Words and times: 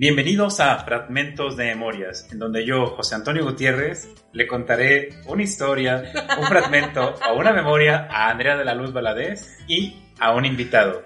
Bienvenidos 0.00 0.60
a 0.60 0.78
Fragmentos 0.82 1.58
de 1.58 1.66
Memorias, 1.66 2.26
en 2.32 2.38
donde 2.38 2.64
yo, 2.64 2.86
José 2.86 3.16
Antonio 3.16 3.44
Gutiérrez, 3.44 4.08
le 4.32 4.46
contaré 4.46 5.10
una 5.26 5.42
historia, 5.42 6.10
un 6.40 6.46
fragmento 6.46 7.16
o 7.30 7.38
una 7.38 7.52
memoria 7.52 8.08
a 8.10 8.30
Andrea 8.30 8.56
de 8.56 8.64
la 8.64 8.74
Luz 8.74 8.94
Valadez 8.94 9.58
y 9.68 9.94
a 10.18 10.34
un 10.34 10.46
invitado. 10.46 11.02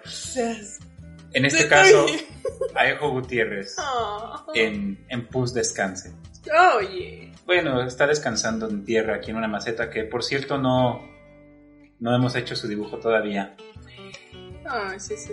En 1.32 1.44
este 1.44 1.66
caso, 1.66 2.06
a 2.76 2.88
Ejo 2.88 3.10
Gutiérrez, 3.10 3.74
Oh. 3.80 4.52
en, 4.54 5.04
en 5.08 5.26
Pus 5.26 5.52
Descanse. 5.52 6.12
Oye. 6.78 7.32
Bueno, 7.46 7.82
está 7.82 8.06
descansando 8.06 8.68
en 8.70 8.84
tierra 8.84 9.16
aquí 9.16 9.32
en 9.32 9.38
una 9.38 9.48
maceta 9.48 9.90
que, 9.90 10.04
por 10.04 10.22
cierto, 10.22 10.56
no, 10.56 11.02
no 11.98 12.14
hemos 12.14 12.36
hecho 12.36 12.54
su 12.54 12.68
dibujo 12.68 12.98
todavía. 12.98 13.56
Ay, 14.64 15.00
sí, 15.00 15.16
sí. 15.16 15.32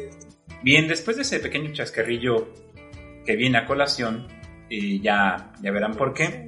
Bien, 0.64 0.88
después 0.88 1.16
de 1.16 1.22
ese 1.22 1.40
pequeño 1.40 1.72
chascarrillo 1.74 2.71
que 3.26 3.36
viene 3.36 3.60
a 3.60 3.66
colación, 3.66 4.28
y 4.70 5.02
ya, 5.02 5.52
ya 5.62 5.72
verán 5.72 5.94
por 5.94 6.14
qué. 6.14 6.48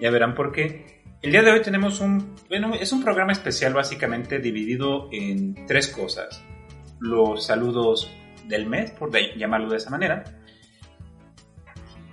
Ya 0.00 0.10
verán 0.10 0.34
por 0.34 0.52
qué. 0.52 1.02
El 1.20 1.30
día 1.30 1.42
de 1.42 1.52
hoy 1.52 1.62
tenemos 1.62 2.00
un, 2.00 2.34
bueno, 2.48 2.74
es 2.74 2.92
un 2.92 3.02
programa 3.02 3.32
especial 3.32 3.74
básicamente 3.74 4.40
dividido 4.40 5.08
en 5.12 5.66
tres 5.66 5.88
cosas. 5.88 6.42
Los 6.98 7.46
saludos 7.46 8.10
del 8.48 8.66
mes, 8.66 8.90
por 8.90 9.10
llamarlo 9.36 9.70
de 9.70 9.76
esa 9.76 9.90
manera. 9.90 10.24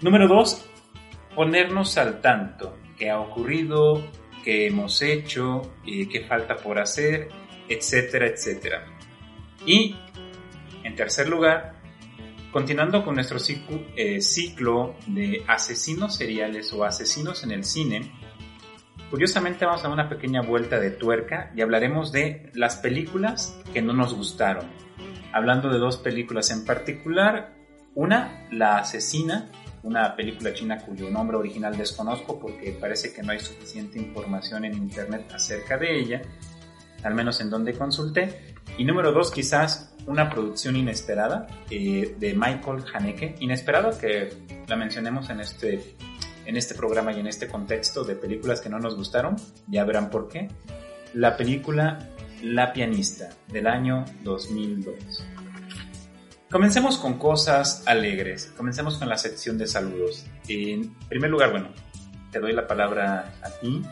Número 0.01 0.27
dos, 0.27 0.65
ponernos 1.35 1.97
al 1.97 2.21
tanto. 2.21 2.77
¿Qué 2.97 3.09
ha 3.09 3.19
ocurrido? 3.19 4.03
¿Qué 4.43 4.67
hemos 4.67 5.01
hecho? 5.01 5.73
¿Qué 5.83 6.25
falta 6.27 6.55
por 6.55 6.79
hacer? 6.79 7.29
Etcétera, 7.67 8.27
etcétera. 8.27 8.85
Y, 9.65 9.95
en 10.83 10.95
tercer 10.95 11.27
lugar, 11.27 11.78
continuando 12.51 13.03
con 13.03 13.15
nuestro 13.15 13.39
ciclo, 13.39 13.81
eh, 13.95 14.21
ciclo 14.21 14.95
de 15.07 15.43
asesinos 15.47 16.15
seriales 16.15 16.71
o 16.73 16.83
asesinos 16.83 17.43
en 17.43 17.51
el 17.51 17.63
cine, 17.63 18.11
curiosamente 19.09 19.65
vamos 19.65 19.81
a 19.81 19.83
dar 19.83 19.93
una 19.93 20.09
pequeña 20.09 20.41
vuelta 20.41 20.79
de 20.79 20.91
tuerca 20.91 21.51
y 21.55 21.61
hablaremos 21.61 22.11
de 22.11 22.51
las 22.53 22.77
películas 22.77 23.59
que 23.73 23.81
no 23.81 23.93
nos 23.93 24.13
gustaron. 24.13 24.65
Hablando 25.31 25.69
de 25.69 25.77
dos 25.77 25.97
películas 25.97 26.49
en 26.51 26.65
particular, 26.65 27.55
una, 27.95 28.47
La 28.51 28.77
Asesina, 28.77 29.51
una 29.83 30.15
película 30.15 30.53
china 30.53 30.77
cuyo 30.77 31.09
nombre 31.09 31.37
original 31.37 31.77
desconozco 31.77 32.39
porque 32.39 32.77
parece 32.79 33.13
que 33.13 33.23
no 33.23 33.31
hay 33.31 33.39
suficiente 33.39 33.99
información 33.99 34.65
en 34.65 34.73
internet 34.73 35.31
acerca 35.33 35.77
de 35.77 35.99
ella, 35.99 36.21
al 37.03 37.13
menos 37.13 37.39
en 37.41 37.49
donde 37.49 37.73
consulté. 37.73 38.55
Y 38.77 38.85
número 38.85 39.11
dos, 39.11 39.31
quizás 39.31 39.95
una 40.09 40.27
producción 40.27 40.75
inesperada 40.75 41.45
eh, 41.69 42.15
de 42.17 42.33
Michael 42.33 42.83
Haneke. 42.91 43.35
Inesperada 43.41 43.95
que 43.97 44.33
la 44.67 44.75
mencionemos 44.75 45.29
en 45.29 45.39
este, 45.39 45.95
en 46.45 46.57
este 46.57 46.73
programa 46.73 47.13
y 47.13 47.19
en 47.19 47.27
este 47.27 47.47
contexto 47.47 48.03
de 48.03 48.15
películas 48.15 48.59
que 48.59 48.69
no 48.69 48.79
nos 48.79 48.95
gustaron. 48.95 49.35
Ya 49.67 49.85
verán 49.85 50.09
por 50.09 50.27
qué. 50.27 50.49
La 51.13 51.37
película 51.37 52.09
La 52.41 52.73
pianista 52.73 53.29
del 53.49 53.67
año 53.67 54.03
2002. 54.23 54.95
Comencemos 56.49 56.97
con 56.97 57.19
cosas 57.19 57.83
alegres. 57.85 58.51
Comencemos 58.57 58.97
con 58.97 59.09
la 59.09 59.17
sección 59.17 59.59
de 59.59 59.67
saludos. 59.67 60.25
En 60.47 60.91
primer 61.07 61.29
lugar, 61.29 61.51
bueno, 61.51 61.69
te 62.31 62.39
doy 62.39 62.53
la 62.53 62.65
palabra 62.65 63.35
a 63.43 63.49
ti. 63.51 63.83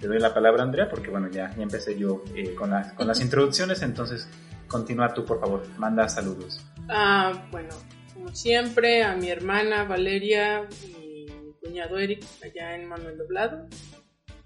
Te 0.00 0.06
doy 0.06 0.20
la 0.20 0.32
palabra, 0.32 0.62
Andrea, 0.62 0.88
porque 0.88 1.10
bueno, 1.10 1.28
ya, 1.28 1.52
ya 1.56 1.62
empecé 1.62 1.98
yo 1.98 2.22
eh, 2.36 2.54
con, 2.54 2.70
las, 2.70 2.92
con 2.92 3.08
las 3.08 3.20
introducciones, 3.22 3.82
entonces 3.82 4.28
continúa 4.74 5.14
tú, 5.14 5.24
por 5.24 5.38
favor. 5.38 5.64
Manda 5.78 6.08
saludos. 6.08 6.60
Ah, 6.88 7.46
bueno, 7.52 7.76
como 8.12 8.34
siempre, 8.34 9.04
a 9.04 9.14
mi 9.14 9.30
hermana 9.30 9.84
Valeria 9.84 10.68
y 10.82 11.26
mi 11.30 11.52
cuñado 11.62 11.96
Eric 11.96 12.24
allá 12.42 12.74
en 12.74 12.88
Manuel 12.88 13.16
Doblado. 13.16 13.68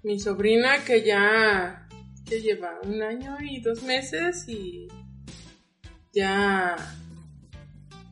Mi 0.03 0.19
sobrina 0.19 0.83
que 0.85 1.01
ya 1.01 1.87
que 2.27 2.41
lleva 2.41 2.79
un 2.83 3.01
año 3.01 3.37
y 3.41 3.59
dos 3.59 3.81
meses 3.81 4.47
y 4.47 4.87
ya 6.13 6.75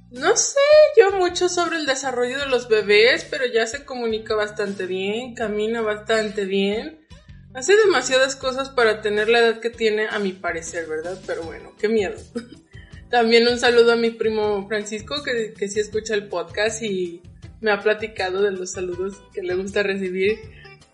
no 0.09 0.35
sé 0.35 0.59
yo 0.97 1.11
mucho 1.19 1.49
sobre 1.49 1.77
el 1.77 1.85
desarrollo 1.85 2.39
de 2.39 2.47
los 2.47 2.67
bebés, 2.67 3.27
pero 3.29 3.45
ya 3.45 3.67
se 3.67 3.85
comunica 3.85 4.33
bastante 4.33 4.87
bien, 4.87 5.35
camina 5.35 5.81
bastante 5.81 6.45
bien. 6.45 7.06
Hace 7.53 7.75
demasiadas 7.75 8.35
cosas 8.35 8.69
para 8.69 9.01
tener 9.01 9.29
la 9.29 9.39
edad 9.39 9.59
que 9.59 9.69
tiene, 9.69 10.07
a 10.07 10.19
mi 10.19 10.31
parecer, 10.31 10.87
¿verdad? 10.87 11.19
Pero 11.25 11.43
bueno, 11.43 11.73
qué 11.79 11.87
miedo. 11.89 12.15
También 13.09 13.47
un 13.47 13.57
saludo 13.57 13.93
a 13.93 13.95
mi 13.95 14.11
primo 14.11 14.67
Francisco, 14.67 15.23
que, 15.23 15.53
que 15.53 15.67
sí 15.69 15.79
escucha 15.79 16.13
el 16.13 16.27
podcast 16.27 16.83
y 16.83 17.21
me 17.61 17.71
ha 17.71 17.81
platicado 17.81 18.43
de 18.43 18.51
los 18.51 18.73
saludos 18.73 19.15
que 19.33 19.41
le 19.41 19.55
gusta 19.55 19.81
recibir. 19.81 20.37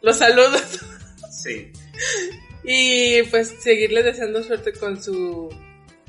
Los 0.01 0.17
saludos. 0.17 0.81
Sí. 1.31 1.71
Y 2.65 3.23
pues 3.23 3.55
seguirle 3.59 4.03
deseando 4.03 4.41
suerte 4.41 4.71
con 4.71 5.03
su 5.03 5.49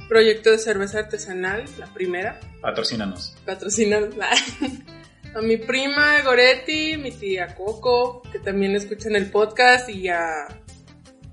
proyecto 0.09 0.51
de 0.51 0.59
cerveza 0.59 1.01
artesanal, 1.01 1.65
la 1.79 1.93
primera. 1.93 2.39
Patrocínanos. 2.61 3.37
Patrocinar 3.45 4.09
a 5.35 5.43
mi 5.43 5.57
prima 5.57 6.23
Goretti, 6.23 6.97
mi 6.97 7.11
tía 7.11 7.55
Coco, 7.55 8.23
que 8.31 8.39
también 8.39 8.75
escuchan 8.77 9.17
el 9.17 9.31
podcast, 9.31 9.89
y 9.89 10.09
a 10.09 10.47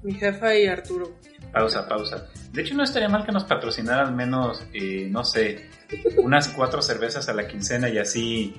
mi 0.03 0.13
jefa 0.13 0.55
y 0.55 0.65
Arturo. 0.67 1.17
Pausa, 1.51 1.87
pausa. 1.87 2.27
De 2.51 2.61
hecho, 2.61 2.73
no 2.75 2.83
estaría 2.83 3.09
mal 3.09 3.25
que 3.25 3.31
nos 3.31 3.43
patrocinaran 3.43 4.07
al 4.07 4.15
menos, 4.15 4.65
eh, 4.73 5.07
no 5.09 5.23
sé, 5.23 5.69
unas 6.17 6.49
cuatro 6.49 6.81
cervezas 6.81 7.29
a 7.29 7.33
la 7.33 7.47
quincena 7.47 7.89
y 7.89 7.97
así 7.97 8.53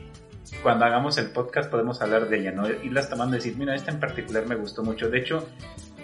cuando 0.63 0.85
hagamos 0.85 1.17
el 1.19 1.31
podcast 1.31 1.71
podemos 1.71 2.01
hablar 2.03 2.29
de 2.29 2.41
ella, 2.41 2.53
¿no? 2.53 2.69
Irlas 2.69 3.09
tomando 3.09 3.37
y 3.37 3.39
decir, 3.39 3.57
mira, 3.57 3.75
esta 3.75 3.91
en 3.91 4.01
particular 4.01 4.47
me 4.47 4.55
gustó 4.55 4.83
mucho. 4.83 5.09
De 5.09 5.19
hecho, 5.19 5.49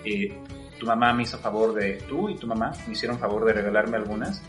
eh, 0.04 0.37
tu 0.78 0.87
mamá 0.87 1.12
me 1.12 1.25
hizo 1.25 1.38
favor 1.38 1.75
de, 1.75 1.94
tú 2.09 2.28
y 2.28 2.37
tu 2.37 2.47
mamá 2.47 2.72
me 2.87 2.93
hicieron 2.93 3.19
favor 3.19 3.44
de 3.44 3.53
regalarme 3.53 3.97
algunas. 3.97 4.43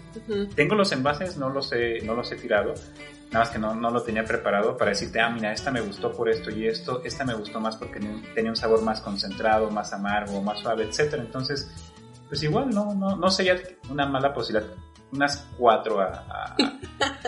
Tengo 0.56 0.76
los 0.76 0.92
envases, 0.92 1.38
no 1.38 1.50
los 1.50 1.72
he, 1.74 2.00
no 2.02 2.14
los 2.14 2.32
he 2.32 2.36
tirado. 2.36 2.74
Nada 3.32 3.40
más 3.46 3.50
que 3.50 3.60
no, 3.60 3.76
no 3.76 3.92
lo 3.92 4.02
tenía 4.02 4.24
preparado 4.26 4.76
para 4.76 4.90
decirte, 4.90 5.20
ah, 5.20 5.30
mira, 5.30 5.54
esta 5.54 5.70
me 5.72 5.82
gustó 5.82 6.12
por 6.12 6.30
esto 6.30 6.50
y 6.50 6.68
esto, 6.68 7.02
esta 7.06 7.24
me 7.24 7.36
gustó 7.36 7.60
más 7.60 7.76
porque 7.78 8.00
tenía 8.34 8.50
un 8.50 8.56
sabor 8.56 8.82
más 8.82 9.02
concentrado, 9.02 9.70
más 9.70 9.94
amargo, 9.94 10.42
más 10.42 10.60
suave, 10.60 10.86
etcétera. 10.86 11.22
Entonces, 11.22 11.70
pues 12.28 12.42
igual 12.42 12.70
no, 12.72 12.94
no, 12.96 13.16
no 13.16 13.30
sería 13.30 13.56
una 13.90 14.08
mala 14.08 14.34
posibilidad. 14.34 14.68
Unas 15.12 15.48
cuatro 15.58 16.00
a, 16.02 16.06
a- 16.06 16.56
a- 16.56 16.78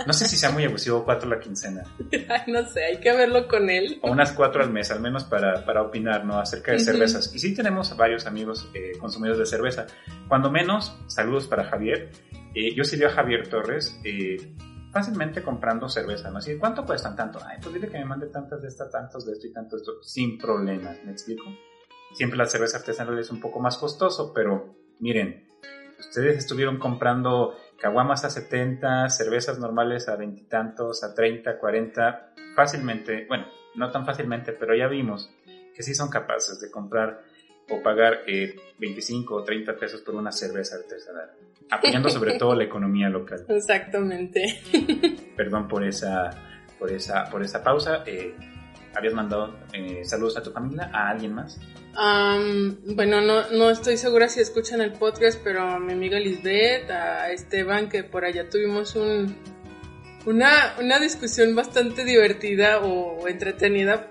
no 0.06 0.14
sé 0.14 0.28
si 0.28 0.38
sea 0.38 0.52
muy 0.52 0.64
abusivo 0.66 1.04
cuatro 1.04 1.28
la 1.30 1.40
quincena. 1.40 1.84
Ay, 2.30 2.52
no 2.52 2.64
sé, 2.68 2.84
hay 2.84 2.98
que 3.00 3.12
verlo 3.16 3.48
con 3.48 3.70
él. 3.72 4.00
O 4.04 4.12
unas 4.12 4.32
cuatro 4.34 4.64
al 4.64 4.72
mes, 4.72 4.92
al 4.92 5.02
menos 5.02 5.24
para, 5.24 5.66
para 5.66 5.82
opinar, 5.84 6.24
¿no? 6.26 6.40
Acerca 6.40 6.72
de 6.72 6.78
Ujú. 6.78 6.86
cervezas. 6.86 7.34
Y 7.34 7.40
sí 7.40 7.54
tenemos 7.56 7.96
varios 7.98 8.26
amigos 8.28 8.70
eh, 8.76 8.92
consumidores 9.00 9.40
de 9.40 9.46
cerveza. 9.48 9.86
Cuando 10.28 10.50
menos, 10.52 10.96
saludos 11.08 11.48
para 11.48 11.64
Javier. 11.66 12.12
Eh, 12.54 12.76
yo 12.76 12.84
sí 12.84 13.04
a 13.04 13.10
Javier 13.10 13.48
Torres 13.48 14.00
eh, 14.04 14.54
fácilmente 14.92 15.42
comprando 15.42 15.90
cerveza, 15.90 16.30
¿no? 16.30 16.40
Así, 16.40 16.58
¿cuánto 16.58 16.86
cuestan 16.86 17.16
tanto? 17.16 17.40
Ay, 17.46 17.58
pues 17.62 17.74
dile 17.74 17.90
que 17.90 17.98
me 17.98 18.06
mande 18.06 18.28
tantas 18.28 18.62
de 18.62 18.68
esta, 18.68 18.90
tantos 18.90 19.26
de 19.26 19.34
esto 19.34 19.48
y 19.48 19.54
tantos 19.54 19.80
de 19.80 19.92
esto, 19.92 20.04
sin 20.04 20.38
problemas, 20.38 21.04
¿me 21.04 21.12
explico? 21.12 21.46
Siempre 22.14 22.38
la 22.38 22.46
cerveza 22.46 22.78
artesanal 22.78 23.18
es 23.20 23.32
un 23.32 23.40
poco 23.40 23.60
más 23.60 23.78
costoso, 23.78 24.34
pero 24.34 24.76
miren, 25.00 25.48
ustedes 26.00 26.38
estuvieron 26.38 26.78
comprando 26.78 27.56
caguamas 27.80 28.26
a 28.26 28.30
70, 28.30 29.10
cervezas 29.10 29.60
normales 29.60 30.10
a 30.10 30.16
veintitantos, 30.16 31.04
a 31.04 31.14
30, 31.16 31.58
40, 31.58 32.34
fácilmente, 32.56 33.26
bueno, 33.28 33.46
no 33.76 33.92
tan 33.92 34.06
fácilmente, 34.06 34.52
pero 34.52 34.76
ya 34.76 34.88
vimos 34.88 35.30
que 35.74 35.84
sí 35.84 35.96
son 35.96 36.10
capaces 36.10 36.60
de 36.60 36.70
comprar 36.70 37.24
o 37.70 37.82
pagar 37.82 38.24
eh, 38.28 38.56
25 38.78 39.36
o 39.36 39.44
30 39.44 39.78
pesos 39.78 40.02
por 40.02 40.16
una 40.16 40.32
cerveza 40.32 40.76
artesanal, 40.76 41.32
apoyando 41.72 42.10
sobre 42.12 42.38
todo 42.38 42.54
la 42.56 42.66
economía 42.66 43.10
local. 43.10 43.46
Exactamente. 43.50 44.60
Perdón 45.36 45.68
por 45.68 45.84
esa, 45.84 46.30
por 46.78 46.92
esa, 46.92 47.26
por 47.30 47.42
esa 47.44 47.64
pausa. 47.64 48.04
eh, 48.06 48.36
habías 48.94 49.14
mandado 49.14 49.56
eh, 49.74 50.04
saludos 50.04 50.38
a 50.38 50.44
tu 50.44 50.52
familia, 50.52 50.90
a 50.94 51.10
alguien 51.10 51.34
más. 51.34 51.60
Am, 51.96 52.78
bueno, 52.96 53.22
no, 53.22 53.50
no 53.52 53.70
estoy 53.70 53.98
segura 53.98 54.28
si 54.30 54.42
escuchan 54.42 54.82
el 54.82 54.94
podcast, 54.94 55.40
pero 55.44 55.62
a 55.62 55.80
mi 55.80 55.94
amiga 55.94 56.20
Lisbeth, 56.20 56.90
a 56.90 57.32
Esteban, 57.32 57.90
que 57.90 58.04
por 58.04 58.26
allá 58.26 58.50
tuvimos 58.50 58.96
un, 58.96 59.36
una, 60.26 60.76
una 60.80 61.00
discusión 61.00 61.56
bastante 61.56 62.04
divertida 62.06 62.80
o 62.82 63.28
entretenida 63.28 64.08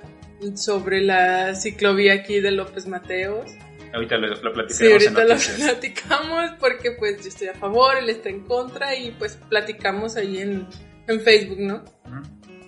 sobre 0.54 1.02
la 1.02 1.54
ciclovía 1.54 2.14
aquí 2.14 2.40
de 2.40 2.50
López 2.52 2.86
Mateos. 2.86 3.50
Ahorita 3.92 4.16
lo, 4.18 4.28
lo 4.28 4.52
platicaremos 4.52 4.76
Sí, 4.76 4.86
ahorita 4.92 5.24
lo 5.24 5.64
platicamos 5.64 6.50
porque 6.60 6.92
pues 6.92 7.22
yo 7.22 7.28
estoy 7.28 7.48
a 7.48 7.54
favor, 7.54 7.96
él 7.98 8.08
está 8.08 8.28
en 8.28 8.44
contra 8.44 8.94
y 8.94 9.10
pues 9.12 9.36
platicamos 9.48 10.16
ahí 10.16 10.38
en, 10.38 10.66
en 11.08 11.20
Facebook, 11.20 11.58
¿no? 11.58 11.76
Ujú. 12.06 12.22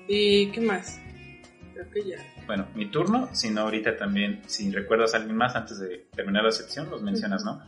¿Y 0.09 0.51
qué 0.51 0.61
más? 0.61 1.01
Creo 1.75 1.91
que 1.91 2.05
ya. 2.05 2.17
Bueno, 2.47 2.67
mi 2.75 2.91
turno, 2.91 3.29
si 3.33 3.51
no 3.51 3.63
ahorita 3.63 3.97
también, 3.97 4.43
si 4.47 4.71
recuerdas 4.73 5.15
a 5.15 5.19
alguien 5.19 5.37
más 5.37 5.55
antes 5.55 5.79
de 5.79 6.09
terminar 6.15 6.45
la 6.45 6.51
sección, 6.51 6.91
los 6.91 7.03
mencionas, 7.03 7.45
¿no? 7.45 7.63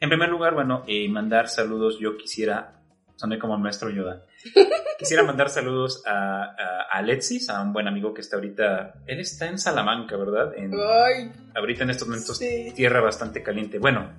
En 0.00 0.08
primer 0.08 0.28
lugar, 0.28 0.54
bueno, 0.54 0.84
eh, 0.86 1.08
mandar 1.08 1.48
saludos, 1.48 1.98
yo 1.98 2.16
quisiera, 2.16 2.81
soné 3.22 3.38
como 3.38 3.54
el 3.54 3.60
maestro 3.60 3.88
Yoda, 3.88 4.24
quisiera 4.98 5.22
mandar 5.22 5.48
saludos 5.48 6.02
a, 6.04 6.42
a, 6.42 6.82
a 6.90 6.98
Alexis, 6.98 7.48
a 7.50 7.62
un 7.62 7.72
buen 7.72 7.86
amigo 7.86 8.12
que 8.12 8.20
está 8.20 8.34
ahorita, 8.34 8.94
él 9.06 9.20
está 9.20 9.46
en 9.46 9.58
Salamanca, 9.58 10.16
¿verdad? 10.16 10.52
En, 10.56 10.72
Ay, 10.74 11.30
ahorita 11.54 11.84
en 11.84 11.90
estos 11.90 12.08
momentos 12.08 12.38
sí. 12.38 12.72
tierra 12.74 13.00
bastante 13.00 13.40
caliente. 13.40 13.78
Bueno, 13.78 14.10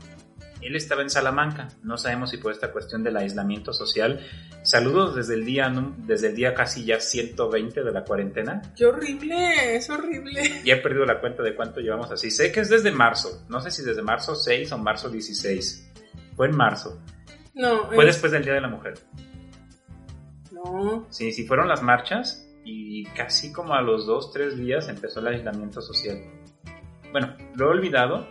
él 0.61 0.77
estaba 0.77 1.01
en 1.01 1.09
Salamanca, 1.09 1.67
no 1.83 1.97
sabemos 1.97 2.29
si 2.29 2.37
por 2.37 2.53
esta 2.53 2.71
cuestión 2.71 3.03
del 3.03 3.17
aislamiento 3.17 3.73
social. 3.73 4.21
Saludos 4.61 5.17
desde 5.17 5.33
el 5.33 5.43
día, 5.43 5.69
desde 5.97 6.27
el 6.27 6.35
día 6.37 6.53
casi 6.53 6.85
ya 6.85 7.01
120 7.01 7.83
de 7.83 7.91
la 7.91 8.05
cuarentena. 8.05 8.61
Qué 8.73 8.85
horrible, 8.85 9.75
es 9.75 9.89
horrible. 9.89 10.61
Ya 10.63 10.75
he 10.75 10.77
perdido 10.77 11.03
la 11.05 11.19
cuenta 11.19 11.43
de 11.43 11.55
cuánto 11.55 11.81
llevamos 11.81 12.09
así. 12.09 12.31
Sé 12.31 12.53
que 12.53 12.61
es 12.61 12.69
desde 12.69 12.91
marzo. 12.91 13.43
No 13.49 13.59
sé 13.59 13.69
si 13.69 13.83
desde 13.83 14.01
marzo 14.01 14.33
6 14.33 14.71
o 14.71 14.77
marzo 14.77 15.09
16. 15.09 15.91
Fue 16.37 16.47
en 16.47 16.55
marzo. 16.55 17.01
No, 17.53 17.87
Fue 17.87 18.03
eh, 18.03 18.07
después 18.07 18.31
del 18.31 18.43
Día 18.43 18.53
de 18.53 18.61
la 18.61 18.67
Mujer. 18.67 18.95
no. 20.51 21.05
Sí, 21.09 21.31
sí, 21.31 21.45
fueron 21.45 21.67
las 21.67 21.81
marchas 21.83 22.47
y 22.63 23.05
casi 23.07 23.51
como 23.51 23.73
a 23.73 23.81
los 23.81 24.05
2, 24.05 24.31
3 24.31 24.57
días 24.57 24.87
empezó 24.89 25.19
el 25.19 25.27
aislamiento 25.27 25.81
social. 25.81 26.17
Bueno, 27.11 27.35
lo 27.55 27.67
he 27.67 27.69
olvidado. 27.69 28.27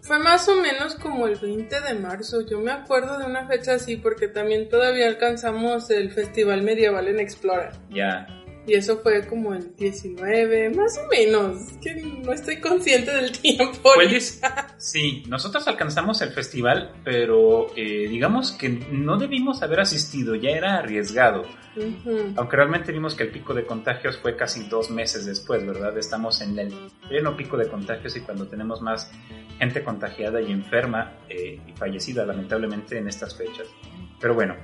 Fue 0.00 0.18
más 0.18 0.48
o 0.48 0.56
menos 0.56 0.94
como 0.94 1.26
el 1.26 1.36
20 1.36 1.80
de 1.80 1.94
marzo. 1.94 2.40
Yo 2.40 2.60
me 2.60 2.70
acuerdo 2.70 3.18
de 3.18 3.26
una 3.26 3.46
fecha 3.46 3.74
así 3.74 3.96
porque 3.96 4.28
también 4.28 4.68
todavía 4.68 5.06
alcanzamos 5.06 5.90
el 5.90 6.10
Festival 6.10 6.62
Medieval 6.62 7.08
en 7.08 7.20
Explora. 7.20 7.72
Ya. 7.90 8.26
Y 8.66 8.74
eso 8.74 8.98
fue 8.98 9.26
como 9.26 9.54
el 9.54 9.76
19, 9.76 10.70
más 10.70 10.98
o 10.98 11.08
menos. 11.08 11.72
Es 11.72 11.78
que 11.78 11.94
no 11.94 12.32
estoy 12.32 12.60
consciente 12.60 13.12
del 13.12 13.32
tiempo. 13.38 13.90
10 13.96 14.40
Sí, 14.78 15.22
nosotros 15.28 15.66
alcanzamos 15.68 16.20
el 16.22 16.30
festival, 16.30 16.92
pero 17.04 17.68
eh, 17.76 18.08
digamos 18.08 18.52
que 18.52 18.68
no 18.68 19.18
debimos 19.18 19.62
haber 19.62 19.80
asistido, 19.80 20.34
ya 20.34 20.50
era 20.50 20.78
arriesgado. 20.78 21.44
Aunque 22.36 22.56
realmente 22.56 22.90
vimos 22.90 23.14
que 23.14 23.24
el 23.24 23.30
pico 23.30 23.52
de 23.52 23.66
contagios 23.66 24.16
fue 24.18 24.34
casi 24.34 24.66
dos 24.66 24.90
meses 24.90 25.26
después, 25.26 25.64
¿verdad? 25.66 25.96
Estamos 25.98 26.40
en 26.40 26.58
el 26.58 26.74
pleno 27.06 27.36
pico 27.36 27.56
de 27.58 27.68
contagios 27.68 28.16
y 28.16 28.20
cuando 28.20 28.46
tenemos 28.46 28.80
más 28.80 29.10
gente 29.58 29.84
contagiada 29.84 30.40
y 30.40 30.52
enferma 30.52 31.12
eh, 31.28 31.60
y 31.66 31.72
fallecida, 31.72 32.24
lamentablemente, 32.24 32.98
en 32.98 33.08
estas 33.08 33.36
fechas. 33.36 33.68
Pero 34.20 34.34
bueno, 34.34 34.56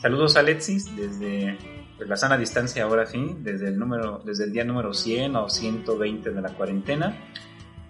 saludos 0.00 0.36
a 0.36 0.40
Alexis 0.40 0.94
desde 0.94 1.56
pues, 2.02 2.08
la 2.08 2.16
sana 2.16 2.36
distancia, 2.36 2.84
ahora 2.84 3.06
sí, 3.06 3.36
desde 3.40 3.68
el, 3.68 3.78
número, 3.78 4.20
desde 4.24 4.44
el 4.44 4.52
día 4.52 4.64
número 4.64 4.92
100 4.94 5.36
o 5.36 5.48
120 5.48 6.30
de 6.30 6.40
la 6.40 6.50
cuarentena. 6.50 7.16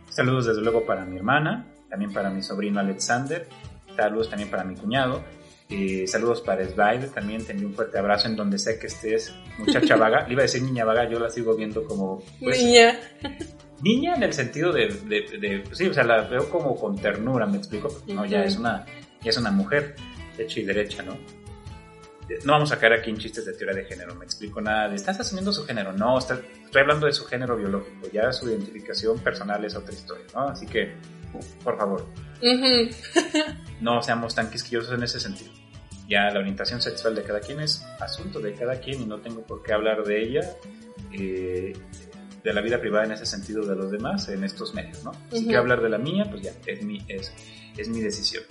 Saludos 0.08 0.46
desde 0.46 0.60
luego 0.62 0.84
para 0.84 1.04
mi 1.04 1.16
hermana, 1.16 1.66
también 1.88 2.12
para 2.12 2.30
mi 2.30 2.42
sobrino 2.42 2.80
Alexander, 2.80 3.48
saludos 3.96 4.28
también 4.28 4.50
para 4.50 4.64
mi 4.64 4.74
cuñado. 4.76 5.22
Eh, 5.70 6.06
saludos 6.06 6.42
para 6.42 6.62
Slide, 6.66 7.06
también 7.14 7.42
te 7.46 7.52
envío 7.52 7.68
un 7.68 7.74
fuerte 7.74 7.98
abrazo 7.98 8.28
en 8.28 8.36
donde 8.36 8.58
sea 8.58 8.78
que 8.78 8.88
estés, 8.88 9.32
muchacha 9.58 9.96
vaga. 9.96 10.26
Le 10.26 10.34
iba 10.34 10.42
a 10.42 10.42
decir 10.42 10.62
niña 10.62 10.84
vaga, 10.84 11.08
yo 11.08 11.18
la 11.18 11.30
sigo 11.30 11.54
viendo 11.56 11.84
como 11.84 12.22
pues, 12.40 12.62
Niña. 12.62 12.98
niña 13.80 14.14
en 14.16 14.22
el 14.22 14.34
sentido 14.34 14.70
de, 14.70 14.88
de- 14.88 15.38
de- 15.38 15.60
pues 15.64 15.78
sí, 15.78 15.86
o 15.88 15.94
sea, 15.94 16.04
la 16.04 16.22
veo 16.28 16.50
como 16.50 16.76
con 16.76 16.96
ternura, 16.96 17.46
¿me 17.46 17.56
explico? 17.56 17.88
No, 18.08 18.26
ya 18.26 18.44
es 18.44 18.58
una, 18.58 18.84
ya 19.22 19.30
es 19.30 19.36
una 19.38 19.50
mujer, 19.50 19.96
hecha 20.36 20.60
y 20.60 20.64
derecha, 20.64 21.02
¿no? 21.02 21.16
No 22.44 22.52
vamos 22.52 22.72
a 22.72 22.78
caer 22.78 22.94
aquí 22.94 23.10
en 23.10 23.18
chistes 23.18 23.44
de 23.44 23.52
teoría 23.52 23.74
de 23.76 23.84
género, 23.84 24.14
me 24.14 24.24
explico 24.24 24.60
nada 24.60 24.88
de, 24.88 24.96
estás 24.96 25.18
asumiendo 25.20 25.52
su 25.52 25.64
género, 25.64 25.92
no, 25.92 26.18
está- 26.18 26.40
estoy 26.64 26.80
hablando 26.82 27.06
de 27.06 27.12
su 27.12 27.24
género 27.26 27.56
biológico, 27.56 28.08
ya 28.12 28.32
su 28.32 28.48
identificación 28.48 29.18
personal 29.18 29.64
es 29.64 29.74
otra 29.74 29.92
historia, 29.92 30.24
¿no? 30.34 30.48
Así 30.48 30.66
que, 30.66 30.94
por 31.62 31.76
favor, 31.76 32.06
no 33.80 34.02
seamos 34.02 34.34
tan 34.34 34.50
quisquillosos 34.50 34.92
en 34.94 35.02
ese 35.02 35.20
sentido. 35.20 35.52
Ya 36.08 36.30
la 36.30 36.40
orientación 36.40 36.80
sexual 36.82 37.14
de 37.14 37.22
cada 37.22 37.40
quien 37.40 37.60
es 37.60 37.82
asunto 38.00 38.40
de 38.40 38.54
cada 38.54 38.80
quien 38.80 39.00
y 39.02 39.06
no 39.06 39.20
tengo 39.20 39.42
por 39.46 39.62
qué 39.62 39.72
hablar 39.72 40.02
de 40.04 40.22
ella, 40.22 40.40
eh, 41.12 41.72
de 42.42 42.52
la 42.52 42.60
vida 42.60 42.80
privada 42.80 43.04
en 43.04 43.12
ese 43.12 43.24
sentido 43.26 43.64
de 43.64 43.76
los 43.76 43.90
demás 43.90 44.28
en 44.28 44.42
estos 44.44 44.74
medios, 44.74 45.02
¿no? 45.04 45.12
Si 45.30 45.36
Ujú. 45.38 45.44
quiero 45.46 45.60
hablar 45.60 45.80
de 45.82 45.88
la 45.88 45.98
mía, 45.98 46.26
pues 46.30 46.42
ya, 46.42 46.52
es 46.66 46.82
mi, 46.82 47.04
es, 47.08 47.32
es 47.76 47.88
mi 47.88 48.00
decisión. 48.00 48.42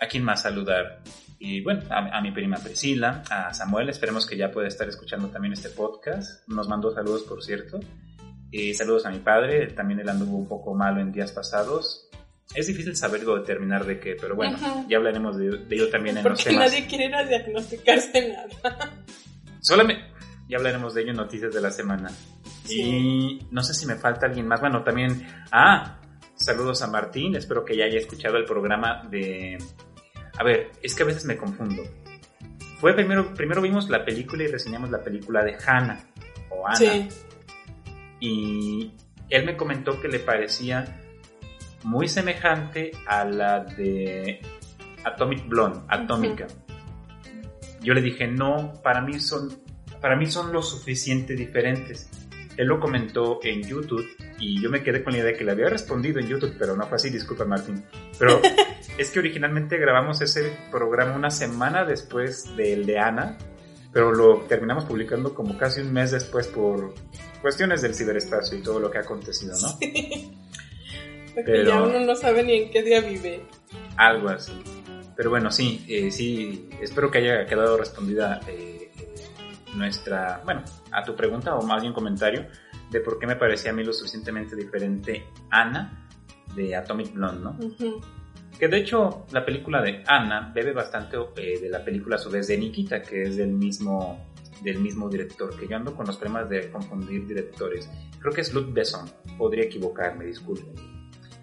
¿A 0.00 0.06
quién 0.06 0.22
más 0.24 0.42
saludar? 0.42 1.00
Y 1.46 1.60
bueno, 1.60 1.82
a, 1.90 2.16
a 2.16 2.22
mi 2.22 2.32
prima 2.32 2.56
Priscila, 2.56 3.22
a 3.28 3.52
Samuel, 3.52 3.90
esperemos 3.90 4.24
que 4.26 4.34
ya 4.34 4.50
pueda 4.50 4.66
estar 4.66 4.88
escuchando 4.88 5.28
también 5.28 5.52
este 5.52 5.68
podcast. 5.68 6.48
Nos 6.48 6.68
mandó 6.68 6.90
saludos, 6.94 7.24
por 7.24 7.44
cierto. 7.44 7.80
Y 8.50 8.72
saludos 8.72 9.04
a 9.04 9.10
mi 9.10 9.18
padre, 9.18 9.66
también 9.66 10.00
él 10.00 10.08
anduvo 10.08 10.38
un 10.38 10.48
poco 10.48 10.74
malo 10.74 11.02
en 11.02 11.12
días 11.12 11.32
pasados. 11.32 12.08
Es 12.54 12.66
difícil 12.66 12.96
saberlo 12.96 13.36
determinar 13.36 13.84
de 13.84 14.00
qué, 14.00 14.16
pero 14.18 14.36
bueno, 14.36 14.56
ya 14.88 14.96
hablaremos 14.96 15.36
de, 15.36 15.50
de 15.50 15.76
ello 15.76 15.90
también 15.90 16.16
en 16.16 16.24
los 16.24 16.32
Porque 16.32 16.50
temas. 16.50 16.70
nadie 16.70 16.86
quiere 16.86 17.06
ir 17.06 17.14
a 17.14 17.24
diagnosticarse 17.24 18.28
nada. 18.32 18.90
Solamente, 19.60 20.02
ya 20.48 20.56
hablaremos 20.56 20.94
de 20.94 21.02
ello 21.02 21.10
en 21.10 21.16
noticias 21.18 21.52
de 21.52 21.60
la 21.60 21.70
semana. 21.70 22.08
Sí. 22.64 22.80
Y 22.80 23.46
no 23.50 23.62
sé 23.62 23.74
si 23.74 23.84
me 23.84 23.96
falta 23.96 24.24
alguien 24.26 24.46
más. 24.48 24.60
Bueno, 24.60 24.82
también, 24.82 25.26
ah, 25.52 26.00
saludos 26.36 26.80
a 26.80 26.86
Martín, 26.86 27.36
espero 27.36 27.66
que 27.66 27.76
ya 27.76 27.84
haya 27.84 27.98
escuchado 27.98 28.38
el 28.38 28.46
programa 28.46 29.02
de... 29.10 29.58
A 30.36 30.44
ver, 30.44 30.72
es 30.82 30.94
que 30.94 31.02
a 31.02 31.06
veces 31.06 31.24
me 31.24 31.36
confundo. 31.36 31.82
Fue 32.78 32.92
primero, 32.94 33.32
primero 33.34 33.62
vimos 33.62 33.88
la 33.88 34.04
película 34.04 34.44
y 34.44 34.48
reseñamos 34.48 34.90
la 34.90 35.02
película 35.02 35.42
de 35.42 35.56
Hannah, 35.64 36.04
o 36.50 36.66
Ana. 36.66 36.76
Sí. 36.76 37.08
y 38.20 38.92
él 39.30 39.44
me 39.46 39.56
comentó 39.56 40.00
que 40.00 40.08
le 40.08 40.18
parecía 40.18 41.00
muy 41.84 42.08
semejante 42.08 42.92
a 43.06 43.24
la 43.24 43.60
de 43.60 44.40
Atomic 45.04 45.46
Blonde, 45.46 45.80
Atómica. 45.88 46.46
Yo 47.80 47.94
le 47.94 48.00
dije, 48.00 48.26
no, 48.26 48.72
para 48.82 49.02
mí 49.02 49.20
son, 49.20 49.54
para 50.00 50.16
mí 50.16 50.26
son 50.26 50.52
lo 50.52 50.62
suficiente 50.62 51.34
diferentes. 51.34 52.08
Él 52.56 52.66
lo 52.68 52.78
comentó 52.80 53.40
en 53.42 53.62
YouTube 53.62 54.06
y 54.38 54.62
yo 54.62 54.70
me 54.70 54.82
quedé 54.82 55.02
con 55.02 55.12
la 55.12 55.18
idea 55.20 55.32
de 55.32 55.36
que 55.36 55.44
le 55.44 55.52
había 55.52 55.68
respondido 55.68 56.20
en 56.20 56.28
YouTube, 56.28 56.54
pero 56.58 56.76
no 56.76 56.86
fue 56.86 56.96
así, 56.96 57.10
disculpa 57.10 57.44
Martín. 57.44 57.84
Pero 58.18 58.40
es 58.98 59.10
que 59.10 59.18
originalmente 59.18 59.76
grabamos 59.78 60.20
ese 60.20 60.56
programa 60.70 61.14
una 61.14 61.30
semana 61.30 61.84
después 61.84 62.56
del 62.56 62.86
de 62.86 62.98
Ana, 62.98 63.38
pero 63.92 64.12
lo 64.12 64.40
terminamos 64.42 64.84
publicando 64.84 65.34
como 65.34 65.56
casi 65.58 65.80
un 65.80 65.92
mes 65.92 66.10
después 66.12 66.46
por 66.48 66.94
cuestiones 67.42 67.82
del 67.82 67.94
ciberespacio 67.94 68.58
y 68.58 68.62
todo 68.62 68.78
lo 68.80 68.90
que 68.90 68.98
ha 68.98 69.02
acontecido, 69.02 69.54
¿no? 69.60 69.68
Porque 71.34 71.50
Pero- 71.50 71.64
ya 71.64 71.82
uno 71.82 72.00
no 72.00 72.14
sabe 72.14 72.44
ni 72.44 72.54
en 72.54 72.70
qué 72.70 72.82
día 72.82 73.00
vive. 73.00 73.42
Algo 73.96 74.28
así. 74.28 74.52
Pero 75.16 75.30
bueno, 75.30 75.50
sí, 75.50 75.84
eh, 75.88 76.10
sí, 76.10 76.68
espero 76.80 77.10
que 77.10 77.18
haya 77.18 77.46
quedado 77.46 77.76
respondida 77.76 78.40
eh, 78.48 78.83
nuestra, 79.74 80.40
bueno, 80.44 80.62
a 80.92 81.02
tu 81.02 81.14
pregunta 81.14 81.54
o 81.56 81.62
más 81.62 81.82
bien 81.82 81.92
comentario 81.92 82.46
de 82.90 83.00
por 83.00 83.18
qué 83.18 83.26
me 83.26 83.36
parecía 83.36 83.70
a 83.70 83.74
mí 83.74 83.82
lo 83.82 83.92
suficientemente 83.92 84.54
diferente 84.56 85.26
Ana 85.50 86.08
de 86.54 86.76
Atomic 86.76 87.12
Blonde, 87.12 87.40
¿no? 87.42 87.50
Ujú. 87.50 88.00
Que 88.58 88.68
de 88.68 88.78
hecho 88.78 89.26
la 89.32 89.44
película 89.44 89.82
de 89.82 90.04
Ana 90.06 90.52
bebe 90.54 90.72
bastante 90.72 91.16
eh, 91.36 91.60
de 91.60 91.68
la 91.68 91.84
película 91.84 92.16
a 92.16 92.18
su 92.18 92.30
vez 92.30 92.46
de 92.46 92.56
Nikita, 92.56 93.02
que 93.02 93.22
es 93.22 93.36
del 93.36 93.50
mismo, 93.50 94.30
del 94.62 94.78
mismo 94.78 95.08
director, 95.08 95.58
que 95.58 95.66
yo 95.66 95.76
ando 95.76 95.94
con 95.94 96.06
los 96.06 96.16
problemas 96.16 96.48
de 96.48 96.70
confundir 96.70 97.26
directores. 97.26 97.90
Creo 98.20 98.32
que 98.32 98.42
es 98.42 98.54
Luc 98.54 98.72
Besson, 98.72 99.10
podría 99.36 99.64
equivocarme, 99.64 100.24
disculpen. 100.24 100.74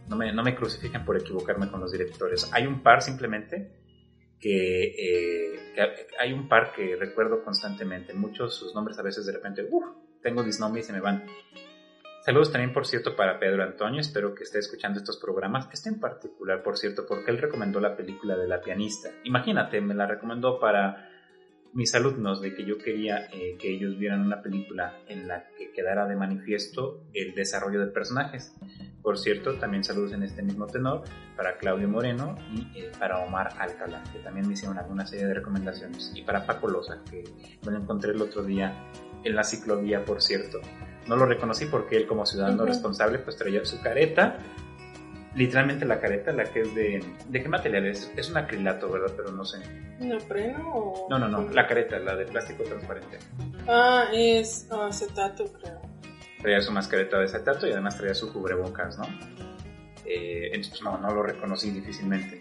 No 0.07 0.15
me, 0.15 0.31
no 0.33 0.43
me 0.43 0.55
crucifiquen 0.55 1.03
por 1.03 1.17
equivocarme 1.17 1.69
con 1.69 1.81
los 1.81 1.91
directores. 1.91 2.49
Hay 2.53 2.65
un 2.65 2.81
par 2.81 3.01
simplemente 3.01 3.71
que, 4.41 4.83
eh, 4.83 5.59
que 5.75 5.81
hay 6.19 6.33
un 6.33 6.49
par 6.49 6.73
que 6.73 6.95
recuerdo 6.95 7.43
constantemente. 7.43 8.13
Muchos 8.13 8.55
sus 8.55 8.73
nombres 8.73 8.97
a 8.99 9.03
veces 9.03 9.25
de 9.25 9.31
repente, 9.31 9.67
uff, 9.69 9.85
tengo 10.21 10.43
disnomia 10.43 10.81
y 10.81 10.83
se 10.83 10.93
me 10.93 10.99
van. 10.99 11.25
Saludos 12.25 12.51
también, 12.51 12.73
por 12.73 12.85
cierto, 12.85 13.15
para 13.15 13.39
Pedro 13.39 13.63
Antonio. 13.63 13.99
Espero 13.99 14.35
que 14.35 14.43
esté 14.43 14.59
escuchando 14.59 14.99
estos 14.99 15.17
programas. 15.17 15.67
Este 15.71 15.89
en 15.89 15.99
particular, 15.99 16.61
por 16.61 16.77
cierto, 16.77 17.05
porque 17.07 17.31
él 17.31 17.39
recomendó 17.39 17.79
la 17.79 17.95
película 17.95 18.35
de 18.35 18.47
la 18.47 18.61
pianista. 18.61 19.09
Imagínate, 19.23 19.81
me 19.81 19.95
la 19.95 20.05
recomendó 20.05 20.59
para 20.59 21.10
mis 21.73 21.95
alumnos 21.95 22.41
de 22.41 22.53
que 22.53 22.65
yo 22.65 22.77
quería 22.77 23.27
eh, 23.31 23.57
que 23.59 23.73
ellos 23.73 23.97
vieran 23.97 24.21
una 24.21 24.41
película 24.41 24.97
en 25.07 25.27
la 25.27 25.45
que 25.57 25.71
quedara 25.71 26.05
de 26.05 26.15
manifiesto 26.15 27.03
el 27.13 27.33
desarrollo 27.33 27.79
de 27.79 27.87
personajes. 27.87 28.53
Por 29.01 29.17
cierto, 29.17 29.55
también 29.55 29.83
saludos 29.83 30.13
en 30.13 30.23
este 30.23 30.43
mismo 30.43 30.67
tenor 30.67 31.03
para 31.35 31.57
Claudio 31.57 31.87
Moreno 31.87 32.35
y 32.53 32.77
eh, 32.77 32.91
para 32.99 33.19
Omar 33.19 33.49
Alcalá, 33.57 34.03
que 34.11 34.19
también 34.19 34.47
me 34.47 34.53
hicieron 34.53 34.77
alguna 34.77 35.07
serie 35.07 35.25
de 35.25 35.33
recomendaciones. 35.33 36.11
Y 36.15 36.23
para 36.23 36.45
Paco 36.45 36.67
Loza, 36.67 37.01
que 37.09 37.23
me 37.65 37.71
lo 37.71 37.79
encontré 37.79 38.11
el 38.11 38.21
otro 38.21 38.43
día 38.43 38.91
en 39.23 39.35
la 39.35 39.43
ciclovía, 39.43 40.03
por 40.05 40.21
cierto. 40.21 40.59
No 41.07 41.15
lo 41.15 41.25
reconocí 41.25 41.65
porque 41.65 41.97
él 41.97 42.05
como 42.05 42.25
ciudadano 42.25 42.65
responsable 42.65 43.19
pues 43.19 43.35
traía 43.35 43.65
su 43.65 43.81
careta 43.81 44.37
literalmente 45.35 45.85
la 45.85 45.99
careta, 45.99 46.31
la 46.31 46.45
que 46.45 46.61
es 46.61 46.75
de... 46.75 47.03
¿De 47.29 47.41
qué 47.41 47.49
material 47.49 47.85
es? 47.85 48.11
Es 48.15 48.29
un 48.29 48.37
acrilato, 48.37 48.89
¿verdad? 48.89 49.13
Pero 49.15 49.31
no 49.31 49.45
sé. 49.45 49.59
¿Un 49.99 50.13
apreno 50.13 50.71
o...? 50.73 51.07
No, 51.09 51.19
no, 51.19 51.27
no, 51.27 51.49
la 51.49 51.67
careta, 51.67 51.99
la 51.99 52.15
de 52.15 52.25
plástico 52.25 52.63
transparente. 52.63 53.19
Ah, 53.67 54.05
es 54.13 54.67
acetato, 54.71 55.45
creo. 55.53 55.81
Traía 56.41 56.61
su 56.61 56.71
mascareta 56.71 57.19
de 57.19 57.25
acetato 57.25 57.67
y 57.67 57.71
además 57.71 57.97
traía 57.97 58.13
su 58.13 58.33
cubrebocas, 58.33 58.97
¿no? 58.97 59.05
Eh, 60.05 60.49
entonces 60.53 60.81
no, 60.81 60.97
no 60.97 61.13
lo 61.13 61.23
reconocí 61.23 61.69
difícilmente. 61.69 62.39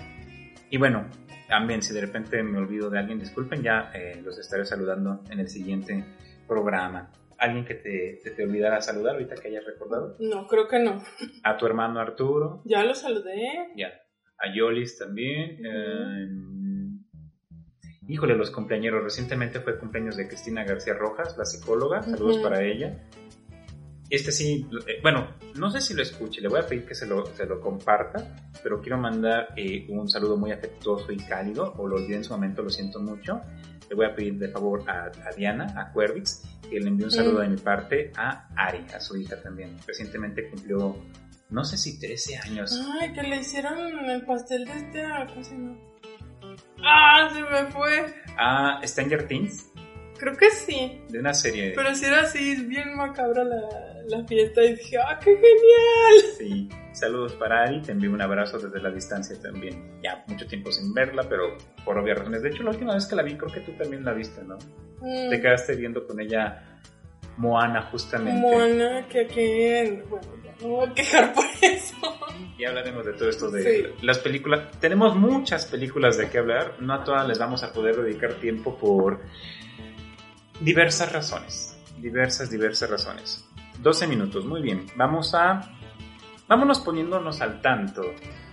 Y 0.71 0.79
bueno, 0.79 1.05
también 1.49 1.83
si 1.83 1.93
de 1.93 2.01
repente 2.01 2.43
me 2.43 2.59
olvido 2.59 2.91
de 2.91 2.99
alguien, 2.99 3.19
disculpen, 3.19 3.63
ya 3.63 3.91
eh, 3.95 4.21
los 4.25 4.39
estaré 4.39 4.65
saludando 4.65 5.23
en 5.31 5.41
el 5.41 5.49
siguiente 5.49 6.05
programa 6.49 7.11
alguien 7.41 7.65
que 7.65 7.75
te, 7.75 8.21
te, 8.31 8.45
olvidara 8.45 8.81
saludar 8.81 9.15
ahorita 9.15 9.35
que 9.37 9.49
hayas 9.49 9.65
recordado? 9.65 10.17
No, 10.21 10.47
creo 10.47 10.69
que 10.69 10.79
no. 10.79 11.03
¿A 11.43 11.57
tu 11.57 11.67
hermano 11.67 11.99
Arturo? 11.99 12.63
Ya 12.65 12.85
lo 12.85 12.95
saludé. 12.95 13.73
Ya. 13.77 13.89
A 14.39 14.55
Yolis 14.55 14.99
también. 14.99 15.59
Eh, 15.65 16.29
híjole, 18.09 18.37
los 18.37 18.51
cumpleaños. 18.51 19.03
Recientemente 19.03 19.61
fue 19.61 19.79
cumpleaños 19.79 20.17
de 20.17 20.29
Cristina 20.29 20.65
García 20.65 20.95
Rojas, 20.95 21.37
la 21.37 21.45
psicóloga. 21.45 22.03
Saludos 22.03 22.39
para 22.39 22.63
ella. 22.63 23.07
Este 24.11 24.33
sí, 24.33 24.69
eh, 24.89 24.99
bueno, 25.03 25.37
no 25.57 25.71
sé 25.71 25.81
si 25.81 25.95
lo 25.95 26.03
escuche, 26.03 26.41
le 26.41 26.49
voy 26.49 26.59
a 26.59 26.67
pedir 26.67 26.85
que 26.85 26.97
se 26.97 27.07
lo, 27.07 27.27
se 27.27 27.47
lo 27.47 27.61
comparta, 27.61 28.51
pero 28.61 28.81
quiero 28.81 28.99
mandar 28.99 29.51
eh, 29.57 29.87
un 29.89 30.09
saludo 30.09 30.37
muy 30.37 30.51
afectuoso 30.51 31.13
y 31.13 31.17
cálido, 31.19 31.75
o 31.79 31.87
lo 31.87 31.95
olvidé 31.95 32.17
en 32.17 32.25
su 32.25 32.33
momento, 32.33 32.61
lo 32.61 32.71
siento 32.71 32.99
mucho. 32.99 33.41
Le 33.89 33.95
voy 33.95 34.07
a 34.07 34.15
pedir 34.15 34.37
de 34.37 34.49
favor 34.49 34.83
a, 34.91 35.13
Diana, 35.37 35.75
a 35.77 35.93
Cuervix, 35.93 36.43
que 36.71 36.81
le 36.81 36.89
envíe 36.89 37.05
un 37.05 37.11
saludo 37.11 37.41
mm. 37.41 37.43
de 37.43 37.49
mi 37.49 37.57
parte 37.57 38.13
a 38.17 38.49
Ari, 38.57 38.87
a 38.95 39.01
su 39.01 39.17
hija 39.17 39.41
también. 39.43 39.77
Recientemente 39.87 40.49
cumplió, 40.49 40.97
no 41.51 41.65
sé 41.65 41.77
si 41.77 41.99
13 41.99 42.39
años. 42.39 42.81
Ay, 43.01 43.13
que 43.13 43.23
le 43.23 43.37
hicieron 43.37 43.79
el 44.09 44.25
pastel 44.25 44.65
de 44.65 44.73
este, 44.73 45.05
¿cómo 45.29 45.45
se 45.45 45.51
llama? 45.53 45.77
¡Ah, 46.83 47.31
se 47.33 47.43
me 47.43 47.71
fue! 47.71 48.15
Ah, 48.39 48.81
Stranger 48.85 49.27
Things. 49.27 49.71
Creo 50.19 50.37
que 50.37 50.51
sí. 50.51 51.01
De 51.09 51.19
una 51.19 51.35
serie. 51.35 51.73
Pero 51.75 51.95
si 51.95 52.05
era 52.05 52.23
así, 52.23 52.57
bien 52.57 52.95
macabra 52.95 53.43
la, 53.43 54.00
la 54.11 54.25
fiesta 54.25 54.63
y 54.63 54.75
dije, 54.75 54.99
¡ah, 54.99 55.19
qué 55.23 55.35
genial! 55.35 56.35
Sí, 56.37 56.69
saludos 56.93 57.33
para 57.35 57.63
Ari, 57.63 57.81
te 57.83 57.93
envío 57.93 58.11
un 58.11 58.21
abrazo 58.21 58.59
desde 58.59 58.81
la 58.81 58.91
distancia 58.91 59.41
también. 59.41 60.01
Ya 60.03 60.25
mucho 60.27 60.47
tiempo 60.47 60.71
sin 60.71 60.93
verla, 60.93 61.23
pero 61.29 61.57
por 61.85 61.99
obvias 61.99 62.19
razones. 62.19 62.43
De 62.43 62.51
hecho, 62.51 62.63
la 62.63 62.71
última 62.71 62.95
vez 62.95 63.07
que 63.07 63.17
la 63.17 63.23
vi, 63.23 63.37
creo 63.37 63.53
que 63.53 63.61
tú 63.61 63.73
también 63.73 64.05
la 64.05 64.13
viste, 64.13 64.43
¿no? 64.43 64.57
Mm. 65.01 65.31
Te 65.31 65.41
quedaste 65.41 65.77
viendo 65.77 66.07
con 66.07 66.21
ella 66.21 66.81
Moana, 67.37 67.83
justamente. 67.91 68.41
Moana, 68.41 69.07
que 69.09 69.21
aquí, 69.21 70.03
bueno, 70.09 70.27
ya 70.45 70.55
no 70.61 70.69
voy 70.69 70.89
a 70.89 70.95
quejar 70.95 71.33
por 71.33 71.45
eso. 71.63 71.95
Y 72.59 72.65
hablaremos 72.65 73.07
de 73.07 73.13
todo 73.15 73.29
esto 73.29 73.51
de 73.51 73.95
las 74.03 74.19
películas. 74.19 74.71
Tenemos 74.81 75.17
muchas 75.17 75.65
películas 75.67 76.19
de 76.19 76.29
qué 76.29 76.39
hablar, 76.39 76.75
no 76.81 76.93
a 76.93 77.05
todas 77.05 77.27
les 77.27 77.39
vamos 77.39 77.63
a 77.63 77.73
poder 77.73 77.97
dedicar 77.97 78.35
tiempo 78.35 78.77
por 78.77 79.21
Diversas 80.61 81.11
razones. 81.11 81.75
Diversas, 81.99 82.51
diversas 82.51 82.91
razones. 82.91 83.49
12 83.81 84.07
minutos, 84.07 84.45
muy 84.45 84.63
bien. 84.63 84.87
Vamos 84.97 85.35
a... 85.35 85.61
Vámonos 86.49 86.81
poniéndonos 86.81 87.41
al 87.41 87.61
tanto. 87.63 88.03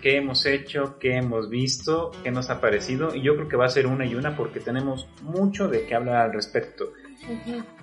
¿Qué 0.01 0.17
hemos 0.17 0.45
hecho? 0.45 0.97
¿Qué 0.99 1.17
hemos 1.17 1.49
visto? 1.49 2.11
¿Qué 2.23 2.29
nos 2.29 2.49
ha 2.51 2.61
parecido? 2.61 3.15
Y 3.15 3.23
yo 3.23 3.35
creo 3.35 3.47
que 3.47 3.57
va 3.57 3.65
a 3.65 3.69
ser 3.69 3.87
una 3.87 4.05
y 4.05 4.13
una 4.13 4.35
porque 4.37 4.59
tenemos 4.59 5.07
mucho 5.23 5.67
de 5.67 5.85
qué 5.85 5.95
hablar 5.95 6.17
al 6.17 6.33
respecto. 6.33 6.93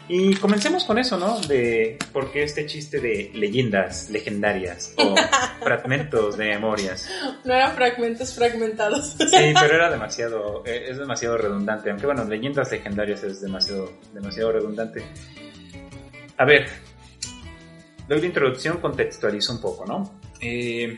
Y 0.07 0.37
comencemos 0.37 0.85
con 0.85 0.99
eso, 0.99 1.19
¿no? 1.19 1.41
De 1.41 1.99
por 2.13 2.31
qué 2.31 2.45
este 2.45 2.67
chiste 2.67 3.01
de 3.01 3.31
leyendas 3.35 4.11
legendarias 4.11 4.95
o 4.97 5.15
fragmentos 5.63 6.37
de 6.37 6.51
memorias. 6.51 7.11
No 7.45 7.55
eran 7.55 7.73
fragmentos 7.73 8.35
fragmentados. 8.35 9.17
Sí, 9.19 9.53
pero 9.59 9.75
era 9.75 9.91
demasiado, 9.91 10.63
eh, 10.67 10.87
es 10.91 10.99
demasiado 10.99 11.39
redundante. 11.39 11.91
Aunque 11.91 12.07
bueno, 12.07 12.25
leyendas 12.25 12.71
legendarias 12.71 13.25
es 13.25 13.41
demasiado, 13.41 13.91
demasiado 14.13 14.53
redundante. 14.53 15.03
A 16.37 16.45
ver, 16.45 16.69
doy 18.09 18.21
la 18.21 18.27
introducción, 18.27 18.79
contextualizo 18.79 19.53
un 19.53 19.61
poco, 19.61 19.87
¿no? 19.87 20.21
Eh, 20.41 20.97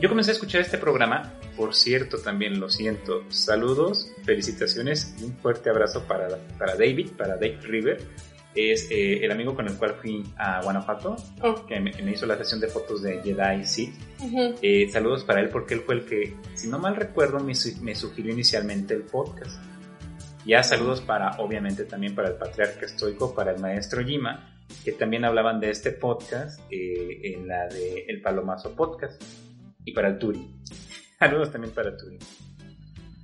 yo 0.00 0.08
comencé 0.08 0.32
a 0.32 0.34
escuchar 0.34 0.60
este 0.60 0.78
programa 0.78 1.38
por 1.56 1.74
cierto, 1.74 2.18
también 2.18 2.58
lo 2.58 2.68
siento. 2.68 3.24
Saludos, 3.28 4.10
felicitaciones 4.24 5.14
y 5.20 5.24
un 5.24 5.36
fuerte 5.36 5.70
abrazo 5.70 6.04
para, 6.06 6.28
para 6.58 6.74
David, 6.74 7.12
para 7.16 7.34
Dave 7.34 7.58
River. 7.62 8.02
Es 8.54 8.88
eh, 8.90 9.24
el 9.24 9.32
amigo 9.32 9.54
con 9.54 9.66
el 9.66 9.76
cual 9.76 9.96
fui 10.00 10.24
a 10.36 10.62
Guanajuato, 10.62 11.16
oh. 11.42 11.66
que 11.66 11.80
me, 11.80 11.90
hizo 12.12 12.26
la 12.26 12.36
sesión 12.36 12.60
de 12.60 12.68
fotos 12.68 13.02
de 13.02 13.20
Jedi 13.22 13.64
Seed. 13.64 13.94
Eh, 14.62 14.88
saludos 14.90 15.24
para 15.24 15.40
él 15.40 15.48
porque 15.48 15.74
él 15.74 15.80
fue 15.80 15.96
el 15.96 16.04
que, 16.04 16.36
si 16.54 16.68
no 16.68 16.78
mal 16.78 16.94
recuerdo, 16.94 17.40
me, 17.40 17.52
me 17.82 17.94
sugirió 17.94 18.32
inicialmente 18.32 18.94
el 18.94 19.02
podcast. 19.02 19.60
Ya 20.46 20.62
saludos 20.62 21.00
para, 21.00 21.38
obviamente, 21.38 21.84
también 21.84 22.14
para 22.14 22.28
el 22.28 22.34
patriarca 22.34 22.86
estoico, 22.86 23.34
para 23.34 23.52
el 23.52 23.60
maestro 23.60 24.04
Jima, 24.04 24.53
que 24.84 24.92
también 24.92 25.24
hablaban 25.24 25.60
de 25.60 25.70
este 25.70 25.92
podcast 25.92 26.60
eh, 26.70 27.20
en 27.34 27.48
la 27.48 27.66
de 27.68 28.04
El 28.08 28.20
Palomazo 28.20 28.74
Podcast, 28.74 29.22
y 29.84 29.92
para 29.92 30.08
el 30.08 30.18
Turi. 30.18 30.54
Saludos 31.18 31.52
también 31.52 31.72
para 31.72 31.96
tu 31.96 32.06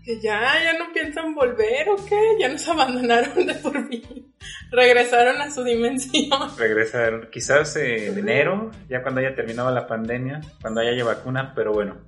Que 0.05 0.21
ya, 0.21 0.63
ya 0.63 0.79
no 0.79 0.93
piensan 0.93 1.35
volver 1.35 1.89
o 1.89 1.97
qué, 2.05 2.19
ya 2.39 2.49
nos 2.49 2.67
abandonaron 2.69 3.47
de 3.47 3.55
por 3.55 3.89
fin. 3.89 4.33
Regresaron 4.71 5.41
a 5.41 5.51
su 5.51 5.65
dimensión. 5.65 6.39
Regresaron, 6.59 7.29
quizás 7.31 7.77
en 7.77 8.19
enero, 8.19 8.71
ya 8.89 9.03
cuando 9.03 9.21
haya 9.21 9.35
terminado 9.35 9.71
la 9.71 9.87
pandemia, 9.87 10.41
cuando 10.61 10.81
haya 10.81 11.05
vacuna, 11.05 11.53
pero 11.55 11.73
bueno. 11.73 11.99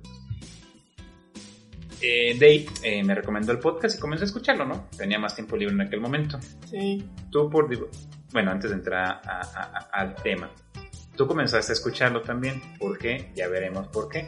Eh, 2.01 2.33
Dave 2.33 2.65
eh, 2.83 3.03
me 3.03 3.15
recomendó 3.15 3.53
el 3.53 3.59
podcast 3.59 3.97
y 3.97 3.99
comencé 3.99 4.25
a 4.25 4.27
escucharlo, 4.27 4.65
¿no? 4.65 4.89
Tenía 4.97 5.19
más 5.19 5.35
tiempo 5.35 5.55
libre 5.55 5.73
en 5.73 5.81
aquel 5.81 6.01
momento. 6.01 6.37
Sí. 6.69 7.07
Tú 7.31 7.49
por... 7.49 7.69
Bueno, 8.33 8.51
antes 8.51 8.71
de 8.71 8.77
entrar 8.77 9.21
al 9.91 10.15
tema, 10.15 10.51
tú 11.15 11.27
comenzaste 11.27 11.71
a 11.71 11.73
escucharlo 11.73 12.21
también. 12.23 12.61
¿Por 12.79 12.97
qué? 12.97 13.31
Ya 13.35 13.47
veremos 13.47 13.87
por 13.87 14.09
qué. 14.09 14.27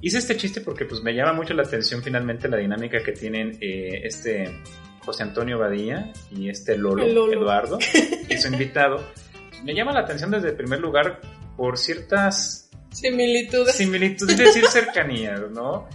Hice 0.00 0.18
este 0.18 0.36
chiste 0.36 0.60
porque 0.62 0.86
pues 0.86 1.02
me 1.02 1.14
llama 1.14 1.34
mucho 1.34 1.54
la 1.54 1.62
atención 1.62 2.02
finalmente 2.02 2.48
la 2.48 2.56
dinámica 2.56 3.02
que 3.02 3.12
tienen 3.12 3.58
eh, 3.60 4.00
este 4.04 4.62
José 5.04 5.22
Antonio 5.22 5.58
Badía 5.58 6.12
y 6.30 6.48
este 6.48 6.76
Lolo, 6.76 7.30
Eduardo, 7.30 7.78
y 8.28 8.36
su 8.38 8.48
invitado. 8.48 9.04
Me 9.62 9.74
llama 9.74 9.92
la 9.92 10.00
atención 10.00 10.30
desde 10.30 10.48
el 10.48 10.56
primer 10.56 10.80
lugar 10.80 11.20
por 11.56 11.78
ciertas 11.78 12.70
similitudes. 12.90 13.74
Similitudes, 13.74 14.38
es 14.38 14.46
decir, 14.46 14.66
cercanías, 14.66 15.40
¿no? 15.50 15.88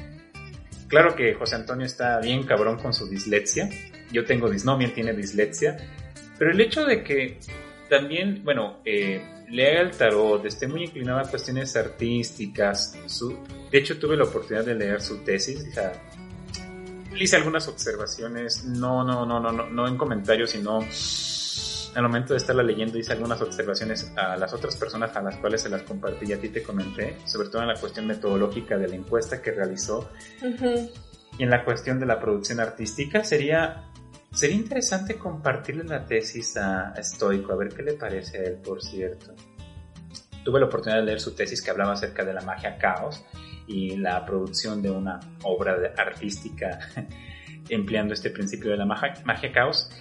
Claro 0.87 1.15
que 1.15 1.33
José 1.35 1.55
Antonio 1.55 1.85
está 1.85 2.19
bien 2.19 2.43
cabrón 2.43 2.77
con 2.79 2.93
su 2.93 3.07
dislexia. 3.07 3.69
Yo 4.11 4.25
tengo 4.25 4.49
disnomia, 4.49 4.91
tiene 4.93 5.13
dislexia. 5.13 5.77
Pero 6.39 6.51
el 6.51 6.61
hecho 6.61 6.85
de 6.85 7.03
que 7.03 7.37
también, 7.89 8.43
bueno, 8.43 8.79
eh, 8.85 9.21
lea 9.49 9.81
el 9.81 9.91
tarot, 9.91 10.45
esté 10.45 10.67
muy 10.67 10.85
inclinado 10.85 11.19
a 11.19 11.23
cuestiones 11.23 11.75
artísticas. 11.75 12.97
Su, 13.07 13.37
de 13.69 13.77
hecho, 13.77 13.99
tuve 13.99 14.15
la 14.15 14.23
oportunidad 14.23 14.65
de 14.65 14.75
leer 14.75 15.01
su 15.01 15.17
tesis. 15.17 15.67
Sea, 15.73 15.91
hice 17.19 17.35
algunas 17.35 17.67
observaciones, 17.67 18.63
no, 18.63 19.03
no, 19.03 19.25
no, 19.25 19.39
no, 19.39 19.51
no, 19.51 19.69
no 19.69 19.87
en 19.87 19.97
comentarios, 19.97 20.51
sino 20.51 20.79
al 21.95 22.03
momento 22.03 22.33
de 22.33 22.37
estarla 22.37 22.63
leyendo 22.63 22.97
hice 22.97 23.13
algunas 23.13 23.41
observaciones 23.41 24.11
a 24.15 24.37
las 24.37 24.53
otras 24.53 24.75
personas 24.75 25.15
a 25.15 25.21
las 25.21 25.35
cuales 25.37 25.61
se 25.61 25.69
las 25.69 25.81
compartí 25.81 26.27
y 26.27 26.33
a 26.33 26.39
ti 26.39 26.49
te 26.49 26.61
comenté, 26.61 27.17
sobre 27.25 27.49
todo 27.49 27.63
en 27.63 27.67
la 27.67 27.75
cuestión 27.75 28.07
metodológica 28.07 28.77
de 28.77 28.87
la 28.87 28.95
encuesta 28.95 29.41
que 29.41 29.51
realizó 29.51 30.09
y 31.37 31.43
en 31.43 31.49
la 31.49 31.65
cuestión 31.65 31.99
de 31.99 32.05
la 32.05 32.19
producción 32.19 32.59
artística. 32.59 33.23
Sería 33.23 33.88
Sería 34.31 34.55
interesante 34.55 35.15
compartirle 35.15 35.83
la 35.83 36.05
tesis 36.05 36.55
a 36.57 36.93
Stoico, 37.01 37.53
a 37.53 37.55
ver 37.55 37.69
qué 37.69 37.81
le 37.81 37.93
parece 37.93 38.37
a 38.37 38.43
él, 38.43 38.57
por 38.63 38.81
cierto. 38.81 39.33
Tuve 40.43 40.59
la 40.59 40.67
oportunidad 40.67 40.99
de 40.99 41.05
leer 41.05 41.19
su 41.19 41.35
tesis 41.35 41.61
que 41.61 41.71
hablaba 41.71 41.93
acerca 41.93 42.23
de 42.23 42.33
la 42.33 42.41
magia 42.41 42.77
caos 42.77 43.25
y 43.67 43.97
la 43.97 44.25
producción 44.25 44.81
de 44.81 44.91
una 44.91 45.19
obra 45.43 45.93
artística 45.97 46.79
empleando 47.69 48.13
este 48.13 48.29
principio 48.29 48.71
de 48.71 48.77
la 48.77 48.85
magia, 48.85 49.13
magia 49.25 49.51
caos. 49.51 49.91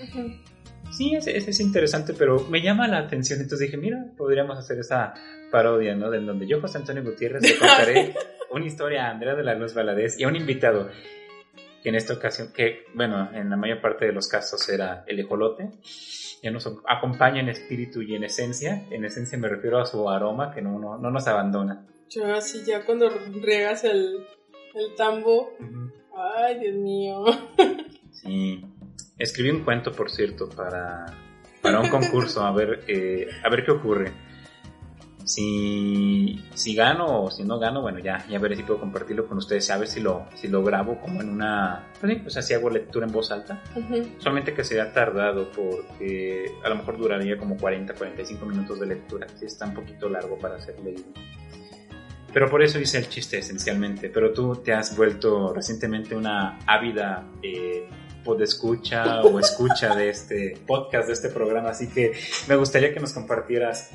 Sí, 0.91 1.15
es, 1.15 1.27
es, 1.27 1.61
interesante, 1.61 2.15
pero 2.15 2.47
me 2.49 2.63
llama 2.63 2.89
la 2.89 2.99
atención. 2.99 3.41
Entonces 3.41 3.67
dije, 3.67 3.77
mira, 3.77 4.07
podríamos 4.17 4.59
hacer 4.59 4.79
esa 4.79 5.15
parodia, 5.51 5.95
¿no? 5.95 6.11
De 6.11 6.21
donde 6.21 6.47
yo, 6.47 6.61
José 6.61 6.79
Antonio 6.79 7.03
Gutiérrez, 7.03 7.43
le 7.43 7.59
contaré 7.59 8.15
una 8.51 8.67
historia 8.67 9.07
a 9.07 9.11
Andrea 9.11 9.35
de 9.35 9.45
la 9.45 9.55
Luz 9.55 9.75
Valadez 9.75 10.19
y 10.19 10.25
a 10.25 10.29
un 10.29 10.37
invitado. 10.37 10.89
Que 11.83 11.89
en 11.89 11.95
esta 11.95 12.15
ocasión, 12.15 12.53
que 12.53 12.85
bueno, 12.95 13.31
en 13.33 13.51
la 13.51 13.57
mayor 13.57 13.81
parte 13.81 14.07
de 14.07 14.13
los 14.13 14.29
casos 14.29 14.69
era 14.69 15.05
el 15.07 15.21
ejolote, 15.21 15.71
ya 16.43 16.51
nos 16.51 16.69
acompaña 16.87 17.41
en 17.41 17.49
espíritu 17.49 18.03
y 18.03 18.15
en 18.15 18.25
esencia. 18.25 18.87
En 18.91 19.05
esencia 19.05 19.39
me 19.39 19.49
refiero 19.49 19.79
a 19.79 19.87
su 19.87 20.09
aroma 20.09 20.53
que 20.53 20.63
no, 20.63 20.79
no, 20.79 21.11
nos 21.11 21.27
abandona. 21.27 21.87
Ya, 22.09 22.37
así 22.37 22.65
ya 22.65 22.85
cuando 22.85 23.09
riegas 23.09 23.85
el, 23.85 24.27
el 24.75 24.95
tambo. 24.97 25.57
Ay, 26.15 26.59
Dios 26.61 26.75
mío. 26.77 27.25
Sí. 28.13 28.65
Escribí 29.17 29.51
un 29.51 29.65
cuento, 29.65 29.93
por 29.93 30.11
cierto, 30.11 30.49
para, 30.49 31.07
para 31.63 31.81
un 31.81 31.89
concurso, 31.89 32.43
a 32.43 32.53
ver, 32.53 32.85
eh, 32.89 33.29
a 33.45 33.49
ver 33.49 33.65
qué 33.65 33.73
ocurre. 33.73 34.13
Si, 35.29 36.43
si 36.55 36.75
gano 36.75 37.25
o 37.25 37.31
si 37.31 37.45
no 37.45 37.59
gano, 37.59 37.83
bueno, 37.83 37.99
ya, 37.99 38.27
ya 38.29 38.39
veré 38.39 38.57
si 38.57 38.63
puedo 38.63 38.81
compartirlo 38.81 39.27
con 39.27 39.37
ustedes, 39.37 39.71
a 39.71 39.77
ver 39.77 39.87
si 39.87 40.01
lo, 40.01 40.27
si 40.35 40.49
lo 40.49 40.63
grabo 40.65 40.99
como 40.99 41.21
en 41.21 41.29
una... 41.29 41.93
Pues, 42.01 42.19
pues 42.23 42.37
así 42.39 42.55
hago 42.55 42.71
lectura 42.71 43.07
en 43.07 43.13
voz 43.13 43.31
alta. 43.31 43.63
Solamente 44.17 44.55
que 44.55 44.65
sería 44.65 44.91
tardado 44.91 45.51
porque 45.53 46.51
a 46.65 46.71
lo 46.71 46.77
mejor 46.77 46.97
duraría 46.97 47.37
como 47.37 47.59
40, 47.59 47.93
45 47.93 48.47
minutos 48.47 48.81
de 48.81 48.87
lectura, 48.87 49.27
si 49.39 49.45
está 49.45 49.67
un 49.67 49.75
poquito 49.75 50.09
largo 50.09 50.39
para 50.39 50.59
ser 50.61 50.81
leído. 50.81 51.05
Pero 52.33 52.49
por 52.49 52.63
eso 52.63 52.79
hice 52.79 52.97
el 52.97 53.09
chiste 53.11 53.39
esencialmente. 53.39 54.09
Pero 54.09 54.33
tú 54.33 54.57
te 54.57 54.73
has 54.73 54.97
vuelto 54.97 55.53
recientemente 55.53 56.15
una 56.15 56.59
ávida 56.67 57.27
eh, 57.43 57.87
escucha 58.41 59.23
o 59.23 59.39
escucha 59.39 59.95
de 59.95 60.11
este 60.11 60.59
podcast, 60.67 61.07
de 61.07 61.13
este 61.15 61.29
programa. 61.29 61.71
Así 61.71 61.89
que 61.89 62.13
me 62.47 62.57
gustaría 62.57 62.93
que 62.93 63.01
nos 63.01 63.13
compartieras 63.13 63.91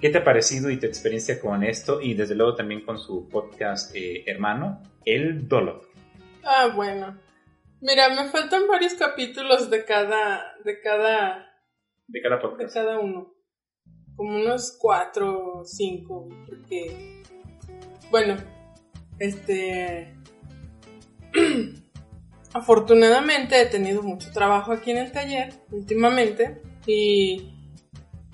¿Qué 0.00 0.10
te 0.10 0.18
ha 0.18 0.24
parecido 0.24 0.70
y 0.70 0.78
tu 0.78 0.86
experiencia 0.86 1.40
con 1.40 1.64
esto? 1.64 2.02
Y 2.02 2.12
desde 2.12 2.34
luego 2.34 2.54
también 2.54 2.84
con 2.84 2.98
su 2.98 3.28
podcast 3.30 3.94
eh, 3.96 4.24
hermano, 4.26 4.82
El 5.06 5.48
Dolo. 5.48 5.80
Ah, 6.44 6.70
bueno. 6.74 7.18
Mira, 7.80 8.10
me 8.10 8.28
faltan 8.28 8.66
varios 8.68 8.92
capítulos 8.94 9.70
de 9.70 9.84
cada. 9.86 10.54
de 10.64 10.80
cada. 10.80 11.50
de 12.08 12.20
cada 12.20 12.38
podcast. 12.40 12.74
De 12.74 12.80
cada 12.80 12.98
uno. 12.98 13.34
Como 14.16 14.36
unos 14.36 14.76
cuatro 14.78 15.60
o 15.60 15.64
cinco. 15.64 16.28
Porque. 16.46 17.22
Bueno. 18.10 18.36
Este. 19.18 20.14
Afortunadamente 22.52 23.60
he 23.60 23.66
tenido 23.66 24.02
mucho 24.02 24.30
trabajo 24.30 24.72
aquí 24.72 24.90
en 24.90 24.98
el 24.98 25.12
taller 25.12 25.54
últimamente. 25.70 26.60
Y 26.86 27.55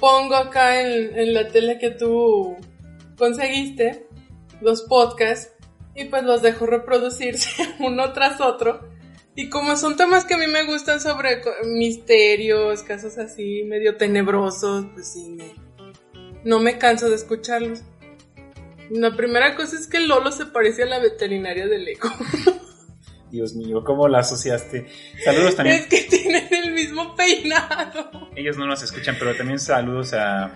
pongo 0.02 0.34
acá 0.34 0.80
en, 0.80 1.32
la 1.32 1.46
tele 1.46 1.78
que 1.78 1.90
tú 1.90 2.56
conseguiste 3.16 4.08
los 4.60 4.82
podcasts 4.82 5.54
y 5.94 6.06
pues 6.06 6.24
los 6.24 6.42
dejo 6.42 6.66
reproducirse 6.66 7.48
uno 7.78 8.12
tras 8.12 8.40
otro. 8.40 8.90
Y 9.36 9.48
como 9.48 9.76
son 9.76 9.96
temas 9.96 10.24
que 10.24 10.34
a 10.34 10.38
mí 10.38 10.48
me 10.48 10.64
gustan 10.64 11.00
sobre 11.00 11.40
misterios, 11.66 12.82
casos 12.82 13.16
así 13.16 13.62
medio 13.62 13.96
tenebrosos, 13.96 14.86
pues 14.92 15.12
sí, 15.12 15.38
no 16.42 16.58
me 16.58 16.78
canso 16.78 17.08
de 17.08 17.14
escucharlos. 17.14 17.82
La 18.90 19.16
primera 19.16 19.54
cosa 19.54 19.76
es 19.76 19.86
que 19.86 20.00
Lolo 20.00 20.32
se 20.32 20.46
parece 20.46 20.82
a 20.82 20.86
la 20.86 20.98
veterinaria 20.98 21.68
del 21.68 21.86
eco. 21.86 22.10
Dios 23.32 23.54
mío, 23.54 23.82
¿cómo 23.82 24.06
la 24.08 24.18
asociaste? 24.18 24.86
Saludos 25.24 25.56
también. 25.56 25.78
Es 25.78 25.86
que 25.86 26.02
tienen 26.02 26.48
el 26.52 26.72
mismo 26.72 27.16
peinado. 27.16 28.10
Ellos 28.36 28.58
no 28.58 28.66
nos 28.66 28.82
escuchan, 28.82 29.16
pero 29.18 29.34
también 29.34 29.58
saludos 29.58 30.12
a, 30.12 30.54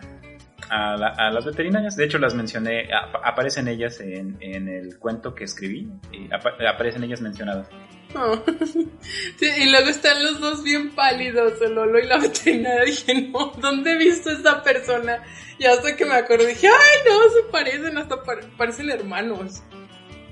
a, 0.68 1.30
las 1.30 1.46
veterinarias. 1.46 1.96
De 1.96 2.04
hecho, 2.04 2.18
las 2.18 2.34
mencioné, 2.34 2.86
aparecen 3.24 3.68
ellas 3.68 3.98
en, 4.00 4.36
el 4.42 4.98
cuento 4.98 5.34
que 5.34 5.44
escribí. 5.44 5.88
Y 6.12 6.28
aparecen 6.66 7.02
ellas 7.02 7.22
mencionadas. 7.22 7.66
Oh. 8.14 8.42
y 9.40 9.70
luego 9.70 9.88
están 9.88 10.22
los 10.22 10.38
dos 10.38 10.62
bien 10.62 10.90
pálidos, 10.94 11.54
el 11.62 11.74
Lolo 11.74 11.98
y 11.98 12.06
la 12.06 12.18
veterinaria. 12.18 12.84
Dije, 12.84 13.30
no, 13.32 13.52
¿dónde 13.58 13.92
he 13.92 13.96
visto 13.96 14.28
a 14.28 14.34
esta 14.34 14.62
persona? 14.62 15.24
Y 15.58 15.64
hasta 15.64 15.96
que 15.96 16.04
me 16.04 16.12
acordé, 16.12 16.48
dije, 16.48 16.68
ay, 16.68 17.08
no, 17.08 17.32
se 17.32 17.50
parecen, 17.50 17.96
hasta 17.96 18.22
parecen 18.58 18.90
hermanos. 18.90 19.62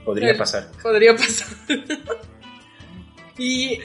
Podría 0.05 0.37
pasar. 0.37 0.71
Podría 0.83 1.17
pasar. 1.17 1.49
Y 3.39 3.81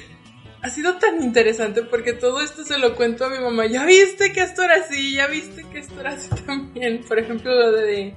ha 0.62 0.70
sido 0.70 0.98
tan 0.98 1.22
interesante 1.22 1.84
porque 1.84 2.13
todo 2.13 2.41
esto 2.41 2.64
se 2.64 2.77
lo 2.77 2.96
cuento 2.96 3.25
a 3.25 3.29
mi 3.29 3.40
mamá. 3.40 3.66
Ya 3.66 3.85
viste 3.85 4.33
que 4.33 4.42
esto 4.42 4.64
era 4.64 4.75
así, 4.75 5.16
ya 5.16 5.27
viste 5.27 5.64
que 5.72 5.79
esto 5.79 6.00
era 6.00 6.12
así 6.12 6.29
también. 6.46 7.03
Por 7.03 7.20
ejemplo, 7.20 7.53
lo 7.53 7.72
de 7.72 8.14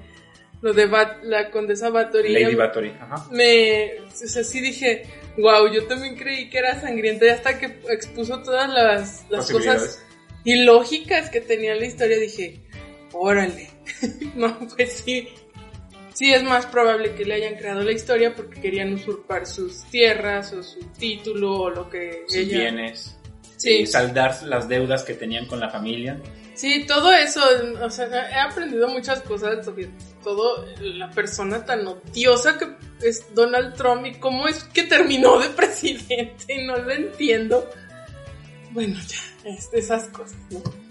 lo 0.60 0.72
de 0.72 0.86
la 1.24 1.50
condesa 1.50 1.90
Bathory. 1.90 2.32
Lady 2.32 2.54
Bathory, 2.54 2.90
ajá. 3.00 3.26
Me, 3.32 3.94
o 4.00 4.10
sea, 4.12 4.44
sí 4.44 4.60
dije, 4.60 5.02
wow, 5.36 5.68
yo 5.68 5.86
también 5.86 6.16
creí 6.16 6.48
que 6.48 6.58
era 6.58 6.80
sangrienta 6.80 7.26
y 7.26 7.30
hasta 7.30 7.58
que 7.58 7.80
expuso 7.90 8.42
todas 8.42 8.70
las, 8.70 9.26
las 9.28 9.50
cosas 9.50 10.04
ilógicas 10.44 11.30
que 11.30 11.40
tenía 11.40 11.74
la 11.74 11.86
historia 11.86 12.16
dije, 12.18 12.60
órale. 13.12 13.70
no, 14.36 14.56
pues 14.76 15.02
sí, 15.04 15.28
sí 16.14 16.32
es 16.32 16.42
más 16.42 16.66
probable 16.66 17.14
que 17.14 17.24
le 17.24 17.34
hayan 17.34 17.56
creado 17.56 17.82
la 17.82 17.92
historia 17.92 18.34
porque 18.34 18.60
querían 18.60 18.94
usurpar 18.94 19.46
sus 19.46 19.84
tierras 19.84 20.52
o 20.52 20.62
su 20.62 20.80
título 20.98 21.60
o 21.60 21.70
lo 21.70 21.88
que 21.88 22.24
sus 22.26 22.46
bienes. 22.46 23.16
Sí. 23.56 23.86
saldar 23.86 24.42
las 24.42 24.68
deudas 24.68 25.04
que 25.04 25.14
tenían 25.14 25.46
con 25.46 25.60
la 25.60 25.70
familia. 25.70 26.20
Sí, 26.54 26.84
todo 26.86 27.12
eso, 27.12 27.40
o 27.80 27.90
sea, 27.90 28.06
he 28.28 28.40
aprendido 28.40 28.88
muchas 28.88 29.22
cosas 29.22 29.64
sobre 29.64 29.88
todo 30.22 30.66
la 30.80 31.10
persona 31.10 31.64
tan 31.64 31.86
odiosa 31.86 32.58
que 32.58 32.66
es 33.06 33.34
Donald 33.34 33.74
Trump 33.74 34.04
y 34.06 34.14
cómo 34.14 34.48
es 34.48 34.64
que 34.64 34.82
terminó 34.82 35.38
de 35.38 35.48
presidente, 35.48 36.62
no 36.66 36.76
lo 36.76 36.90
entiendo. 36.90 37.68
Bueno, 38.70 38.98
ya, 39.06 39.50
esas 39.72 40.08
cosas, 40.08 40.36
¿no? 40.50 40.81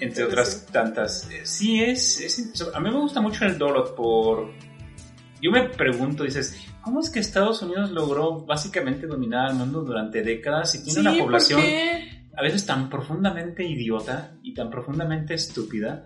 Entre 0.00 0.24
otras 0.24 0.66
tantas. 0.66 1.28
Eh, 1.30 1.44
sí, 1.44 1.82
es, 1.82 2.52
A 2.74 2.80
mí 2.80 2.90
me 2.90 2.98
gusta 2.98 3.20
mucho 3.20 3.44
el 3.44 3.58
Dorot 3.58 3.94
por... 3.94 4.52
Yo 5.40 5.50
me 5.52 5.68
pregunto, 5.68 6.24
dices, 6.24 6.58
¿cómo 6.82 7.00
es 7.00 7.10
que 7.10 7.20
Estados 7.20 7.62
Unidos 7.62 7.90
logró 7.90 8.44
básicamente 8.44 9.06
dominar 9.06 9.50
el 9.50 9.56
mundo 9.56 9.82
durante 9.82 10.22
décadas 10.22 10.74
y 10.74 10.84
tiene 10.84 11.00
una 11.00 11.16
población 11.16 11.60
a 12.36 12.42
veces 12.42 12.66
tan 12.66 12.88
profundamente 12.88 13.64
idiota 13.64 14.32
y 14.42 14.52
tan 14.52 14.68
profundamente 14.68 15.34
estúpida? 15.34 16.04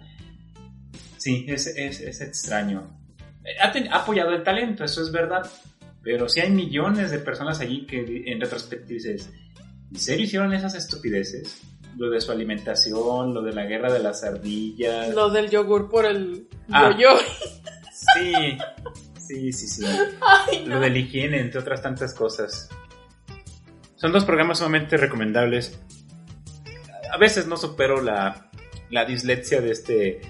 Sí, 1.16 1.46
es, 1.48 1.66
es, 1.66 2.20
extraño. 2.20 2.98
Ha, 3.60 3.68
ha, 3.68 3.96
apoyado 3.96 4.32
el 4.32 4.42
talento, 4.42 4.84
eso 4.84 5.00
es 5.00 5.10
verdad. 5.10 5.50
Pero 6.02 6.28
sí 6.28 6.40
hay 6.40 6.50
millones 6.50 7.10
de 7.10 7.18
personas 7.20 7.60
allí 7.60 7.86
que 7.86 8.24
en 8.26 8.40
retrospectiva 8.40 8.94
dices, 8.94 9.30
¿en 9.90 9.98
serio 9.98 10.24
hicieron 10.24 10.52
esas 10.52 10.74
estupideces? 10.74 11.60
Lo 11.96 12.10
de 12.10 12.20
su 12.20 12.32
alimentación, 12.32 13.34
lo 13.34 13.42
de 13.42 13.52
la 13.52 13.64
guerra 13.64 13.92
de 13.92 13.98
las 13.98 14.24
ardillas. 14.24 15.14
Lo 15.14 15.30
del 15.30 15.50
yogur 15.50 15.90
por 15.90 16.06
el 16.06 16.48
ah, 16.70 16.96
yo 16.98 17.10
Sí, 18.14 18.58
sí, 19.18 19.52
sí, 19.52 19.68
sí. 19.68 19.86
Lo 20.66 20.80
del 20.80 20.96
higiene, 20.96 21.40
entre 21.40 21.60
otras 21.60 21.82
tantas 21.82 22.14
cosas. 22.14 22.68
Son 23.96 24.12
dos 24.12 24.24
programas 24.24 24.58
sumamente 24.58 24.96
recomendables. 24.96 25.78
A 27.12 27.18
veces 27.18 27.46
no 27.46 27.56
supero 27.56 28.00
la, 28.02 28.50
la 28.90 29.04
dislexia 29.04 29.60
de 29.60 29.70
este... 29.70 30.20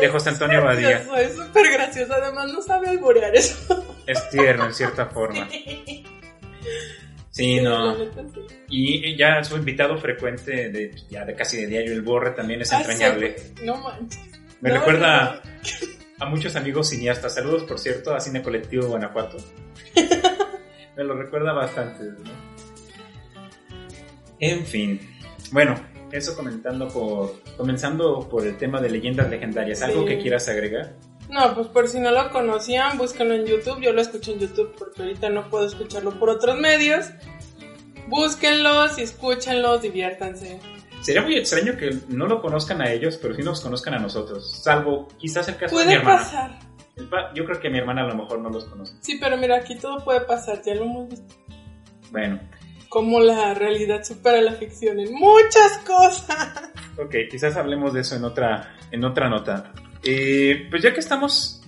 de 0.00 0.08
José 0.08 0.30
Antonio 0.30 0.64
Badía. 0.64 1.04
Es 1.18 1.36
súper 1.36 1.72
gracioso, 1.72 2.14
además 2.14 2.52
no 2.52 2.62
sabe 2.62 2.88
alborear 2.88 3.34
eso. 3.34 3.84
Es 4.06 4.28
tierno 4.30 4.66
en 4.66 4.74
cierta 4.74 5.06
forma. 5.06 5.48
Sí, 5.48 6.04
no. 7.60 7.96
Y 8.68 9.16
ya 9.16 9.42
su 9.44 9.56
invitado 9.56 9.96
frecuente 9.98 10.70
de 10.70 10.94
ya 11.08 11.24
de 11.24 11.34
casi 11.34 11.58
de 11.58 11.66
diario 11.66 11.92
el 11.92 12.02
Borre 12.02 12.30
también 12.32 12.60
es 12.60 12.72
ah, 12.72 12.80
entrañable. 12.80 13.36
No 13.64 13.76
manches. 13.76 14.20
Me 14.60 14.70
recuerda 14.70 15.42
a 16.18 16.26
muchos 16.26 16.54
amigos 16.56 16.90
cineastas. 16.90 17.34
Saludos, 17.34 17.64
por 17.64 17.78
cierto, 17.78 18.14
a 18.14 18.20
Cine 18.20 18.42
Colectivo 18.42 18.86
Guanajuato. 18.88 19.38
Me 20.96 21.04
lo 21.04 21.14
recuerda 21.14 21.52
bastante, 21.52 22.04
¿no? 22.04 22.50
En 24.38 24.64
fin. 24.66 25.00
Bueno, 25.52 25.74
eso 26.12 26.36
comentando 26.36 26.88
por 26.88 27.42
comenzando 27.56 28.28
por 28.28 28.46
el 28.46 28.56
tema 28.56 28.80
de 28.80 28.90
leyendas 28.90 29.30
legendarias. 29.30 29.82
¿Algo 29.82 30.04
que 30.04 30.18
quieras 30.18 30.48
agregar? 30.48 30.94
No, 31.30 31.54
pues 31.54 31.68
por 31.68 31.86
si 31.86 32.00
no 32.00 32.10
lo 32.10 32.30
conocían, 32.30 32.98
búsquenlo 32.98 33.34
en 33.34 33.46
YouTube. 33.46 33.80
Yo 33.80 33.92
lo 33.92 34.00
escucho 34.00 34.32
en 34.32 34.40
YouTube 34.40 34.74
porque 34.76 35.02
ahorita 35.02 35.30
no 35.30 35.48
puedo 35.48 35.66
escucharlo 35.66 36.10
por 36.18 36.28
otros 36.28 36.58
medios. 36.58 37.10
Búsquenlos 38.08 38.98
y 38.98 39.02
escúchenlos, 39.02 39.82
diviértanse. 39.82 40.58
Sería 41.00 41.22
muy 41.22 41.36
extraño 41.36 41.76
que 41.76 41.98
no 42.08 42.26
lo 42.26 42.42
conozcan 42.42 42.82
a 42.82 42.90
ellos, 42.92 43.18
pero 43.22 43.34
sí 43.34 43.42
nos 43.42 43.60
conozcan 43.60 43.94
a 43.94 43.98
nosotros. 43.98 44.60
Salvo 44.62 45.08
quizás 45.18 45.48
el 45.48 45.56
caso 45.56 45.78
de 45.78 45.86
mi 45.86 45.92
hermana. 45.94 46.18
pasar. 46.18 46.58
Yo 47.34 47.44
creo 47.44 47.60
que 47.60 47.70
mi 47.70 47.78
hermana 47.78 48.02
a 48.02 48.08
lo 48.08 48.16
mejor 48.16 48.40
no 48.40 48.50
los 48.50 48.64
conoce. 48.64 48.94
Sí, 49.00 49.16
pero 49.18 49.36
mira, 49.38 49.56
aquí 49.56 49.76
todo 49.76 50.04
puede 50.04 50.20
pasar, 50.22 50.60
ya 50.62 50.74
lo 50.74 50.84
hemos 50.84 51.08
visto. 51.08 51.34
Bueno. 52.10 52.40
Como 52.88 53.20
la 53.20 53.54
realidad 53.54 54.02
supera 54.02 54.42
la 54.42 54.52
ficción 54.52 54.98
en 54.98 55.14
muchas 55.14 55.78
cosas. 55.86 56.70
Ok, 56.98 57.14
quizás 57.30 57.56
hablemos 57.56 57.94
de 57.94 58.00
eso 58.00 58.16
en 58.16 58.24
otra, 58.24 58.76
en 58.90 59.04
otra 59.04 59.30
nota. 59.30 59.72
Eh, 60.02 60.66
pues 60.70 60.82
ya 60.82 60.92
que 60.92 61.00
estamos 61.00 61.62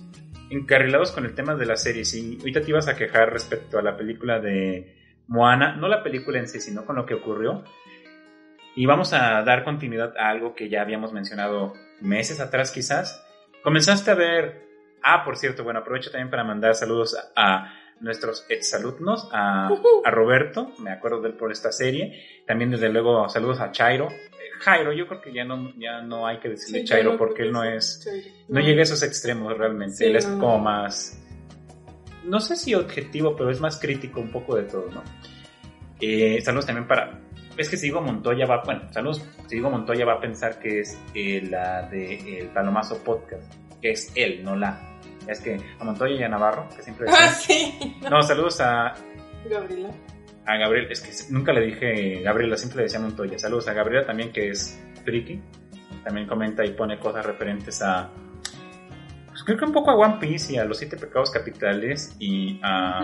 encarrilados 0.49 1.11
con 1.11 1.25
el 1.25 1.35
tema 1.35 1.55
de 1.55 1.65
la 1.65 1.77
serie, 1.77 2.05
sí, 2.05 2.37
ahorita 2.39 2.61
te 2.61 2.69
ibas 2.69 2.87
a 2.87 2.95
quejar 2.95 3.31
respecto 3.31 3.77
a 3.77 3.81
la 3.81 3.97
película 3.97 4.39
de 4.39 4.95
Moana, 5.27 5.75
no 5.75 5.87
la 5.87 6.03
película 6.03 6.39
en 6.39 6.47
sí, 6.47 6.59
sino 6.59 6.85
con 6.85 6.95
lo 6.95 7.05
que 7.05 7.13
ocurrió. 7.13 7.63
Y 8.75 8.85
vamos 8.85 9.13
a 9.13 9.43
dar 9.43 9.63
continuidad 9.63 10.17
a 10.17 10.29
algo 10.29 10.55
que 10.55 10.69
ya 10.69 10.81
habíamos 10.81 11.13
mencionado 11.13 11.73
meses 12.01 12.39
atrás 12.39 12.71
quizás. 12.71 13.23
Comenzaste 13.63 14.11
a 14.11 14.15
ver... 14.15 14.63
Ah, 15.03 15.23
por 15.25 15.37
cierto, 15.37 15.63
bueno, 15.63 15.81
aprovecho 15.81 16.11
también 16.11 16.29
para 16.29 16.45
mandar 16.45 16.75
saludos 16.75 17.17
a, 17.35 17.73
nuestros 17.99 18.45
exalumnos, 18.49 19.29
a, 19.31 19.69
a 20.03 20.11
Roberto, 20.11 20.71
me 20.79 20.91
acuerdo 20.91 21.21
de 21.21 21.29
él 21.29 21.35
por 21.35 21.51
esta 21.51 21.71
serie. 21.71 22.43
También 22.45 22.71
desde 22.71 22.89
luego 22.89 23.27
saludos 23.29 23.59
a 23.59 23.71
Chairo, 23.71 24.09
Jairo, 24.59 24.93
yo 24.93 25.07
creo 25.07 25.21
que 25.21 25.33
ya 25.33 25.43
no, 25.43 25.73
ya 25.77 26.01
no 26.01 26.25
hay 26.27 26.39
que 26.39 26.49
decirle 26.49 26.79
Sí, 26.79 26.85
Chairo 26.85 27.17
porque 27.17 27.43
él 27.43 27.51
no 27.51 27.63
es, 27.63 28.07
no 28.47 28.59
llega 28.61 28.79
a 28.79 28.83
esos 28.83 29.03
extremos 29.03 29.57
realmente, 29.57 29.95
Sí, 29.97 30.05
él 30.05 30.15
es 30.15 30.27
no, 30.27 30.39
como 30.39 30.59
más, 30.59 31.19
no 32.23 32.39
sé 32.39 32.55
si 32.55 32.73
objetivo, 32.75 33.35
pero 33.35 33.49
es 33.49 33.59
más 33.59 33.79
crítico 33.79 34.19
un 34.21 34.31
poco 34.31 34.55
de 34.55 34.63
todo, 34.63 34.89
¿no? 34.91 35.03
Eh, 35.99 36.41
saludos 36.41 36.65
también 36.65 36.87
para, 36.87 37.19
es 37.57 37.69
que 37.69 37.77
si 37.77 37.87
digo 37.87 38.01
Montoya 38.01 38.45
va, 38.45 38.61
bueno, 38.63 38.81
saludos, 38.91 39.23
si 39.47 39.55
digo 39.55 39.69
Montoya 39.69 40.05
va 40.05 40.13
a 40.13 40.19
pensar 40.21 40.59
que 40.59 40.79
es 40.81 40.97
eh, 41.13 41.41
la 41.49 41.83
de 41.83 42.39
El 42.39 42.47
Palomazo 42.47 43.03
Podcast, 43.03 43.43
que 43.81 43.91
es 43.91 44.11
él, 44.15 44.43
no 44.43 44.55
la. 44.55 44.89
Es 45.27 45.39
que 45.39 45.57
a 45.79 45.83
Montoya 45.85 46.15
y 46.15 46.23
a 46.23 46.27
Navarro, 46.29 46.67
que 46.75 46.81
siempre 46.83 47.07
Ah, 47.09 47.29
decían. 47.29 47.71
sí. 47.79 47.95
No, 48.09 48.21
saludos 48.23 48.59
a, 48.59 48.93
Gabriela. 49.49 49.89
A 50.45 50.57
Gabriel, 50.57 50.87
es 50.91 51.01
que 51.01 51.33
nunca 51.33 51.53
le 51.53 51.61
dije 51.61 52.21
Gabriela, 52.21 52.57
siempre 52.57 52.77
le 52.77 52.83
decía 52.83 52.99
Montoya. 52.99 53.39
Saludos 53.39 53.67
a 53.67 53.73
Gabriela 53.73 54.05
también, 54.05 54.31
que 54.31 54.49
es 54.49 54.79
friki. 55.03 55.41
También 56.03 56.27
comenta 56.27 56.65
y 56.65 56.71
pone 56.71 56.99
cosas 56.99 57.25
referentes 57.25 57.81
a. 57.81 58.09
Pues 59.27 59.43
creo 59.43 59.57
que 59.57 59.65
un 59.65 59.71
poco 59.71 59.91
a 59.91 59.95
One 59.95 60.17
Piece 60.19 60.53
y 60.53 60.57
a 60.57 60.65
los 60.65 60.77
siete 60.77 60.97
pecados 60.97 61.31
capitales 61.31 62.15
y 62.19 62.59
a, 62.61 62.99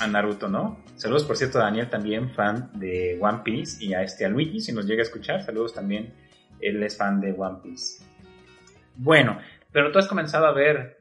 a 0.00 0.06
Naruto, 0.06 0.48
¿no? 0.48 0.84
Saludos, 0.96 1.24
por 1.24 1.36
cierto, 1.36 1.58
a 1.58 1.62
Daniel, 1.62 1.88
también 1.88 2.30
fan 2.30 2.70
de 2.74 3.18
One 3.20 3.40
Piece. 3.44 3.84
Y 3.84 3.94
a 3.94 4.02
este, 4.02 4.24
a 4.24 4.28
Luigi, 4.28 4.60
si 4.60 4.72
nos 4.72 4.86
llega 4.86 5.00
a 5.00 5.06
escuchar. 5.06 5.42
Saludos 5.42 5.74
también. 5.74 6.14
Él 6.60 6.82
es 6.82 6.96
fan 6.96 7.20
de 7.20 7.32
One 7.32 7.58
Piece. 7.62 8.04
Bueno, 8.96 9.38
pero 9.72 9.90
tú 9.90 9.98
has 9.98 10.06
comenzado 10.06 10.46
a 10.46 10.52
ver 10.52 10.98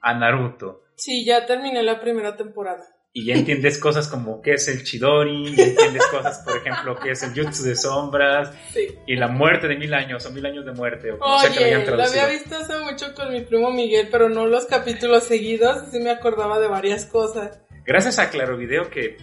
a 0.00 0.14
Naruto 0.14 0.82
Sí, 0.94 1.24
ya 1.24 1.46
terminé 1.46 1.82
la 1.82 2.00
primera 2.00 2.36
temporada. 2.36 2.84
Y 3.14 3.26
ya 3.26 3.34
entiendes 3.34 3.78
cosas 3.78 4.08
como 4.08 4.40
qué 4.40 4.52
es 4.54 4.66
el 4.68 4.84
Chidori, 4.84 5.54
ya 5.54 5.64
entiendes 5.64 6.06
cosas, 6.06 6.38
por 6.46 6.56
ejemplo, 6.56 6.96
qué 6.96 7.10
es 7.10 7.22
el 7.22 7.34
Jutsu 7.34 7.62
de 7.64 7.76
Sombras 7.76 8.50
Sí. 8.72 8.88
y 9.06 9.16
la 9.16 9.28
muerte 9.28 9.68
de 9.68 9.76
mil 9.76 9.92
años 9.92 10.24
o 10.24 10.30
mil 10.30 10.46
años 10.46 10.64
de 10.64 10.72
muerte 10.72 11.12
o 11.12 11.18
como 11.18 11.38
sea 11.38 11.50
que 11.50 11.60
lo 11.60 11.66
hayan 11.66 11.80
Oye, 11.82 11.86
traducido. 11.86 12.22
había 12.22 12.32
visto 12.38 12.56
hace 12.56 12.78
mucho 12.78 13.14
con 13.14 13.30
mi 13.32 13.42
primo 13.42 13.70
Miguel, 13.70 14.08
pero 14.10 14.28
no 14.30 14.46
los 14.46 14.64
capítulos 14.66 15.24
seguidos, 15.24 15.76
así 15.76 15.98
me 16.00 16.10
acordaba 16.10 16.58
de 16.58 16.68
varias 16.68 17.04
cosas. 17.04 17.60
Gracias 17.84 18.18
a 18.18 18.30
Claro 18.30 18.56
Video 18.56 18.88
que 18.88 19.16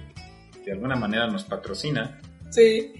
de 0.66 0.72
alguna 0.74 0.96
manera 0.96 1.26
nos 1.28 1.44
patrocina, 1.46 2.20
Sí. 2.52 2.94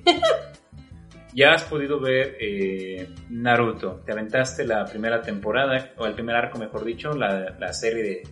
ya 1.36 1.52
has 1.54 1.64
podido 1.66 2.00
ver 2.00 2.36
eh, 2.40 3.10
Naruto. 3.30 4.02
Te 4.06 4.12
aventaste 4.12 4.66
la 4.66 4.86
primera 4.86 5.22
temporada, 5.22 5.92
o 5.98 6.06
el 6.08 6.14
primer 6.16 6.36
arco, 6.36 6.58
mejor 6.58 6.84
dicho, 6.84 7.12
la, 7.14 7.56
la 7.60 7.74
serie 7.74 8.04
de, 8.04 8.24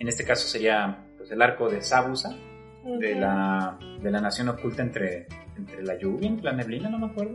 en 0.00 0.08
este 0.08 0.24
caso 0.24 0.48
sería 0.48 1.03
pues, 1.24 1.32
el 1.32 1.42
arco 1.42 1.68
de 1.68 1.80
Sabusa, 1.82 2.34
de 2.84 3.14
la, 3.14 3.78
de 4.00 4.10
la 4.10 4.20
nación 4.20 4.48
oculta 4.50 4.82
entre, 4.82 5.26
entre 5.56 5.82
la 5.82 5.96
lluvia, 5.98 6.28
entre 6.28 6.44
la 6.44 6.52
neblina, 6.52 6.88
no 6.90 6.98
me 6.98 7.06
acuerdo. 7.06 7.34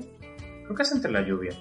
Creo 0.63 0.75
que 0.75 0.83
es 0.83 0.91
entre 0.91 1.11
la 1.11 1.21
lluvia. 1.21 1.51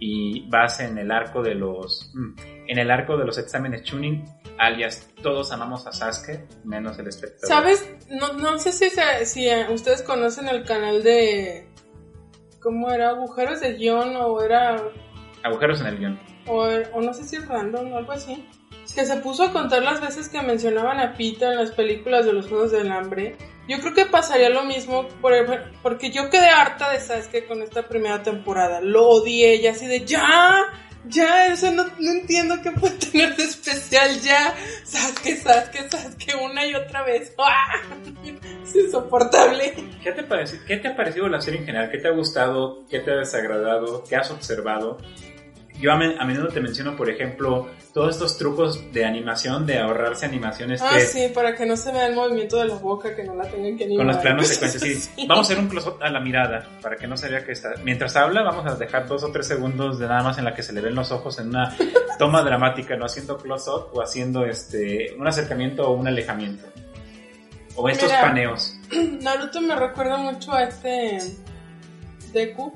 Y 0.00 0.48
vas 0.48 0.78
en 0.80 0.96
el 0.98 1.10
arco 1.10 1.42
de 1.42 1.54
los. 1.54 2.12
mm, 2.14 2.34
En 2.68 2.78
el 2.78 2.90
arco 2.90 3.16
de 3.16 3.24
los 3.24 3.36
exámenes 3.38 3.82
Chunin, 3.82 4.24
alias 4.58 5.08
todos 5.22 5.50
amamos 5.52 5.86
a 5.86 5.92
Sasuke, 5.92 6.44
menos 6.64 6.98
el 6.98 7.08
espectador. 7.08 7.48
¿Sabes? 7.48 7.88
No, 8.10 8.32
no 8.34 8.58
sé 8.58 8.70
si, 8.72 8.90
se- 8.90 9.24
si 9.26 9.48
eh, 9.48 9.66
ustedes 9.72 10.02
conocen 10.02 10.48
el 10.48 10.64
canal 10.64 11.02
de... 11.02 11.66
¿Cómo 12.60 12.90
era? 12.90 13.10
¿Agujeros 13.10 13.60
de 13.60 13.74
guion 13.74 14.14
o 14.16 14.40
era 14.40 14.76
Agujeros 15.44 15.80
en 15.80 15.86
el 15.86 15.98
guion. 15.98 16.18
O, 16.46 16.64
o 16.92 17.00
no 17.00 17.12
sé 17.14 17.24
si 17.24 17.36
es 17.36 17.46
random 17.46 17.92
o 17.92 17.96
algo 17.98 18.12
así. 18.12 18.46
Que 18.94 19.06
se 19.06 19.16
puso 19.16 19.44
a 19.44 19.52
contar 19.52 19.82
las 19.82 20.00
veces 20.00 20.28
que 20.28 20.42
mencionaban 20.42 20.98
a 20.98 21.14
Pita 21.14 21.52
en 21.52 21.58
las 21.58 21.70
películas 21.70 22.26
de 22.26 22.32
los 22.32 22.48
Juegos 22.48 22.72
del 22.72 22.90
Hambre. 22.90 23.36
Yo 23.68 23.78
creo 23.80 23.92
que 23.92 24.06
pasaría 24.06 24.48
lo 24.48 24.64
mismo 24.64 25.06
por 25.20 25.34
porque 25.82 26.10
yo 26.10 26.30
quedé 26.30 26.48
harta 26.48 26.90
de 26.90 27.00
Sasuke 27.00 27.46
con 27.46 27.62
esta 27.62 27.86
primera 27.86 28.22
temporada. 28.22 28.80
Lo 28.80 29.06
odié 29.06 29.56
y 29.56 29.66
así 29.66 29.86
de 29.86 30.06
ya, 30.06 30.64
ya, 31.06 31.48
eso 31.48 31.70
no, 31.70 31.84
no 31.98 32.10
entiendo 32.10 32.56
qué 32.62 32.70
puede 32.72 32.94
tener 32.94 33.36
de 33.36 33.44
especial 33.44 34.20
ya. 34.20 34.54
Sasuke, 34.84 35.36
Sasuke, 35.36 35.90
Sasuke 35.90 36.34
una 36.42 36.66
y 36.66 36.74
otra 36.74 37.04
vez. 37.04 37.34
¡Ah! 37.38 37.82
Es 38.64 38.74
insoportable. 38.74 39.74
¿Qué 40.02 40.12
te, 40.12 40.24
¿Qué 40.66 40.76
te 40.78 40.88
ha 40.88 40.96
parecido 40.96 41.28
la 41.28 41.40
serie 41.40 41.60
en 41.60 41.66
general? 41.66 41.90
¿Qué 41.90 41.98
te 41.98 42.08
ha 42.08 42.12
gustado? 42.12 42.86
¿Qué 42.88 43.00
te 43.00 43.10
ha 43.10 43.16
desagradado? 43.16 44.02
¿Qué 44.08 44.16
has 44.16 44.30
observado? 44.30 44.98
Yo 45.80 45.92
a, 45.92 45.96
men- 45.96 46.16
a 46.18 46.24
menudo 46.24 46.48
te 46.48 46.60
menciono, 46.60 46.96
por 46.96 47.08
ejemplo, 47.08 47.68
todos 47.94 48.14
estos 48.14 48.36
trucos 48.36 48.92
de 48.92 49.04
animación, 49.04 49.64
de 49.64 49.78
ahorrarse 49.78 50.26
animaciones 50.26 50.82
Ah, 50.82 50.90
que 50.94 51.00
sí, 51.02 51.28
para 51.32 51.54
que 51.54 51.66
no 51.66 51.76
se 51.76 51.92
vea 51.92 52.06
el 52.08 52.14
movimiento 52.16 52.56
de 52.58 52.66
la 52.66 52.74
boca, 52.74 53.14
que 53.14 53.22
no 53.24 53.34
la 53.36 53.44
tengan 53.48 53.76
que 53.76 53.84
animar. 53.84 54.04
con 54.04 54.14
los 54.14 54.16
planos 54.22 54.46
secuencias. 54.48 54.82
Sí, 55.16 55.26
vamos 55.28 55.48
a 55.48 55.52
hacer 55.52 55.62
un 55.62 55.68
close-up 55.70 55.98
a 56.02 56.10
la 56.10 56.20
mirada 56.20 56.66
para 56.82 56.96
que 56.96 57.06
no 57.06 57.16
se 57.16 57.28
vea 57.28 57.44
que 57.44 57.52
está. 57.52 57.70
Mientras 57.84 58.16
habla, 58.16 58.42
vamos 58.42 58.66
a 58.66 58.74
dejar 58.74 59.06
dos 59.06 59.22
o 59.22 59.30
tres 59.30 59.46
segundos 59.46 59.98
de 59.98 60.08
nada 60.08 60.22
más 60.22 60.36
en 60.38 60.44
la 60.44 60.54
que 60.54 60.62
se 60.62 60.72
le 60.72 60.80
ven 60.80 60.94
los 60.96 61.12
ojos 61.12 61.38
en 61.38 61.48
una 61.48 61.76
toma 62.18 62.42
dramática, 62.42 62.96
no 62.96 63.04
haciendo 63.06 63.38
close-up 63.38 63.90
o 63.92 64.02
haciendo 64.02 64.44
este 64.44 65.14
un 65.18 65.26
acercamiento 65.28 65.88
o 65.88 65.92
un 65.92 66.08
alejamiento. 66.08 66.66
O 67.76 67.88
estos 67.88 68.08
Mira. 68.08 68.20
paneos 68.22 68.74
Naruto 69.22 69.60
me 69.60 69.76
recuerda 69.76 70.16
mucho 70.16 70.52
a 70.52 70.64
este 70.64 71.18
Deku 72.32 72.72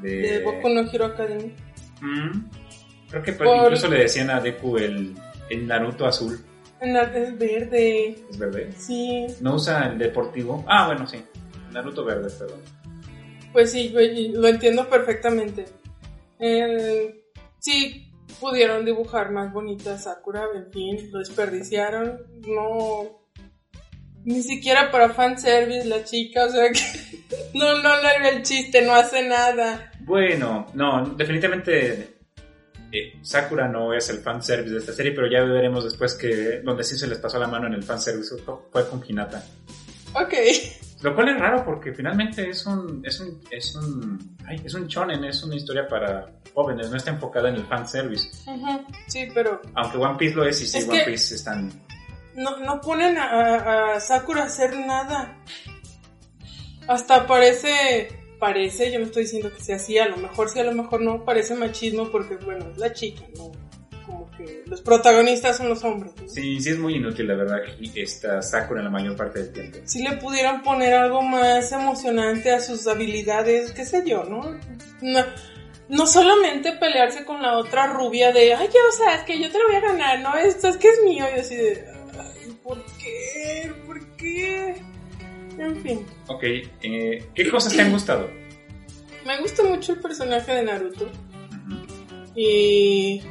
de. 0.00 0.10
de 0.10 0.38
Boku 0.44 0.68
no 0.68 0.80
Hero 0.92 1.04
Academy. 1.06 1.54
Mm, 2.00 2.44
creo 3.10 3.22
que 3.22 3.32
Por- 3.32 3.56
incluso 3.56 3.88
le 3.88 3.98
decían 4.00 4.30
a 4.30 4.40
Deku 4.40 4.76
el, 4.76 5.14
el 5.50 5.66
Naruto 5.66 6.06
azul. 6.06 6.40
Es 6.80 7.38
verde. 7.38 8.08
¿Es 8.30 8.38
verde? 8.38 8.72
Sí, 8.76 9.26
No 9.40 9.54
usa 9.54 9.88
el 9.88 9.98
deportivo. 9.98 10.64
Ah, 10.68 10.86
bueno, 10.86 11.06
sí. 11.06 11.22
Naruto 11.72 12.04
verde, 12.04 12.30
perdón. 12.30 12.60
pues 13.52 13.72
sí, 13.72 13.88
lo 14.34 14.48
entiendo 14.48 14.88
perfectamente. 14.88 15.64
Eh, 16.38 17.24
sí, 17.58 18.12
pudieron 18.40 18.84
dibujar 18.84 19.30
más 19.30 19.52
bonita 19.52 19.96
Sakura, 19.98 20.44
en 20.54 20.70
fin, 20.72 21.10
lo 21.10 21.20
desperdiciaron. 21.20 22.20
No. 22.46 23.22
Ni 24.24 24.42
siquiera 24.42 24.90
para 24.90 25.10
fanservice 25.10 25.86
la 25.86 26.04
chica, 26.04 26.44
o 26.46 26.48
sea 26.50 26.70
que. 26.70 26.80
No, 27.54 27.80
no 27.82 27.90
le 28.02 28.28
el 28.30 28.42
chiste, 28.42 28.82
no 28.82 28.94
hace 28.94 29.28
nada. 29.28 29.92
Bueno, 30.04 30.66
no, 30.74 31.04
definitivamente 31.16 32.18
eh, 32.92 33.18
Sakura 33.22 33.66
no 33.66 33.92
es 33.94 34.08
el 34.10 34.18
fanservice 34.18 34.72
de 34.74 34.78
esta 34.80 34.92
serie, 34.92 35.12
pero 35.12 35.26
ya 35.26 35.42
veremos 35.42 35.84
después 35.84 36.14
que 36.14 36.60
donde 36.60 36.84
sí 36.84 36.96
se 36.96 37.06
les 37.06 37.18
pasó 37.18 37.38
la 37.38 37.48
mano 37.48 37.66
en 37.66 37.74
el 37.74 37.82
fanservice 37.82 38.36
fue 38.70 38.88
con 38.88 39.02
Hinata. 39.06 39.42
Ok. 40.14 40.34
Lo 41.02 41.14
cual 41.14 41.30
es 41.30 41.38
raro 41.38 41.64
porque 41.64 41.92
finalmente 41.92 42.48
es 42.48 42.64
un 42.66 43.02
es 43.04 43.20
un 43.20 43.40
es 43.50 43.74
un 43.74 44.36
ay, 44.46 44.60
es 44.64 44.74
un 44.74 44.86
shonen, 44.86 45.24
es 45.24 45.42
una 45.42 45.56
historia 45.56 45.86
para 45.88 46.26
jóvenes, 46.54 46.88
no 46.88 46.96
está 46.96 47.10
enfocada 47.10 47.48
en 47.48 47.56
el 47.56 47.64
fanservice. 47.66 48.28
Ujú, 48.46 48.86
Sí, 49.08 49.28
pero 49.34 49.60
Aunque 49.74 49.98
One 49.98 50.16
Piece 50.16 50.34
lo 50.34 50.46
es 50.46 50.62
y 50.62 50.66
sí, 50.66 50.78
Es 50.78 50.88
One 50.88 51.04
Piece 51.04 51.34
están 51.34 51.70
No, 52.36 52.58
no 52.58 52.80
ponen 52.80 53.18
a, 53.18 53.94
a 53.94 54.00
Sakura 54.00 54.42
a 54.44 54.46
hacer 54.46 54.78
nada. 54.78 55.36
Hasta 56.86 57.26
parece, 57.26 58.08
parece, 58.44 58.92
yo 58.92 58.98
no 58.98 59.06
estoy 59.06 59.22
diciendo 59.22 59.50
que 59.50 59.62
sea 59.62 59.76
así, 59.76 59.96
a 59.96 60.06
lo 60.06 60.18
mejor 60.18 60.50
sí, 60.50 60.60
a 60.60 60.64
lo 60.64 60.72
mejor 60.72 61.00
no, 61.00 61.24
parece 61.24 61.54
machismo 61.54 62.10
porque, 62.10 62.36
bueno, 62.36 62.68
es 62.70 62.76
la 62.76 62.92
chica, 62.92 63.24
¿no? 63.38 63.52
Como 64.04 64.30
que 64.32 64.64
los 64.66 64.82
protagonistas 64.82 65.56
son 65.56 65.70
los 65.70 65.82
hombres. 65.82 66.12
¿no? 66.20 66.28
Sí, 66.28 66.60
sí 66.60 66.68
es 66.68 66.78
muy 66.78 66.96
inútil 66.96 67.26
la 67.26 67.36
verdad 67.36 67.60
esta 67.94 68.42
Sakura 68.42 68.80
en 68.80 68.84
la 68.84 68.90
mayor 68.90 69.16
parte 69.16 69.44
del 69.44 69.50
tiempo. 69.50 69.78
Si 69.86 70.02
le 70.02 70.18
pudieran 70.18 70.62
poner 70.62 70.92
algo 70.92 71.22
más 71.22 71.72
emocionante 71.72 72.52
a 72.52 72.60
sus 72.60 72.86
habilidades, 72.86 73.72
qué 73.72 73.86
sé 73.86 74.02
yo, 74.06 74.24
¿no? 74.24 74.42
No, 75.00 75.24
no 75.88 76.06
solamente 76.06 76.72
pelearse 76.72 77.24
con 77.24 77.40
la 77.40 77.56
otra 77.56 77.86
rubia 77.94 78.30
de, 78.30 78.52
ay, 78.52 78.68
o 78.68 78.92
sea, 78.92 79.14
es 79.14 79.22
que 79.22 79.40
yo 79.40 79.50
te 79.50 79.58
lo 79.58 79.68
voy 79.68 79.76
a 79.76 79.80
ganar, 79.80 80.20
¿no? 80.20 80.36
Esto 80.36 80.68
es 80.68 80.76
que 80.76 80.88
es 80.88 81.00
mío, 81.02 81.24
y 81.34 81.40
así 81.40 81.56
de, 81.56 81.82
ay, 82.18 82.54
¿por 82.62 82.84
qué? 82.98 83.72
¿Por 83.86 84.06
qué? 84.16 84.74
En 85.58 85.76
fin, 85.82 86.06
Ok, 86.26 86.42
eh, 86.42 87.24
¿qué 87.34 87.50
cosas 87.50 87.74
te 87.74 87.82
han 87.82 87.92
gustado? 87.92 88.28
me 89.26 89.40
gusta 89.40 89.62
mucho 89.62 89.92
el 89.92 90.00
personaje 90.00 90.52
de 90.52 90.62
Naruto 90.64 91.08
y 92.36 93.22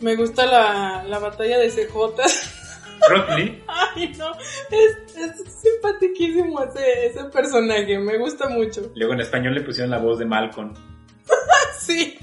me 0.00 0.16
gusta 0.16 0.46
la, 0.46 1.04
la 1.04 1.18
batalla 1.18 1.58
de 1.58 1.68
CJ. 1.68 1.94
Lee, 3.36 3.62
Ay, 3.68 4.12
no, 4.18 4.32
es, 4.32 5.16
es 5.16 5.52
simpatiquísimo 5.62 6.62
ese, 6.64 7.06
ese 7.06 7.24
personaje, 7.26 7.98
me 7.98 8.18
gusta 8.18 8.48
mucho. 8.48 8.92
luego 8.96 9.14
en 9.14 9.20
español 9.20 9.54
le 9.54 9.62
pusieron 9.62 9.90
la 9.90 9.98
voz 9.98 10.18
de 10.18 10.26
Malcolm. 10.26 10.74
Sí, 11.78 12.18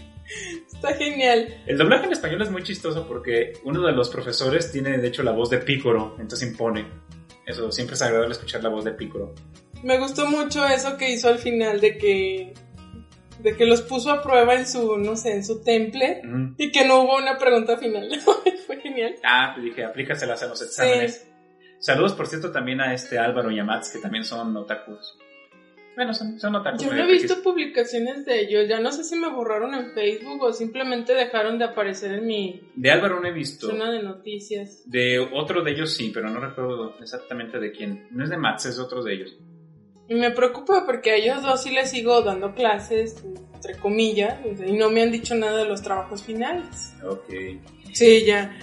está 0.67 0.93
genial. 0.93 1.63
El 1.65 1.77
doblaje 1.77 2.05
en 2.05 2.11
español 2.11 2.41
es 2.41 2.51
muy 2.51 2.61
chistoso 2.61 3.07
porque 3.07 3.53
uno 3.63 3.81
de 3.85 3.93
los 3.93 4.09
profesores 4.09 4.71
tiene 4.71 4.97
de 4.97 5.07
hecho 5.07 5.23
la 5.23 5.31
voz 5.31 5.49
de 5.49 5.59
Pícoro, 5.59 6.15
entonces 6.19 6.49
impone. 6.49 6.85
Eso 7.45 7.71
siempre 7.71 7.95
es 7.95 8.01
agradable 8.01 8.33
escuchar 8.33 8.63
la 8.63 8.69
voz 8.69 8.83
de 8.85 8.91
Piccolo. 8.91 9.33
Me 9.83 9.99
gustó 9.99 10.25
mucho 10.27 10.65
eso 10.65 10.97
que 10.97 11.11
hizo 11.11 11.27
al 11.29 11.37
final 11.37 11.79
de 11.79 11.97
que 11.97 12.53
de 13.39 13.55
que 13.55 13.65
los 13.65 13.81
puso 13.81 14.11
a 14.11 14.23
prueba 14.23 14.55
en 14.55 14.65
su, 14.65 14.97
no 14.97 15.15
sé, 15.15 15.33
en 15.33 15.45
su 15.45 15.61
temple 15.61 16.21
y 16.57 16.71
que 16.71 16.85
no 16.85 17.01
hubo 17.01 17.17
una 17.17 17.37
pregunta 17.37 17.77
final. 17.77 18.09
Fue 18.65 18.81
genial. 18.81 19.15
Ah, 19.23 19.53
te 19.53 19.61
dije, 19.61 19.83
aplícaselas 19.83 20.41
en 20.41 20.49
los 20.49 20.61
exámenes. 20.61 21.27
Saludos, 21.79 22.13
por 22.13 22.25
cierto, 22.25 22.51
también 22.51 22.81
a 22.81 22.93
este 22.93 23.19
Álvaro 23.19 23.51
y 23.51 23.59
a 23.59 23.63
Mats, 23.63 23.91
que 23.91 23.99
también 23.99 24.23
son 24.23 24.55
otakus. 24.57 25.17
Bueno, 25.95 26.13
son, 26.13 26.39
son 26.39 26.55
otakus. 26.55 26.81
Yo 26.83 26.93
no 26.93 27.03
he 27.03 27.11
visto 27.11 27.41
publicaciones 27.41 28.25
de 28.25 28.41
ellos, 28.41 28.67
ya 28.67 28.79
no 28.79 28.91
sé 28.91 29.03
si 29.03 29.15
me 29.17 29.29
borraron 29.29 29.73
en 29.73 29.93
Facebook 29.93 30.41
o 30.43 30.51
simplemente 30.53 31.13
dejaron 31.13 31.57
de 31.57 31.65
aparecer 31.65 32.11
en 32.15 32.27
mi 32.27 32.61
De 32.75 32.91
Álvaro 32.91 33.19
no 33.21 33.27
he 33.27 33.31
visto. 33.31 33.67
zona 33.67 33.91
de 33.91 34.03
noticias. 34.03 34.83
De 34.85 35.19
otro 35.19 35.63
de 35.63 35.71
ellos 35.71 35.93
sí, 35.93 36.11
pero 36.13 36.29
no 36.29 36.39
recuerdo 36.39 36.95
exactamente 36.99 37.59
de 37.59 37.71
quién. 37.71 38.07
No 38.11 38.23
es 38.25 38.29
de 38.29 38.37
Mats, 38.37 38.65
es 38.65 38.75
de 38.77 38.83
otros 38.83 39.05
de 39.05 39.13
ellos. 39.13 39.35
Y 40.07 40.15
me 40.15 40.31
preocupa 40.31 40.85
porque 40.85 41.11
a 41.11 41.15
ellos 41.15 41.41
dos 41.41 41.63
sí 41.63 41.71
les 41.71 41.89
sigo 41.89 42.21
dando 42.21 42.53
clases, 42.53 43.23
entre 43.55 43.75
comillas, 43.79 44.35
y 44.67 44.73
no 44.73 44.91
me 44.91 45.01
han 45.01 45.11
dicho 45.11 45.33
nada 45.33 45.57
de 45.57 45.65
los 45.65 45.81
trabajos 45.81 46.21
finales. 46.23 46.93
Ok. 47.03 47.33
Sí, 47.93 48.23
ya. 48.25 48.55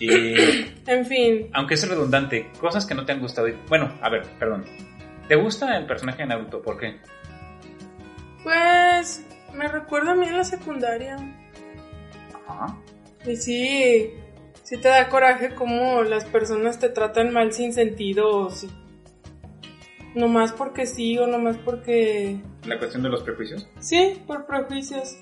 Y, 0.00 0.08
En 0.86 1.04
fin, 1.06 1.50
aunque 1.52 1.74
es 1.74 1.86
redundante, 1.86 2.50
cosas 2.58 2.86
que 2.86 2.94
no 2.94 3.04
te 3.04 3.12
han 3.12 3.20
gustado. 3.20 3.46
y- 3.46 3.54
Bueno, 3.68 3.92
a 4.00 4.08
ver, 4.08 4.22
perdón. 4.38 4.64
¿Te 5.28 5.36
gusta 5.36 5.76
el 5.76 5.86
personaje 5.86 6.22
de 6.22 6.28
Naruto? 6.28 6.62
¿Por 6.62 6.78
qué? 6.78 6.96
pues 8.42 9.26
me 9.52 9.68
recuerda 9.68 10.12
a 10.12 10.14
mí 10.14 10.26
en 10.26 10.36
la 10.36 10.44
secundaria. 10.44 11.16
Ajá. 12.48 12.78
Y 13.26 13.36
sí, 13.36 14.10
sí 14.62 14.76
te 14.78 14.88
da 14.88 15.08
coraje 15.08 15.54
cómo 15.54 16.02
las 16.02 16.24
personas 16.24 16.78
te 16.78 16.88
tratan 16.88 17.32
mal 17.32 17.52
sin 17.52 17.72
sentido, 17.74 18.48
si- 18.50 18.70
nomás 20.14 20.52
porque 20.52 20.86
sí 20.86 21.18
o 21.18 21.26
nomás 21.26 21.58
porque... 21.58 22.40
La 22.64 22.78
cuestión 22.78 23.02
de 23.02 23.08
los 23.10 23.22
prejuicios. 23.22 23.68
Sí, 23.80 24.22
por 24.26 24.46
prejuicios. 24.46 25.16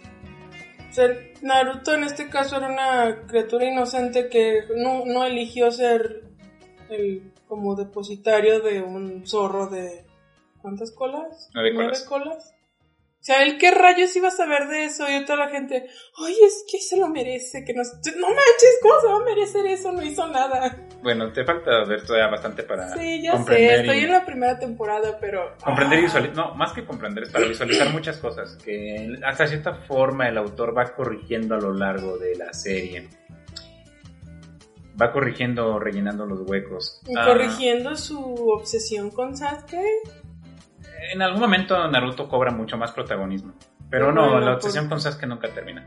O 0.91 0.93
sea, 0.93 1.09
Naruto 1.43 1.95
en 1.95 2.05
este 2.05 2.29
caso 2.29 2.57
era 2.59 2.69
una 2.69 3.23
criatura 3.27 3.65
inocente 3.65 4.29
que 4.29 4.61
no, 4.77 5.05
no 5.05 5.25
eligió 5.25 5.71
ser 5.73 6.23
el 6.91 7.33
como 7.47 7.75
depositario 7.77 8.61
de 8.61 8.83
un 8.83 9.27
zorro 9.27 9.67
de... 9.69 10.05
¿Cuántas 10.61 10.91
colas? 10.93 11.49
Nueve 11.55 11.75
colas. 11.75 12.03
colas? 12.05 12.53
O 13.21 13.25
sea, 13.27 13.43
¿el 13.43 13.59
qué 13.59 13.73
rayos 13.73 14.15
iba 14.15 14.29
a 14.29 14.33
saber 14.33 14.69
de 14.69 14.85
eso? 14.85 15.05
Y 15.11 15.25
toda 15.25 15.47
la 15.47 15.49
gente, 15.49 15.89
ay, 16.25 16.35
es 16.47 16.65
que 16.71 16.79
se 16.79 16.97
lo 16.97 17.09
merece, 17.09 17.65
que 17.65 17.73
no... 17.75 17.83
No 17.83 18.29
manches, 18.29 18.79
¿cómo 18.83 19.01
se 19.01 19.07
va 19.09 19.17
a 19.17 19.25
merecer 19.25 19.67
eso? 19.67 19.91
No 19.91 20.03
hizo 20.03 20.29
nada. 20.29 20.77
Bueno, 21.03 21.33
te 21.33 21.45
falta 21.45 21.85
ver 21.85 22.05
todavía 22.07 22.29
bastante 22.29 22.63
para 22.63 22.89
Sí, 22.97 23.23
ya 23.23 23.37
sé, 23.43 23.75
estoy 23.81 23.99
y- 23.99 24.05
en 24.05 24.13
la 24.13 24.25
primera 24.25 24.59
temporada, 24.59 25.19
pero... 25.21 25.57
Comprender 25.65 25.99
y 25.99 26.03
visualizar, 26.03 26.37
no, 26.37 26.55
más 26.55 26.73
que 26.73 26.85
comprender, 26.85 27.25
es 27.25 27.31
para 27.31 27.47
visualizar 27.49 27.91
muchas 27.91 28.19
cosas 28.19 28.57
que 28.65 29.17
hasta 29.25 29.47
cierta 29.49 29.75
forma 29.75 30.29
el 30.29 30.39
autor 30.39 30.77
va 30.77 30.95
corrigiendo 30.95 31.57
a 31.57 31.59
lo 31.61 31.73
largo 31.75 32.19
de 32.19 32.37
la 32.37 32.53
serie. 32.53 33.09
Va 35.01 35.13
corrigiendo, 35.13 35.79
rellenando 35.79 36.25
los 36.27 36.41
huecos. 36.49 37.01
Y 37.07 37.17
Ah, 37.17 37.27
corrigiendo 37.27 37.97
su 37.97 38.19
obsesión 38.51 39.11
con 39.11 39.37
Sasuke. 39.37 39.81
en 41.13 41.23
algún 41.23 41.41
momento 41.41 41.87
Naruto 41.89 42.29
cobra 42.29 42.51
mucho 42.51 42.77
más 42.77 42.93
protagonismo. 42.93 43.53
Pero 43.91 44.07
Bueno, 44.07 44.27
no, 44.27 44.41
la 44.41 44.47
por- 44.47 44.55
obsesión 44.57 44.89
con 44.89 45.01
Sasuke 45.01 45.27
nunca 45.27 45.49
termina. 45.53 45.87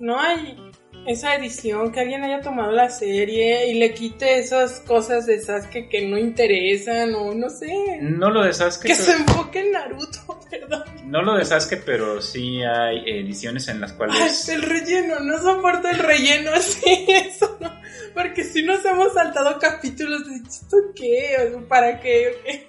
No 0.00 0.18
hay 0.20 0.58
esa 1.06 1.34
edición 1.36 1.92
que 1.92 2.00
alguien 2.00 2.24
haya 2.24 2.40
tomado 2.40 2.72
la 2.72 2.88
serie 2.90 3.68
y 3.70 3.74
le 3.78 3.92
quite 3.94 4.38
esas 4.38 4.80
cosas 4.80 5.26
de 5.26 5.38
Sasuke 5.40 5.88
que 5.88 6.08
no 6.08 6.18
interesan 6.18 7.14
o 7.14 7.34
no 7.34 7.48
sé. 7.50 7.98
No 8.00 8.30
lo 8.30 8.42
de 8.42 8.52
Sasuke, 8.52 8.88
Que 8.88 8.94
pero- 8.94 9.04
se 9.04 9.12
enfoque 9.12 9.60
en 9.60 9.72
Naruto, 9.72 10.40
perdón. 10.50 10.82
no 11.04 11.22
lo 11.22 11.34
de 11.36 11.44
Sasuke, 11.44 11.82
pero 11.84 12.20
sí 12.20 12.62
hay 12.64 13.04
ediciones 13.06 13.68
en 13.68 13.80
las 13.80 13.92
Ay, 13.92 13.96
cuales... 13.98 14.48
el 14.48 14.62
relleno, 14.62 15.20
no 15.20 15.38
soporto 15.38 15.88
el 15.88 15.98
relleno 15.98 16.50
así, 16.54 17.06
eso 17.08 17.56
no. 17.60 17.70
Porque 18.14 18.44
si 18.44 18.62
nos 18.62 18.84
hemos 18.84 19.12
saltado 19.14 19.58
capítulos 19.58 20.26
de 20.28 20.36
¿esto 20.36 20.76
qué? 20.94 21.52
¿O 21.56 21.60
¿Para 21.68 22.00
qué? 22.00 22.28
¿O 22.28 22.44
qué? 22.44 22.66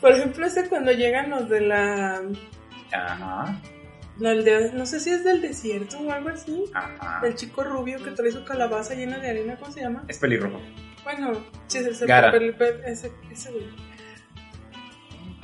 Por 0.00 0.12
ejemplo, 0.12 0.46
ese 0.46 0.68
cuando 0.68 0.92
llegan 0.92 1.30
los 1.30 1.48
de 1.48 1.60
la, 1.62 2.22
Ajá, 2.92 3.60
la 4.18 4.30
aldea, 4.30 4.72
no 4.74 4.84
sé 4.86 5.00
si 5.00 5.10
es 5.10 5.24
del 5.24 5.40
desierto 5.40 5.98
o 5.98 6.10
algo 6.12 6.28
así. 6.28 6.64
ajá. 6.74 7.26
El 7.26 7.34
chico 7.34 7.64
rubio 7.64 8.02
que 8.02 8.10
trae 8.10 8.30
su 8.30 8.44
calabaza 8.44 8.94
llena 8.94 9.18
de 9.18 9.30
arena, 9.30 9.56
¿cómo 9.58 9.72
se 9.72 9.80
llama? 9.80 10.04
Es 10.08 10.18
pelirrojo. 10.18 10.60
Bueno, 11.04 11.32
sí, 11.68 11.78
es 11.78 12.00
el 12.02 12.08
Gara. 12.08 12.32
papel, 12.32 12.54
pe- 12.56 12.80
ese, 12.84 13.12
ese 13.30 13.50
güey. 13.52 13.66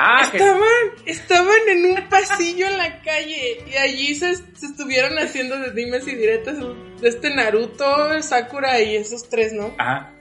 Ah, 0.04 0.28
que- 0.30 0.38
Estaban, 0.38 0.62
estaban 1.06 1.68
en 1.68 1.84
un 1.86 2.08
pasillo 2.08 2.66
en 2.66 2.76
la 2.76 3.00
calle 3.02 3.62
y 3.70 3.76
allí 3.76 4.14
se, 4.16 4.34
se 4.34 4.66
estuvieron 4.66 5.16
haciendo 5.18 5.58
de 5.60 5.70
dimes 5.70 6.08
y 6.08 6.14
diretes 6.16 6.56
de 6.58 7.08
este 7.08 7.30
Naruto, 7.34 8.20
Sakura 8.22 8.80
y 8.80 8.96
esos 8.96 9.28
tres, 9.28 9.52
¿no? 9.52 9.74
Ajá. 9.78 10.12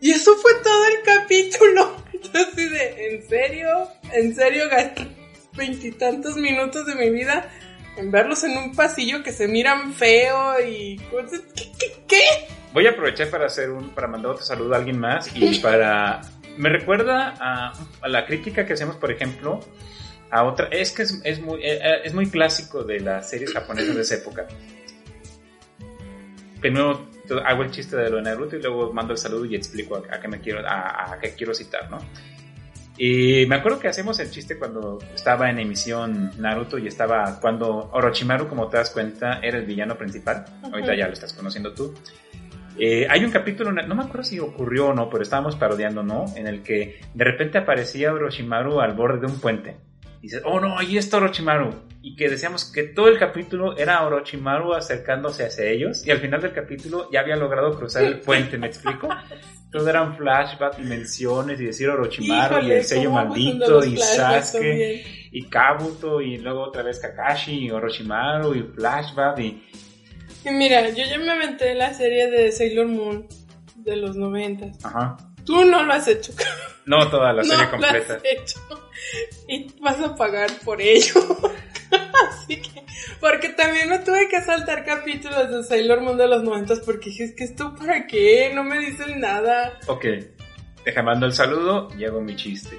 Y 0.00 0.10
eso 0.12 0.36
fue 0.36 0.52
todo 0.62 0.86
el 0.86 1.02
capítulo. 1.04 2.04
Yo 2.14 2.40
así 2.40 2.68
de, 2.68 3.10
¿en 3.14 3.28
serio? 3.28 3.88
¿En 4.12 4.34
serio 4.34 4.68
gasté 4.68 5.06
veintitantos 5.52 6.36
minutos 6.36 6.86
de 6.86 6.94
mi 6.94 7.10
vida 7.10 7.48
en 7.96 8.10
verlos 8.10 8.44
en 8.44 8.56
un 8.56 8.74
pasillo 8.74 9.22
que 9.22 9.32
se 9.32 9.46
miran 9.48 9.92
feo 9.92 10.54
y 10.60 10.96
qué, 11.78 11.92
qué? 12.06 12.20
Voy 12.72 12.86
a 12.86 12.90
aprovechar 12.90 13.28
para 13.30 13.46
hacer 13.46 13.70
un, 13.70 13.90
para 13.90 14.06
mandar 14.08 14.32
otro 14.32 14.44
saludo 14.44 14.74
a 14.74 14.78
alguien 14.78 14.98
más 15.00 15.28
y 15.34 15.58
para 15.58 16.20
me 16.58 16.68
recuerda 16.68 17.34
a, 17.40 17.72
a 18.02 18.08
la 18.08 18.26
crítica 18.26 18.66
que 18.66 18.74
hacemos, 18.74 18.96
por 18.96 19.10
ejemplo, 19.10 19.60
a 20.30 20.44
otra. 20.44 20.68
Es 20.70 20.92
que 20.92 21.02
es, 21.04 21.20
es 21.24 21.40
muy 21.40 21.60
eh, 21.62 21.78
eh, 21.82 22.00
es 22.04 22.12
muy 22.12 22.28
clásico 22.28 22.84
de 22.84 23.00
las 23.00 23.30
series 23.30 23.52
japonesas 23.52 23.94
de 23.94 24.02
esa 24.02 24.16
época. 24.16 24.46
Primero 26.60 27.06
to- 27.26 27.40
hago 27.46 27.62
el 27.62 27.70
chiste 27.70 27.96
de 27.96 28.10
lo 28.10 28.16
de 28.16 28.22
Naruto 28.22 28.56
y 28.56 28.60
luego 28.62 28.92
mando 28.92 29.12
el 29.12 29.18
saludo 29.18 29.44
y 29.44 29.54
explico 29.54 29.96
a, 29.96 30.14
a 30.16 30.20
qué 30.20 30.28
me 30.28 30.40
quiero 30.40 30.66
a, 30.68 31.12
a 31.12 31.18
qué 31.20 31.32
quiero 31.34 31.54
citar, 31.54 31.90
¿no? 31.90 31.98
Y 33.00 33.46
me 33.46 33.54
acuerdo 33.54 33.78
que 33.78 33.86
hacemos 33.86 34.18
el 34.18 34.28
chiste 34.32 34.58
cuando 34.58 34.98
estaba 35.14 35.48
en 35.50 35.60
emisión 35.60 36.32
Naruto 36.36 36.78
y 36.78 36.88
estaba 36.88 37.38
cuando 37.40 37.90
Orochimaru, 37.92 38.48
como 38.48 38.66
te 38.68 38.76
das 38.76 38.90
cuenta, 38.90 39.38
era 39.40 39.56
el 39.56 39.64
villano 39.66 39.96
principal. 39.96 40.44
Ahorita 40.64 40.96
ya 40.96 41.06
lo 41.06 41.12
estás 41.12 41.32
conociendo 41.32 41.72
tú. 41.72 41.94
Eh, 42.78 43.06
hay 43.10 43.24
un 43.24 43.30
capítulo, 43.30 43.72
no 43.72 43.94
me 43.94 44.02
acuerdo 44.02 44.22
si 44.22 44.38
ocurrió 44.38 44.88
o 44.88 44.94
no, 44.94 45.10
pero 45.10 45.22
estábamos 45.22 45.56
parodiando, 45.56 46.02
¿no? 46.02 46.26
En 46.36 46.46
el 46.46 46.62
que 46.62 47.00
de 47.14 47.24
repente 47.24 47.58
aparecía 47.58 48.12
Orochimaru 48.12 48.80
al 48.80 48.94
borde 48.94 49.20
de 49.20 49.26
un 49.26 49.40
puente. 49.40 49.76
Y 50.20 50.22
dices, 50.22 50.42
oh 50.44 50.60
no, 50.60 50.78
ahí 50.78 50.96
está 50.96 51.16
Orochimaru. 51.18 51.70
Y 52.02 52.14
que 52.14 52.28
decíamos 52.28 52.64
que 52.72 52.84
todo 52.84 53.08
el 53.08 53.18
capítulo 53.18 53.76
era 53.76 54.04
Orochimaru 54.06 54.74
acercándose 54.74 55.44
hacia 55.44 55.66
ellos. 55.66 56.06
Y 56.06 56.10
al 56.10 56.18
final 56.18 56.40
del 56.40 56.52
capítulo 56.52 57.08
ya 57.12 57.20
había 57.20 57.36
logrado 57.36 57.76
cruzar 57.76 58.04
el 58.04 58.20
puente, 58.20 58.58
¿me 58.58 58.68
explico? 58.68 59.08
Todo 59.70 59.86
eran 59.90 60.16
flashbacks 60.16 60.78
y 60.78 60.82
menciones 60.82 61.60
y 61.60 61.66
decir 61.66 61.90
Orochimaru 61.90 62.66
y 62.66 62.72
el 62.72 62.84
sello 62.84 63.10
maldito 63.10 63.84
y 63.84 63.98
Sasuke 63.98 64.62
también. 64.62 65.02
y 65.30 65.42
Kabuto 65.44 66.22
y 66.22 66.38
luego 66.38 66.62
otra 66.62 66.82
vez 66.82 66.98
Kakashi 67.00 67.66
y 67.66 67.70
Orochimaru 67.70 68.54
y 68.54 68.62
flashback 68.62 69.38
Y 69.40 69.62
mira, 70.44 70.88
yo 70.90 71.04
ya 71.04 71.18
me 71.18 71.30
aventé 71.32 71.74
la 71.74 71.92
serie 71.94 72.30
de 72.30 72.50
Sailor 72.52 72.86
Moon 72.88 73.26
de 73.76 73.96
los 73.96 74.16
noventas. 74.16 74.84
ajá. 74.84 75.16
Tú 75.44 75.64
no 75.64 75.82
lo 75.82 75.94
has 75.94 76.06
hecho. 76.06 76.32
No 76.84 77.08
toda 77.08 77.32
la 77.32 77.42
serie 77.44 77.64
no 77.64 77.70
completa. 77.70 78.14
lo 78.14 78.18
has 78.18 78.24
hecho. 78.24 78.60
Y 79.48 79.72
vas 79.80 79.98
a 80.00 80.14
pagar 80.14 80.50
por 80.64 80.80
ello. 80.82 81.14
Así 82.28 82.60
que, 82.60 82.84
porque 83.18 83.48
también 83.50 83.88
me 83.88 83.98
tuve 84.00 84.28
que 84.28 84.42
saltar 84.42 84.84
capítulos 84.84 85.50
de 85.50 85.62
Sailor 85.64 86.02
Moon 86.02 86.18
de 86.18 86.28
los 86.28 86.42
noventas 86.42 86.80
porque 86.80 87.08
dije, 87.10 87.24
es 87.24 87.34
que 87.34 87.44
esto 87.44 87.74
para 87.76 88.06
qué, 88.06 88.52
no 88.54 88.62
me 88.62 88.78
dicen 88.78 89.20
nada. 89.20 89.78
Ok, 89.86 90.04
deja 90.84 91.02
mando 91.02 91.24
el 91.24 91.32
saludo 91.32 91.88
y 91.98 92.04
hago 92.04 92.20
mi 92.20 92.36
chiste. 92.36 92.78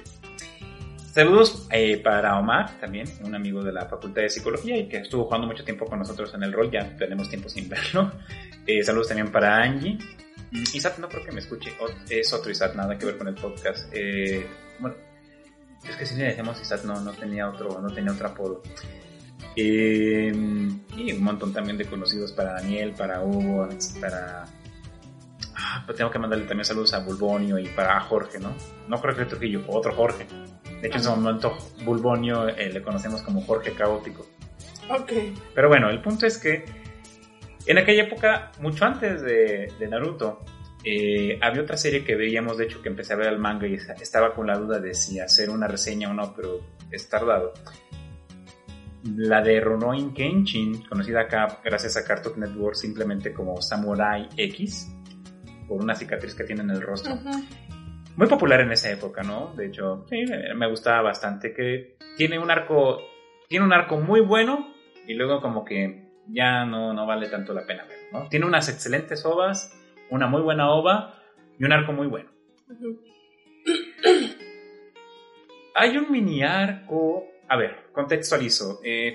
Saludos 1.12 1.66
eh, 1.72 1.98
para 1.98 2.38
Omar, 2.38 2.78
también, 2.78 3.06
un 3.24 3.34
amigo 3.34 3.64
de 3.64 3.72
la 3.72 3.86
Facultad 3.86 4.22
de 4.22 4.30
Psicología 4.30 4.76
y 4.76 4.88
que 4.88 4.98
estuvo 4.98 5.24
jugando 5.24 5.48
mucho 5.48 5.64
tiempo 5.64 5.84
con 5.86 5.98
nosotros 5.98 6.32
en 6.34 6.44
el 6.44 6.52
rol, 6.52 6.70
ya 6.70 6.96
tenemos 6.96 7.28
tiempo 7.28 7.48
sin 7.48 7.68
verlo. 7.68 8.12
Eh, 8.66 8.84
saludos 8.84 9.08
también 9.08 9.32
para 9.32 9.56
Angie. 9.56 9.98
Isat 10.52 10.98
no 10.98 11.08
creo 11.08 11.24
que 11.24 11.32
me 11.32 11.40
escuche, 11.40 11.72
es 12.08 12.32
otro 12.32 12.50
Isat, 12.52 12.74
nada 12.74 12.96
que 12.96 13.06
ver 13.06 13.18
con 13.18 13.26
el 13.26 13.34
podcast. 13.34 13.88
Eh, 13.92 14.46
bueno, 14.78 14.96
es 15.82 15.96
que 15.96 16.06
si 16.06 16.14
le 16.14 16.24
decíamos 16.24 16.60
Isat 16.60 16.84
no, 16.84 17.00
no 17.00 17.12
tenía 17.12 17.48
otro, 17.48 17.80
no 17.80 17.92
tenía 17.92 18.12
otro 18.12 18.28
apodo. 18.28 18.62
Eh, 19.56 20.32
y 20.96 21.12
un 21.12 21.22
montón 21.24 21.52
también 21.52 21.76
de 21.76 21.86
conocidos 21.86 22.32
para 22.32 22.52
Daniel, 22.52 22.92
para 22.96 23.22
Hugo, 23.22 23.68
para 24.00 24.44
Ah, 25.62 25.82
pues 25.84 25.98
tengo 25.98 26.10
que 26.10 26.18
mandarle 26.18 26.46
también 26.46 26.64
saludos 26.64 26.94
a 26.94 27.00
Bulbonio 27.00 27.58
y 27.58 27.68
para 27.68 28.00
Jorge, 28.00 28.38
¿no? 28.38 28.54
No 28.88 28.96
Jorge 28.96 29.26
Trujillo, 29.26 29.62
otro 29.68 29.94
Jorge. 29.94 30.26
De 30.80 30.88
hecho, 30.88 30.96
en 30.96 31.00
ese 31.02 31.10
momento 31.10 31.58
Bulbonio 31.84 32.48
eh, 32.48 32.72
le 32.72 32.82
conocemos 32.82 33.22
como 33.22 33.42
Jorge 33.42 33.72
Caótico. 33.72 34.26
Ok. 34.90 35.12
Pero 35.54 35.68
bueno, 35.68 35.90
el 35.90 36.00
punto 36.00 36.26
es 36.26 36.38
que 36.38 36.64
en 37.66 37.78
aquella 37.78 38.04
época, 38.04 38.52
mucho 38.60 38.84
antes 38.84 39.22
de, 39.22 39.72
de 39.78 39.88
Naruto, 39.88 40.44
Eh, 40.82 41.38
había 41.42 41.60
otra 41.60 41.76
serie 41.76 42.04
que 42.06 42.16
veíamos, 42.16 42.56
de 42.56 42.64
hecho, 42.64 42.80
que 42.80 42.88
empecé 42.88 43.12
a 43.12 43.16
ver 43.16 43.26
el 43.26 43.38
manga 43.38 43.66
y 43.66 43.74
estaba 43.74 44.32
con 44.32 44.46
la 44.46 44.56
duda 44.56 44.80
de 44.80 44.94
si 44.94 45.20
hacer 45.20 45.50
una 45.50 45.68
reseña 45.68 46.08
o 46.10 46.14
no, 46.14 46.32
pero 46.34 46.60
es 46.90 47.06
tardado. 47.06 47.52
La 49.04 49.42
de 49.42 49.60
Ronoin 49.60 50.14
Kenshin, 50.14 50.86
conocida 50.88 51.20
acá 51.20 51.60
gracias 51.62 51.98
a 51.98 52.02
Cartoon 52.02 52.40
Network 52.40 52.76
simplemente 52.76 53.34
como 53.34 53.60
Samurai 53.60 54.26
X, 54.34 54.88
por 55.68 55.82
una 55.82 55.94
cicatriz 55.94 56.34
que 56.34 56.44
tiene 56.44 56.62
en 56.62 56.70
el 56.70 56.80
rostro. 56.80 57.18
Muy 58.20 58.28
popular 58.28 58.60
en 58.60 58.70
esa 58.70 58.90
época, 58.90 59.22
¿no? 59.22 59.54
De 59.56 59.68
hecho, 59.68 60.04
sí, 60.10 60.26
me 60.54 60.68
gustaba 60.68 61.00
bastante. 61.00 61.54
Que 61.54 61.96
tiene 62.18 62.38
un 62.38 62.50
arco, 62.50 63.00
tiene 63.48 63.64
un 63.64 63.72
arco 63.72 63.96
muy 63.96 64.20
bueno 64.20 64.74
y 65.06 65.14
luego 65.14 65.40
como 65.40 65.64
que 65.64 66.10
ya 66.28 66.66
no, 66.66 66.92
no 66.92 67.06
vale 67.06 67.30
tanto 67.30 67.54
la 67.54 67.64
pena 67.64 67.84
verlo, 67.84 68.20
¿no? 68.20 68.28
Tiene 68.28 68.44
unas 68.44 68.68
excelentes 68.68 69.24
ovas, 69.24 69.74
una 70.10 70.26
muy 70.26 70.42
buena 70.42 70.70
ova 70.70 71.14
y 71.58 71.64
un 71.64 71.72
arco 71.72 71.94
muy 71.94 72.08
bueno. 72.08 72.28
Hay 75.74 75.96
un 75.96 76.12
mini 76.12 76.42
arco 76.42 77.24
a 77.48 77.56
ver, 77.56 77.86
contextualizo. 77.92 78.80
Eh, 78.84 79.14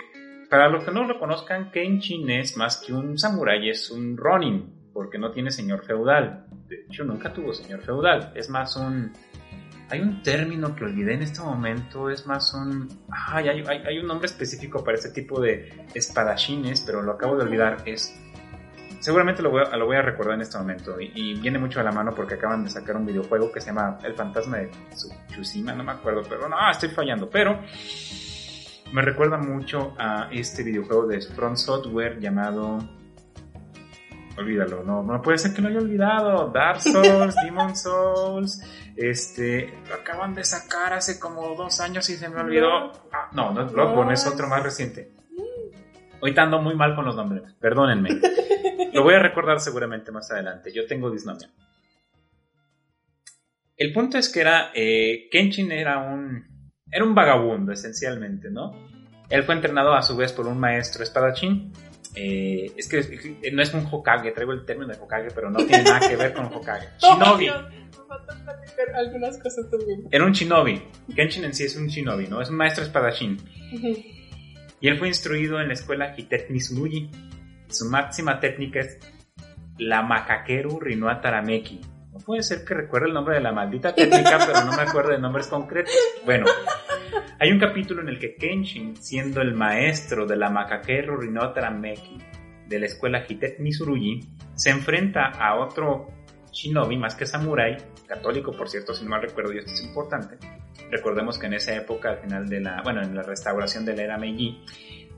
para 0.49 0.67
los 0.67 0.83
que 0.83 0.91
no 0.91 1.03
lo 1.05 1.19
conozcan, 1.19 1.69
Kenshin 1.69 2.27
es 2.31 2.57
más 2.57 2.77
que 2.77 2.91
un 2.91 3.19
samurái, 3.19 3.69
es 3.69 3.91
un 3.91 4.17
ronin, 4.17 4.89
porque 4.93 5.19
no 5.19 5.29
tiene 5.31 5.51
señor 5.51 5.85
feudal. 5.85 6.44
De 6.67 6.85
hecho, 6.87 7.03
nunca 7.03 7.31
tuvo 7.31 7.53
señor 7.53 7.81
feudal. 7.81 8.31
Es 8.35 8.49
más 8.49 8.75
un... 8.75 9.13
Hay 9.89 10.01
un 10.01 10.23
término 10.23 10.75
que 10.75 10.83
olvidé 10.83 11.13
en 11.13 11.21
este 11.21 11.41
momento, 11.41 12.09
es 12.09 12.25
más 12.25 12.53
un... 12.55 12.89
Ay, 13.09 13.49
hay, 13.49 13.61
hay, 13.61 13.99
un 13.99 14.07
nombre 14.07 14.25
específico 14.25 14.83
para 14.83 14.97
este 14.97 15.09
tipo 15.09 15.39
de 15.39 15.85
espadachines, 15.93 16.81
pero 16.81 17.03
lo 17.03 17.11
acabo 17.11 17.37
de 17.37 17.43
olvidar. 17.43 17.77
Es 17.85 18.19
seguramente 19.05 19.43
lo 19.43 19.51
voy, 19.51 19.61
a, 19.71 19.77
lo 19.77 19.85
voy 19.85 19.97
a 19.97 20.01
recordar 20.01 20.33
en 20.33 20.41
este 20.41 20.57
momento 20.57 20.99
y, 20.99 21.39
viene 21.39 21.59
mucho 21.59 21.79
a 21.79 21.83
la 21.83 21.91
mano 21.91 22.15
porque 22.15 22.33
acaban 22.33 22.63
de 22.63 22.71
sacar 22.71 22.97
un 22.97 23.05
videojuego 23.05 23.51
que 23.51 23.61
se 23.61 23.67
llama 23.67 23.99
El 24.03 24.15
fantasma 24.15 24.57
de 24.57 24.71
Tsushima, 25.27 25.73
no 25.73 25.83
me 25.83 25.91
acuerdo, 25.91 26.23
pero 26.27 26.49
no, 26.49 26.57
estoy 26.71 26.89
fallando, 26.89 27.29
pero 27.29 27.59
me 28.91 29.03
recuerda 29.03 29.37
mucho 29.37 29.93
a 29.99 30.29
este 30.31 30.63
videojuego 30.63 31.05
de 31.05 31.21
Front 31.21 31.57
Software 31.57 32.19
llamado 32.19 32.79
olvídalo, 34.37 34.83
no, 34.83 35.03
no 35.03 35.21
puede 35.21 35.37
ser 35.37 35.53
que 35.53 35.61
lo 35.61 35.69
haya 35.69 35.79
olvidado. 35.79 36.49
Dark 36.49 36.81
Souls, 36.81 37.35
Demon 37.43 37.75
Souls, 37.75 38.61
este, 38.95 39.73
lo 39.87 39.95
acaban 39.95 40.33
de 40.33 40.43
sacar 40.43 40.93
hace 40.93 41.19
como 41.19 41.55
dos 41.55 41.79
años 41.79 42.09
y 42.09 42.15
se 42.15 42.29
me 42.29 42.41
olvidó. 42.41 42.91
Ah, 43.11 43.29
no, 43.33 43.51
no 43.51 43.65
es 43.65 43.71
Bloodborne, 43.71 44.13
es 44.13 44.25
otro 44.27 44.47
más 44.47 44.63
reciente. 44.63 45.11
Ahorita 46.21 46.43
ando 46.43 46.61
muy 46.61 46.75
mal 46.75 46.95
con 46.95 47.05
los 47.05 47.15
nombres, 47.15 47.43
perdónenme. 47.59 48.09
Lo 48.93 49.03
voy 49.03 49.13
a 49.13 49.19
recordar 49.19 49.59
seguramente 49.59 50.11
más 50.11 50.31
adelante. 50.31 50.71
Yo 50.73 50.87
tengo 50.87 51.11
disnomia. 51.11 51.49
El 53.77 53.91
punto 53.91 54.17
es 54.17 54.29
que 54.29 54.41
era. 54.41 54.71
Eh, 54.73 55.27
Kenshin 55.29 55.71
era 55.71 55.99
un. 55.99 56.71
Era 56.89 57.03
un 57.03 57.13
vagabundo, 57.13 57.73
esencialmente, 57.73 58.49
¿no? 58.49 58.71
Él 59.29 59.43
fue 59.43 59.55
entrenado 59.55 59.93
a 59.93 60.01
su 60.01 60.15
vez 60.15 60.31
por 60.31 60.47
un 60.47 60.57
maestro 60.59 61.03
espadachín. 61.03 61.73
Eh, 62.15 62.71
es 62.77 62.87
que 62.87 63.51
no 63.51 63.61
es 63.61 63.73
un 63.73 63.85
Hokage, 63.89 64.31
traigo 64.31 64.53
el 64.53 64.65
término 64.65 64.87
de 64.87 64.99
Hokage, 64.99 65.31
pero 65.33 65.49
no 65.49 65.57
tiene 65.57 65.83
nada 65.83 66.07
que 66.07 66.15
ver 66.15 66.33
con 66.33 66.45
Hokage. 66.45 66.87
Shinobi. 66.99 67.49
algunas 68.93 69.37
cosas 69.39 69.69
también. 69.69 70.07
Era 70.11 70.25
un 70.25 70.31
shinobi. 70.31 70.81
Kenshin 71.15 71.45
en 71.45 71.53
sí 71.53 71.65
es 71.65 71.75
un 71.75 71.87
shinobi, 71.87 72.27
¿no? 72.27 72.41
Es 72.41 72.49
un 72.49 72.57
maestro 72.57 72.83
espadachín. 72.83 73.37
Y 74.79 74.87
él 74.87 74.97
fue 74.97 75.07
instruido 75.07 75.59
en 75.59 75.67
la 75.67 75.73
escuela 75.73 76.15
Tsurugi. 76.15 77.09
Su 77.69 77.85
máxima 77.85 78.39
técnica 78.39 78.79
es 78.79 78.99
la 79.77 80.01
Makakeru 80.01 80.79
Rinoa 80.79 81.21
Tarameki. 81.21 81.81
No 82.13 82.19
puede 82.19 82.43
ser 82.43 82.63
que 82.63 82.73
recuerde 82.73 83.07
el 83.07 83.13
nombre 83.13 83.35
de 83.35 83.41
la 83.41 83.51
maldita 83.51 83.93
técnica, 83.93 84.39
pero 84.45 84.63
no 84.63 84.71
me 84.71 84.81
acuerdo 84.83 85.11
de 85.11 85.19
nombres 85.19 85.47
concretos. 85.47 85.93
Bueno, 86.23 86.45
hay 87.39 87.51
un 87.51 87.59
capítulo 87.59 88.01
en 88.01 88.09
el 88.09 88.19
que 88.19 88.35
Kenshin, 88.35 88.95
siendo 88.95 89.41
el 89.41 89.53
maestro 89.53 90.25
de 90.25 90.37
la 90.37 90.49
Makakeru 90.49 91.17
Rinoa 91.17 91.53
Tarameki 91.53 92.17
de 92.67 92.79
la 92.79 92.85
escuela 92.85 93.25
Hitetni 93.27 93.71
Tsurugi, 93.71 94.21
se 94.55 94.69
enfrenta 94.69 95.29
a 95.29 95.55
otro 95.59 96.07
shinobi 96.51 96.97
más 96.97 97.15
que 97.15 97.25
samurai, 97.25 97.75
católico 98.07 98.51
por 98.53 98.69
cierto, 98.69 98.93
si 98.93 99.03
no 99.03 99.11
mal 99.11 99.21
recuerdo, 99.21 99.53
y 99.53 99.57
esto 99.57 99.73
es 99.73 99.83
importante. 99.83 100.37
Recordemos 100.89 101.37
que 101.37 101.47
en 101.47 101.55
esa 101.55 101.75
época, 101.75 102.11
al 102.11 102.19
final 102.19 102.47
de 102.47 102.61
la, 102.61 102.81
bueno, 102.83 103.03
en 103.03 103.13
la 103.13 103.23
restauración 103.23 103.85
de 103.85 103.95
la 103.95 104.03
era 104.03 104.17
Meiji, 104.17 104.63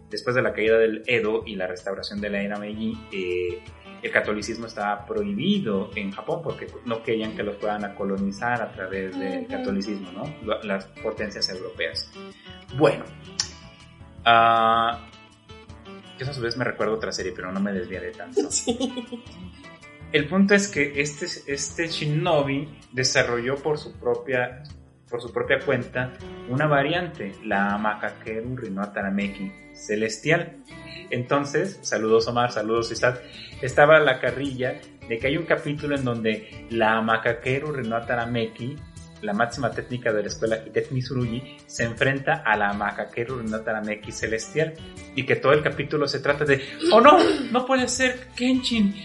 después 0.10 0.36
de 0.36 0.42
la 0.42 0.54
caída 0.54 0.78
del 0.78 1.04
Edo 1.06 1.44
y 1.46 1.56
la 1.56 1.68
restauración 1.68 2.20
de 2.20 2.30
la 2.32 2.42
era 2.42 2.58
Meiji, 2.58 2.98
eh, 3.12 3.60
el 4.02 4.12
catolicismo 4.12 4.68
estaba 4.68 5.06
prohibido 5.06 5.90
en 5.96 6.12
Japón 6.12 6.42
porque 6.44 6.68
no 6.86 7.04
querían 7.04 7.36
que 7.36 7.44
los 7.44 7.56
puedan 7.56 7.84
a 7.86 7.96
colonizar 7.96 8.62
a 8.62 8.72
través 8.72 9.18
del 9.18 9.48
catolicismo, 9.48 10.12
¿no? 10.12 10.34
Las 10.64 10.86
potencias 10.86 11.50
europeas. 11.50 12.12
Bueno, 12.78 13.04
uh, 14.26 14.98
yo 16.18 16.30
a 16.30 16.34
su 16.34 16.42
vez 16.42 16.58
me 16.58 16.66
recuerdo 16.66 16.96
otra 16.96 17.12
serie, 17.12 17.34
pero 17.36 17.52
no 17.52 17.60
me 17.60 17.74
desviaré 17.74 18.12
tanto. 18.12 18.42
El 20.12 20.28
punto 20.28 20.56
es 20.56 20.70
que 20.70 21.02
este, 21.02 21.28
este 21.52 21.88
shinobi 21.88 22.70
desarrolló 22.94 23.56
por 23.56 23.78
su 23.78 23.94
propia 23.94 24.64
por 25.10 25.22
su 25.22 25.32
propia 25.32 25.60
cuenta 25.60 26.14
una 26.50 26.68
variante, 26.68 27.34
la 27.44 27.78
Makakeru 27.78 28.56
Rinoa 28.58 28.92
Tarameki 28.92 29.52
celestial. 29.74 30.58
Entonces, 31.10 31.80
saludos 31.82 32.28
Omar, 32.28 32.52
saludos 32.52 32.92
Isaac, 32.92 33.22
estaba 33.62 34.00
la 34.00 34.20
carrilla 34.20 34.80
de 35.08 35.18
que 35.20 35.28
hay 35.28 35.38
un 35.38 35.46
capítulo 35.46 35.96
en 35.96 36.04
donde 36.04 36.68
la 36.70 37.02
Makakeru 37.02 37.72
Rinoa 37.72 38.06
Tarameki, 38.06 38.76
la 39.22 39.34
máxima 39.34 39.72
técnica 39.72 40.12
de 40.12 40.22
la 40.22 40.28
escuela 40.28 40.58
Hitetmi 40.58 41.02
Tsurugi, 41.02 41.58
se 41.66 41.86
enfrenta 41.86 42.44
a 42.46 42.58
la 42.58 42.74
Makakeru 42.74 43.40
Rinoa 43.40 43.64
Tarameki 43.64 44.12
celestial 44.12 44.74
y 45.16 45.26
que 45.26 45.38
todo 45.38 45.54
el 45.54 45.64
capítulo 45.64 46.08
se 46.08 46.20
trata 46.20 46.44
de, 46.44 46.62
oh 46.92 47.00
no, 47.00 47.18
no 47.52 47.66
puede 47.66 47.88
ser 47.88 48.28
Kenshin, 48.36 48.96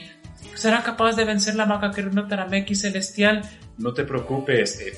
será 0.54 0.82
capaz 0.82 1.14
de 1.14 1.24
vencer 1.24 1.54
la 1.54 1.66
Makakeru 1.66 2.08
Rinoa 2.08 2.28
Tarameki 2.28 2.74
celestial. 2.74 3.42
No 3.78 3.94
te 3.94 4.04
preocupes, 4.04 4.80
eh, 4.80 4.92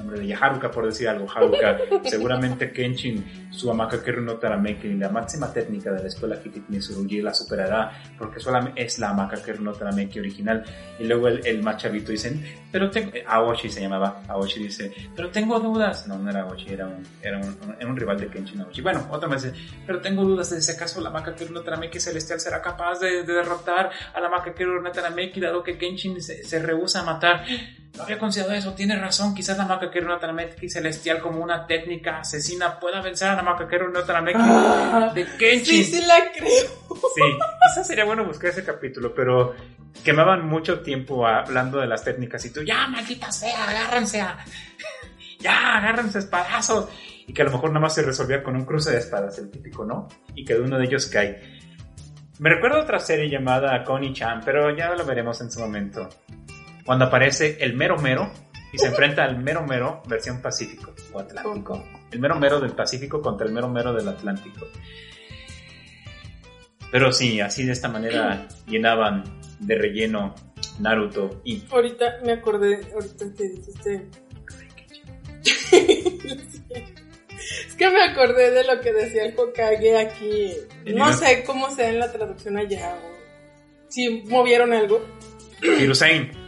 nombre 0.00 0.18
de 0.18 0.24
ella, 0.26 0.38
Haruka 0.40 0.70
por 0.70 0.86
decir 0.86 1.08
algo, 1.08 1.26
Haruka, 1.30 1.78
seguramente 2.04 2.72
Kenshin, 2.72 3.48
su 3.50 3.70
Amaka 3.70 4.02
Keru 4.02 4.22
no 4.22 4.34
Tarameki, 4.34 4.94
la 4.94 5.08
máxima 5.08 5.52
técnica 5.52 5.92
de 5.92 6.02
la 6.02 6.08
escuela 6.08 6.38
Hititni 6.42 6.78
Tsurugi 6.78 7.20
la 7.20 7.34
superará, 7.34 7.92
porque 8.18 8.40
solamente 8.40 8.82
es 8.82 8.98
la 8.98 9.10
Amaka 9.10 9.42
Keru 9.42 9.62
no 9.62 9.72
Tarameki 9.72 10.18
original. 10.18 10.64
Y 10.98 11.04
luego 11.04 11.28
el, 11.28 11.46
el 11.46 11.62
machavito 11.62 12.12
dicen, 12.12 12.42
pero 12.70 12.90
tengo, 12.90 13.12
Aoshi 13.26 13.68
se 13.68 13.80
llamaba, 13.80 14.22
Aoshi 14.28 14.62
dice, 14.62 14.92
pero 15.14 15.30
tengo 15.30 15.58
dudas. 15.58 16.06
No, 16.06 16.18
no 16.18 16.30
era 16.30 16.42
Aoshi, 16.42 16.72
era 16.72 16.86
un, 16.86 17.02
era 17.22 17.38
un, 17.38 17.56
era 17.78 17.88
un 17.88 17.96
rival 17.96 18.18
de 18.20 18.28
Kenshin 18.28 18.60
Aoshi. 18.60 18.80
Bueno, 18.80 19.06
otra 19.10 19.28
vez, 19.28 19.52
pero 19.86 20.00
tengo 20.00 20.24
dudas 20.24 20.50
de 20.50 20.62
si 20.62 20.72
acaso 20.72 21.00
la 21.00 21.10
Amaka 21.10 21.34
Keru 21.34 21.52
no 21.52 21.62
Tarameki 21.62 21.98
celestial 22.00 22.40
será 22.40 22.62
capaz 22.62 23.00
de, 23.00 23.24
derrotar 23.24 23.90
a 24.14 24.20
la 24.20 24.28
Amaka 24.28 24.54
Keru 24.54 24.80
no 24.80 24.90
Tarameki, 24.92 25.40
dado 25.40 25.62
que 25.62 25.76
Kenshin 25.76 26.20
se, 26.22 26.44
se 26.44 26.58
rehúsa 26.60 27.00
a 27.00 27.04
matar. 27.04 27.44
No 27.96 28.04
había 28.04 28.18
considerado 28.18 28.54
eso, 28.54 28.72
tiene 28.74 28.96
razón, 28.96 29.34
quizás 29.34 29.58
la 29.58 29.66
Makakeru 29.66 30.06
no 30.06 30.18
Tarameki 30.18 30.70
celestial 30.70 31.18
como 31.18 31.42
una 31.42 31.66
técnica 31.66 32.20
asesina 32.20 32.78
pueda 32.78 33.00
vencer 33.00 33.28
a 33.28 33.36
la 33.36 33.42
Makakeru 33.42 33.90
no 33.90 34.04
Tarameki 34.04 34.38
ah, 34.40 35.10
de 35.12 35.26
Kenshin. 35.36 35.84
Sí, 35.84 35.84
sí 35.84 36.06
la 36.06 36.30
creo. 36.32 36.68
Sí, 37.14 37.22
quizás 37.68 37.86
sería 37.86 38.04
bueno 38.04 38.24
buscar 38.24 38.50
ese 38.50 38.64
capítulo, 38.64 39.12
pero 39.12 39.54
quemaban 40.04 40.46
mucho 40.46 40.80
tiempo 40.80 41.26
hablando 41.26 41.80
de 41.80 41.88
las 41.88 42.04
técnicas 42.04 42.44
y 42.44 42.52
tú, 42.52 42.62
ya, 42.62 42.86
maldita 42.86 43.32
sea, 43.32 43.68
agárrense 43.68 44.20
a... 44.20 44.38
ya, 45.40 45.78
agárrense 45.78 46.20
espadazos. 46.20 46.88
Y 47.26 47.32
que 47.32 47.42
a 47.42 47.44
lo 47.44 47.50
mejor 47.50 47.70
nada 47.70 47.80
más 47.80 47.94
se 47.94 48.02
resolvía 48.02 48.42
con 48.42 48.54
un 48.54 48.64
cruce 48.64 48.92
de 48.92 48.98
espadas, 48.98 49.38
el 49.38 49.50
típico, 49.50 49.84
¿no? 49.84 50.08
Y 50.34 50.44
que 50.44 50.54
de 50.54 50.60
uno 50.60 50.78
de 50.78 50.84
ellos 50.84 51.06
cae. 51.06 51.60
Me 52.38 52.50
recuerdo 52.50 52.80
otra 52.80 52.98
serie 53.00 53.28
llamada 53.28 53.84
Connie 53.84 54.12
Chan, 54.12 54.40
pero 54.44 54.74
ya 54.74 54.94
lo 54.94 55.04
veremos 55.04 55.40
en 55.40 55.50
su 55.50 55.60
momento 55.60 56.08
cuando 56.90 57.04
aparece 57.04 57.56
el 57.60 57.74
mero 57.74 57.98
mero 57.98 58.32
y 58.72 58.78
se 58.78 58.88
enfrenta 58.88 59.22
al 59.22 59.38
mero 59.38 59.64
mero 59.64 60.02
versión 60.08 60.42
Pacífico 60.42 60.92
o 61.12 61.20
Atlántico. 61.20 61.84
El 62.10 62.18
mero 62.18 62.34
mero 62.34 62.58
del 62.58 62.72
Pacífico 62.72 63.22
contra 63.22 63.46
el 63.46 63.52
mero 63.52 63.68
mero 63.68 63.92
del 63.92 64.08
Atlántico. 64.08 64.66
Pero 66.90 67.12
sí, 67.12 67.40
así 67.40 67.64
de 67.64 67.74
esta 67.74 67.88
manera 67.88 68.48
llenaban 68.66 69.22
de 69.60 69.78
relleno 69.78 70.34
Naruto 70.80 71.40
y... 71.44 71.62
Ahorita 71.70 72.06
me 72.24 72.32
acordé, 72.32 72.80
ahorita 72.92 73.24
que 73.36 73.44
dijiste... 73.44 74.08
es 77.68 77.76
que 77.76 77.88
me 77.88 78.02
acordé 78.02 78.50
de 78.50 78.64
lo 78.64 78.80
que 78.80 78.92
decía 78.92 79.26
el 79.26 79.38
Hokage 79.38 79.96
aquí. 79.96 80.56
No 80.86 81.12
sé 81.12 81.44
cómo 81.46 81.70
sea 81.70 81.88
en 81.88 82.00
la 82.00 82.10
traducción 82.10 82.58
allá. 82.58 82.98
Si 83.86 84.24
movieron 84.26 84.72
algo. 84.72 85.06
Hirusain. 85.62 86.39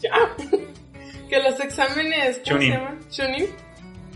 Ya. 0.00 0.36
que 1.28 1.42
los 1.42 1.58
exámenes, 1.60 2.40
¿cómo 2.46 2.60
se 2.60 2.68
llaman? 2.68 3.00
Chunin. 3.10 3.46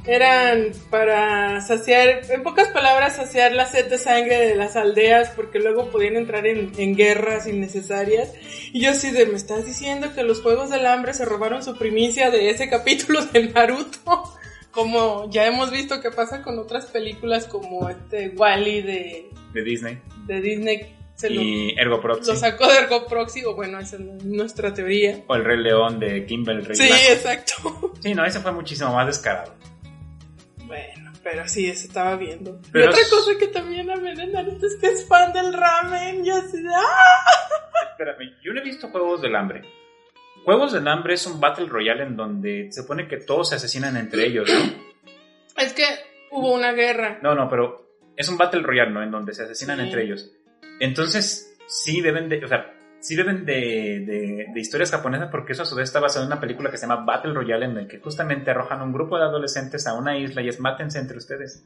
eran 0.07 0.73
para 0.91 1.61
saciar, 1.61 2.23
en 2.31 2.43
pocas 2.43 2.69
palabras, 2.69 3.17
saciar 3.17 3.53
la 3.53 3.67
sed 3.67 3.91
de 3.91 3.99
sangre 3.99 4.39
de 4.39 4.55
las 4.57 4.77
aldeas 4.77 5.31
porque 5.31 5.59
luego 5.59 5.91
podían 5.91 6.17
entrar 6.17 6.47
en, 6.47 6.73
en 6.79 6.97
guerras 6.97 7.47
innecesarias. 7.47 8.33
Y 8.73 8.81
yo 8.81 8.95
sí 8.95 9.11
de, 9.11 9.27
me 9.27 9.37
estás 9.37 9.67
diciendo 9.67 10.15
que 10.15 10.23
los 10.23 10.41
Juegos 10.41 10.71
del 10.71 10.87
Hambre 10.87 11.15
se 11.15 11.25
robaron 11.25 11.63
su 11.63 11.77
primicia 11.77 12.31
de 12.31 12.51
ese 12.51 12.69
capítulo 12.69 13.25
de 13.33 13.49
Naruto. 13.49 14.35
Como 14.71 15.29
ya 15.31 15.47
hemos 15.47 15.73
visto 15.73 16.01
que 16.01 16.13
pasa 16.13 16.43
con 16.43 16.57
otras 16.61 16.87
películas 16.87 17.47
como 17.47 17.89
este 17.89 18.29
Wally 18.37 18.83
de, 18.83 19.31
De 19.53 19.63
Disney. 19.65 19.99
de 20.27 20.41
Disney. 20.41 20.97
Se 21.21 21.29
lo, 21.29 21.43
Y 21.43 21.75
Ergo 21.79 22.01
Proxy. 22.01 22.31
lo 22.31 22.37
sacó 22.37 22.67
de 22.67 22.79
Ergo 22.79 23.07
Proxy, 23.07 23.45
o 23.45 23.55
bueno, 23.55 23.79
esa 23.79 23.97
es 23.97 24.03
nuestra 24.25 24.73
teoría. 24.73 25.23
O 25.27 25.35
el 25.35 25.45
Rey 25.45 25.59
León 25.59 26.01
de 26.01 26.25
Kimball 26.25 26.65
Rey 26.65 26.75
Sí, 26.77 26.87
Blanco. 26.87 27.05
exacto. 27.13 27.93
Sí, 28.01 28.15
no, 28.15 28.25
ese 28.25 28.41
fue 28.41 28.53
muchísimo 28.53 28.95
más 28.95 29.07
descarado. 29.07 29.55
Bueno, 30.67 31.13
pero 31.23 31.47
sí, 31.47 31.69
eso 31.69 31.87
estaba 31.87 32.17
viendo. 32.17 32.59
Pero 32.73 32.87
y 32.87 32.89
otra 32.89 33.01
es- 33.03 33.11
cosa 33.11 33.33
que 33.39 33.49
también 33.49 33.91
a 33.91 33.95
es 33.95 34.77
que 34.81 34.87
es 34.87 35.07
fan 35.07 35.33
del 35.33 35.53
ramen. 35.53 36.25
Y 36.25 36.31
así 36.31 36.63
de, 36.63 36.69
¡ah! 36.75 37.91
Espérame, 37.93 38.33
yo 38.43 38.53
no 38.55 38.61
he 38.61 38.65
visto 38.65 38.89
Juegos 38.89 39.21
del 39.21 39.37
Hambre. 39.37 39.63
Juegos 40.45 40.73
del 40.73 40.89
Hambre 40.89 41.15
es 41.15 41.27
un 41.27 41.39
Battle 41.39 41.67
Royale 41.67 42.05
en 42.05 42.17
donde 42.17 42.69
se 42.73 42.81
supone 42.81 43.07
que 43.07 43.19
todos 43.19 43.51
se 43.51 43.57
asesinan 43.57 43.97
entre 43.99 44.25
ellos, 44.27 44.49
¿no? 44.49 45.63
Es 45.63 45.75
que 45.75 45.85
hubo 46.31 46.55
una 46.55 46.73
guerra. 46.73 47.19
No, 47.23 47.35
no, 47.35 47.47
pero 47.51 47.91
es 48.17 48.27
un 48.31 48.39
Battle 48.39 48.63
Royale, 48.63 48.91
¿no? 48.91 49.03
En 49.03 49.11
donde 49.11 49.35
se 49.35 49.43
asesinan 49.43 49.79
Sí. 49.79 49.85
entre 49.85 50.05
ellos. 50.05 50.31
Entonces, 50.81 51.57
sí 51.69 52.01
deben 52.01 52.29
de, 52.29 52.45
o 52.45 52.49
sea, 52.49 52.75
sí 53.01 53.15
deben 53.15 53.45
de, 53.45 54.47
de, 54.53 54.61
historias 54.61 54.91
japonesas 54.91 55.29
porque 55.31 55.53
eso 55.53 55.63
a 55.63 55.67
su 55.67 55.75
vez 55.75 55.89
está 55.89 56.01
basado 56.01 56.25
en 56.25 56.33
una 56.33 56.41
película 56.41 56.71
que 56.71 56.77
se 56.77 56.87
llama 56.87 57.05
Battle 57.05 57.35
Royale 57.35 57.67
en 57.67 57.77
el 57.79 57.87
que 57.87 57.99
justamente 57.99 58.51
arrojan 58.51 58.83
un 58.83 58.93
grupo 58.93 59.17
de 59.17 59.25
adolescentes 59.25 59.87
a 59.87 59.95
una 59.95 60.19
isla 60.19 60.43
y 60.43 60.49
es 60.49 60.59
mátense 60.59 60.99
entre 60.99 61.19
ustedes. 61.19 61.65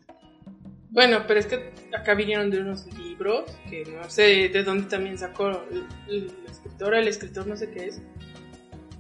Bueno, 0.91 1.25
pero 1.27 1.41
es 1.41 1.47
que 1.47 1.73
acá 1.93 2.15
vinieron 2.15 2.51
de 2.51 2.61
unos 2.61 2.87
libros 2.97 3.51
que 3.69 3.85
no 3.85 4.09
sé 4.09 4.49
de 4.49 4.62
dónde 4.62 4.89
también 4.89 5.19
sacó 5.19 5.51
la 5.51 6.51
escritora, 6.51 7.01
el 7.01 7.09
escritor, 7.09 7.49
no 7.49 7.57
sé 7.57 7.71
qué 7.71 7.87
es. 7.87 8.01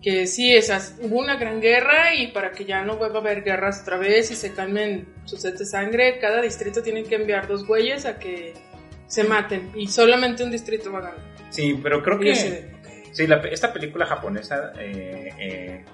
Que 0.02 0.26
sí, 0.26 0.52
esas, 0.52 0.96
hubo 1.00 1.20
una 1.20 1.36
gran 1.36 1.60
guerra 1.60 2.14
y 2.14 2.32
para 2.32 2.50
que 2.50 2.64
ya 2.64 2.82
no 2.82 2.96
vuelva 2.96 3.18
a 3.18 3.20
haber 3.20 3.44
guerras 3.44 3.82
otra 3.82 3.96
vez 3.96 4.30
y 4.32 4.34
se 4.34 4.52
calmen 4.52 5.06
sus 5.24 5.40
sed 5.40 5.56
de 5.56 5.64
sangre, 5.64 6.18
cada 6.18 6.42
distrito 6.42 6.82
tiene 6.82 7.04
que 7.04 7.14
enviar 7.14 7.46
dos 7.46 7.64
güeyes 7.64 8.06
a 8.06 8.18
que 8.18 8.54
se 9.06 9.24
maten 9.24 9.70
y 9.74 9.86
solamente 9.88 10.42
un 10.44 10.50
distrito 10.50 10.90
va 10.92 10.98
a 10.98 11.02
ganar. 11.02 11.18
Sí, 11.50 11.78
pero 11.82 12.02
creo 12.02 12.18
que... 12.18 12.72
Sí, 13.12 13.26
la- 13.28 13.36
esta 13.36 13.72
película 13.72 14.06
japonesa 14.06 14.72
eh, 14.78 15.30
eh, 15.38 15.84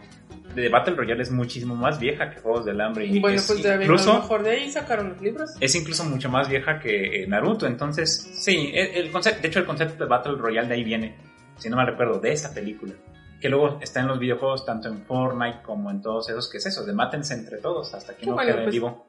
de 0.55 0.69
Battle 0.71 0.95
Royale 0.97 1.23
es 1.23 1.31
muchísimo 1.31 1.75
más 1.77 2.01
vieja 2.01 2.31
que 2.31 2.41
Juegos 2.41 2.65
del 2.65 2.81
Hambre. 2.81 3.05
Y 3.07 3.21
Bueno, 3.21 3.37
es 3.37 3.47
pues 3.47 3.63
de, 3.63 3.73
a 3.73 3.77
lo 3.77 3.83
incluso, 3.83 4.15
mejor 4.15 4.43
de 4.43 4.51
ahí 4.53 4.71
sacaron 4.71 5.11
los 5.11 5.21
libros. 5.21 5.51
es 5.61 5.75
incluso 5.75 6.05
mucho 6.05 6.31
más 6.31 6.49
vieja 6.49 6.79
que 6.81 7.23
eh, 7.23 7.27
Naruto. 7.27 7.67
Entonces, 7.67 8.31
sí, 8.39 8.71
el, 8.75 9.05
el 9.05 9.11
concepto, 9.13 9.43
de 9.43 9.49
hecho 9.49 9.59
el 9.59 9.67
concepto 9.67 10.03
de 10.03 10.09
Battle 10.09 10.37
Royale 10.39 10.67
de 10.69 10.75
ahí 10.75 10.83
viene, 10.85 11.15
si 11.59 11.69
no 11.69 11.77
me 11.77 11.85
recuerdo, 11.85 12.19
de 12.21 12.33
esa 12.33 12.55
película. 12.55 12.95
Que 13.39 13.49
luego 13.51 13.79
está 13.83 14.01
en 14.01 14.07
los 14.09 14.19
videojuegos, 14.19 14.65
tanto 14.65 14.89
en 14.89 15.03
Fortnite 15.05 15.61
como 15.63 15.91
en 15.91 16.01
todos 16.01 16.29
esos, 16.31 16.51
que 16.51 16.57
es 16.59 16.67
eso, 16.67 16.85
de 16.87 16.93
mátense 16.95 17.35
entre 17.35 17.59
todos 17.59 17.93
hasta 17.93 18.15
que 18.17 18.25
no 18.27 18.33
bueno, 18.35 18.51
quede 18.53 18.63
pues, 18.63 18.73
vivo. 18.75 19.07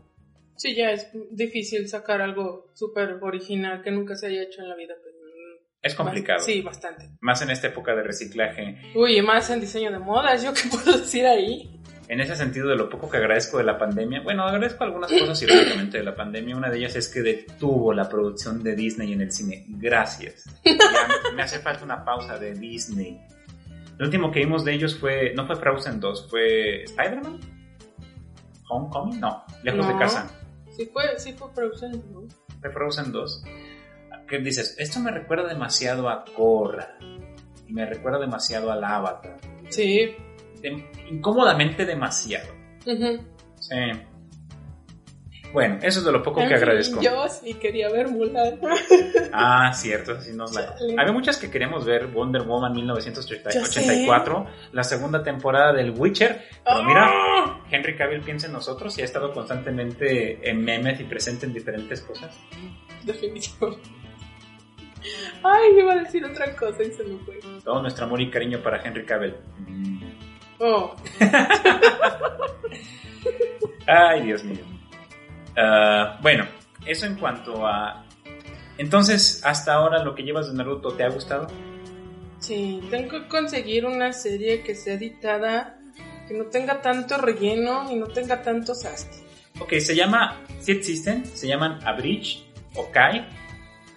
Sí, 0.56 0.76
ya 0.76 0.92
es 0.92 1.08
difícil 1.32 1.88
sacar 1.88 2.22
algo 2.22 2.72
súper 2.74 3.18
original 3.22 3.82
que 3.82 3.92
nunca 3.92 4.16
se 4.16 4.28
haya 4.28 4.44
hecho 4.44 4.62
en 4.62 4.70
la 4.70 4.76
vida. 4.76 4.94
mm, 4.96 5.66
Es 5.82 5.96
complicado. 5.96 6.40
Sí, 6.40 6.62
bastante. 6.62 7.10
Más 7.22 7.42
en 7.42 7.50
esta 7.50 7.68
época 7.68 7.96
de 7.96 8.04
reciclaje. 8.04 8.78
Uy, 8.96 9.18
y 9.18 9.22
más 9.22 9.50
en 9.50 9.60
diseño 9.62 9.92
de 9.92 10.00
modas, 10.00 10.44
¿yo 10.44 10.54
qué 10.54 10.62
puedo 10.72 10.98
decir 11.00 11.26
ahí? 11.26 11.78
En 12.08 12.20
ese 12.20 12.36
sentido, 12.36 12.68
de 12.68 12.76
lo 12.76 12.90
poco 12.90 13.10
que 13.10 13.16
agradezco 13.18 13.58
de 13.58 13.64
la 13.64 13.78
pandemia, 13.78 14.20
bueno, 14.22 14.44
agradezco 14.44 14.84
algunas 14.84 15.10
cosas 15.10 15.42
irónicamente 15.44 15.98
de 16.00 16.04
la 16.04 16.14
pandemia. 16.14 16.58
Una 16.58 16.70
de 16.70 16.78
ellas 16.78 16.96
es 16.98 17.08
que 17.08 17.22
detuvo 17.22 17.94
la 17.94 18.10
producción 18.10 18.62
de 18.62 18.76
Disney 18.76 19.14
en 19.14 19.22
el 19.22 19.32
cine. 19.32 19.64
Gracias. 19.70 20.44
Ya 20.66 20.76
me 21.36 21.42
hace 21.42 21.60
falta 21.60 21.86
una 21.86 22.04
pausa 22.04 22.38
de 22.38 22.54
Disney. 22.54 23.18
Lo 23.98 24.06
último 24.08 24.30
que 24.30 24.40
vimos 24.40 24.66
de 24.66 24.74
ellos 24.74 24.98
fue, 25.00 25.34
no 25.36 25.48
fue 25.48 25.56
Frozen 25.56 26.02
2, 26.02 26.30
fue 26.30 26.84
Spider-Man. 26.84 27.40
Homecoming, 28.70 29.20
no, 29.20 29.46
lejos 29.64 29.88
de 29.88 29.94
No. 29.94 30.00
casa. 30.00 30.30
Sí 30.82 30.90
fue, 30.92 31.20
sí 31.20 31.34
fue 31.34 31.54
producción, 31.54 31.92
¿no? 32.12 32.24
Fue 32.60 32.72
Frozen 32.72 33.12
2. 33.12 33.44
¿Qué 34.28 34.40
dices? 34.40 34.76
Esto 34.80 35.00
me 35.00 35.12
recuerda 35.12 35.48
demasiado 35.48 36.10
a 36.10 36.26
Korra. 36.26 36.98
Y 37.68 37.72
me 37.72 37.86
recuerda 37.86 38.18
demasiado 38.18 38.72
al 38.72 38.84
Avatar. 38.84 39.38
Sí. 39.70 40.16
Incómodamente 41.12 41.86
demasiado. 41.86 42.52
Sí. 43.60 43.76
Bueno, 45.54 45.80
eso 45.82 46.00
es 46.00 46.06
de 46.06 46.12
lo 46.12 46.24
poco 46.24 46.38
que 46.38 46.44
En 46.44 46.50
fin, 46.50 46.58
agradezco. 46.58 47.02
Yo 47.02 47.28
sí 47.28 47.54
quería 47.56 47.90
ver 47.90 48.08
Mulan. 48.10 48.60
Ah, 49.34 49.72
cierto, 49.74 50.14
así 50.14 50.34
nos 50.34 50.54
la... 50.54 50.76
Había 50.98 51.14
muchas 51.14 51.38
que 51.38 51.50
queríamos 51.50 51.86
ver, 51.86 52.08
Wonder 52.08 52.44
Woman 52.44 52.74
1984, 52.74 54.46
la 54.72 54.84
segunda 54.84 55.24
temporada 55.24 55.74
del 55.74 55.92
Witcher, 55.92 56.42
pero 56.64 56.84
mira, 56.84 57.10
¡Ah! 57.10 57.62
Henry 57.70 57.96
Cavill 57.96 58.22
piensa 58.22 58.48
en 58.48 58.54
nosotros 58.54 58.98
y 58.98 59.02
ha 59.02 59.06
estado 59.06 59.34
constantemente 59.34 60.50
en 60.50 60.64
memes 60.64 61.00
y 61.00 61.04
presente 61.04 61.46
en 61.46 61.54
diferentes 61.54 62.02
cosas. 62.02 62.38
Definitivo. 63.04 63.78
Ay, 65.44 65.80
iba 65.80 65.94
a 65.94 65.96
decir 65.96 66.24
otra 66.26 66.56
cosa 66.56 66.84
y 66.84 66.92
se 66.92 67.04
me 67.04 67.18
fue. 67.20 67.40
Todo 67.64 67.82
nuestro 67.82 68.06
amor 68.06 68.22
y 68.22 68.30
cariño 68.30 68.60
para 68.60 68.82
Henry 68.84 69.06
Cavill. 69.06 69.36
Mm. 69.68 70.04
Oh, 70.60 70.96
Ay, 73.88 74.22
Dios 74.24 74.44
mío. 74.44 74.71
Ah, 75.58 76.20
bueno, 76.22 76.46
eso 76.86 77.06
en 77.06 77.16
cuanto 77.16 77.66
a... 77.66 78.06
Entonces, 78.78 79.42
hasta 79.46 79.74
ahora 79.74 80.04
lo 80.04 80.16
que 80.16 80.24
llevas 80.24 80.48
de 80.48 80.58
Naruto, 80.58 80.94
¿te 80.94 81.04
ha 81.04 81.10
gustado? 81.10 81.48
sí, 82.42 82.82
tengo 82.90 83.10
que 83.10 83.28
conseguir 83.28 83.86
una 83.86 84.12
serie 84.12 84.62
que 84.64 84.76
sea 84.76 84.96
editada, 84.96 85.78
que 86.28 86.34
no 86.34 86.46
tenga 86.46 86.82
tanto 86.82 87.18
relleno 87.18 87.90
y 87.90 87.96
no 87.96 88.08
tenga 88.08 88.42
tanto 88.42 88.76
sastre. 88.76 89.22
Ok, 89.60 89.74
se 89.80 89.96
llama, 89.96 90.42
sí 90.60 90.72
existen, 90.72 91.26
se 91.26 91.48
llaman 91.48 91.80
Abridge 91.86 92.44
o 92.76 92.90
Kai, 92.92 93.28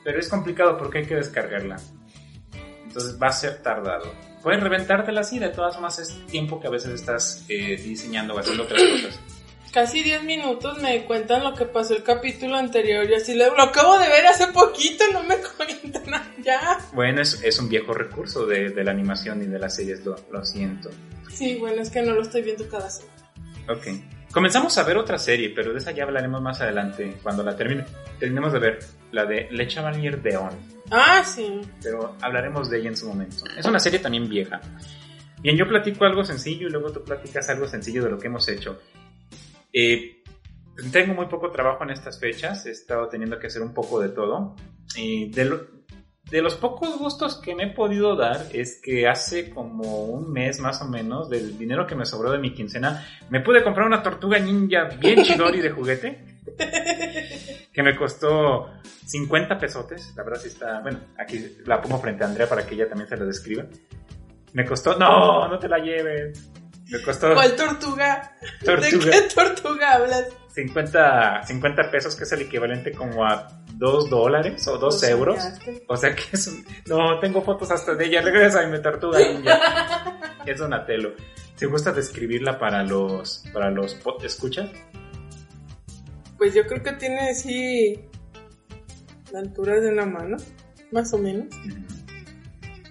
pero 0.05 0.21
es 0.21 0.29
complicado 0.29 0.77
porque 0.77 0.99
hay 0.99 1.07
que 1.07 1.15
descargarla. 1.17 1.77
Entonces 2.87 3.19
va 3.21 3.29
a 3.29 3.33
ser 3.33 3.63
tardado. 3.63 4.13
Puedes 4.43 4.63
reventártela 4.63 5.23
así, 5.23 5.39
de 5.39 5.49
todas 5.49 5.75
formas 5.75 5.99
es 5.99 6.27
tiempo 6.27 6.61
que 6.61 6.67
a 6.67 6.71
veces 6.71 6.93
estás 6.93 7.45
eh, 7.49 7.77
diseñando 7.77 8.35
o 8.35 8.39
haciendo 8.39 8.65
otras 8.65 8.83
cosas. 8.83 9.21
Casi 9.75 10.05
10 10.05 10.23
minutos 10.23 10.81
me 10.81 11.05
cuentan 11.05 11.43
lo 11.43 11.53
que 11.53 11.65
pasó 11.65 11.97
el 11.97 12.05
capítulo 12.05 12.55
anterior 12.57 13.11
y 13.11 13.15
así 13.15 13.35
lo, 13.35 13.57
lo 13.57 13.63
acabo 13.65 13.99
de 13.99 14.09
ver 14.09 14.25
hace 14.25 14.47
poquito, 14.53 15.03
no 15.13 15.25
me 15.25 15.35
cuentan 15.57 16.03
nada 16.09 16.33
ya. 16.45 16.79
Bueno, 16.93 17.21
es, 17.21 17.43
es 17.43 17.59
un 17.59 17.69
viejo 17.69 17.93
recurso 17.93 18.47
de, 18.47 18.71
de 18.71 18.85
la 18.85 18.93
animación 18.93 19.43
y 19.43 19.47
de 19.47 19.59
las 19.59 19.75
series, 19.75 20.05
lo, 20.05 20.15
lo 20.31 20.45
siento. 20.45 20.91
Sí, 21.29 21.57
bueno, 21.57 21.83
es 21.83 21.91
que 21.91 22.03
no 22.03 22.13
lo 22.15 22.23
estoy 22.23 22.43
viendo 22.43 22.69
cada 22.69 22.89
semana. 22.89 23.17
Ok. 23.69 23.89
Comenzamos 24.33 24.79
a 24.79 24.85
ver 24.85 24.97
otra 24.97 25.19
serie, 25.19 25.51
pero 25.51 25.73
de 25.73 25.79
esa 25.79 25.91
ya 25.91 26.05
hablaremos 26.05 26.41
más 26.41 26.61
adelante, 26.61 27.17
cuando 27.21 27.43
la 27.43 27.57
termine. 27.57 27.85
Terminemos 28.21 28.53
de 28.53 28.59
ver, 28.61 28.79
la 29.11 29.25
de 29.25 29.49
Le 29.51 29.67
Chevalier 29.67 30.23
d'Eon. 30.23 30.53
Ah, 30.93 31.25
sí. 31.25 31.63
pero 31.83 32.17
hablaremos 32.21 32.71
de 32.71 32.79
ella 32.79 32.91
en 32.91 32.97
su 32.97 33.09
momento. 33.09 33.39
Es 33.59 33.67
una 33.67 33.81
serie 33.81 33.99
también 33.99 34.29
vieja. 34.29 34.61
Bien, 35.41 35.57
yo 35.57 35.67
platico 35.67 36.05
algo 36.05 36.25
sencillo 36.25 36.69
y 36.69 36.71
luego 36.71 36.93
tú 36.93 37.03
platicas 37.03 37.49
algo 37.49 37.67
sencillo 37.67 38.05
de 38.05 38.11
lo 38.11 38.19
que 38.21 38.29
hemos 38.29 38.49
hecho. 38.49 38.79
Eh, 39.75 40.23
tengo 40.93 41.15
muy 41.15 41.27
poco 41.27 41.51
trabajo 41.51 41.83
en 41.85 41.91
estas 41.91 42.19
fechas, 42.21 42.65
he 42.67 42.71
estado 42.71 43.09
teniendo 43.09 43.39
que 43.39 43.49
hacer 43.49 43.61
un 43.63 43.75
poco 43.75 44.01
de 44.01 44.09
todo. 44.11 44.55
Y 44.97 45.31
de, 45.31 45.45
lo- 45.47 45.67
de 46.31 46.41
los 46.43 46.55
pocos 46.55 46.97
gustos 46.99 47.41
que 47.41 47.55
me 47.55 47.65
he 47.65 47.71
podido 47.75 48.17
dar 48.17 48.47
es 48.53 48.81
que 48.83 49.07
hace 49.09 49.51
como 49.51 50.05
un 50.05 50.33
mes 50.33 50.61
más 50.61 50.81
o 50.83 50.87
menos 50.89 51.29
del 51.29 51.59
dinero 51.59 51.87
que 51.87 51.95
me 51.97 52.07
sobró 52.07 52.31
de 52.31 52.39
mi 52.39 52.55
quincena, 52.55 53.05
me 53.31 53.41
pude 53.41 53.63
comprar 53.65 53.87
una 53.87 54.03
tortuga 54.03 54.39
ninja 54.39 54.85
bien 55.01 55.23
chidori 55.25 55.61
de 55.61 55.71
juguete. 55.71 56.25
Que 57.73 57.83
me 57.83 57.97
costó 57.97 58.69
50 59.07 59.59
pesotes. 59.59 60.13
La 60.17 60.23
verdad 60.23 60.41
sí 60.41 60.49
está. 60.49 60.81
Bueno, 60.81 61.01
aquí 61.19 61.57
la 61.67 61.81
pongo 61.83 61.99
frente 61.99 62.23
a 62.23 62.29
Andrea 62.29 62.49
para 62.49 62.65
que 62.67 62.75
ella 62.75 62.89
también 62.89 63.09
se 63.09 63.17
lo 63.17 63.27
describa. 63.27 63.65
Me 64.53 64.65
costó. 64.65 64.97
No, 64.99 65.49
no 65.49 65.59
te 65.59 65.69
la 65.69 65.79
lleves. 65.79 66.51
Me 66.91 67.03
costó 67.03 67.33
¿Cuál 67.33 67.57
tortuga? 67.57 68.37
¿De 68.61 68.99
qué 68.99 69.23
tortuga 69.35 69.93
hablas? 69.95 70.27
50, 70.55 71.47
50 71.47 71.91
pesos, 71.91 72.15
que 72.15 72.25
es 72.25 72.33
el 72.33 72.43
equivalente 72.43 72.93
como 72.93 73.25
a 73.25 73.49
2 73.75 74.11
dólares 74.11 74.67
o 74.69 74.79
2 74.79 74.81
Los 74.81 75.03
euros. 75.03 75.43
soñaste. 75.43 75.85
O 75.89 75.97
sea 75.97 76.15
que 76.15 76.23
es 76.33 76.47
un... 76.47 76.65
No, 76.87 77.19
tengo 77.19 77.43
fotos 77.43 77.71
hasta 77.71 77.95
de 77.95 78.07
ella. 78.07 78.23
Regresa 78.23 78.63
y 78.63 78.71
mi 78.71 78.81
tortuga 78.81 79.19
ninja. 79.19 79.59
es 80.47 80.59
Donatello. 80.59 81.15
¿Te 81.59 81.67
gusta 81.67 81.93
describirla 81.93 82.59
para 82.59 82.83
los, 82.83 83.45
para 83.53 83.71
los 83.71 83.97
escuchas? 84.23 84.71
Pues 86.37 86.55
yo 86.55 86.67
creo 86.67 86.83
que 86.83 86.93
tiene 86.93 87.31
así 87.31 88.01
la 89.33 89.41
altura 89.41 89.81
de 89.81 89.91
una 89.91 90.07
mano, 90.07 90.37
más 90.93 91.13
o 91.15 91.19
menos. 91.19 91.47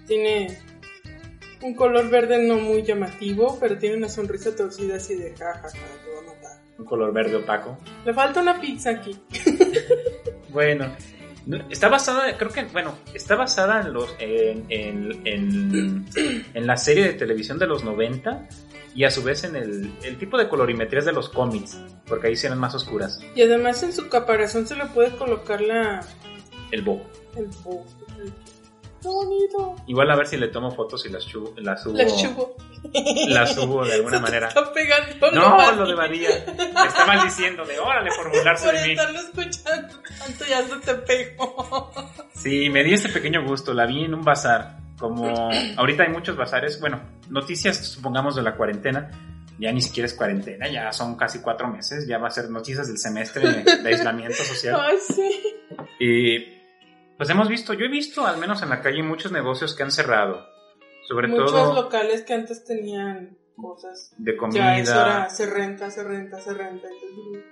Tiene 0.07 0.59
un 1.64 1.74
color 1.76 2.09
verde 2.09 2.45
no 2.47 2.55
muy 2.57 2.84
llamativo, 2.84 3.57
pero 3.59 3.78
tiene 3.78 3.97
una 3.97 4.09
sonrisa 4.09 4.55
torcida 4.55 4.97
así 4.97 5.16
de 5.16 5.34
jajaja, 5.36 5.70
te 5.70 5.78
voy 6.09 6.20
a 6.20 6.34
matar. 6.34 6.51
un 6.78 6.86
color 6.86 7.14
verde 7.14 7.36
opaco. 7.38 7.78
Le 8.05 8.14
falta 8.14 8.41
una 8.41 8.59
pizza 8.59 8.91
aquí. 8.91 9.18
Bueno, 10.49 10.86
no- 11.47 11.68
está 11.72 11.89
basada, 11.89 12.38
creo 12.38 12.51
que, 12.51 12.66
bueno, 12.66 12.93
está 13.16 13.36
basada 13.36 13.82
en 13.82 13.91
los 13.91 14.16
en, 14.20 14.66
en, 14.70 15.22
en, 15.26 16.05
en 16.53 16.68
la 16.68 16.78
serie 16.78 17.05
de 17.05 17.14
televisión 17.14 17.57
de 17.57 17.66
los 17.66 17.84
90 17.84 18.47
y 18.93 19.03
a 19.03 19.09
su 19.09 19.24
vez 19.24 19.43
en 19.45 19.55
el, 19.55 19.91
el 20.03 20.20
tipo 20.20 20.38
de 20.38 20.47
colorimetrías 20.47 21.05
de 21.05 21.11
los 21.11 21.30
cómics, 21.30 21.80
porque 22.05 22.28
ahí 22.28 22.36
sí 22.36 22.45
eran 22.45 22.59
más 22.59 22.76
oscuras. 22.76 23.20
Y 23.34 23.41
además 23.41 23.82
en 23.82 23.93
su 23.93 24.07
caparazón 24.09 24.68
se 24.68 24.76
le 24.76 24.86
puede 24.86 25.09
colocar 25.18 25.59
la... 25.61 26.05
El 26.70 26.84
bo. 26.84 27.01
El 27.36 27.47
bo. 27.64 27.84
¡Qué 29.03 29.09
bonito! 29.09 29.75
Igual 29.87 30.09
a 30.11 30.15
ver 30.15 30.27
si 30.27 30.37
le 30.37 30.47
tomo 30.47 30.71
fotos 30.71 31.05
y 31.05 31.09
las, 31.09 31.27
chu- 31.27 31.53
las 31.57 31.83
subo. 31.83 31.97
La 31.97 32.05
chubo. 32.07 32.55
Las 33.27 33.53
subo 33.53 33.85
de 33.85 33.93
alguna 33.93 34.11
Se 34.17 34.23
te 34.23 34.29
manera. 34.31 34.47
Está 34.47 34.73
pegando 34.73 35.31
No, 35.31 35.49
nomás. 35.49 35.77
lo 35.77 35.85
de 35.87 35.93
Badía. 35.95 36.29
Está 36.29 37.05
maldiciendo 37.05 37.65
de 37.65 37.79
órale 37.79 38.09
por 38.15 38.29
burlarse 38.31 38.65
Por 38.65 38.75
de 38.75 38.85
mí. 38.87 38.91
estarlo 38.93 39.19
escuchando 39.19 39.93
tanto 40.19 40.45
ya 40.49 40.61
se 40.63 40.75
te 40.77 40.93
pegó. 40.95 41.91
Sí, 42.33 42.69
me 42.69 42.83
di 42.83 42.93
este 42.93 43.09
pequeño 43.09 43.43
gusto. 43.45 43.73
La 43.73 43.85
vi 43.85 44.05
en 44.05 44.13
un 44.13 44.23
bazar. 44.23 44.77
Como 44.97 45.27
ahorita 45.77 46.03
hay 46.03 46.09
muchos 46.09 46.37
bazares, 46.37 46.79
bueno, 46.79 47.01
noticias, 47.29 47.77
supongamos, 47.77 48.35
de 48.35 48.41
la 48.41 48.55
cuarentena. 48.55 49.11
Ya 49.59 49.71
ni 49.71 49.81
siquiera 49.81 50.07
es 50.07 50.13
cuarentena, 50.15 50.67
ya 50.67 50.91
son 50.91 51.15
casi 51.15 51.39
cuatro 51.39 51.67
meses. 51.67 52.07
Ya 52.07 52.17
va 52.17 52.27
a 52.27 52.31
ser 52.31 52.49
noticias 52.49 52.87
del 52.87 52.97
semestre 52.97 53.63
de 53.63 53.87
aislamiento 53.89 54.43
social. 54.43 54.79
Ay, 54.81 54.97
sí. 55.07 55.41
Y 55.99 56.62
pues 57.18 57.30
hemos 57.30 57.47
visto, 57.49 57.74
yo 57.74 57.86
he 57.86 57.89
visto 57.89 58.26
al 58.26 58.38
menos 58.38 58.61
en 58.64 58.70
la 58.70 58.82
calle 58.82 59.03
muchos 59.03 59.32
negocios 59.32 59.76
que 59.76 59.84
han 59.84 59.91
cerrado. 59.91 60.45
Sobre 61.07 61.28
Muchos 61.28 61.51
todo 61.51 61.74
locales 61.76 62.22
que 62.24 62.34
antes 62.34 62.64
tenían 62.64 63.38
cosas. 63.55 64.14
de 64.18 64.36
Ya 64.51 64.78
es 64.78 64.89
hora, 64.89 65.03
comida. 65.03 65.30
se 65.30 65.45
renta, 65.49 65.91
se 65.91 66.03
renta, 66.03 66.39
se 66.39 66.53
renta. 66.53 66.88
entonces, 66.88 67.43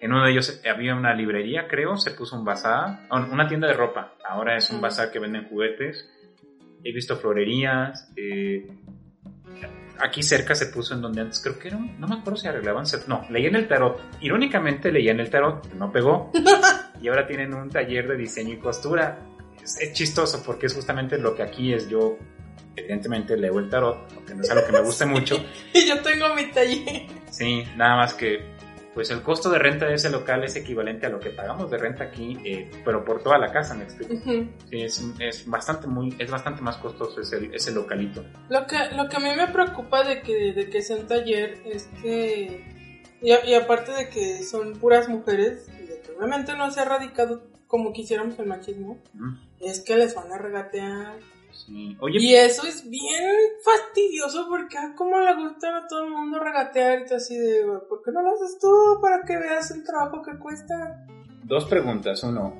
En 0.00 0.12
uno 0.12 0.24
de 0.24 0.32
ellos 0.32 0.60
había 0.68 0.94
una 0.96 1.14
librería, 1.14 1.68
creo, 1.68 1.96
se 1.96 2.10
puso 2.10 2.36
un 2.36 2.44
bazar, 2.44 3.06
oh, 3.10 3.18
una 3.18 3.46
tienda 3.48 3.68
de 3.68 3.74
ropa. 3.74 4.14
Ahora 4.28 4.56
es 4.56 4.68
un 4.70 4.76
Ujú. 4.76 4.82
bazar 4.82 5.10
que 5.12 5.20
venden 5.20 5.48
juguetes. 5.48 6.08
He 6.84 6.92
visto 6.92 7.16
florerías. 7.16 8.10
eh, 8.16 8.66
aquí 10.00 10.22
cerca 10.24 10.56
se 10.56 10.66
puso 10.66 10.94
en 10.94 11.02
donde 11.02 11.20
antes 11.20 11.40
creo 11.40 11.56
que 11.60 11.68
era, 11.68 11.76
un- 11.76 12.00
no 12.00 12.08
me 12.08 12.16
acuerdo 12.16 12.36
si 12.36 12.48
arreglaban, 12.48 12.84
no, 13.06 13.24
leía 13.30 13.48
en 13.48 13.54
el 13.56 13.68
tarot. 13.68 14.00
Irónicamente 14.20 14.90
leía 14.90 15.12
en 15.12 15.20
el 15.20 15.30
tarot, 15.30 15.72
no 15.74 15.92
pegó. 15.92 16.32
y 17.02 17.08
ahora 17.08 17.26
tienen 17.26 17.52
un 17.54 17.68
taller 17.68 18.08
de 18.08 18.16
diseño 18.16 18.54
y 18.54 18.58
costura. 18.58 19.18
Es, 19.62 19.78
es 19.80 19.92
chistoso 19.92 20.42
porque 20.44 20.66
es 20.66 20.74
justamente 20.74 21.18
lo 21.18 21.34
que 21.34 21.42
aquí 21.42 21.72
es. 21.72 21.88
Yo, 21.88 22.16
evidentemente, 22.76 23.36
leo 23.36 23.58
el 23.58 23.68
tarot, 23.68 24.12
porque 24.14 24.34
no 24.34 24.42
es 24.42 24.50
algo 24.50 24.66
que 24.66 24.72
me 24.72 24.80
guste 24.84 25.06
mucho. 25.06 25.36
Y 25.74 25.86
yo 25.88 26.00
tengo 26.02 26.34
mi 26.34 26.46
taller. 26.50 27.06
Sí, 27.30 27.64
nada 27.76 27.96
más 27.96 28.14
que, 28.14 28.40
pues 28.94 29.10
el 29.10 29.22
costo 29.22 29.48
de 29.50 29.58
renta 29.58 29.86
de 29.86 29.94
ese 29.94 30.10
local 30.10 30.44
es 30.44 30.54
equivalente 30.56 31.06
a 31.06 31.08
lo 31.08 31.18
que 31.18 31.30
pagamos 31.30 31.70
de 31.70 31.78
renta 31.78 32.04
aquí, 32.04 32.36
eh, 32.44 32.70
pero 32.84 33.04
por 33.04 33.22
toda 33.22 33.38
la 33.38 33.50
casa, 33.50 33.74
me 33.74 33.84
explico. 33.84 34.12
Ujú. 34.14 34.48
Sí, 34.68 34.82
es, 34.82 35.02
es 35.18 35.46
bastante 35.48 35.86
muy, 35.86 36.14
es 36.18 36.30
bastante 36.30 36.60
más 36.60 36.76
costoso 36.76 37.20
ese, 37.22 37.48
ese 37.54 37.72
localito. 37.72 38.22
Lo 38.50 38.66
que, 38.66 38.76
lo 38.94 39.08
que 39.08 39.16
a 39.16 39.20
mí 39.20 39.30
me 39.36 39.46
preocupa 39.48 40.02
de 40.04 40.20
que, 40.20 40.52
de 40.52 40.68
que 40.68 40.82
sea 40.82 40.96
un 40.96 41.06
taller 41.06 41.62
es 41.64 41.88
que, 42.02 42.62
y, 43.22 43.30
a- 43.32 43.44
y 43.46 43.54
aparte 43.54 43.92
de 43.92 44.08
que 44.10 44.42
son 44.42 44.74
puras 44.74 45.08
mujeres, 45.08 45.70
obviamente 46.16 46.56
no 46.56 46.70
se 46.70 46.80
ha 46.80 46.84
erradicado 46.84 47.42
como 47.66 47.92
quisiéramos 47.92 48.38
el 48.38 48.46
machismo, 48.46 48.98
Mm, 49.14 49.34
es 49.60 49.80
que 49.80 49.96
les 49.96 50.14
van 50.14 50.30
a 50.32 50.38
regatear. 50.38 51.18
Sí. 51.52 51.96
Oye, 52.00 52.18
Y 52.20 52.34
eso 52.34 52.66
es 52.66 52.88
bien 52.88 53.24
fastidioso 53.64 54.46
porque 54.48 54.78
ah, 54.78 54.94
como 54.96 55.18
le 55.20 55.34
gusta 55.36 55.76
a 55.76 55.86
todo 55.86 56.04
el 56.04 56.10
mundo 56.10 56.38
regatear 56.40 57.04
y 57.10 57.14
así 57.14 57.36
de, 57.38 57.64
¿por 57.88 58.02
qué 58.02 58.10
no 58.10 58.22
lo 58.22 58.34
haces 58.34 58.58
tú 58.60 58.98
para 59.00 59.22
que 59.22 59.36
veas 59.36 59.70
el 59.70 59.84
trabajo 59.84 60.22
que 60.22 60.38
cuesta? 60.38 61.04
dos 61.44 61.64
preguntas. 61.66 62.22
Uno, 62.24 62.56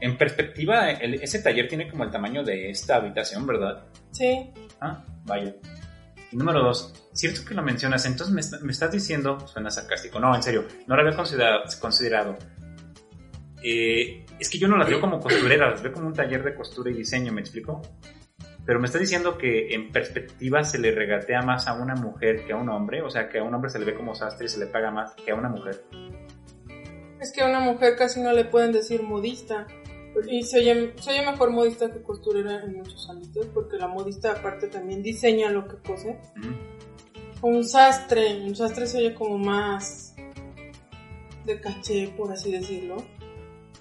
en 0.00 0.16
perspectiva, 0.18 0.90
el- 0.90 1.14
ese 1.22 1.40
taller 1.40 1.68
tiene 1.68 1.88
como 1.90 2.04
el 2.04 2.10
tamaño 2.10 2.42
de 2.42 2.70
esta 2.70 2.96
habitación, 2.96 3.46
¿verdad? 3.46 3.84
Sí, 4.12 4.50
Ah, 4.80 5.04
vaya. 5.24 5.54
Y 6.32 6.36
número 6.36 6.60
dos, 6.62 6.92
cierto 7.12 7.40
que 7.46 7.54
lo 7.54 7.62
mencionas, 7.62 8.04
entonces 8.06 8.34
me, 8.34 8.40
est- 8.40 8.60
me 8.62 8.72
estás 8.72 8.92
diciendo, 8.92 9.38
suena 9.46 9.70
sarcástico, 9.70 10.18
no, 10.20 10.34
en 10.34 10.42
serio, 10.42 10.64
no 10.86 10.94
lo 10.96 11.02
había 11.02 11.16
considerado. 11.16 11.62
considerado. 11.80 12.36
Eh, 13.62 14.24
es 14.38 14.48
que 14.48 14.58
yo 14.58 14.68
no 14.68 14.76
las 14.76 14.88
veo 14.88 15.00
como 15.00 15.20
costureras, 15.20 15.72
las 15.72 15.82
veo 15.82 15.92
como 15.92 16.06
un 16.06 16.14
taller 16.14 16.42
de 16.44 16.54
costura 16.54 16.90
y 16.90 16.94
diseño, 16.94 17.32
¿me 17.32 17.40
explico? 17.40 17.82
Pero 18.64 18.80
me 18.80 18.86
estás 18.86 19.00
diciendo 19.00 19.38
que 19.38 19.74
en 19.74 19.90
perspectiva 19.90 20.62
se 20.62 20.78
le 20.78 20.92
regatea 20.92 21.40
más 21.42 21.66
a 21.66 21.72
una 21.74 21.94
mujer 21.94 22.44
que 22.44 22.52
a 22.52 22.56
un 22.56 22.68
hombre, 22.68 23.02
o 23.02 23.08
sea, 23.10 23.28
que 23.28 23.38
a 23.38 23.42
un 23.42 23.54
hombre 23.54 23.70
se 23.70 23.78
le 23.78 23.86
ve 23.86 23.94
como 23.94 24.14
sastre 24.14 24.46
y 24.46 24.48
se 24.48 24.58
le 24.60 24.66
paga 24.66 24.90
más 24.90 25.14
que 25.14 25.30
a 25.30 25.34
una 25.34 25.48
mujer. 25.48 25.82
es 27.20 27.32
que 27.32 27.40
a 27.42 27.46
una 27.46 27.60
mujer 27.60 27.96
casi 27.96 28.20
no 28.20 28.32
le 28.32 28.44
pueden 28.44 28.72
decir 28.72 29.02
modista. 29.02 29.66
Y 30.28 30.42
se 30.42 30.58
oye, 30.58 30.92
se 31.00 31.10
oye 31.10 31.24
mejor 31.30 31.50
modista 31.50 31.92
que 31.92 32.02
costurera 32.02 32.62
en 32.64 32.76
muchos 32.76 33.08
ámbitos, 33.08 33.46
porque 33.54 33.76
la 33.76 33.86
modista 33.88 34.32
aparte 34.32 34.66
también 34.68 35.02
diseña 35.02 35.50
lo 35.50 35.66
que 35.68 35.76
cose. 35.76 36.18
Mm, 36.36 37.46
Un 37.46 37.64
sastre, 37.64 38.40
un 38.42 38.56
sastre 38.56 38.86
se 38.86 38.98
oye 38.98 39.14
como 39.14 39.38
más 39.38 40.14
de 41.44 41.60
caché, 41.60 42.12
por 42.16 42.32
así 42.32 42.50
decirlo. 42.52 42.96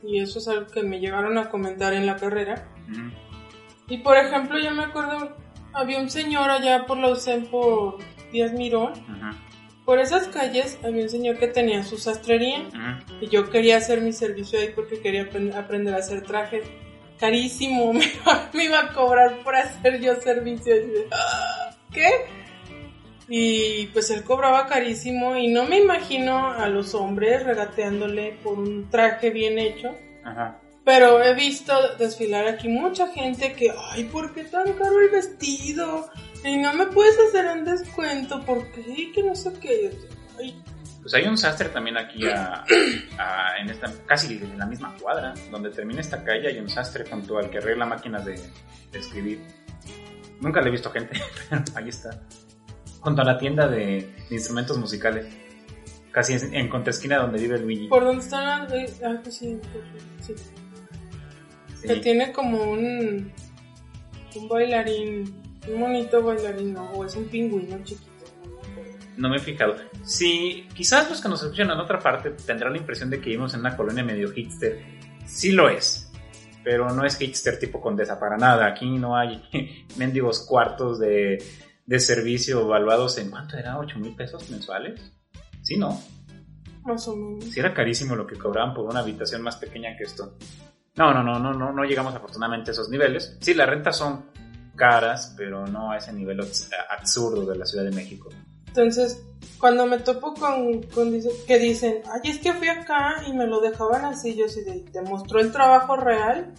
Y 0.04 0.20
eso 0.20 0.39
es 0.39 0.48
algo 0.48 0.68
que 0.68 0.84
me 0.84 1.00
llegaron 1.00 1.38
a 1.38 1.50
comentar 1.50 1.93
en 1.93 2.06
la 2.06 2.16
carrera. 2.18 2.68
mm, 2.88 3.12
Y 3.89 3.98
por 4.00 4.18
ejemplo, 4.18 4.60
yo 4.60 4.72
me 4.72 4.84
acuerdo, 4.84 5.36
había 5.74 6.00
un 6.00 6.10
señor 6.10 6.50
allá 6.50 6.86
por 6.86 6.98
la 6.98 7.10
UCEM 7.10 7.45
por 7.48 7.98
Díaz 8.32 8.54
Mirón. 8.54 8.91
ujú, 8.93 9.38
Por 9.86 10.00
esas 10.00 10.28
calles 10.28 10.78
había 10.84 11.04
un 11.04 11.10
señor 11.10 11.38
que 11.38 11.48
tenía 11.48 11.82
su 11.84 11.98
sastrería. 11.98 12.68
Y 13.22 13.28
yo 13.30 13.50
quería 13.50 13.78
hacer 13.78 14.02
mi 14.02 14.12
servicio 14.12 14.60
ahí 14.60 14.72
porque 14.76 15.00
quería 15.00 15.30
apren- 15.32 15.56
aprender 15.56 15.93
a 15.95 16.00
hacer 16.00 16.22
trajes. 16.24 16.64
Carísimo, 17.18 17.93
me 17.93 18.06
iba, 18.06 18.50
me 18.54 18.66
iba 18.66 18.80
a 18.82 18.93
cobrar 18.93 19.38
por 19.43 19.56
hacer 19.56 20.02
yo 20.02 20.16
servicio. 20.16 20.76
"Ah, 21.12 21.70
¿Qué? 21.91 22.10
Y 23.30 23.88
pues 23.88 24.10
él 24.10 24.24
cobraba 24.24 24.68
carísimo 24.68 25.36
y 25.36 25.50
no 25.50 25.66
me 25.66 25.80
imagino 25.80 26.50
a 26.52 26.68
los 26.70 26.94
hombres 26.94 27.44
regateándole 27.44 28.38
por 28.44 28.58
un 28.58 28.90
traje 28.90 29.30
bien 29.32 29.60
hecho. 29.60 29.94
Ajá. 30.24 30.60
Pero 30.86 31.22
he 31.22 31.34
visto 31.34 31.74
desfilar 31.98 32.48
aquí 32.48 32.70
mucha 32.70 33.08
gente 33.10 33.52
que, 33.52 33.74
ay, 33.92 34.06
¿por 34.06 34.34
qué 34.34 34.46
tan 34.46 34.72
caro 34.74 35.02
el 35.02 35.10
vestido? 35.10 36.10
Y 36.46 36.56
no 36.56 36.72
me 36.74 36.86
puedes 36.86 37.18
hacer 37.28 37.46
un 37.58 37.66
descuento, 37.66 38.42
¿por 38.46 38.66
qué? 38.72 39.12
Que 39.14 39.22
no 39.24 39.36
sé 39.36 39.52
qué. 39.60 39.92
Ay, 40.40 40.56
Pues 41.02 41.14
hay 41.14 41.26
un 41.28 41.38
sastre 41.38 41.68
también 41.68 41.98
aquí 41.98 42.26
a, 42.30 42.64
a- 43.18 43.58
en 43.60 43.70
esta, 43.70 43.92
casi 44.06 44.36
en 44.38 44.58
la 44.58 44.66
misma 44.66 44.96
cuadra, 45.02 45.34
donde 45.52 45.72
termina 45.72 46.00
esta 46.00 46.24
calle 46.24 46.48
hay 46.48 46.60
un 46.60 46.70
sastre 46.70 47.04
junto 47.10 47.38
al 47.38 47.50
que 47.50 47.58
arregla 47.58 47.86
máquinas 47.86 48.24
de, 48.24 48.40
de 48.92 49.00
escribir. 49.00 49.42
Nunca 50.40 50.62
le 50.62 50.70
he 50.70 50.72
visto 50.72 50.90
gente, 50.92 51.20
pero 51.50 51.64
ahí 51.76 51.90
está. 51.90 52.12
Junto 53.08 53.22
a 53.22 53.26
la 53.26 53.38
tienda 53.38 53.70
de, 53.70 54.14
de 54.30 54.36
instrumentos 54.36 54.78
musicales. 54.78 55.26
Casi 56.12 56.34
en, 56.34 56.53
en 56.53 56.68
contraesquina 56.68 57.20
donde 57.20 57.39
vive 57.39 57.58
Luigi. 57.58 57.88
¿Por 57.88 58.03
dónde 58.03 58.22
están 58.22 58.68
las.? 58.68 59.01
Ah, 59.01 59.18
pues 59.24 59.38
sí, 59.38 59.58
sí. 60.20 60.36
Sí. 61.80 61.88
Que 61.88 61.95
tiene 62.01 62.34
como 62.34 62.62
un. 62.62 63.32
Un 64.36 64.49
bailarín. 64.49 65.41
Un 65.70 65.80
bonito 65.80 66.22
bailarín, 66.22 66.74
¿no? 66.74 66.91
O 66.91 67.05
es 67.05 67.16
un 67.16 67.30
pingüino 67.30 67.82
chiquito. 67.86 68.12
no 68.43 68.49
me 68.49 68.72
acuerdo. 68.72 68.97
No 69.16 69.30
me 69.30 69.38
he 69.38 69.39
fijado. 69.39 69.76
Sí, 70.03 70.68
quizás 70.76 71.10
los 71.10 71.22
que 71.22 71.30
nos 71.30 71.41
escuchan 71.41 71.72
en 71.72 71.80
otra 71.80 71.99
parte 71.99 72.32
tendrán 72.32 72.74
la 72.74 72.80
impresión 72.80 73.10
de 73.10 73.22
que 73.22 73.30
vivimos 73.30 73.53
en 73.53 73.62
una 73.62 73.78
colonia 73.78 74.03
medio 74.03 74.34
hipster. 74.34 74.84
Sí 75.26 75.53
lo 75.53 75.70
es. 75.70 76.12
Pero 76.62 76.89
no 76.89 77.05
es 77.05 77.16
hipster 77.16 77.58
tipo 77.58 77.80
condesa 77.80 78.20
para 78.20 78.36
nada. 78.36 78.66
Aquí 78.68 78.89
no 78.97 79.16
hay 79.16 79.41
mendigos 79.95 80.45
cuartos 80.45 80.99
de, 80.99 81.38
de 81.88 82.00
servicio 82.00 82.62
evaluados 82.62 83.18
en 83.18 83.32
¿cuánto 83.32 83.58
era? 83.58 83.78
¿8 83.78 83.96
mil 83.96 84.16
pesos 84.16 84.48
mensuales? 84.52 85.02
Sí, 85.64 85.78
no. 85.78 86.00
Más 86.84 87.08
o 87.08 87.16
menos. 87.16 87.46
Sí 87.46 87.60
era 87.60 87.74
carísimo 87.74 88.16
lo 88.16 88.28
que 88.28 88.38
cobraban 88.38 88.74
por 88.76 88.86
una 88.86 89.00
habitación 89.00 89.42
más 89.42 89.56
pequeña 89.56 89.96
que 89.98 90.04
esto. 90.04 90.36
No, 90.96 91.14
no, 91.14 91.24
no, 91.24 91.40
no, 91.40 91.54
no, 91.54 91.72
no 91.72 91.84
llegamos 91.84 92.14
afortunadamente 92.16 92.72
a 92.72 92.74
esos 92.74 92.90
niveles. 92.90 93.38
Sí, 93.42 93.54
las 93.54 93.68
rentas 93.70 93.98
son 93.98 94.26
caras, 94.76 95.34
pero 95.38 95.66
no 95.68 95.92
a 95.92 95.98
ese 95.98 96.14
nivel 96.14 96.40
abs- 96.40 96.70
absurdo 96.90 97.46
de 97.46 97.58
la 97.58 97.66
Ciudad 97.66 97.84
de 97.84 97.92
México. 97.92 98.30
Entonces, 98.68 99.24
cuando 99.60 99.86
me 99.88 99.98
topo 100.00 100.34
con, 100.34 100.84
con 100.84 101.12
dice- 101.12 101.32
que 101.48 101.58
dicen, 101.58 102.02
ay, 102.12 102.30
es 102.32 102.38
que 102.40 102.54
fui 102.54 102.68
acá 102.68 103.24
y 103.28 103.34
me 103.34 103.48
lo 103.48 103.60
dejaban 103.60 104.06
así, 104.06 104.36
yo 104.36 104.46
de, 104.46 104.86
¿te 104.92 105.02
mostró 105.02 105.40
el 105.40 105.52
trabajo 105.52 105.96
real? 105.96 106.54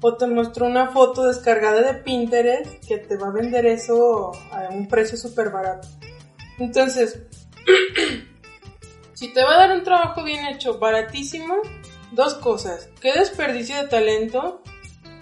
O 0.00 0.14
te 0.16 0.26
mostró 0.26 0.66
una 0.66 0.88
foto 0.88 1.24
descargada 1.24 1.80
de 1.80 1.94
Pinterest 2.00 2.84
que 2.86 2.98
te 2.98 3.16
va 3.16 3.28
a 3.28 3.32
vender 3.32 3.66
eso 3.66 4.32
a 4.50 4.68
un 4.70 4.86
precio 4.88 5.16
súper 5.16 5.50
barato. 5.50 5.88
Entonces, 6.58 7.22
si 9.14 9.32
te 9.32 9.42
va 9.42 9.54
a 9.54 9.68
dar 9.68 9.76
un 9.76 9.84
trabajo 9.84 10.22
bien 10.22 10.46
hecho, 10.46 10.78
baratísimo, 10.78 11.56
dos 12.12 12.34
cosas. 12.34 12.88
Qué 13.00 13.12
desperdicio 13.12 13.76
de 13.76 13.88
talento 13.88 14.62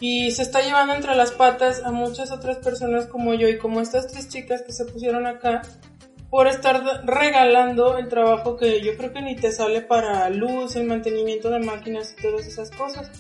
y 0.01 0.33
se 0.33 0.43
está 0.43 0.61
llevando 0.61 0.95
entre 0.95 1.15
las 1.15 1.33
patas 1.33 1.83
a 1.85 1.91
muchas 1.91 2.31
otras 2.31 2.59
personas 2.59 3.07
como 3.07 3.35
yo 3.35 3.49
y 3.49 3.59
como 3.59 3.81
estas 3.81 4.09
tres 4.09 4.29
chicas 4.29 4.63
que 4.63 4.73
se 4.73 4.85
pusieron 4.85 5.27
acá 5.27 5.63
por 6.31 6.49
estar 6.49 6.83
regalando 7.07 7.97
el 7.97 8.09
trabajo 8.09 8.57
que 8.57 8.81
yo 8.81 8.97
creo 8.97 9.13
que 9.13 9.23
ni 9.23 9.37
te 9.37 9.53
sale 9.53 9.83
para 9.83 10.29
luz, 10.31 10.75
el 10.75 10.87
mantenimiento 10.87 11.49
de 11.49 11.61
máquinas 11.61 12.13
y 12.19 12.23
todas 12.23 12.47
esas 12.47 12.71
cosas. 12.73 13.11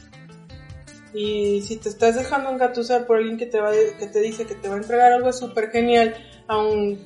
Y 1.14 1.62
si 1.62 1.76
te 1.76 1.88
estás 1.88 2.16
dejando 2.16 2.50
engatusar 2.50 3.06
por 3.06 3.18
alguien 3.18 3.38
que 3.38 3.46
te, 3.46 3.60
va, 3.60 3.70
que 3.70 4.06
te 4.06 4.20
dice 4.20 4.46
que 4.46 4.56
te 4.56 4.68
va 4.68 4.74
a 4.74 4.78
entregar 4.78 5.12
algo 5.12 5.32
súper 5.32 5.70
genial 5.70 6.14
a 6.48 6.58
un 6.58 6.98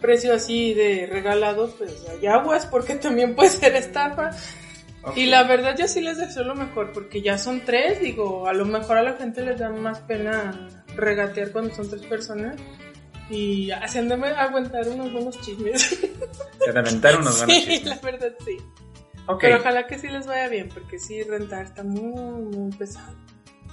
precio 0.00 0.32
así 0.32 0.72
de 0.72 1.08
regalado, 1.10 1.68
pues 1.76 2.06
hay 2.08 2.26
aguas 2.26 2.66
porque 2.66 2.94
también 2.94 3.34
puede 3.34 3.50
ser 3.50 3.74
estafa. 3.74 4.30
Y 5.16 5.26
la 5.26 5.44
verdad 5.44 5.76
yo 5.76 5.88
sí 5.88 6.00
les 6.00 6.18
deseo 6.18 6.44
lo 6.44 6.54
mejor 6.54 6.92
porque 6.92 7.22
ya 7.22 7.38
son 7.38 7.62
tres, 7.64 8.00
digo, 8.00 8.46
a 8.46 8.52
lo 8.52 8.66
mejor 8.66 8.98
a 8.98 9.02
la 9.02 9.14
gente 9.14 9.42
les 9.42 9.58
da 9.58 9.70
más 9.70 9.98
pena 10.00 10.68
regatear 10.94 11.52
cuando 11.52 11.74
son 11.74 11.88
tres 11.88 12.02
personas 12.02 12.56
y 13.30 13.70
haciéndome 13.70 14.28
aguantar 14.28 14.88
unos 14.88 15.12
buenos 15.12 15.40
chismes. 15.40 15.98
aventar 16.74 17.18
unos 17.18 17.44
buenos 17.44 17.64
sí, 17.64 17.82
la 17.84 17.96
verdad 17.96 18.32
sí. 18.44 18.58
Pero 19.40 19.58
ojalá 19.58 19.86
que 19.86 19.98
sí 19.98 20.08
les 20.08 20.26
vaya 20.26 20.48
bien 20.48 20.68
porque 20.68 20.98
sí, 20.98 21.22
rentar 21.22 21.64
está 21.64 21.82
muy, 21.82 22.42
muy 22.42 22.72
pesado. 22.72 23.14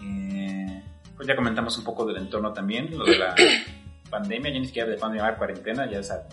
Eh, 0.04 0.84
pues 1.16 1.28
ya 1.28 1.36
comentamos 1.36 1.78
un 1.78 1.84
poco 1.84 2.06
del 2.06 2.18
entorno 2.18 2.54
también, 2.54 2.98
lo 2.98 3.06
de 3.06 3.18
la 3.18 3.36
pandemia, 4.10 4.52
ya 4.52 4.60
ni 4.60 4.66
siquiera 4.68 4.89
de 4.89 4.98
pandemia, 4.98 5.36
cuarentena, 5.36 5.89
ya 5.89 6.00
es 6.00 6.12
a 6.12 6.28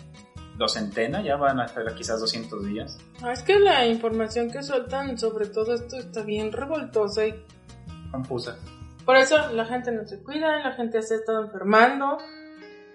docentena, 0.57 1.21
ya 1.21 1.35
van 1.35 1.59
a 1.59 1.65
estar 1.65 1.83
quizás 1.95 2.19
200 2.19 2.65
días. 2.65 2.97
Ah, 3.21 3.31
es 3.31 3.41
que 3.41 3.59
la 3.59 3.85
información 3.85 4.49
que 4.49 4.63
sueltan 4.63 5.17
sobre 5.17 5.47
todo 5.47 5.73
esto 5.73 5.97
está 5.97 6.23
bien 6.23 6.51
revoltosa 6.51 7.27
y 7.27 7.43
confusa. 8.11 8.57
Por 9.05 9.17
eso 9.17 9.51
la 9.53 9.65
gente 9.65 9.91
no 9.91 10.07
se 10.07 10.21
cuida, 10.23 10.59
la 10.59 10.71
gente 10.73 11.01
se 11.01 11.15
está 11.15 11.39
enfermando. 11.39 12.17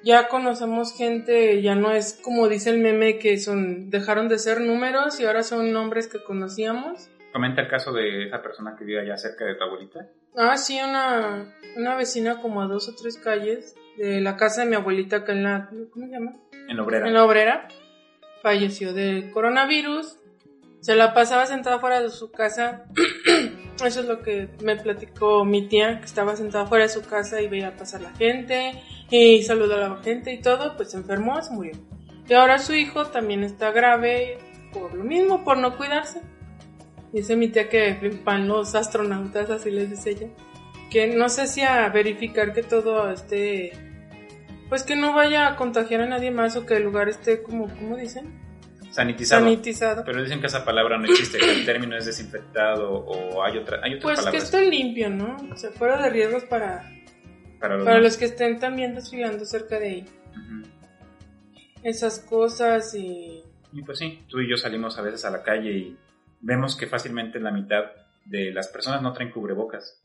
Ya 0.02 0.28
conocemos 0.28 0.94
gente, 0.96 1.60
ya 1.60 1.74
no 1.74 1.92
es 1.92 2.18
como 2.22 2.48
dice 2.48 2.70
el 2.70 2.78
meme 2.78 3.18
que 3.18 3.38
son 3.38 3.90
dejaron 3.90 4.28
de 4.28 4.38
ser 4.38 4.60
números 4.62 5.20
y 5.20 5.26
ahora 5.26 5.42
son 5.42 5.72
nombres 5.72 6.08
que 6.08 6.22
conocíamos. 6.22 7.10
Comenta 7.32 7.62
el 7.62 7.68
caso 7.68 7.92
de 7.92 8.26
esa 8.26 8.42
persona 8.42 8.74
que 8.76 8.84
vive 8.84 9.00
allá 9.00 9.16
cerca 9.16 9.44
de 9.44 9.54
tu 9.54 9.64
abuelita. 9.64 10.08
Ah, 10.36 10.56
sí, 10.56 10.80
una, 10.80 11.54
una 11.76 11.96
vecina 11.96 12.40
como 12.40 12.62
a 12.62 12.66
dos 12.66 12.88
o 12.88 12.94
tres 12.94 13.18
calles 13.18 13.76
de 13.96 14.20
la 14.20 14.36
casa 14.36 14.62
de 14.62 14.70
mi 14.70 14.76
abuelita 14.76 15.16
acá 15.16 15.32
en 15.32 15.44
la... 15.44 15.68
¿Cómo 15.92 16.06
se 16.06 16.12
llama? 16.12 16.36
En 16.68 16.76
la 16.76 16.82
obrera. 16.82 17.06
En 17.06 17.14
la 17.14 17.24
obrera. 17.24 17.68
Falleció 18.42 18.92
de 18.92 19.30
coronavirus. 19.32 20.18
Se 20.80 20.96
la 20.96 21.12
pasaba 21.14 21.46
sentada 21.46 21.78
fuera 21.78 22.00
de 22.00 22.08
su 22.08 22.30
casa. 22.30 22.86
Eso 23.84 24.00
es 24.00 24.06
lo 24.06 24.22
que 24.22 24.48
me 24.62 24.76
platicó 24.76 25.44
mi 25.44 25.68
tía, 25.68 26.00
que 26.00 26.06
estaba 26.06 26.36
sentada 26.36 26.66
fuera 26.66 26.84
de 26.84 26.90
su 26.90 27.02
casa 27.02 27.40
y 27.40 27.48
veía 27.48 27.76
pasar 27.76 28.00
la 28.02 28.10
gente 28.12 28.72
y 29.10 29.42
saludó 29.42 29.76
a 29.76 29.88
la 29.88 29.96
gente 30.02 30.32
y 30.32 30.40
todo, 30.40 30.76
pues 30.76 30.90
se 30.90 30.96
enfermó, 30.96 31.40
se 31.42 31.52
murió. 31.52 31.72
Y 32.28 32.34
ahora 32.34 32.58
su 32.58 32.74
hijo 32.74 33.06
también 33.06 33.42
está 33.42 33.72
grave 33.72 34.38
por 34.72 34.94
lo 34.94 35.04
mismo, 35.04 35.44
por 35.44 35.58
no 35.58 35.76
cuidarse. 35.76 36.20
Dice 37.12 37.36
mi 37.36 37.48
tía 37.48 37.68
que 37.68 38.20
van 38.24 38.46
los 38.46 38.74
astronautas, 38.74 39.50
así 39.50 39.70
les 39.70 39.90
dice 39.90 40.10
ella. 40.10 40.28
Que 40.90 41.08
no 41.08 41.28
sé 41.28 41.46
si 41.46 41.62
a 41.62 41.88
verificar 41.88 42.52
que 42.52 42.62
todo 42.62 43.10
esté. 43.10 43.72
Pues 44.68 44.84
que 44.84 44.94
no 44.94 45.12
vaya 45.12 45.48
a 45.48 45.56
contagiar 45.56 46.02
a 46.02 46.06
nadie 46.06 46.30
más 46.30 46.56
o 46.56 46.64
que 46.64 46.74
el 46.74 46.84
lugar 46.84 47.08
esté 47.08 47.42
como, 47.42 47.68
¿cómo 47.68 47.96
dicen? 47.96 48.40
Sanitizado. 48.90 49.44
Sanitizado. 49.44 50.04
Pero 50.04 50.22
dicen 50.22 50.40
que 50.40 50.46
esa 50.46 50.64
palabra 50.64 50.98
no 50.98 51.04
existe, 51.04 51.38
que 51.38 51.50
el 51.50 51.64
término 51.64 51.96
es 51.96 52.06
desinfectado 52.06 52.92
o 52.92 53.42
hay 53.42 53.56
otra 53.56 53.80
hay 53.82 53.94
otras 53.94 54.20
Pues 54.20 54.30
que 54.30 54.36
esté 54.36 54.68
limpio, 54.68 55.10
¿no? 55.10 55.36
O 55.52 55.56
sea, 55.56 55.70
fuera 55.70 56.00
de 56.02 56.10
riesgos 56.10 56.44
para, 56.44 56.90
para 57.60 57.76
los, 57.76 57.84
para 57.84 58.00
los 58.00 58.16
que 58.16 58.24
estén 58.26 58.58
también 58.58 58.94
desfilando 58.94 59.44
cerca 59.44 59.78
de 59.78 59.86
ahí. 59.86 60.04
Ujú. 60.30 60.68
Esas 61.82 62.18
cosas 62.20 62.94
y. 62.94 63.42
Y 63.72 63.82
pues 63.82 63.98
sí, 63.98 64.24
tú 64.28 64.40
y 64.40 64.50
yo 64.50 64.56
salimos 64.56 64.98
a 64.98 65.02
veces 65.02 65.24
a 65.24 65.30
la 65.30 65.42
calle 65.42 65.70
y 65.70 65.96
vemos 66.40 66.76
que 66.76 66.86
fácilmente 66.86 67.38
la 67.40 67.52
mitad 67.52 67.84
de 68.24 68.52
las 68.52 68.68
personas 68.68 69.02
no 69.02 69.12
traen 69.12 69.30
cubrebocas. 69.30 70.02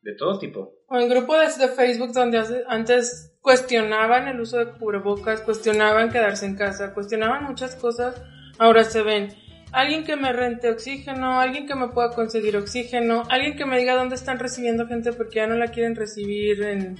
De 0.00 0.14
todo 0.14 0.38
tipo. 0.38 0.74
O 0.86 0.96
en 0.96 1.08
grupo 1.08 1.36
de, 1.36 1.46
de 1.46 1.68
Facebook 1.68 2.12
donde 2.12 2.64
antes 2.68 3.36
cuestionaban 3.40 4.28
el 4.28 4.40
uso 4.40 4.58
de 4.58 4.70
cubrebocas, 4.72 5.40
cuestionaban 5.40 6.10
quedarse 6.10 6.46
en 6.46 6.54
casa, 6.54 6.94
cuestionaban 6.94 7.44
muchas 7.44 7.74
cosas, 7.74 8.22
ahora 8.58 8.84
se 8.84 9.02
ven. 9.02 9.34
Alguien 9.72 10.04
que 10.04 10.16
me 10.16 10.32
rente 10.32 10.70
oxígeno, 10.70 11.40
alguien 11.40 11.66
que 11.66 11.74
me 11.74 11.88
pueda 11.88 12.10
conseguir 12.10 12.56
oxígeno, 12.56 13.24
alguien 13.28 13.56
que 13.56 13.66
me 13.66 13.76
diga 13.76 13.96
dónde 13.96 14.14
están 14.14 14.38
recibiendo 14.38 14.86
gente 14.86 15.12
porque 15.12 15.36
ya 15.36 15.46
no 15.46 15.56
la 15.56 15.68
quieren 15.68 15.96
recibir 15.96 16.62
en, 16.62 16.96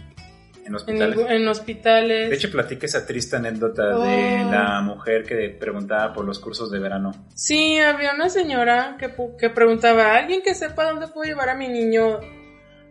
En 0.69 0.75
en, 0.75 0.77
hospitales. 0.77 1.17
ningún- 1.17 1.33
en 1.33 1.49
hospitales. 1.49 2.31
De 2.31 2.37
hecho, 2.37 2.51
platica 2.51 2.87
esa 2.87 3.07
triste 3.07 3.37
anécdota 3.37 3.87
de 3.99 4.43
Oh. 4.45 4.51
la 4.51 4.81
mujer 4.83 5.25
que 5.25 5.49
preguntaba 5.51 6.13
por 6.13 6.25
los 6.25 6.39
cursos 6.39 6.71
de 6.71 6.79
verano. 6.79 7.13
Sí, 7.35 7.79
había 7.79 8.13
una 8.15 8.29
señora 8.29 8.97
que, 8.99 9.11
que 9.39 9.51
preguntaba, 9.51 10.15
¿alguien 10.17 10.43
que 10.43 10.55
sepa 10.55 10.85
dónde 10.85 11.09
puedo 11.09 11.29
llevar 11.29 11.49
a 11.49 11.55
mi 11.55 11.69
niño 11.69 12.21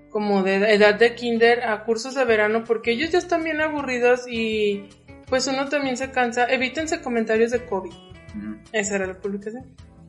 como 0.10 0.42
de 0.44 0.74
edad 0.74 0.96
de 0.96 1.16
kinder 1.16 1.64
a 1.64 1.84
cursos 1.84 2.16
de 2.16 2.26
verano? 2.26 2.64
Porque 2.66 2.92
ellos 2.92 3.12
ya 3.12 3.20
están 3.20 3.44
bien 3.44 3.62
aburridos 3.62 4.26
y 4.28 4.90
pues 5.28 5.48
uno 5.48 5.68
también 5.70 5.98
se 5.98 6.12
cansa. 6.12 6.46
Evítense 6.46 7.02
comentarios 7.02 7.52
de 7.52 7.66
COVID. 7.66 7.92
Esa 8.72 8.96
era 8.96 9.08
la 9.08 9.14
publicación. 9.20 9.66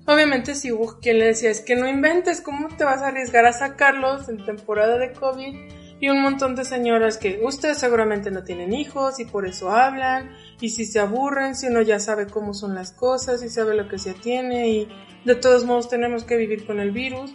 Obviamente 0.07 0.55
si 0.55 0.73
hubo 0.73 0.99
quien 1.01 1.19
le 1.19 1.27
decía, 1.27 1.51
es 1.51 1.61
que 1.61 1.77
no 1.77 1.87
inventes, 1.87 2.41
¿cómo 2.41 2.69
te 2.77 2.85
vas 2.85 3.03
a 3.03 3.09
arriesgar 3.09 3.45
a 3.45 3.53
sacarlos 3.53 4.29
en 4.31 4.43
temporada 4.45 4.97
de 4.97 5.13
COVID? 5.13 5.55
Y 6.01 6.09
un 6.09 6.23
montón 6.23 6.55
de 6.55 6.65
señoras 6.65 7.19
que 7.19 7.41
ustedes 7.43 7.79
seguramente 7.79 8.31
no 8.31 8.45
tienen 8.45 8.73
hijos 8.73 9.19
y 9.19 9.25
por 9.25 9.47
eso 9.47 9.71
hablan, 9.71 10.31
y 10.61 10.69
si 10.71 10.85
se 10.85 11.01
aburren, 11.01 11.55
si 11.57 11.67
uno 11.67 11.83
ya 11.83 11.99
sabe 11.99 12.27
cómo 12.27 12.55
son 12.55 12.75
las 12.75 12.93
cosas 12.93 13.43
y 13.43 13.49
sabe 13.49 13.75
lo 13.75 13.89
que 13.89 13.99
se 13.99 14.15
tiene 14.15 14.69
y 14.69 14.89
de 15.25 15.35
todos 15.35 15.65
modos 15.65 15.89
tenemos 15.89 16.25
que 16.25 16.37
vivir 16.37 16.67
con 16.67 16.79
el 16.79 16.93
virus. 16.93 17.33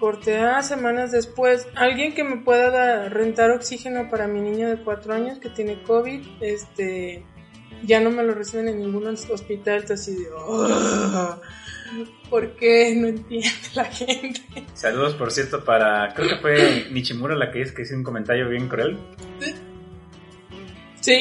Corte 0.00 0.38
A, 0.38 0.62
semanas 0.62 1.12
después, 1.12 1.68
alguien 1.76 2.12
que 2.14 2.24
me 2.24 2.38
pueda 2.38 2.70
dar- 2.70 3.12
rentar 3.14 3.52
oxígeno 3.52 4.08
para 4.10 4.26
mi 4.26 4.40
niño 4.40 4.68
de 4.68 4.82
cuatro 4.82 5.14
años 5.14 5.38
que 5.38 5.48
tiene 5.48 5.80
COVID, 5.84 6.26
este, 6.40 7.24
ya 7.84 8.00
no 8.00 8.10
me 8.10 8.24
lo 8.24 8.34
reciben 8.34 8.68
en 8.68 8.78
ningún 8.80 9.06
hospital, 9.06 9.84
así 9.92 10.14
de, 10.14 10.26
"Oh, 10.34 11.40
¿por 12.30 12.56
qué 12.56 12.94
no 12.96 13.08
entiende 13.08 13.48
la 13.74 13.84
gente? 13.84 14.40
Saludos, 14.74 15.14
por 15.14 15.30
cierto, 15.32 15.64
para. 15.64 16.12
Creo 16.14 16.28
que 16.28 16.36
fue 16.36 16.86
Nichimura 16.90 17.34
la 17.36 17.50
que 17.50 17.60
dice 17.60 17.74
que 17.74 17.82
hizo 17.82 17.94
un 17.94 18.02
comentario 18.04 18.48
bien 18.48 18.68
cruel. 18.68 18.98
Sí, 21.00 21.18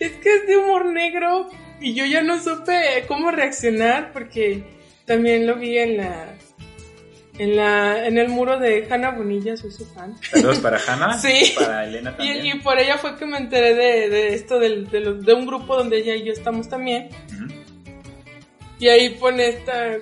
es 0.00 0.12
que 0.22 0.34
es 0.36 0.46
de 0.46 0.56
humor 0.56 0.86
negro 0.86 1.48
y 1.80 1.94
yo 1.94 2.04
ya 2.06 2.22
no 2.22 2.42
supe 2.42 3.04
cómo 3.08 3.30
reaccionar 3.30 4.12
porque 4.12 4.64
también 5.04 5.46
lo 5.46 5.56
vi 5.56 5.78
en 5.78 5.96
la 5.98 6.34
en 7.38 7.54
la 7.56 8.06
en 8.06 8.16
el 8.16 8.28
muro 8.28 8.58
de 8.58 8.86
Hannah 8.90 9.10
Bonilla, 9.10 9.56
soy 9.56 9.70
su 9.72 9.84
fan. 9.86 10.14
Saludos 10.22 10.58
para 10.60 10.78
Hanna. 10.86 11.18
Sí. 11.18 11.52
Para 11.56 11.84
Elena 11.86 12.16
también. 12.16 12.46
y 12.46 12.54
por 12.60 12.78
ella 12.78 12.96
fue 12.96 13.16
que 13.16 13.26
me 13.26 13.38
enteré 13.38 13.74
de, 13.74 14.08
de 14.08 14.34
esto 14.34 14.58
del- 14.58 14.88
de, 14.88 15.00
los- 15.00 15.24
de 15.24 15.34
un 15.34 15.46
grupo 15.46 15.76
donde 15.76 15.98
ella 15.98 16.14
y 16.14 16.24
yo 16.24 16.32
estamos 16.32 16.68
también. 16.68 17.08
Ujú. 17.34 17.52
Y 18.78 18.88
ahí 18.88 19.10
pone 19.16 19.48
esta 19.48 19.96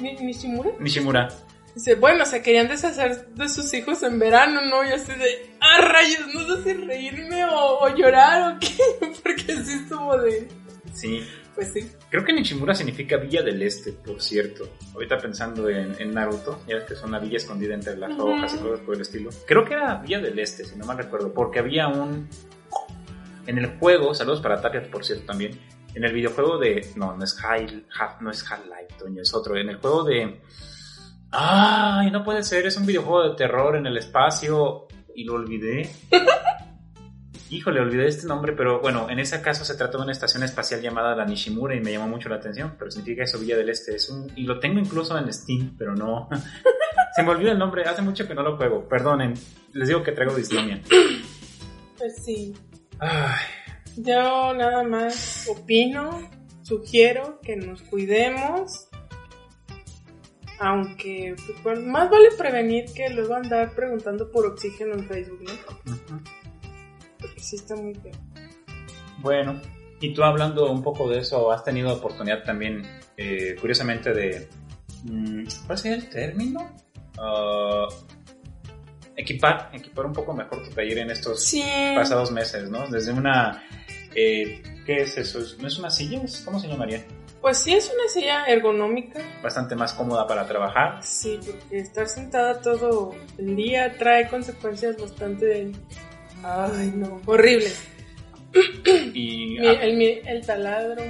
Ni- 0.00 0.16
Nishimura. 0.16 0.70
Nishimura. 0.80 1.28
Dice, 1.74 1.94
bueno, 1.94 2.24
se 2.24 2.40
querían 2.42 2.68
deshacer 2.68 3.26
de 3.34 3.48
sus 3.50 3.72
hijos 3.74 4.02
en 4.02 4.18
verano, 4.18 4.62
¿no? 4.62 4.82
Y 4.82 4.92
así 4.92 5.12
de, 5.12 5.50
ah, 5.60 5.82
rayos, 5.82 6.34
no 6.34 6.56
sé 6.56 6.62
si 6.64 6.72
reírme 6.72 7.44
o, 7.44 7.80
o 7.80 7.94
llorar 7.94 8.54
o 8.54 8.58
qué, 8.58 8.68
porque 9.22 9.42
sí 9.62 9.74
estuvo 9.82 10.16
de, 10.18 10.48
Sí. 10.94 11.22
pues 11.54 11.72
sí. 11.74 11.90
Creo 12.08 12.24
que 12.24 12.32
Nishimura 12.32 12.74
significa 12.74 13.18
Villa 13.18 13.42
del 13.42 13.60
Este, 13.62 13.92
por 13.92 14.22
cierto. 14.22 14.66
Ahorita 14.94 15.18
pensando 15.18 15.68
en, 15.68 15.94
en 16.00 16.14
Naruto, 16.14 16.62
ya 16.66 16.86
que 16.86 16.94
es 16.94 17.02
una 17.02 17.18
villa 17.18 17.36
escondida 17.36 17.74
entre 17.74 17.94
las 17.98 18.18
hojas 18.18 18.54
y 18.54 18.58
cosas 18.58 18.80
por 18.80 18.94
el 18.94 19.02
estilo. 19.02 19.28
Creo 19.46 19.62
que 19.66 19.74
era 19.74 19.96
Villa 19.96 20.18
del 20.20 20.38
Este, 20.38 20.64
si 20.64 20.76
no 20.76 20.86
mal 20.86 20.96
recuerdo, 20.96 21.34
porque 21.34 21.58
había 21.58 21.88
un. 21.88 22.26
En 23.46 23.58
el 23.58 23.78
juego, 23.78 24.12
saludos 24.14 24.40
para 24.40 24.60
Tapia, 24.60 24.90
por 24.90 25.04
cierto, 25.04 25.26
también. 25.26 25.58
En 25.94 26.04
el 26.04 26.12
videojuego 26.12 26.58
de. 26.58 26.90
No, 26.96 27.16
no 27.16 27.24
es 27.24 27.34
High, 27.34 27.86
no 28.20 28.30
es 28.30 28.50
Half-Life, 28.50 28.94
Toño, 28.98 29.22
es 29.22 29.32
otro. 29.34 29.56
En 29.56 29.70
el 29.70 29.76
juego 29.76 30.04
de. 30.04 30.40
¡Ay, 31.30 32.10
no 32.10 32.24
puede 32.24 32.42
ser! 32.42 32.66
Es 32.66 32.76
un 32.76 32.86
videojuego 32.86 33.30
de 33.30 33.36
terror 33.36 33.76
en 33.76 33.86
el 33.86 33.96
espacio 33.96 34.88
y 35.14 35.24
lo 35.24 35.34
olvidé. 35.34 35.90
Híjole, 37.48 37.80
olvidé 37.80 38.08
este 38.08 38.26
nombre, 38.26 38.54
pero 38.54 38.80
bueno, 38.80 39.08
en 39.08 39.20
ese 39.20 39.40
caso 39.40 39.64
se 39.64 39.76
trata 39.76 39.98
de 39.98 40.02
una 40.02 40.12
estación 40.12 40.42
espacial 40.42 40.82
llamada 40.82 41.14
la 41.14 41.24
Nishimura 41.24 41.76
y 41.76 41.80
me 41.80 41.92
llamó 41.92 42.08
mucho 42.08 42.28
la 42.28 42.36
atención, 42.36 42.74
pero 42.76 42.90
significa 42.90 43.22
eso, 43.22 43.38
Villa 43.38 43.56
del 43.56 43.68
Este. 43.68 43.94
Es 43.94 44.08
un, 44.08 44.32
y 44.34 44.42
lo 44.42 44.58
tengo 44.58 44.80
incluso 44.80 45.16
en 45.16 45.32
Steam, 45.32 45.76
pero 45.78 45.94
no. 45.94 46.28
se 47.16 47.22
me 47.22 47.30
olvida 47.30 47.52
el 47.52 47.58
nombre, 47.58 47.84
hace 47.84 48.02
mucho 48.02 48.26
que 48.26 48.34
no 48.34 48.42
lo 48.42 48.56
juego. 48.56 48.88
Perdonen, 48.88 49.34
les 49.72 49.88
digo 49.88 50.02
que 50.02 50.12
traigo 50.12 50.34
dislomia. 50.34 50.82
Pues 51.96 52.24
sí. 52.24 52.52
Ay, 52.98 53.44
Yo 53.96 54.54
nada 54.54 54.82
más 54.82 55.48
opino, 55.48 56.28
sugiero 56.62 57.40
que 57.42 57.56
nos 57.56 57.82
cuidemos. 57.82 58.88
Aunque 60.58 61.34
pues, 61.46 61.62
bueno, 61.62 61.82
más 61.82 62.10
vale 62.10 62.28
prevenir 62.36 62.86
que 62.94 63.10
luego 63.10 63.34
andar 63.34 63.74
preguntando 63.74 64.30
por 64.30 64.46
oxígeno 64.46 64.94
en 64.94 65.06
Facebook, 65.06 65.42
¿no? 65.44 66.20
Porque 67.20 67.40
sí 67.40 67.56
está 67.56 67.76
muy 67.76 67.94
feo. 67.94 68.12
Bueno, 69.18 69.60
Y 70.00 70.12
tú 70.12 70.22
hablando 70.22 70.70
un 70.70 70.82
poco 70.82 71.08
de 71.08 71.20
eso, 71.20 71.50
has 71.50 71.64
tenido 71.64 71.92
oportunidad 71.94 72.44
también, 72.44 72.82
eh, 73.16 73.56
curiosamente, 73.60 74.12
de... 74.12 74.48
mm, 75.04 75.44
¿Cuál 75.66 75.78
sería 75.78 75.96
el 75.96 76.10
término? 76.10 76.70
Ah, 77.18 77.86
equipar, 79.16 79.70
equipar 79.72 80.06
un 80.06 80.12
poco 80.12 80.32
mejor 80.34 80.62
tu 80.62 80.70
taller 80.70 80.98
en 80.98 81.10
estos 81.10 81.44
Sí. 81.44 81.64
pasados 81.94 82.30
meses, 82.30 82.68
¿no? 82.70 82.86
Desde 82.88 83.12
una... 83.12 83.62
eh, 84.14 84.62
¿Qué 84.84 85.02
es 85.02 85.16
eso? 85.18 85.40
¿No 85.58 85.66
es 85.66 85.78
una 85.78 85.90
silla? 85.90 86.22
¿Es- 86.22 86.42
¿Cómo 86.44 86.60
se 86.60 86.68
llamaría? 86.68 87.04
Pues 87.40 87.58
sí, 87.58 87.74
es 87.74 87.86
una 87.92 88.08
silla 88.08 88.44
ergonómica. 88.46 89.20
Bastante 89.42 89.74
más 89.76 89.92
cómoda 89.92 90.26
para 90.26 90.46
trabajar. 90.46 91.00
Sí, 91.02 91.38
porque 91.44 91.78
estar 91.78 92.08
sentada 92.08 92.60
todo 92.60 93.14
el 93.38 93.54
día 93.56 93.96
trae 93.98 94.28
consecuencias 94.28 94.96
bastante. 95.00 95.70
Ay, 96.42 96.92
no, 96.94 97.20
horribles. 97.26 97.82
Y, 99.12 99.58
el, 99.58 100.44
taladro, 100.46 101.02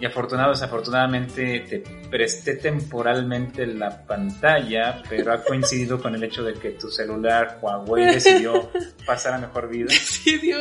y 0.00 0.06
afortunado, 0.06 0.50
desafortunadamente, 0.50 1.60
te 1.60 1.80
presté 2.08 2.56
temporalmente 2.56 3.66
la 3.66 4.04
pantalla, 4.04 5.02
pero 5.08 5.32
ha 5.32 5.42
coincidido 5.42 6.00
con 6.00 6.14
el 6.14 6.24
hecho 6.24 6.42
de 6.42 6.54
que 6.54 6.70
tu 6.70 6.88
celular 6.88 7.58
Huawei 7.60 8.06
decidió 8.06 8.70
pasar 9.06 9.34
a 9.34 9.38
mejor 9.38 9.68
vida. 9.68 9.86
Decidió, 9.88 10.58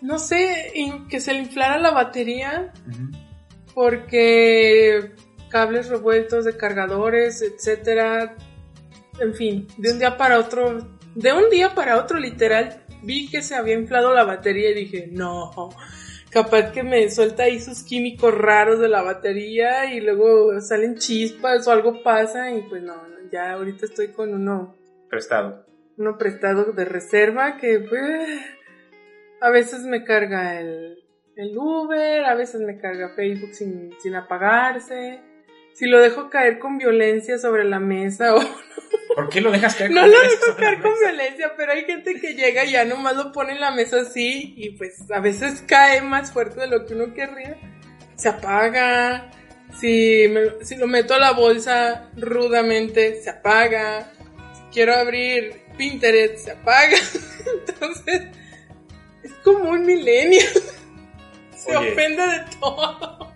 no 0.00 0.18
sé, 0.18 0.72
que 1.08 1.20
se 1.20 1.32
le 1.32 1.40
inflara 1.40 1.78
la 1.78 1.90
batería 1.90 2.72
porque 3.74 5.12
cables 5.48 5.88
revueltos 5.88 6.44
de 6.44 6.56
cargadores, 6.56 7.42
etcétera. 7.42 8.36
En 9.20 9.34
fin, 9.34 9.66
de 9.76 9.92
un 9.92 9.98
día 9.98 10.16
para 10.16 10.38
otro, 10.38 10.98
de 11.14 11.32
un 11.32 11.50
día 11.50 11.74
para 11.74 11.98
otro, 11.98 12.18
literal, 12.18 12.84
vi 13.02 13.28
que 13.28 13.42
se 13.42 13.54
había 13.54 13.74
inflado 13.74 14.14
la 14.14 14.24
batería 14.24 14.70
y 14.70 14.74
dije, 14.74 15.08
no, 15.10 15.70
capaz 16.30 16.72
que 16.72 16.82
me 16.82 17.10
suelta 17.10 17.44
ahí 17.44 17.60
sus 17.60 17.82
químicos 17.82 18.34
raros 18.36 18.78
de 18.78 18.88
la 18.88 19.02
batería 19.02 19.92
y 19.92 20.00
luego 20.00 20.60
salen 20.60 20.96
chispas 20.96 21.66
o 21.66 21.72
algo 21.72 22.02
pasa 22.02 22.50
y 22.50 22.62
pues 22.62 22.82
no, 22.82 22.94
ya 23.30 23.52
ahorita 23.52 23.86
estoy 23.86 24.08
con 24.08 24.32
uno, 24.34 24.76
Prestado. 25.08 25.66
uno 25.96 26.18
prestado 26.18 26.72
de 26.72 26.84
reserva 26.84 27.56
que 27.56 27.80
pues 27.80 28.40
a 29.40 29.50
veces 29.50 29.82
me 29.82 30.04
carga 30.04 30.60
el, 30.60 30.98
el 31.36 31.56
Uber, 31.56 32.24
a 32.24 32.34
veces 32.34 32.60
me 32.60 32.78
carga 32.78 33.14
Facebook 33.14 33.54
sin, 33.54 33.92
sin 34.00 34.14
apagarse. 34.16 35.20
Si 35.78 35.86
lo 35.86 36.00
dejo 36.00 36.28
caer 36.28 36.58
con 36.58 36.76
violencia 36.78 37.38
sobre 37.38 37.64
la 37.64 37.78
mesa 37.78 38.34
o 38.34 38.40
¿Por 39.14 39.28
qué 39.28 39.40
lo 39.40 39.50
dejas 39.50 39.74
caer? 39.76 39.90
no 39.90 40.00
con 40.02 40.10
lo 40.10 40.22
esto 40.22 40.30
dejo 40.30 40.46
sobre 40.46 40.60
la 40.64 40.70
caer 40.70 40.82
con 40.82 40.98
violencia, 40.98 41.52
pero 41.56 41.72
hay 41.72 41.84
gente 41.84 42.20
que 42.20 42.34
llega 42.34 42.64
y 42.64 42.72
ya 42.72 42.84
nomás 42.84 43.16
lo 43.16 43.32
pone 43.32 43.52
en 43.52 43.60
la 43.60 43.70
mesa 43.70 44.00
así 44.00 44.54
y 44.56 44.70
pues 44.70 45.10
a 45.10 45.20
veces 45.20 45.62
cae 45.66 46.00
más 46.02 46.32
fuerte 46.32 46.60
de 46.60 46.66
lo 46.68 46.84
que 46.86 46.94
uno 46.94 47.12
querría. 47.14 47.56
Se 48.16 48.28
apaga. 48.28 49.30
Si, 49.78 50.26
me- 50.30 50.64
si 50.64 50.76
lo 50.76 50.86
meto 50.86 51.14
a 51.14 51.18
la 51.18 51.32
bolsa 51.32 52.08
rudamente, 52.16 53.20
se 53.20 53.30
apaga. 53.30 54.10
Si 54.54 54.62
quiero 54.72 54.94
abrir 54.94 55.62
Pinterest, 55.76 56.38
se 56.44 56.50
apaga. 56.52 56.96
Entonces, 57.68 58.22
es 59.22 59.32
como 59.44 59.70
un 59.70 59.84
milenio. 59.84 60.40
Se 61.56 61.76
Oye. 61.76 61.92
ofende 61.92 62.22
de 62.26 62.40
todo. 62.60 63.27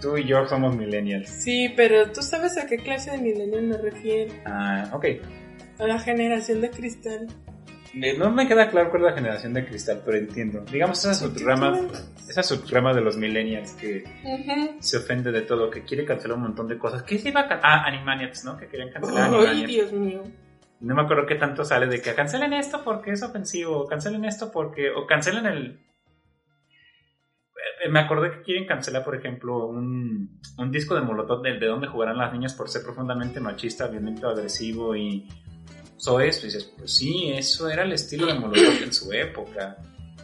Tú 0.00 0.16
y 0.16 0.24
yo 0.26 0.46
somos 0.48 0.76
millennials. 0.76 1.28
Sí, 1.28 1.72
pero 1.76 2.10
tú 2.10 2.22
sabes 2.22 2.56
a 2.58 2.66
qué 2.66 2.76
clase 2.78 3.10
de 3.12 3.18
milenio 3.18 3.60
me 3.62 3.76
refiero. 3.76 4.32
Ah, 4.46 4.88
ok. 4.92 5.04
A 5.78 5.84
la 5.86 5.98
generación 5.98 6.60
de 6.60 6.70
cristal. 6.70 7.26
Eh, 7.94 8.16
No 8.16 8.30
me 8.30 8.46
queda 8.46 8.70
claro 8.70 8.88
cuál 8.90 9.02
es 9.02 9.08
la 9.10 9.14
generación 9.16 9.52
de 9.52 9.66
cristal, 9.66 10.02
pero 10.04 10.16
entiendo. 10.16 10.64
Digamos 10.70 10.98
esa 11.04 11.12
subrama, 11.14 11.80
esa 12.28 12.42
subrama 12.42 12.94
de 12.94 13.00
los 13.00 13.16
millennials 13.16 13.72
que 13.72 14.04
se 14.78 14.96
ofende 14.98 15.32
de 15.32 15.42
todo, 15.42 15.70
que 15.70 15.82
quiere 15.84 16.04
cancelar 16.04 16.36
un 16.36 16.44
montón 16.44 16.68
de 16.68 16.78
cosas. 16.78 17.02
¿Qué 17.02 17.18
se 17.18 17.28
iba 17.30 17.40
a 17.40 17.48
can- 17.48 17.60
Ah, 17.62 17.84
Animaniacs, 17.86 18.44
¿no? 18.44 18.56
Que 18.56 18.68
querían 18.68 18.90
cancelar 18.90 19.28
Ay, 19.28 19.34
Animaniacs. 19.34 19.66
Dios 19.68 19.92
mío. 19.92 20.22
No 20.80 20.94
me 20.94 21.02
acuerdo 21.02 21.26
qué 21.26 21.34
tanto 21.34 21.62
sale 21.64 21.86
de 21.88 22.00
que 22.00 22.14
cancelen 22.14 22.52
esto 22.54 22.82
porque 22.84 23.10
es 23.10 23.22
ofensivo, 23.22 23.80
o 23.80 23.86
cancelen 23.86 24.24
esto 24.24 24.50
porque... 24.50 24.88
o 24.90 25.06
cancelen 25.06 25.44
el... 25.46 25.78
Eh, 27.82 27.88
Me 27.88 28.00
acordé 28.00 28.30
que 28.30 28.42
quieren 28.42 28.66
cancelar, 28.66 29.04
por 29.04 29.14
ejemplo, 29.16 29.66
un, 29.66 30.40
un 30.58 30.70
disco 30.70 30.94
de 30.94 31.00
Molotov 31.02 31.42
de, 31.42 31.58
de 31.58 31.66
donde 31.66 31.86
jugarán 31.88 32.18
las 32.18 32.32
niñas 32.32 32.54
por 32.54 32.68
ser 32.68 32.82
profundamente 32.82 33.40
machista, 33.40 33.86
violento, 33.86 34.28
agresivo 34.28 34.94
y... 34.96 35.26
Eso 35.98 36.18
es, 36.18 36.38
pues 36.38 36.42
dices, 36.54 36.72
pues 36.78 36.94
sí, 36.96 37.30
eso 37.30 37.68
era 37.68 37.82
el 37.82 37.92
estilo 37.92 38.26
de 38.26 38.32
Molotov 38.34 38.82
en 38.82 38.92
su 38.92 39.12
época. 39.12 39.76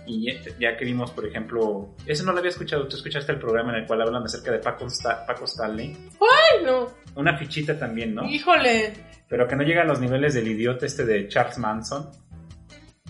Y 0.07 0.25
ya, 0.33 0.41
ya 0.59 0.77
que 0.77 0.85
vimos, 0.87 1.11
por 1.11 1.27
ejemplo, 1.27 1.95
eso 2.07 2.25
no 2.25 2.33
lo 2.33 2.39
había 2.39 2.51
escuchado, 2.51 2.87
tú 2.89 2.97
escuchaste 2.97 3.33
el 3.33 3.39
programa 3.39 3.73
en 3.75 3.81
el 3.83 3.87
cual 3.87 4.01
hablan 4.03 4.23
acerca 4.23 4.53
de 4.53 4.59
Paco, 4.61 4.87
Sta- 4.89 5.27
Paco 5.27 5.45
Stanley. 5.45 5.95
Ay, 6.21 6.65
no. 6.65 6.89
Una 7.17 7.37
fichita 7.37 7.79
también, 7.79 8.15
¿no? 8.15 8.25
Híjole. 8.25 8.93
pero 9.29 9.47
que 9.49 9.57
no 9.57 9.65
llega 9.65 9.83
a 9.83 9.85
los 9.85 10.01
niveles 10.01 10.33
del 10.35 10.47
idiota 10.49 10.87
este 10.87 11.05
de 11.05 11.27
Charles 11.29 11.59
Manson 11.59 12.09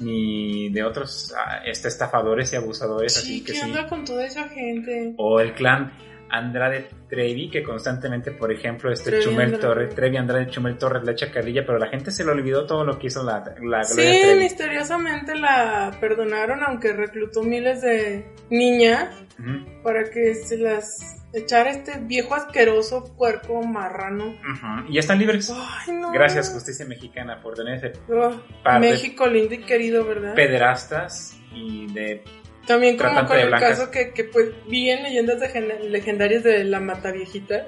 ni 0.01 0.69
de 0.71 0.83
otros 0.85 1.35
ah, 1.37 1.63
este, 1.65 1.89
estafadores 1.89 2.53
y 2.53 2.57
abusadores 2.57 3.17
así 3.17 3.39
Sí, 3.39 3.45
que 3.45 3.53
¿qué 3.53 3.59
sí 3.59 3.65
onda 3.65 3.89
con 3.89 4.05
toda 4.05 4.25
esa 4.27 4.49
gente? 4.49 5.15
o 5.17 5.41
el 5.41 5.55
clan 5.55 5.93
Andrade 6.29 6.89
Trevi 7.09 7.49
que 7.51 7.63
constantemente 7.63 8.33
por 8.33 8.53
ejemplo 8.53 8.93
este 8.93 9.11
Trevi 9.11 9.25
Chumel 9.25 9.45
Andrade. 9.55 9.63
Torres 9.63 9.95
Trevi 9.95 10.17
Andrade 10.17 10.49
Chumel 10.51 10.77
Torres 10.77 11.05
le 11.05 11.13
echa 11.13 11.31
carrilla 11.31 11.65
pero 11.65 11.79
la 11.79 11.87
gente 11.89 12.11
se 12.11 12.25
le 12.25 12.33
olvidó 12.33 12.67
todo 12.67 12.85
lo 12.85 12.99
que 12.99 13.07
hizo 13.07 13.23
la, 13.23 13.45
la 13.63 13.85
Sí, 13.85 13.95
Gloria 13.95 14.21
Trevi 14.23 14.39
misteriosamente 14.41 15.35
la 15.37 15.97
perdonaron, 16.01 16.63
aunque 16.65 16.93
reclutó 16.93 17.43
miles 17.43 17.81
de 17.83 18.27
niñas 18.51 19.09
Ujú, 19.39 19.83
para 19.83 20.03
que 20.11 20.35
se 20.35 20.59
las 20.59 21.26
echara 21.41 21.71
este 21.71 21.99
viejo 22.01 22.35
asqueroso 22.35 23.15
puerco 23.17 23.63
marrano. 23.63 24.27
ujú. 24.27 24.89
y 24.89 24.95
ya 24.95 25.01
están 25.01 25.19
libres 25.19 25.51
Ay, 25.55 25.95
no. 25.95 26.11
gracias 26.13 26.51
justicia 26.51 26.85
mexicana 26.87 27.41
por 27.43 27.55
tener 27.55 27.75
ese 27.77 27.93
Oh, 28.11 28.35
par 28.63 28.81
México 28.81 29.27
lindo 29.27 29.55
y 29.55 29.59
querido, 29.59 30.05
¿verdad? 30.05 30.35
pederastas 30.35 31.37
y 31.55 31.87
de 31.93 32.23
También 32.67 32.97
como 32.97 33.27
con 33.27 33.39
el 33.39 33.49
blancas. 33.49 33.71
caso 33.79 33.91
que, 33.91 34.13
que 34.13 34.25
pues 34.25 34.49
vi 34.69 34.91
en 34.91 35.03
leyendas 35.03 35.41
de 35.41 35.79
legendarias 35.89 36.43
de 36.43 36.65
la 36.65 36.81
mata 36.81 37.13
viejita, 37.13 37.67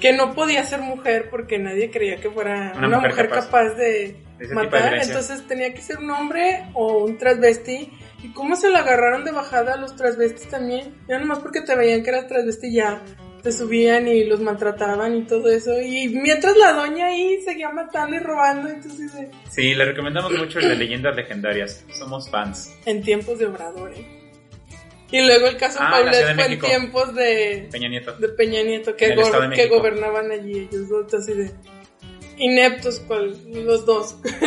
que 0.00 0.12
no 0.12 0.34
podía 0.34 0.62
ser 0.64 0.80
mujer 0.80 1.28
porque 1.30 1.58
nadie 1.58 1.90
creía 1.90 2.16
que 2.18 2.30
fuera 2.30 2.72
Una 2.76 2.86
una, 2.86 2.96
mujer 2.98 3.10
mujer, 3.10 3.28
capaz. 3.28 3.44
capaz, 3.46 3.74
de 3.74 4.16
matar, 4.52 4.94
entonces 4.94 5.46
tenía 5.48 5.72
que 5.74 5.80
ser 5.80 5.98
un 5.98 6.10
hombre 6.10 6.64
o 6.74 7.04
un 7.04 7.18
transvesti. 7.18 7.90
¿Y 8.24 8.32
cómo 8.32 8.56
se 8.56 8.70
la 8.70 8.78
agarraron 8.80 9.24
de 9.24 9.32
bajada 9.32 9.74
a 9.74 9.76
los 9.76 9.94
transvestis 9.96 10.48
también? 10.48 10.94
Ya 11.08 11.18
nomás 11.18 11.40
porque 11.40 11.60
te 11.60 11.74
veían 11.76 12.02
que 12.02 12.10
eras 12.10 12.26
transvesti 12.26 12.72
ya 12.72 13.02
te 13.42 13.52
subían 13.52 14.08
y 14.08 14.24
los 14.24 14.40
maltrataban 14.40 15.14
y 15.16 15.24
todo 15.24 15.50
eso. 15.50 15.78
Y 15.78 16.08
mientras 16.08 16.56
la 16.56 16.72
doña 16.72 17.08
ahí 17.08 17.42
seguía 17.44 17.68
matando 17.68 18.16
y 18.16 18.20
robando, 18.20 18.70
entonces 18.70 19.14
eh, 19.16 19.30
Sí, 19.50 19.74
le 19.74 19.84
recomendamos 19.84 20.32
mucho 20.32 20.58
el 20.60 20.70
de 20.70 20.76
leyendas 20.76 21.14
legendarias. 21.14 21.84
Somos 21.98 22.30
fans. 22.30 22.72
en 22.86 23.02
tiempos 23.02 23.38
de 23.38 23.44
Obrador, 23.46 23.92
¿eh? 23.94 24.06
Y 25.10 25.20
luego 25.20 25.46
el 25.46 25.58
caso 25.58 25.78
Ah, 25.82 25.84
la 25.84 26.10
Paulet 26.10 26.34
fue 26.34 26.46
en 26.54 26.58
tiempos 26.60 27.14
de, 27.14 27.68
Peña 27.70 27.88
Nieto. 27.90 28.12
de 28.16 28.28
Peña 28.30 28.62
Nieto, 28.62 28.96
que, 28.96 29.14
go- 29.14 29.30
que 29.54 29.68
gobernaban 29.68 30.30
allí 30.32 30.66
ellos 30.72 30.88
dos, 30.88 31.12
así 31.12 31.34
de 31.34 31.50
ineptos, 32.38 33.00
cual- 33.00 33.36
los 33.52 33.84
dos. 33.84 34.16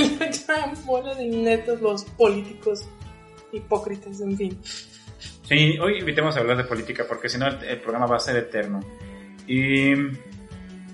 Una 0.47 0.73
bola 0.85 1.13
de 1.15 1.23
ineptos 1.25 1.79
los 1.81 2.03
políticos 2.03 2.83
hipócritas, 3.51 4.21
en 4.21 4.37
fin. 4.37 4.59
Sí, 4.63 5.77
hoy 5.79 5.99
invitemos 5.99 6.35
a 6.35 6.41
hablar 6.41 6.57
de 6.57 6.63
política 6.65 7.05
porque 7.07 7.29
si 7.29 7.37
no 7.37 7.47
el, 7.47 7.63
el 7.63 7.79
programa 7.79 8.05
va 8.07 8.17
a 8.17 8.19
ser 8.19 8.35
eterno. 8.37 8.79
Y 9.47 9.93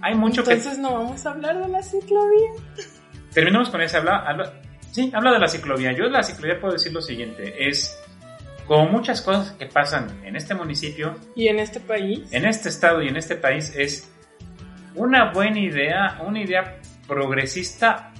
hay 0.02 0.16
mucho 0.16 0.42
Entonces 0.42 0.78
no 0.78 0.94
vamos 0.94 1.26
a 1.26 1.32
hablar 1.32 1.62
de 1.62 1.68
la 1.70 1.82
ciclovía. 1.82 2.52
que... 2.76 2.84
Terminamos 3.34 3.70
con 3.70 3.82
ese. 3.82 3.98
Habla, 3.98 4.18
habla- 4.28 4.62
sí, 4.92 5.12
habla 5.14 5.32
de 5.32 5.40
la 5.40 5.48
ciclovía. 5.48 5.92
Yo 5.94 6.04
de 6.06 6.12
la 6.12 6.22
ciclovía 6.24 6.60
puedo 6.60 6.74
decir 6.74 6.94
lo 6.94 7.02
siguiente. 7.02 7.68
Es 7.68 8.00
como 8.68 8.88
muchas 8.90 9.22
cosas 9.22 9.52
que 9.54 9.66
pasan 9.66 10.22
en 10.24 10.36
este 10.36 10.54
municipio, 10.54 11.16
Y 11.36 11.48
en 11.48 11.60
este 11.60 11.80
país, 11.80 12.32
en 12.32 12.46
este 12.46 12.70
estado 12.70 13.02
y 13.02 13.08
en 13.10 13.18
este 13.18 13.36
país 13.36 13.74
es 13.76 14.10
una 14.96 15.32
buena 15.34 15.60
idea, 15.60 16.22
una 16.26 16.42
idea 16.44 16.78
progresista, 17.08 18.14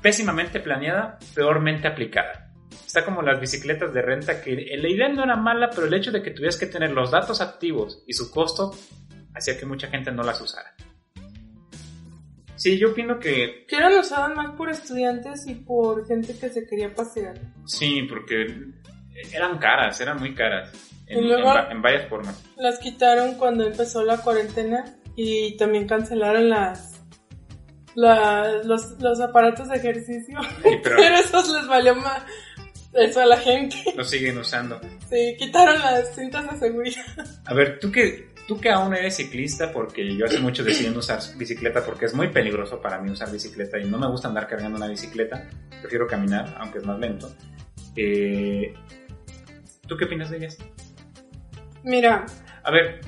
pésimamente 0.00 0.60
planeada, 0.60 1.18
peormente 1.34 1.88
aplicada. 1.88 2.49
Está 2.90 3.04
como 3.04 3.22
las 3.22 3.38
bicicletas 3.40 3.94
de 3.94 4.02
renta, 4.02 4.42
que 4.42 4.50
la 4.76 4.88
idea 4.88 5.08
no 5.08 5.22
era 5.22 5.36
mala, 5.36 5.70
pero 5.70 5.86
el 5.86 5.94
hecho 5.94 6.10
de 6.10 6.22
que 6.24 6.32
tuvieras 6.32 6.56
que 6.56 6.66
tener 6.66 6.90
los 6.90 7.12
datos 7.12 7.40
activos 7.40 8.02
y 8.04 8.14
su 8.14 8.32
costo 8.32 8.74
hacía 9.32 9.56
que 9.56 9.64
mucha 9.64 9.86
gente 9.86 10.10
no 10.10 10.24
las 10.24 10.40
usara. 10.40 10.74
Sí, 12.56 12.76
yo 12.80 12.90
opino 12.90 13.20
que 13.20 13.64
que 13.68 13.76
eran 13.76 13.96
usadas 13.96 14.34
más 14.34 14.56
por 14.56 14.68
estudiantes 14.70 15.46
y 15.46 15.54
por 15.54 16.04
gente 16.08 16.36
que 16.36 16.48
se 16.48 16.66
quería 16.66 16.92
pasear. 16.92 17.36
sí, 17.64 18.02
porque 18.10 18.44
eran 19.32 19.58
caras, 19.58 20.00
eran 20.00 20.18
muy 20.18 20.34
caras. 20.34 20.72
En, 21.06 21.18
Y 21.24 21.28
luego- 21.28 21.48
en 21.48 21.56
va- 21.56 21.68
en 21.70 21.82
varias 21.82 22.08
formas. 22.08 22.42
Las 22.56 22.80
quitaron 22.80 23.34
cuando 23.36 23.64
empezó 23.68 24.02
la 24.04 24.16
cuarentena 24.18 24.96
y 25.14 25.56
también 25.56 25.86
cancelaron 25.86 26.48
las, 26.50 27.00
la- 27.94 28.62
los, 28.64 29.00
los 29.00 29.20
aparatos 29.20 29.68
de 29.68 29.76
ejercicio. 29.76 30.38
Sí, 30.64 30.70
pero- 30.82 30.96
Pero 30.98 31.14
esos 31.18 31.48
les 31.50 31.68
valió 31.68 31.94
más. 31.94 32.22
Eso 32.92 33.20
a 33.20 33.26
la 33.26 33.36
gente. 33.36 33.76
Lo 33.96 34.04
siguen 34.04 34.38
usando. 34.38 34.80
Sí, 35.08 35.36
quitaron 35.38 35.78
las 35.80 36.14
cintas 36.14 36.50
de 36.50 36.58
seguridad. 36.58 37.04
A 37.44 37.54
ver, 37.54 37.78
tú 37.78 37.90
que, 37.90 38.30
tú 38.46 38.60
que 38.60 38.70
aún 38.70 38.94
eres 38.94 39.16
ciclista, 39.16 39.72
porque 39.72 40.16
yo 40.16 40.26
hace 40.26 40.38
mucho 40.38 40.64
decidí 40.64 40.90
no 40.90 40.98
usar 40.98 41.20
bicicleta 41.36 41.84
porque 41.84 42.06
es 42.06 42.14
muy 42.14 42.28
peligroso 42.28 42.80
para 42.80 42.98
mí 43.00 43.10
usar 43.10 43.30
bicicleta 43.30 43.78
y 43.78 43.84
no 43.84 43.98
me 43.98 44.08
gusta 44.08 44.28
andar 44.28 44.48
cargando 44.48 44.76
una 44.76 44.88
bicicleta, 44.88 45.48
prefiero 45.80 46.06
caminar, 46.06 46.56
aunque 46.58 46.78
es 46.78 46.84
más 46.84 46.98
lento. 46.98 47.34
Eh, 47.96 48.74
¿Tú 49.86 49.96
qué 49.96 50.04
opinas 50.04 50.30
de 50.30 50.36
ellas? 50.38 50.58
Mira, 51.82 52.26
A 52.62 52.70
ver, 52.70 53.00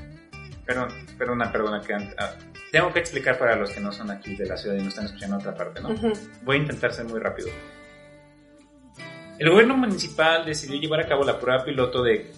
perdón, 0.65 0.89
perdona, 1.19 1.53
perdona, 1.53 1.81
que 1.81 1.93
ah, 1.93 2.35
tengo 2.73 2.93
que 2.93 3.01
explicar 3.01 3.39
para 3.39 3.55
los 3.55 3.71
que 3.71 3.81
no 3.81 3.93
son 3.93 4.11
aquí 4.11 4.35
de 4.35 4.47
la 4.47 4.57
ciudad 4.57 4.77
y 4.77 4.83
no 4.83 4.89
están 4.89 5.05
escuchando 5.05 5.37
otra 5.37 5.55
parte, 5.55 5.81
¿no? 5.81 5.95
Voy 6.43 6.57
a 6.57 6.61
intentar 6.61 6.93
ser 6.93 7.05
muy 7.05 7.21
rápido. 7.21 7.49
El 9.39 9.51
gobierno 9.51 9.77
municipal 9.77 10.45
decidió 10.45 10.81
llevar 10.81 11.01
a 11.01 11.07
cabo 11.09 11.25
la 11.25 11.39
prueba 11.39 11.65
piloto 11.65 12.03
de, 12.03 12.33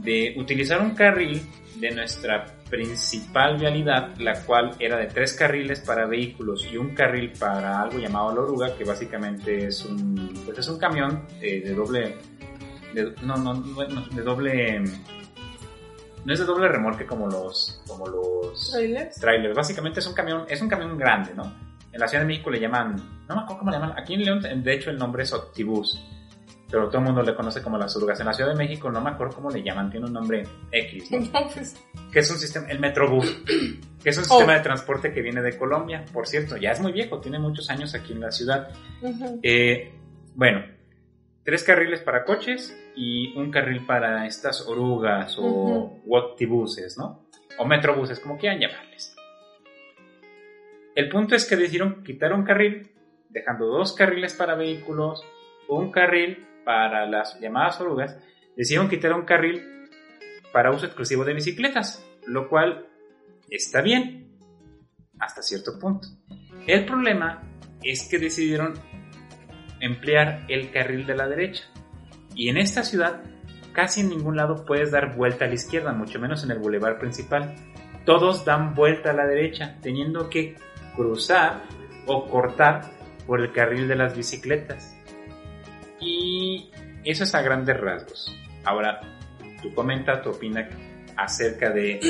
de 0.00 0.34
utilizar 0.36 0.80
un 0.80 0.90
carril 0.94 1.42
de 1.80 1.90
nuestra 1.90 2.46
principal 2.70 3.56
vialidad, 3.58 4.16
la 4.18 4.40
cual 4.44 4.72
era 4.78 4.96
de 4.98 5.06
tres 5.06 5.32
carriles 5.34 5.80
para 5.80 6.06
vehículos 6.06 6.66
y 6.70 6.76
un 6.76 6.94
carril 6.94 7.32
para 7.38 7.82
algo 7.82 7.98
llamado 7.98 8.32
la 8.34 8.40
oruga, 8.42 8.76
que 8.76 8.84
básicamente 8.84 9.66
es 9.66 9.84
un, 9.84 10.42
pues 10.44 10.58
es 10.58 10.68
un 10.68 10.78
camión 10.78 11.26
eh, 11.40 11.60
de 11.64 11.74
doble, 11.74 12.16
de- 12.94 13.14
no, 13.22 13.36
no, 13.36 13.54
de 13.54 14.22
doble, 14.22 14.80
no 16.24 16.32
es 16.32 16.38
de 16.38 16.44
doble 16.44 16.68
remolque 16.68 17.04
como 17.06 17.26
los, 17.28 17.82
como 17.86 18.06
los 18.06 18.70
trailers. 18.70 19.16
trailers. 19.20 19.54
Básicamente 19.56 20.00
es 20.00 20.06
un 20.06 20.14
camión, 20.14 20.44
es 20.48 20.60
un 20.62 20.68
camión 20.68 20.96
grande, 20.96 21.34
¿no? 21.34 21.52
En 21.92 22.00
la 22.00 22.08
Ciudad 22.08 22.22
de 22.22 22.28
México 22.28 22.50
le 22.50 22.60
llaman, 22.60 22.96
no 23.28 23.34
me 23.36 23.42
acuerdo 23.42 23.58
cómo 23.58 23.70
le 23.70 23.78
llaman, 23.78 23.98
aquí 23.98 24.14
en 24.14 24.24
León, 24.24 24.40
de 24.62 24.72
hecho 24.74 24.90
el 24.90 24.98
nombre 24.98 25.22
es 25.24 25.32
Optibus, 25.32 26.00
pero 26.74 26.88
todo 26.88 26.98
el 26.98 27.04
mundo 27.04 27.22
le 27.22 27.36
conoce 27.36 27.62
como 27.62 27.78
las 27.78 27.96
orugas. 27.96 28.18
En 28.18 28.26
la 28.26 28.32
Ciudad 28.32 28.50
de 28.50 28.56
México 28.56 28.90
no 28.90 29.00
me 29.00 29.10
acuerdo 29.10 29.36
cómo 29.36 29.48
le 29.48 29.62
llaman, 29.62 29.92
tiene 29.92 30.06
un 30.06 30.12
nombre 30.12 30.42
X, 30.72 31.08
¿no? 31.12 31.18
Que 32.10 32.18
es 32.18 32.28
un 32.32 32.36
sistema, 32.36 32.68
el 32.68 32.80
Metrobús, 32.80 33.30
que 34.02 34.10
es 34.10 34.18
un 34.18 34.24
Oh. 34.24 34.26
sistema 34.26 34.54
de 34.54 34.60
transporte 34.60 35.12
que 35.12 35.22
viene 35.22 35.40
de 35.40 35.56
Colombia, 35.56 36.04
por 36.12 36.26
cierto, 36.26 36.56
ya 36.56 36.72
es 36.72 36.80
muy 36.80 36.90
viejo, 36.90 37.20
tiene 37.20 37.38
muchos 37.38 37.70
años 37.70 37.94
aquí 37.94 38.12
en 38.12 38.20
la 38.20 38.32
ciudad. 38.32 38.70
Eh, 39.44 39.94
bueno, 40.34 40.64
tres 41.44 41.62
carriles 41.62 42.00
para 42.00 42.24
coches 42.24 42.76
y 42.96 43.32
un 43.38 43.52
carril 43.52 43.86
para 43.86 44.26
estas 44.26 44.66
orugas 44.66 45.36
o. 45.38 46.00
Woctibuses, 46.04 46.98
¿no? 46.98 47.28
O 47.56 47.64
metrobuses, 47.66 48.18
como 48.18 48.36
quieran 48.36 48.58
llamarles. 48.58 49.14
El 50.96 51.08
punto 51.08 51.36
es 51.36 51.44
que 51.48 51.54
decidieron 51.54 52.02
quitar 52.02 52.32
un 52.32 52.42
carril, 52.42 52.90
dejando 53.28 53.66
dos 53.66 53.92
carriles 53.92 54.34
para 54.34 54.56
vehículos, 54.56 55.22
un 55.68 55.92
carril 55.92 56.48
para 56.64 57.06
las 57.06 57.38
llamadas 57.40 57.80
orugas, 57.80 58.18
decidieron 58.56 58.88
quitar 58.88 59.12
un 59.12 59.24
carril 59.24 59.62
para 60.52 60.70
uso 60.70 60.86
exclusivo 60.86 61.24
de 61.24 61.34
bicicletas, 61.34 62.04
lo 62.26 62.48
cual 62.48 62.86
está 63.50 63.82
bien 63.82 64.38
hasta 65.18 65.42
cierto 65.42 65.78
punto. 65.78 66.08
El 66.66 66.86
problema 66.86 67.42
es 67.82 68.08
que 68.08 68.18
decidieron 68.18 68.74
emplear 69.80 70.44
el 70.48 70.70
carril 70.70 71.06
de 71.06 71.14
la 71.14 71.28
derecha. 71.28 71.64
Y 72.34 72.48
en 72.48 72.56
esta 72.56 72.82
ciudad 72.82 73.22
casi 73.74 74.00
en 74.00 74.08
ningún 74.08 74.36
lado 74.36 74.64
puedes 74.64 74.90
dar 74.90 75.14
vuelta 75.14 75.44
a 75.44 75.48
la 75.48 75.54
izquierda, 75.54 75.92
mucho 75.92 76.18
menos 76.18 76.44
en 76.44 76.52
el 76.52 76.58
bulevar 76.58 76.98
principal. 76.98 77.54
Todos 78.06 78.44
dan 78.44 78.74
vuelta 78.74 79.10
a 79.10 79.14
la 79.14 79.26
derecha, 79.26 79.76
teniendo 79.82 80.30
que 80.30 80.56
cruzar 80.96 81.62
o 82.06 82.26
cortar 82.28 82.82
por 83.26 83.40
el 83.40 83.52
carril 83.52 83.88
de 83.88 83.96
las 83.96 84.16
bicicletas. 84.16 84.93
Y 86.00 86.70
eso 87.04 87.24
es 87.24 87.34
a 87.34 87.42
grandes 87.42 87.78
rasgos. 87.80 88.34
Ahora, 88.64 89.00
tú 89.62 89.72
comenta 89.74 90.20
tu 90.22 90.30
opina 90.30 90.68
acerca 91.16 91.70
de 91.70 92.00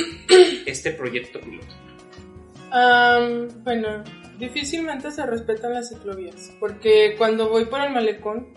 este 0.66 0.92
proyecto 0.92 1.40
piloto. 1.40 1.74
Am, 2.70 3.48
bueno, 3.62 4.02
difícilmente 4.38 5.10
se 5.10 5.24
respetan 5.26 5.74
las 5.74 5.90
ciclovías, 5.90 6.52
porque 6.58 7.14
cuando 7.16 7.48
voy 7.48 7.66
por 7.66 7.80
el 7.80 7.92
malecón 7.92 8.48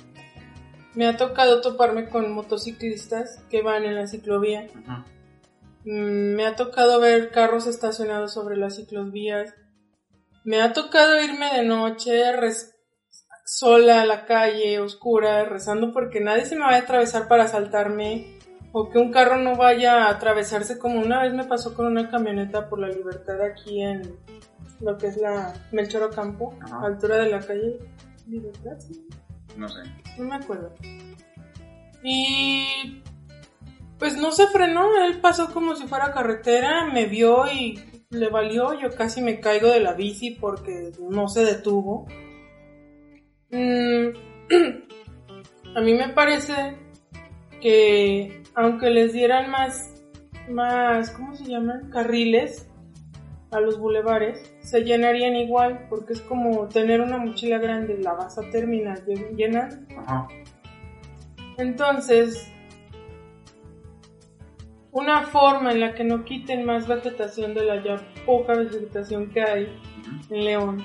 me 0.96 1.06
ha 1.06 1.18
tocado 1.18 1.62
toparme 1.62 2.10
con 2.10 2.32
motociclistas 2.32 3.44
que 3.52 3.62
van 3.62 3.86
en 3.86 3.96
la 3.96 4.08
ciclovía. 4.08 4.68
Mm, 5.86 6.36
Me 6.36 6.46
ha 6.48 6.56
tocado 6.56 7.00
ver 7.00 7.30
carros 7.32 7.68
estacionados 7.68 8.34
sobre 8.34 8.58
las 8.58 8.78
ciclovías. 8.78 9.54
Me 10.44 10.62
ha 10.62 10.74
tocado 10.74 11.22
irme 11.22 11.54
de 11.56 11.64
noche 11.64 12.32
res- 12.36 12.74
sola 13.48 14.02
a 14.02 14.06
la 14.06 14.26
calle, 14.26 14.80
oscura, 14.80 15.46
rezando 15.46 15.94
porque 15.94 16.20
nadie 16.20 16.46
se 16.46 16.56
me 16.56 16.66
vaya 16.66 16.80
a 16.80 16.82
atravesar 16.82 17.28
para 17.28 17.46
asaltarme 17.46 18.38
o 18.74 18.90
que 18.90 19.00
un 19.00 19.12
carro 19.12 19.38
no 19.38 19.56
vaya 19.56 20.06
a 20.06 20.10
atravesarse 20.10 20.78
como 20.78 21.00
una 21.00 21.24
vez 21.24 21.34
me 21.34 21.46
pasó 21.46 21.74
con 21.74 21.86
una 21.86 22.10
camioneta 22.10 22.68
por 22.68 22.80
la 22.80 22.90
libertad 22.90 23.42
aquí 23.42 23.82
en 23.82 24.18
lo 24.82 24.98
que 24.98 25.08
es 25.08 25.18
la 25.18 25.54
Melchor 25.72 26.04
Ocampo, 26.04 26.54
Ajá. 26.62 26.86
altura 26.86 27.18
de 27.18 27.30
la 27.30 27.40
calle 27.40 27.80
Libertad. 28.28 28.78
¿sí? 28.80 29.08
No 29.56 29.70
sé. 29.70 29.80
No 30.18 30.26
me 30.26 30.36
acuerdo. 30.36 30.74
Y 32.04 33.02
pues 33.98 34.18
no 34.18 34.32
se 34.32 34.48
frenó, 34.48 34.90
él 35.06 35.22
pasó 35.22 35.54
como 35.54 35.76
si 35.76 35.88
fuera 35.88 36.12
carretera, 36.12 36.86
me 36.86 37.06
vio 37.06 37.52
y 37.52 37.80
le 38.10 38.30
valió, 38.30 38.80
yo 38.80 38.94
casi 38.94 39.22
me 39.22 39.40
caigo 39.40 39.70
de 39.70 39.80
la 39.80 39.94
bici 39.94 40.32
porque 40.32 40.92
no 41.00 41.30
se 41.30 41.46
detuvo. 41.46 42.08
Mm, 43.52 44.08
a 45.76 45.82
mí 45.82 45.94
me 45.94 46.10
parece 46.10 46.78
que 47.62 48.44
aunque 48.56 48.90
les 48.90 49.14
dieran 49.14 49.52
más, 49.52 50.04
más, 50.50 51.12
¿cómo 51.12 51.36
se 51.36 51.46
llaman? 51.46 51.90
Carriles 51.90 52.70
a 53.52 53.60
los 53.62 53.80
bulevares, 53.80 54.54
se 54.60 54.82
llenarían 54.84 55.36
igual 55.36 55.88
porque 55.90 56.14
es 56.14 56.22
como 56.22 56.68
tener 56.68 57.00
una 57.02 57.18
mochila 57.18 57.60
grande, 57.60 57.98
la 58.00 58.14
vas 58.14 58.38
a 58.38 58.50
terminar 58.50 59.06
lle- 59.06 59.36
llenando. 59.36 59.78
Ajá. 59.98 60.28
Entonces, 61.58 62.52
una 64.92 65.24
forma 65.24 65.72
en 65.72 65.80
la 65.80 65.96
que 65.96 66.04
no 66.04 66.26
quiten 66.26 66.66
más 66.66 66.88
vegetación 66.88 67.54
de 67.54 67.64
la 67.64 67.84
ya 67.84 67.96
poca 68.26 68.54
vegetación 68.54 69.30
que 69.30 69.42
hay 69.42 69.80
en 70.30 70.44
León 70.46 70.84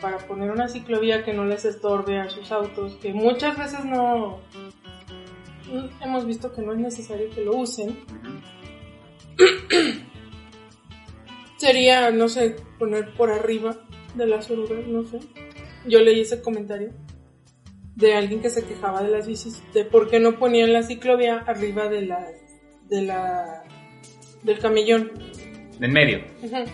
para 0.00 0.18
poner 0.18 0.50
una 0.50 0.68
ciclovía 0.68 1.24
que 1.24 1.32
no 1.32 1.44
les 1.44 1.64
estorbe 1.64 2.18
a 2.18 2.28
sus 2.28 2.52
autos, 2.52 2.96
que 2.96 3.12
muchas 3.12 3.56
veces 3.58 3.84
no 3.84 4.40
hemos 6.00 6.26
visto 6.26 6.52
que 6.52 6.62
no 6.62 6.72
es 6.72 6.78
necesario 6.78 7.30
que 7.30 7.42
lo 7.42 7.56
usen. 7.56 7.98
Sería, 11.56 12.10
no 12.10 12.28
sé, 12.28 12.56
poner 12.78 13.14
por 13.14 13.30
arriba 13.30 13.76
de 14.14 14.26
las 14.26 14.50
orugas, 14.50 14.86
no 14.86 15.04
sé. 15.04 15.20
Yo 15.86 16.00
leí 16.00 16.20
ese 16.20 16.42
comentario 16.42 16.92
de 17.96 18.14
alguien 18.14 18.40
que 18.40 18.50
se 18.50 18.64
quejaba 18.64 19.02
de 19.02 19.10
las 19.10 19.26
bicis, 19.26 19.62
de 19.72 19.84
por 19.84 20.10
qué 20.10 20.18
no 20.18 20.38
ponían 20.38 20.72
la 20.72 20.82
ciclovía 20.82 21.38
arriba 21.46 21.88
de 21.88 22.02
la, 22.02 22.26
de 22.88 23.02
la, 23.02 23.62
del 24.42 24.58
camellón. 24.58 25.12
En 25.80 25.92
medio. 25.92 26.24
Ujú. 26.42 26.64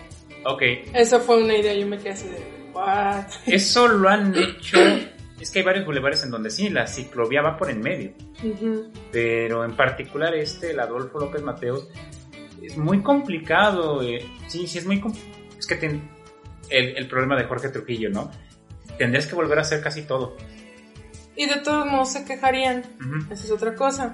Ok. 0.45 0.61
Esa 0.93 1.19
fue 1.19 1.41
una 1.41 1.55
idea, 1.55 1.73
yo 1.73 1.87
me 1.87 1.97
quedé 1.97 2.11
así 2.11 2.27
de, 2.27 2.60
what? 2.73 3.25
Eso 3.45 3.87
lo 3.87 4.09
han 4.09 4.35
hecho. 4.35 4.77
Es 5.39 5.49
que 5.49 5.59
hay 5.59 5.65
varios 5.65 5.85
bulevares 5.85 6.23
en 6.23 6.29
donde 6.31 6.49
sí, 6.51 6.69
la 6.69 6.85
ciclovía 6.87 7.41
va 7.41 7.57
por 7.57 7.69
en 7.71 7.81
medio. 7.81 8.13
Pero 9.11 9.65
en 9.65 9.75
particular 9.75 10.35
este, 10.35 10.71
el 10.71 10.79
Adolfo 10.79 11.19
López 11.19 11.41
Mateos, 11.41 11.87
es 12.61 12.77
muy 12.77 13.01
complicado. 13.01 14.01
eh. 14.03 14.23
Sí, 14.47 14.67
sí, 14.67 14.77
es 14.77 14.85
muy 14.85 15.01
Es 15.57 15.65
que 15.65 15.75
ten- 15.75 16.09
el, 16.69 16.95
el 16.95 17.07
problema 17.07 17.35
de 17.35 17.45
Jorge 17.45 17.69
Trujillo, 17.69 18.09
¿no? 18.11 18.29
Tendrías 18.97 19.25
que 19.25 19.35
volver 19.35 19.57
a 19.57 19.61
hacer 19.61 19.81
casi 19.81 20.03
todo. 20.03 20.37
Y 21.35 21.47
de 21.47 21.55
todos 21.57 21.85
modos 21.87 22.11
se 22.13 22.23
quejarían. 22.23 22.83
Esa 23.31 23.45
es 23.45 23.51
otra 23.51 23.73
cosa. 23.75 24.13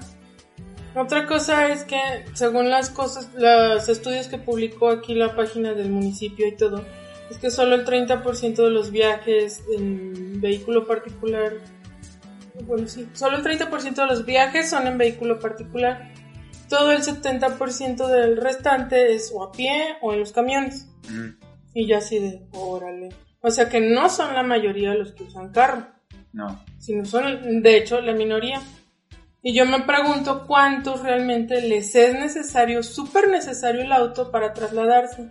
Otra 0.94 1.26
cosa 1.26 1.68
es 1.68 1.84
que, 1.84 1.98
según 2.32 2.70
las 2.70 2.88
cosas, 2.88 3.28
los 3.36 3.86
estudios 3.90 4.28
que 4.28 4.38
publicó 4.38 4.88
aquí 4.88 5.14
la 5.14 5.36
página 5.36 5.74
del 5.74 5.90
municipio 5.90 6.48
y 6.48 6.56
todo, 6.56 6.84
es 7.30 7.38
que 7.38 7.50
solo 7.50 7.74
el 7.74 7.84
30% 7.84 8.54
de 8.56 8.70
los 8.70 8.90
viajes 8.90 9.62
en 9.76 10.40
vehículo 10.40 10.86
particular, 10.86 11.54
bueno, 12.64 12.88
sí, 12.88 13.08
solo 13.12 13.36
el 13.36 13.44
30% 13.44 13.94
de 13.94 14.06
los 14.06 14.24
viajes 14.24 14.70
son 14.70 14.86
en 14.86 14.98
vehículo 14.98 15.38
particular. 15.38 16.12
Todo 16.68 16.92
el 16.92 17.02
70% 17.02 18.06
del 18.08 18.36
restante 18.36 19.14
es 19.14 19.30
o 19.34 19.42
a 19.42 19.52
pie 19.52 19.96
o 20.02 20.12
en 20.12 20.20
los 20.20 20.32
camiones. 20.32 20.88
Ujú. 21.04 21.34
Y 21.74 21.86
ya 21.86 21.98
así 21.98 22.18
de, 22.18 22.42
órale. 22.52 23.10
O 23.40 23.50
sea 23.50 23.68
que 23.68 23.80
no 23.80 24.08
son 24.08 24.34
la 24.34 24.42
mayoría 24.42 24.94
los 24.94 25.12
que 25.12 25.22
usan 25.24 25.52
carro 25.52 25.86
No. 26.32 26.62
sino 26.78 27.04
son 27.04 27.62
de 27.62 27.76
hecho 27.76 28.00
la 28.00 28.12
minoría. 28.12 28.60
Y 29.42 29.54
yo 29.54 29.64
me 29.64 29.80
pregunto 29.82 30.46
cuántos 30.46 31.02
realmente 31.02 31.62
les 31.62 31.94
es 31.94 32.14
necesario, 32.14 32.82
súper 32.82 33.28
necesario 33.28 33.82
el 33.82 33.92
auto 33.92 34.30
para 34.32 34.52
trasladarse. 34.52 35.30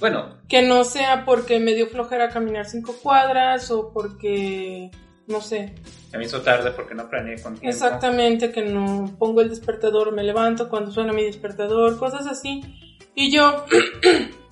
Bueno, 0.00 0.38
Que 0.48 0.62
no 0.62 0.84
sea 0.84 1.24
porque 1.24 1.60
me 1.60 1.74
dio 1.74 1.88
flojera 1.88 2.28
caminar 2.28 2.66
cinco 2.66 2.94
cuadras 3.02 3.70
o 3.70 3.92
porque 3.92 4.90
no 5.26 5.40
sé. 5.40 5.74
Se 6.10 6.16
me 6.16 6.24
hizo 6.24 6.40
tarde 6.40 6.70
porque 6.70 6.94
no 6.94 7.08
planeé 7.08 7.40
con 7.40 7.54
tiempo. 7.54 7.68
Exactamente, 7.68 8.50
que 8.50 8.62
no 8.62 9.14
pongo 9.18 9.42
el 9.42 9.50
despertador, 9.50 10.12
me 10.12 10.24
levanto 10.24 10.68
cuando 10.68 10.90
suena 10.90 11.12
mi 11.12 11.24
despertador, 11.24 11.98
cosas 11.98 12.26
así. 12.26 12.62
Y 13.14 13.30
yo, 13.30 13.64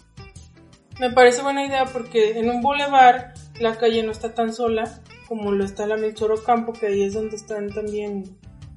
me 1.01 1.11
parece 1.11 1.43
buena 1.43 1.65
idea 1.65 1.87
porque 1.87 2.39
en 2.39 2.51
un 2.51 2.61
bulevar 2.61 3.33
la 3.59 3.77
calle 3.77 4.03
no 4.03 4.13
está 4.13 4.35
tan 4.35 4.53
sola 4.53 5.01
como 5.29 5.53
lo 5.53 5.65
está 5.65 5.87
la 5.87 5.97
Melchor 5.97 6.33
Ocampo, 6.33 6.73
que 6.73 6.87
ahí 6.87 7.03
es 7.03 7.15
donde 7.15 7.37
están 7.37 7.71
también 7.71 8.25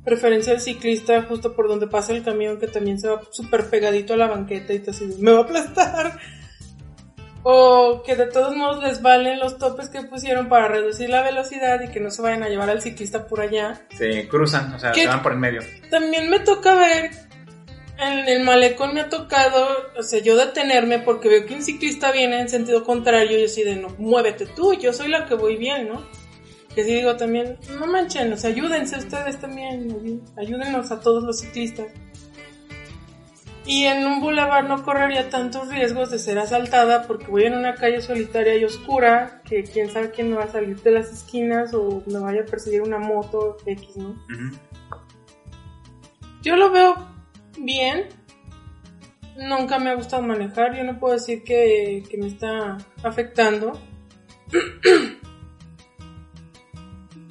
preferencia 0.03 0.53
del 0.53 0.61
ciclista, 0.61 1.21
justo 1.23 1.53
por 1.53 1.67
donde 1.67 1.87
pasa 1.87 2.13
el 2.13 2.23
camión, 2.23 2.59
que 2.59 2.67
también 2.67 2.99
se 2.99 3.09
va 3.09 3.21
súper 3.31 3.69
pegadito 3.69 4.13
a 4.13 4.17
la 4.17 4.27
banqueta 4.27 4.73
y 4.73 4.79
te 4.79 4.91
así, 4.91 5.05
me 5.19 5.31
va 5.31 5.39
a 5.39 5.43
aplastar. 5.43 6.19
O 7.43 8.03
que 8.05 8.15
de 8.15 8.25
todos 8.27 8.55
modos 8.55 8.83
les 8.83 9.01
valen 9.01 9.39
los 9.39 9.57
topes 9.57 9.89
que 9.89 10.01
pusieron 10.03 10.49
para 10.49 10.67
reducir 10.67 11.09
la 11.09 11.21
velocidad 11.21 11.79
y 11.81 11.89
que 11.89 11.99
no 12.01 12.11
se 12.11 12.21
vayan 12.21 12.43
a 12.43 12.49
llevar 12.49 12.69
al 12.69 12.81
ciclista 12.81 13.27
por 13.27 13.39
allá. 13.39 13.81
Se 13.97 14.27
cruzan, 14.27 14.73
o 14.73 14.79
sea, 14.79 14.93
se 14.93 15.07
van 15.07 15.23
por 15.23 15.31
el 15.31 15.39
medio. 15.39 15.61
También 15.89 16.29
me 16.29 16.39
toca 16.39 16.75
ver, 16.75 17.11
en 17.97 18.27
el 18.27 18.43
malecón 18.43 18.93
me 18.93 19.01
ha 19.01 19.09
tocado, 19.09 19.67
o 19.97 20.03
sea, 20.03 20.19
yo 20.21 20.35
detenerme 20.35 20.99
porque 20.99 21.29
veo 21.29 21.45
que 21.45 21.53
un 21.55 21.63
ciclista 21.63 22.11
viene 22.11 22.41
en 22.41 22.49
sentido 22.49 22.83
contrario 22.83 23.39
y 23.39 23.45
así 23.45 23.63
de, 23.63 23.77
no, 23.77 23.87
muévete 23.97 24.45
tú, 24.45 24.73
yo 24.73 24.91
soy 24.91 25.07
la 25.07 25.25
que 25.25 25.35
voy 25.35 25.55
bien, 25.55 25.87
¿no? 25.87 26.05
Que 26.75 26.83
sí 26.83 26.93
digo 26.93 27.15
también, 27.15 27.57
no 27.79 27.87
manchen, 27.87 28.31
o 28.33 28.37
sea, 28.37 28.49
ayúdense 28.51 28.97
ustedes 28.97 29.39
también, 29.39 29.89
ayú- 29.89 30.21
ayúdenos 30.37 30.91
a 30.91 30.99
todos 30.99 31.23
los 31.23 31.39
ciclistas. 31.39 31.87
Y 33.69 33.85
en 33.85 34.03
un 34.03 34.19
bulevar 34.19 34.67
no 34.67 34.81
correría 34.81 35.29
tantos 35.29 35.69
riesgos 35.69 36.09
de 36.09 36.17
ser 36.17 36.39
asaltada 36.39 37.03
porque 37.03 37.27
voy 37.27 37.43
en 37.43 37.53
una 37.53 37.75
calle 37.75 38.01
solitaria 38.01 38.55
y 38.55 38.65
oscura, 38.65 39.43
que 39.45 39.63
quién 39.63 39.91
sabe 39.91 40.09
quién 40.09 40.31
me 40.31 40.37
va 40.37 40.45
a 40.45 40.51
salir 40.51 40.81
de 40.81 40.89
las 40.89 41.11
esquinas 41.11 41.71
o 41.75 42.01
me 42.07 42.17
vaya 42.17 42.41
a 42.41 42.45
perseguir 42.45 42.81
una 42.81 42.97
moto 42.97 43.57
X, 43.67 43.95
¿no? 43.97 44.15
Yo 46.41 46.55
lo 46.55 46.71
veo 46.71 46.95
bien. 47.59 48.07
Nunca 49.37 49.77
me 49.77 49.91
ha 49.91 49.93
gustado 49.93 50.23
manejar. 50.23 50.75
Yo 50.75 50.83
no 50.83 50.99
puedo 50.99 51.13
decir 51.13 51.43
que, 51.43 52.01
que 52.09 52.17
me 52.17 52.25
está 52.25 52.75
afectando. 53.03 53.79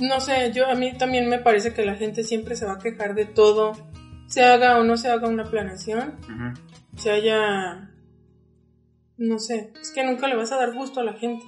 No 0.01 0.21
sé, 0.21 0.53
yo 0.53 0.69
a 0.71 0.77
mí 0.77 0.97
también 0.97 1.29
me 1.29 1.41
parece 1.41 1.75
que 1.75 1.85
la 1.85 1.97
gente 1.97 2.23
siempre 2.23 2.55
se 2.55 2.65
va 2.65 2.75
a 2.75 2.79
quejar 2.79 3.17
de 3.17 3.25
todo. 3.25 3.73
Se 4.29 4.43
haga 4.45 4.79
o 4.79 4.85
no 4.85 4.97
se 4.97 5.09
haga 5.09 5.29
una 5.29 5.45
planeación. 5.45 6.19
Ujú. 6.23 6.99
Se 7.01 7.11
haya... 7.11 7.91
No 9.17 9.39
sé, 9.41 9.73
es 9.81 9.91
que 9.93 10.05
nunca 10.05 10.29
le 10.29 10.37
vas 10.37 10.53
a 10.53 10.57
dar 10.57 10.73
gusto 10.73 11.01
a 11.01 11.05
la 11.05 11.15
gente. 11.15 11.45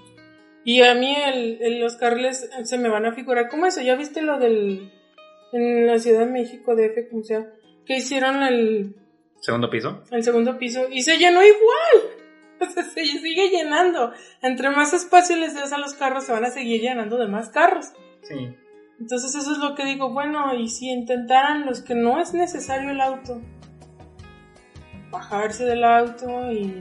Y 0.64 0.82
a 0.82 0.94
mí 0.94 1.14
el, 1.14 1.58
el- 1.62 1.80
los 1.80 1.96
carriles 1.96 2.50
se 2.64 2.78
me 2.78 2.88
van 2.88 3.06
a 3.06 3.12
figurar 3.12 3.48
como 3.48 3.66
eso. 3.66 3.80
¿Ya 3.80 3.94
viste 3.96 4.22
lo 4.22 4.38
del... 4.38 4.92
En 5.52 5.86
la 5.86 5.98
Ciudad 5.98 6.20
de 6.20 6.26
México, 6.32 6.74
DF, 6.76 7.10
como 7.10 7.24
sea, 7.24 7.44
que 7.84 7.96
hicieron 7.96 8.42
el, 8.44 8.94
Segundo 9.40 9.68
piso. 9.68 10.04
el 10.12 10.22
segundo 10.22 10.56
piso 10.58 10.86
y 10.90 11.02
se 11.02 11.16
llenó 11.18 11.42
igual. 11.42 12.16
O 12.62 12.66
sea, 12.66 12.82
se 12.84 13.04
sigue 13.06 13.48
llenando. 13.48 14.12
Entre 14.42 14.68
más 14.68 14.92
espacio 14.92 15.34
les 15.36 15.54
des 15.54 15.72
a 15.72 15.78
los 15.78 15.94
carros, 15.94 16.24
se 16.24 16.32
van 16.32 16.44
a 16.44 16.50
seguir 16.50 16.82
llenando 16.82 17.16
de 17.16 17.26
más 17.26 17.48
carros. 17.48 17.86
Sí. 18.22 18.54
Entonces 19.00 19.34
eso 19.34 19.52
es 19.52 19.58
lo 19.58 19.74
que 19.74 19.84
digo, 19.86 20.12
bueno, 20.12 20.54
y 20.54 20.68
si 20.68 20.90
intentaran 20.90 21.64
los 21.66 21.80
que 21.80 21.94
no 21.94 22.20
es 22.20 22.34
necesario 22.34 22.90
el 22.90 23.00
auto, 23.00 23.40
bajarse 25.10 25.64
del 25.64 25.82
auto 25.84 26.52
y, 26.52 26.74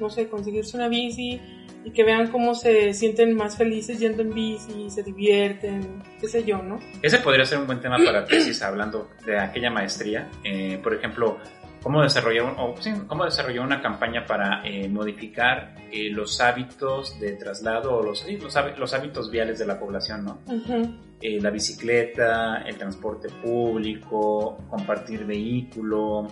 no 0.00 0.10
sé, 0.10 0.28
conseguirse 0.28 0.76
una 0.76 0.88
bici 0.88 1.40
y 1.84 1.90
que 1.92 2.04
vean 2.04 2.28
cómo 2.30 2.54
se 2.54 2.92
sienten 2.94 3.34
más 3.34 3.56
felices 3.56 3.98
yendo 3.98 4.22
en 4.22 4.34
bici, 4.34 4.90
se 4.90 5.02
divierten, 5.02 6.02
qué 6.20 6.28
sé 6.28 6.44
yo, 6.44 6.58
¿no? 6.62 6.78
Ese 7.00 7.18
podría 7.18 7.44
ser 7.44 7.58
un 7.58 7.66
buen 7.66 7.80
tema 7.80 7.96
para 8.04 8.24
tesis 8.24 8.62
hablando 8.62 9.08
de 9.24 9.38
aquella 9.38 9.70
maestría. 9.70 10.28
Eh, 10.44 10.78
por 10.82 10.94
ejemplo, 10.94 11.38
cómo 11.82 12.02
desarrollar, 12.02 12.44
un- 12.44 12.54
o, 12.58 12.74
sí, 12.80 12.92
cómo 13.08 13.24
desarrollar 13.24 13.64
una 13.64 13.80
campaña 13.82 14.26
para 14.26 14.62
eh, 14.64 14.88
modificar 14.88 15.74
eh, 15.90 16.10
los 16.10 16.40
hábitos 16.40 17.18
de 17.18 17.32
traslado 17.32 17.96
o 17.96 18.02
los, 18.04 18.24
los, 18.30 18.56
hábi- 18.56 18.76
los 18.76 18.94
hábitos 18.94 19.30
viales 19.30 19.58
de 19.58 19.66
la 19.66 19.80
población, 19.80 20.24
¿no? 20.24 20.38
Ujú. 20.46 20.94
Eh, 21.22 21.40
la 21.40 21.50
bicicleta, 21.50 22.64
el 22.66 22.76
transporte 22.76 23.28
público, 23.28 24.58
compartir 24.68 25.24
vehículo. 25.24 26.26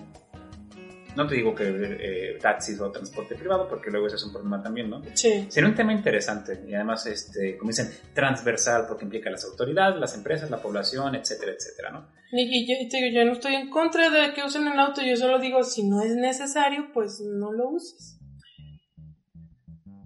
No 1.14 1.26
te 1.28 1.36
digo 1.36 1.55
que 1.55 1.64
eh, 1.68 2.38
taxis 2.41 2.80
o 2.80 2.91
transporte 2.91 3.36
privado, 3.36 3.68
porque 3.68 3.88
luego 3.88 4.09
ese 4.09 4.16
es 4.16 4.24
un 4.24 4.32
problema 4.32 4.61
también, 4.61 4.91
¿no? 4.91 5.01
Sí. 5.14 5.47
Sería 5.49 5.68
un 5.68 5.76
tema 5.76 5.93
interesante 5.93 6.64
y 6.66 6.74
además, 6.74 7.07
este, 7.07 7.57
como 7.57 7.70
dicen, 7.70 7.88
transversal 8.12 8.86
porque 8.88 9.05
implica 9.05 9.30
las 9.30 9.45
autoridades, 9.45 10.01
las 10.01 10.16
empresas, 10.16 10.51
la 10.51 10.61
población, 10.61 11.14
etcétera, 11.14 11.53
etcétera, 11.53 11.93
¿no? 11.93 12.09
Y, 12.32 12.43
y 12.43 12.66
yo, 12.66 12.88
te 12.88 12.97
digo, 12.97 13.14
yo 13.14 13.24
no 13.24 13.32
estoy 13.32 13.55
en 13.55 13.70
contra 13.70 14.11
de 14.11 14.34
que 14.34 14.43
usen 14.43 14.66
el 14.66 14.78
auto, 14.78 15.03
yo 15.03 15.16
solo 15.16 15.38
digo, 15.38 15.62
si 15.62 15.88
no 15.88 16.03
es 16.03 16.16
necesario, 16.16 16.91
pues 16.93 17.20
no 17.20 17.53
lo 17.53 17.70
uses. 17.70 18.19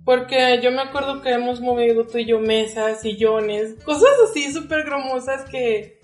Porque 0.04 0.60
yo 0.62 0.70
me 0.70 0.82
acuerdo 0.82 1.22
que 1.22 1.30
hemos 1.30 1.60
movido 1.60 2.06
tú 2.06 2.18
y 2.18 2.26
yo 2.26 2.38
mesas, 2.38 3.00
sillones, 3.00 3.74
cosas 3.84 4.10
así 4.28 4.52
súper 4.52 4.84
gromosas 4.84 5.48
que 5.48 5.98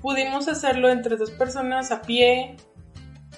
pudimos 0.00 0.48
hacerlo 0.48 0.88
entre 0.88 1.16
dos 1.16 1.30
personas 1.32 1.90
a 1.90 2.00
pie, 2.00 2.56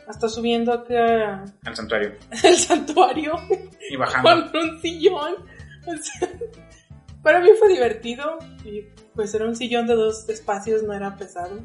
hasta 0.07 0.29
subiendo 0.29 0.73
acá 0.73 1.45
Al 1.65 1.75
santuario. 1.77 2.13
al 2.45 2.57
santuario 2.57 3.33
Y 3.91 3.97
bajando. 3.97 4.53
con 4.53 4.61
un 4.63 4.81
sillón. 4.81 5.35
O 5.87 5.97
sea, 5.97 6.29
para 7.23 7.41
mí 7.41 7.49
fue 7.59 7.69
divertido 7.69 8.39
y 8.65 8.83
pues 9.15 9.35
era 9.35 9.47
un 9.47 9.57
sillón 9.57 9.87
de 9.87 9.95
dos 9.95 10.29
espacios, 10.29 10.83
no 10.85 10.93
era 10.93 11.17
pesado. 11.17 11.59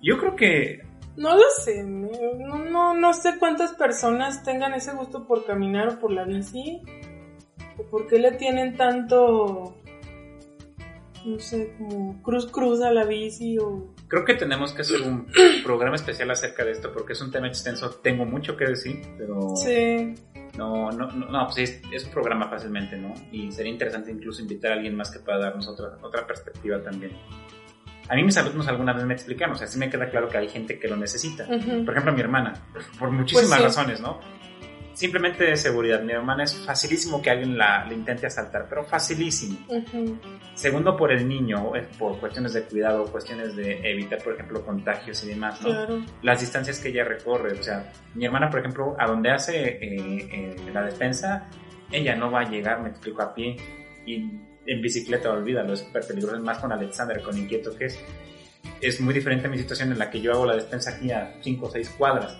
Yo 0.00 0.16
creo 0.18 0.36
que 0.36 0.80
No 1.16 1.36
lo 1.36 1.42
sé, 1.64 1.82
no, 1.82 2.10
no, 2.58 2.94
no 2.94 3.12
sé 3.14 3.36
cuántas 3.38 3.72
personas 3.72 4.44
tengan 4.44 4.74
ese 4.74 4.92
gusto 4.92 5.26
por 5.26 5.44
caminar 5.44 5.88
o 5.88 5.98
por 5.98 6.12
la 6.12 6.24
bici, 6.24 6.82
por 7.84 8.06
qué 8.06 8.18
le 8.18 8.32
tienen 8.32 8.76
tanto, 8.76 9.76
no 11.24 11.38
sé, 11.38 11.74
como 11.78 12.22
cruz 12.22 12.46
cruz 12.50 12.80
a 12.82 12.90
la 12.90 13.04
bici 13.04 13.58
o... 13.58 13.94
creo 14.08 14.24
que 14.24 14.34
tenemos 14.34 14.72
que 14.72 14.82
hacer 14.82 15.02
un 15.02 15.26
programa 15.64 15.96
especial 15.96 16.30
acerca 16.30 16.64
de 16.64 16.72
esto 16.72 16.92
porque 16.92 17.12
es 17.14 17.20
un 17.20 17.30
tema 17.30 17.48
extenso. 17.48 17.90
Tengo 18.02 18.24
mucho 18.24 18.56
que 18.56 18.66
decir, 18.66 19.02
pero 19.16 19.54
Sí, 19.56 20.14
no, 20.56 20.90
no, 20.90 21.06
no, 21.10 21.26
no, 21.30 21.46
pues 21.46 21.58
es, 21.58 21.82
es 21.92 22.04
un 22.04 22.10
programa 22.10 22.48
fácilmente, 22.48 22.96
¿no? 22.96 23.12
Y 23.32 23.50
sería 23.52 23.72
interesante 23.72 24.10
incluso 24.10 24.42
invitar 24.42 24.72
a 24.72 24.74
alguien 24.74 24.94
más 24.96 25.10
que 25.10 25.18
pueda 25.20 25.38
darnos 25.38 25.68
otra, 25.68 25.98
otra 26.02 26.26
perspectiva 26.26 26.82
también. 26.82 27.12
A 28.10 28.14
mí 28.14 28.24
mis 28.24 28.38
alumnos 28.38 28.66
alguna 28.68 28.94
vez 28.94 29.04
me 29.04 29.12
explicaron, 29.12 29.54
o 29.54 29.58
sea, 29.58 29.66
sí 29.66 29.78
me 29.78 29.90
queda 29.90 30.08
claro 30.08 30.28
que 30.30 30.38
hay 30.38 30.48
gente 30.48 30.78
que 30.78 30.88
lo 30.88 30.96
necesita. 30.96 31.44
ujú, 31.44 31.84
Por 31.84 31.92
ejemplo, 31.92 32.12
mi 32.14 32.20
hermana, 32.22 32.54
por 32.98 33.10
muchísimas 33.10 33.48
Pues 33.50 33.58
sí. 33.58 33.62
razones, 33.64 34.00
¿no? 34.00 34.18
Simplemente 34.98 35.44
de 35.44 35.56
seguridad. 35.56 36.02
Mi 36.02 36.10
hermana 36.10 36.42
es 36.42 36.56
facilísimo 36.56 37.22
que 37.22 37.30
alguien 37.30 37.56
la, 37.56 37.84
la 37.84 37.94
intente 37.94 38.26
asaltar, 38.26 38.66
pero 38.68 38.82
facilísimo. 38.82 39.56
Segundo, 40.54 40.96
por 40.96 41.12
el 41.12 41.28
niño, 41.28 41.70
por 41.96 42.18
cuestiones 42.18 42.52
de 42.54 42.64
cuidado, 42.64 43.04
cuestiones 43.04 43.54
de 43.54 43.78
evitar, 43.88 44.20
por 44.20 44.34
ejemplo, 44.34 44.66
contagios 44.66 45.22
y 45.22 45.28
demás, 45.28 45.62
¿no? 45.62 45.68
claro. 45.68 46.04
Las 46.22 46.40
distancias 46.40 46.80
que 46.80 46.88
ella 46.88 47.04
recorre, 47.04 47.52
o 47.52 47.62
sea, 47.62 47.92
mi 48.16 48.24
hermana, 48.24 48.50
por 48.50 48.58
ejemplo, 48.58 48.96
a 48.98 49.06
donde 49.06 49.30
hace 49.30 49.68
eh, 49.68 49.78
eh, 49.80 50.56
la 50.74 50.82
despensa, 50.82 51.48
ella 51.92 52.16
no 52.16 52.32
va 52.32 52.40
a 52.40 52.50
llegar, 52.50 52.82
me 52.82 52.88
explico, 52.88 53.22
a 53.22 53.32
pie. 53.32 53.56
Y 54.04 54.16
en 54.66 54.82
bicicleta, 54.82 55.30
olvídalo, 55.30 55.74
es 55.74 55.78
súper 55.78 56.08
peligroso, 56.08 56.34
es 56.34 56.42
más 56.42 56.58
con 56.58 56.72
Alexander, 56.72 57.22
con 57.22 57.38
inquieto 57.38 57.72
que 57.76 57.84
es. 57.84 58.00
Es 58.80 59.00
muy 59.00 59.14
diferente 59.14 59.46
a 59.46 59.50
mi 59.50 59.58
situación 59.58 59.92
en 59.92 59.98
la 60.00 60.10
que 60.10 60.20
yo 60.20 60.32
hago 60.32 60.44
la 60.44 60.56
despensa 60.56 60.96
aquí 60.96 61.12
a 61.12 61.36
5 61.40 61.66
o 61.66 61.70
6 61.70 61.88
cuadras. 61.90 62.36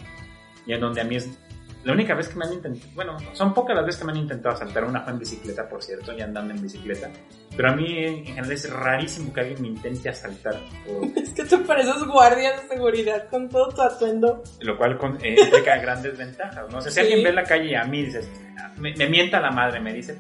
Y 0.67 0.73
en 0.73 0.81
donde 0.81 1.03
a 1.03 1.05
mí 1.05 1.15
es... 1.15 1.39
La 1.85 1.93
única 1.93 2.15
vez 2.15 2.29
que 2.29 2.35
me 2.37 2.45
han 2.45 2.53
intentado... 2.53 2.91
Bueno, 2.95 3.17
son 3.33 3.55
pocas 3.55 3.75
las 3.77 3.87
veces 3.87 4.01
que 4.01 4.07
me 4.07 4.13
han 4.13 4.19
intentado 4.19 4.55
asaltar. 4.55 4.85
Una 4.85 5.05
en 5.09 5.19
bicicleta, 5.19 5.69
por 5.69 5.83
cierto, 5.83 6.13
y 6.13 6.21
andando 6.21 6.53
en 6.53 6.61
bicicleta. 6.61 7.09
Pero 7.57 7.71
a 7.71 7.77
mí 7.77 7.99
en 8.05 8.25
general 8.27 8.53
es 8.53 8.71
rarísimo 8.71 9.33
que 9.33 9.41
alguien 9.41 9.63
me 9.63 9.69
intente 9.69 10.09
asaltar. 10.09 10.57
Por, 10.87 11.05
Es 11.23 11.31
que 11.33 11.45
tú 11.45 11.63
pareces 11.65 12.03
guardia 12.05 12.53
de 12.61 12.69
seguridad 12.69 13.29
con 13.29 13.49
todo 13.49 13.69
tu 13.69 13.81
atuendo. 13.83 14.43
lo 14.61 14.77
cual 14.77 14.99
con, 14.99 15.17
eh, 15.25 15.37
implica 15.39 15.77
grandes 15.81 16.19
ventajas. 16.19 16.69
¿no? 16.71 16.79
O 16.79 16.81
sea, 16.81 16.91
si 16.91 16.97
Sí. 16.97 17.01
alguien 17.01 17.23
ve 17.23 17.31
en 17.31 17.37
la 17.37 17.45
calle 17.45 17.71
y 17.71 17.75
a 17.75 17.85
mí 17.85 18.03
dices, 18.05 18.29
me, 18.77 18.95
me 18.97 19.09
mienta 19.09 19.41
la 19.41 19.51
madre, 19.53 19.81
me 19.81 19.93
dice, 19.95 20.19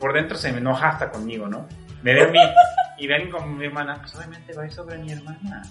por 0.00 0.12
dentro 0.14 0.36
se 0.38 0.50
me 0.52 0.58
enoja 0.58 0.88
hasta 0.88 1.10
conmigo, 1.10 1.46
¿no? 1.46 1.66
Me 2.02 2.14
ve 2.14 2.22
a 2.24 2.28
mí 2.28 2.38
y 2.98 3.06
ve 3.06 3.14
a 3.14 3.16
alguien 3.16 3.32
como 3.32 3.46
mi 3.46 3.66
hermana, 3.66 3.96
pues 4.00 4.14
obviamente 4.16 4.52
va 4.54 4.62
a 4.62 4.66
ir 4.66 4.72
sobre 4.72 4.98
mi 4.98 5.12
hermana. 5.12 5.62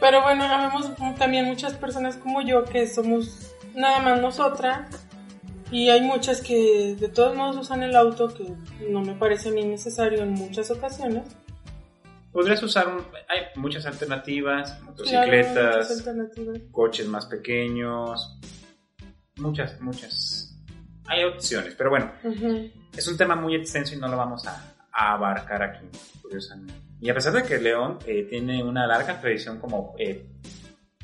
Pero 0.00 0.20
bueno, 0.22 0.44
habemos 0.44 0.90
también 1.16 1.44
muchas 1.46 1.74
personas 1.74 2.16
como 2.16 2.42
yo 2.42 2.64
que 2.64 2.86
somos 2.88 3.51
nada 3.74 4.00
más 4.00 4.20
nosotras. 4.20 4.88
Y 5.70 5.88
hay 5.88 6.02
muchas 6.02 6.42
que 6.42 6.96
de 7.00 7.08
todos 7.08 7.34
modos 7.34 7.56
usan 7.56 7.82
el 7.82 7.96
auto, 7.96 8.28
que 8.34 8.52
no 8.90 9.00
me 9.00 9.14
parece 9.14 9.48
a 9.48 9.52
mí 9.52 9.64
necesario 9.64 10.22
en 10.22 10.32
muchas 10.32 10.70
ocasiones. 10.70 11.24
Podrías 12.30 12.62
usar, 12.62 12.88
un, 12.88 12.98
hay 13.28 13.40
muchas 13.56 13.84
alternativas, 13.86 14.70
Claro, 14.72 14.84
motocicletas, 14.86 15.76
muchas 15.76 15.90
alternativas. 15.98 16.58
coches 16.70 17.06
más 17.08 17.26
pequeños, 17.26 18.38
muchas, 19.36 19.80
muchas. 19.80 20.58
Hay 21.06 21.24
opciones, 21.24 21.74
pero 21.74 21.90
bueno, 21.90 22.12
Ujú. 22.24 22.70
es 22.96 23.08
un 23.08 23.16
tema 23.16 23.34
muy 23.34 23.54
extenso 23.54 23.94
y 23.94 23.98
no 23.98 24.08
lo 24.08 24.16
vamos 24.16 24.46
a, 24.46 24.74
a 24.92 25.14
abarcar 25.14 25.62
aquí, 25.62 25.86
curiosamente. 26.22 26.74
Y 27.00 27.10
a 27.10 27.14
pesar 27.14 27.32
de 27.32 27.42
que 27.42 27.58
León 27.58 27.98
eh, 28.06 28.26
tiene 28.30 28.62
una 28.62 28.86
larga 28.86 29.20
tradición 29.20 29.58
como 29.58 29.94
eh, 29.98 30.24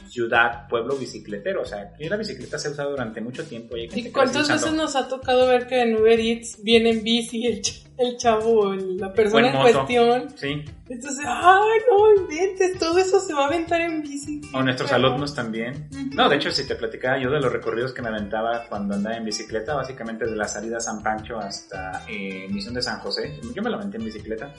ciudad, 0.09 0.67
pueblo 0.69 0.97
bicicletero, 0.97 1.63
o 1.63 1.65
sea, 1.65 1.93
aquí 1.95 2.09
la 2.09 2.17
bicicleta 2.17 2.59
se 2.59 2.69
ha 2.69 2.71
usado 2.73 2.91
durante 2.91 3.21
mucho 3.21 3.45
tiempo. 3.45 3.77
Y, 3.77 3.89
¿Y 3.95 4.11
cuántas 4.11 4.49
veces 4.49 4.73
nos 4.73 4.97
ha 4.97 5.09
tocado 5.09 5.47
ver 5.47 5.67
que 5.67 5.83
en 5.83 5.97
Uber 5.97 6.19
Eats 6.19 6.63
viene 6.63 6.91
en 6.91 7.03
bici 7.03 7.47
el, 7.47 7.61
ch- 7.63 7.85
el 7.99 8.17
chavo 8.17 8.73
el- 8.73 8.97
la 8.97 9.13
persona 9.13 9.49
en 9.51 9.57
cuestión? 9.61 10.31
Sí, 10.37 10.65
Entonces, 10.89 11.25
¡ay, 11.27 11.79
no 11.91 12.23
inventes! 12.23 12.79
Todo 12.79 12.99
eso 12.99 13.21
se 13.21 13.35
va 13.35 13.45
a 13.45 13.47
aventar 13.49 13.81
en 13.81 14.03
bici. 14.03 14.41
o 14.55 14.63
nuestros 14.63 14.91
alumnos 14.93 15.35
también. 15.35 15.89
Ujú. 15.93 16.15
No, 16.15 16.29
de 16.29 16.37
hecho, 16.37 16.51
si 16.51 16.67
te 16.67 16.75
platicaba 16.77 17.19
yo 17.21 17.31
de 17.31 17.41
los 17.41 17.53
recorridos 17.53 17.93
que 17.93 18.03
me 18.03 18.09
aventaba 18.09 18.65
cuando 18.69 18.95
andaba 18.95 19.17
en 19.17 19.25
bicicleta, 19.25 19.75
básicamente 19.75 20.25
de 20.27 20.35
la 20.37 20.49
salida 20.49 20.79
a 20.79 20.81
San 20.81 21.03
Pancho 21.03 21.39
hasta 21.39 22.05
eh, 22.09 22.47
Misión 22.51 22.75
de 22.75 22.83
San 22.83 23.01
José, 23.01 23.39
yo 23.55 23.63
me 23.63 23.69
lo 23.71 23.77
aventé 23.77 23.99
en 23.99 24.05
bicicleta. 24.05 24.53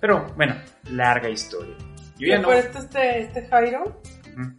Pero 0.00 0.26
bueno, 0.36 0.54
larga 0.92 1.28
historia. 1.28 1.74
Yo 2.18 2.26
ya 2.28 2.36
¿Te 2.36 2.42
no. 2.42 2.48
acuerdas 2.50 2.84
este, 2.84 3.18
este 3.20 3.46
Jairo? 3.46 4.00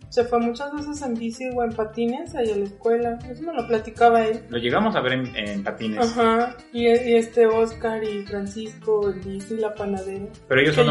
Se 0.10 0.24
fue 0.26 0.40
muchas 0.40 0.74
veces 0.74 1.02
en 1.02 1.14
bici 1.14 1.46
o 1.56 1.64
en 1.64 1.72
patines 1.74 2.36
ahí 2.36 2.52
a 2.52 2.56
la 2.56 2.66
escuela. 2.66 3.20
Eso 3.30 3.44
me 3.44 3.54
lo 3.54 3.68
platicaba 3.68 4.26
él. 4.26 4.42
Lo 4.50 4.58
llegamos 4.58 4.96
a 4.96 5.02
ver 5.02 5.14
en, 5.14 5.36
en 5.36 5.64
patines, 5.64 6.00
Ajá. 6.00 6.56
Y, 6.74 6.88
y 6.88 7.16
este 7.16 7.46
Oscar 7.46 8.04
y 8.04 8.26
Francisco, 8.26 9.10
el 9.10 9.20
bici, 9.20 9.56
la 9.58 9.74
panadera. 9.74 10.26
pero 10.48 10.62
ellos 10.62 10.76
son, 10.76 10.88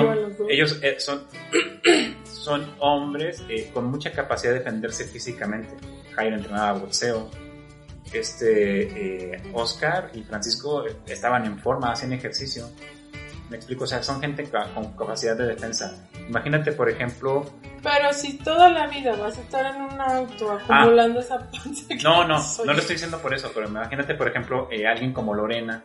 ellos 0.49 0.81
eh, 0.83 0.97
son, 0.99 1.23
son 2.25 2.67
hombres 2.79 3.43
eh, 3.49 3.71
con 3.73 3.87
mucha 3.87 4.13
capacidad 4.13 4.53
de 4.53 4.61
defenderse 4.61 5.05
físicamente. 5.05 5.71
Jairo 6.15 6.37
entrenaba 6.37 6.79
boxeo. 6.79 7.31
Este 8.13 9.35
eh, 9.35 9.43
Oscar 9.53 10.11
y 10.15 10.23
Francisco 10.23 10.85
estaban 11.07 11.45
en 11.45 11.59
forma, 11.59 11.93
hacían 11.93 12.13
ejercicio. 12.15 12.65
Me 13.51 13.57
explico, 13.57 13.85
o 13.85 13.87
sea, 13.87 14.03
son 14.03 14.21
gente 14.21 14.45
con 14.51 14.93
capacidad 14.95 15.35
de 15.37 15.47
defensa. 15.47 16.07
Imagínate, 16.29 16.73
por 16.73 16.89
ejemplo, 16.91 17.47
Pero 17.83 18.13
si 18.13 18.37
toda 18.39 18.69
la 18.69 18.87
vida 18.87 19.17
vas 19.17 19.39
a 19.39 19.41
estar 19.41 19.75
en 19.75 19.81
un 19.83 19.99
auto 20.01 20.53
acumulando 20.53 21.21
esa 21.21 21.39
panza. 21.51 21.85
que 21.89 21.95
Ah. 21.95 21.99
no, 22.05 22.29
no, 22.29 22.41
soy- 22.43 22.67
no 22.67 22.73
lo 22.75 22.81
estoy 22.81 22.97
diciendo 22.97 23.19
por 23.19 23.33
eso, 23.33 23.51
pero 23.55 23.67
imagínate, 23.69 24.15
por 24.15 24.29
ejemplo, 24.29 24.69
eh, 24.71 24.87
alguien 24.87 25.13
como 25.15 25.35
Lorena 25.35 25.83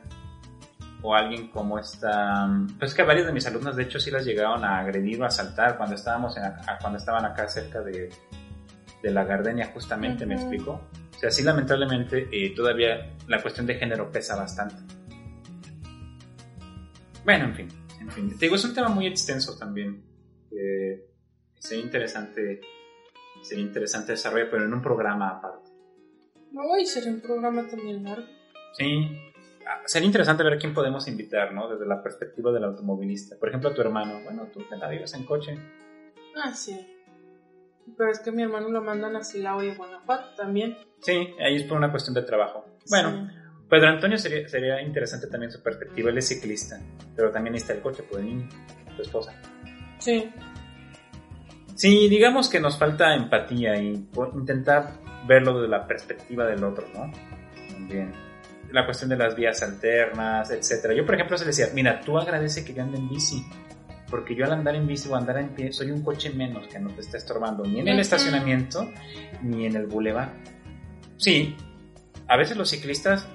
o 1.02 1.16
alguien 1.16 1.48
como 1.50 1.80
esta... 1.80 2.50
Pues 2.80 2.94
que 2.94 3.04
varios 3.04 3.28
de 3.28 3.34
mis 3.34 3.46
alumnos, 3.48 3.76
de 3.78 3.84
hecho, 3.84 4.00
sí 4.00 4.12
las 4.12 4.26
llegaron 4.26 4.64
a 4.66 4.80
agredir 4.80 5.22
o 5.22 5.24
a 5.24 5.28
asaltar 5.28 5.78
cuando 5.78 5.96
estábamos 5.96 6.36
en, 6.38 6.44
cuando 6.82 6.98
estaban 6.98 7.24
acá 7.26 7.48
cerca 7.48 7.80
de, 7.82 8.10
de 9.02 9.12
la 9.12 9.24
Gardenia, 9.24 9.70
justamente, 9.74 10.26
¿me 10.26 10.36
Ujú. 10.36 10.44
explico? 10.44 10.82
O 11.16 11.20
sea, 11.20 11.32
sí, 11.32 11.44
lamentablemente, 11.44 12.28
eh, 12.32 12.54
todavía 12.56 13.14
la 13.28 13.42
cuestión 13.42 13.66
de 13.66 13.76
género 13.76 14.12
pesa 14.12 14.36
bastante. 14.36 14.76
Bueno, 17.26 17.46
en 17.46 17.56
fin, 17.56 17.68
en 18.02 18.10
fin. 18.12 18.30
Te 18.38 18.46
digo, 18.46 18.56
es 18.56 18.66
un 18.66 18.74
tema 18.74 18.90
muy 18.90 19.08
extenso 19.08 19.58
también. 19.58 20.04
que 20.50 21.06
sería 21.60 21.84
interesante, 21.84 22.62
sería 23.42 23.64
interesante 23.64 24.12
desarrollar, 24.12 24.50
pero 24.52 24.66
en 24.66 24.74
un 24.74 24.82
programa 24.82 25.30
aparte. 25.30 25.70
No, 26.52 26.78
y 26.78 26.86
sería 26.86 27.12
un 27.12 27.22
programa 27.22 27.68
también 27.68 28.04
largo. 28.04 28.28
Sí, 28.78 29.08
Ah, 29.66 29.82
sería 29.86 30.08
interesante 30.08 30.44
ver 30.44 30.54
a 30.54 30.58
quién 30.58 30.74
podemos 30.74 31.08
invitar, 31.08 31.54
¿no? 31.54 31.70
Desde 31.70 31.86
la 31.86 32.04
perspectiva 32.04 32.52
del 32.52 32.66
automovilista. 32.66 33.38
Por 33.40 33.48
ejemplo, 33.48 33.70
a 33.70 33.74
tu 33.74 33.80
hermano. 33.80 34.20
Bueno, 34.26 34.48
tú 34.52 34.62
te 34.70 34.76
la 34.76 34.90
vives 34.90 35.14
en 35.14 35.24
coche. 35.24 35.58
Ah, 36.36 36.52
sí. 36.54 36.86
Pero 37.98 38.12
es 38.12 38.20
que 38.20 38.34
mi 38.34 38.44
hermano 38.44 38.68
lo 38.70 38.82
mandan 38.82 39.16
a 39.16 39.24
Silao 39.24 39.64
y 39.64 39.70
a 39.70 39.76
Guanajuato 39.76 40.36
también. 40.36 40.78
Sí, 41.00 41.30
ahí 41.40 41.56
es 41.56 41.64
por 41.64 41.78
una 41.78 41.92
cuestión 41.92 42.14
de 42.14 42.24
trabajo. 42.24 42.66
Bueno, 42.90 43.30
Sí. 43.32 43.38
Pedro 43.74 43.90
Antonio 43.90 44.20
sería, 44.20 44.48
sería 44.48 44.80
interesante 44.84 45.26
también 45.26 45.52
su 45.52 45.60
perspectiva. 45.64 46.12
Él 46.12 46.20
es 46.20 46.28
ciclista, 46.28 46.80
pero 47.16 47.32
también 47.32 47.56
está 47.56 47.74
el 47.74 47.82
coche 47.82 48.04
por 48.04 48.20
el 48.20 48.28
niño, 48.28 48.48
tu 48.96 49.02
esposa. 49.02 49.34
Sí. 49.98 50.30
Sí, 51.74 52.08
digamos 52.08 52.50
que 52.50 52.60
nos 52.60 52.78
falta 52.78 53.16
empatía 53.16 53.76
y 53.78 54.08
intentar 54.36 54.92
verlo 55.28 55.56
desde 55.56 55.70
la 55.70 55.88
perspectiva 55.88 56.46
del 56.46 56.64
otro, 56.64 56.86
¿no? 56.94 57.12
También. 57.72 58.12
La 58.72 58.86
cuestión 58.86 59.10
de 59.10 59.18
las 59.18 59.36
vías 59.36 59.64
alternas, 59.64 60.52
etcétera. 60.52 60.94
Yo, 60.94 61.04
por 61.04 61.16
ejemplo, 61.16 61.36
se 61.36 61.46
le 61.46 61.48
decía, 61.48 61.70
mira, 61.74 62.00
tú 62.00 62.20
agradece 62.20 62.64
que 62.64 62.76
yo 62.76 62.84
ande 62.84 63.00
en 63.00 63.10
bici, 63.10 63.44
porque 64.08 64.36
yo 64.36 64.46
al 64.46 64.52
andar 64.52 64.76
en 64.76 64.86
bici 64.86 65.10
o 65.10 65.16
andar 65.16 65.40
en 65.40 65.50
pie 65.50 65.72
soy 65.72 65.90
un 65.90 66.04
coche 66.04 66.30
menos 66.30 66.68
que 66.68 66.78
no 66.78 66.92
te 66.92 67.02
está 67.02 67.18
estorbando 67.18 67.64
ni 67.64 67.80
en 67.80 67.88
el 67.88 68.00
estacionamiento 68.00 68.88
ni 69.42 69.66
en 69.66 69.76
el 69.76 69.88
bulevar. 69.88 70.32
Sí, 71.18 71.56
a 72.28 72.38
veces 72.38 72.56
los 72.56 72.70
ciclistas 72.70 73.28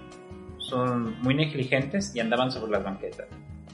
son 0.69 1.21
muy 1.23 1.35
negligentes 1.35 2.15
y 2.15 2.21
andaban 2.21 2.51
sobre 2.51 2.73
las 2.73 2.85
banquetas, 2.85 3.27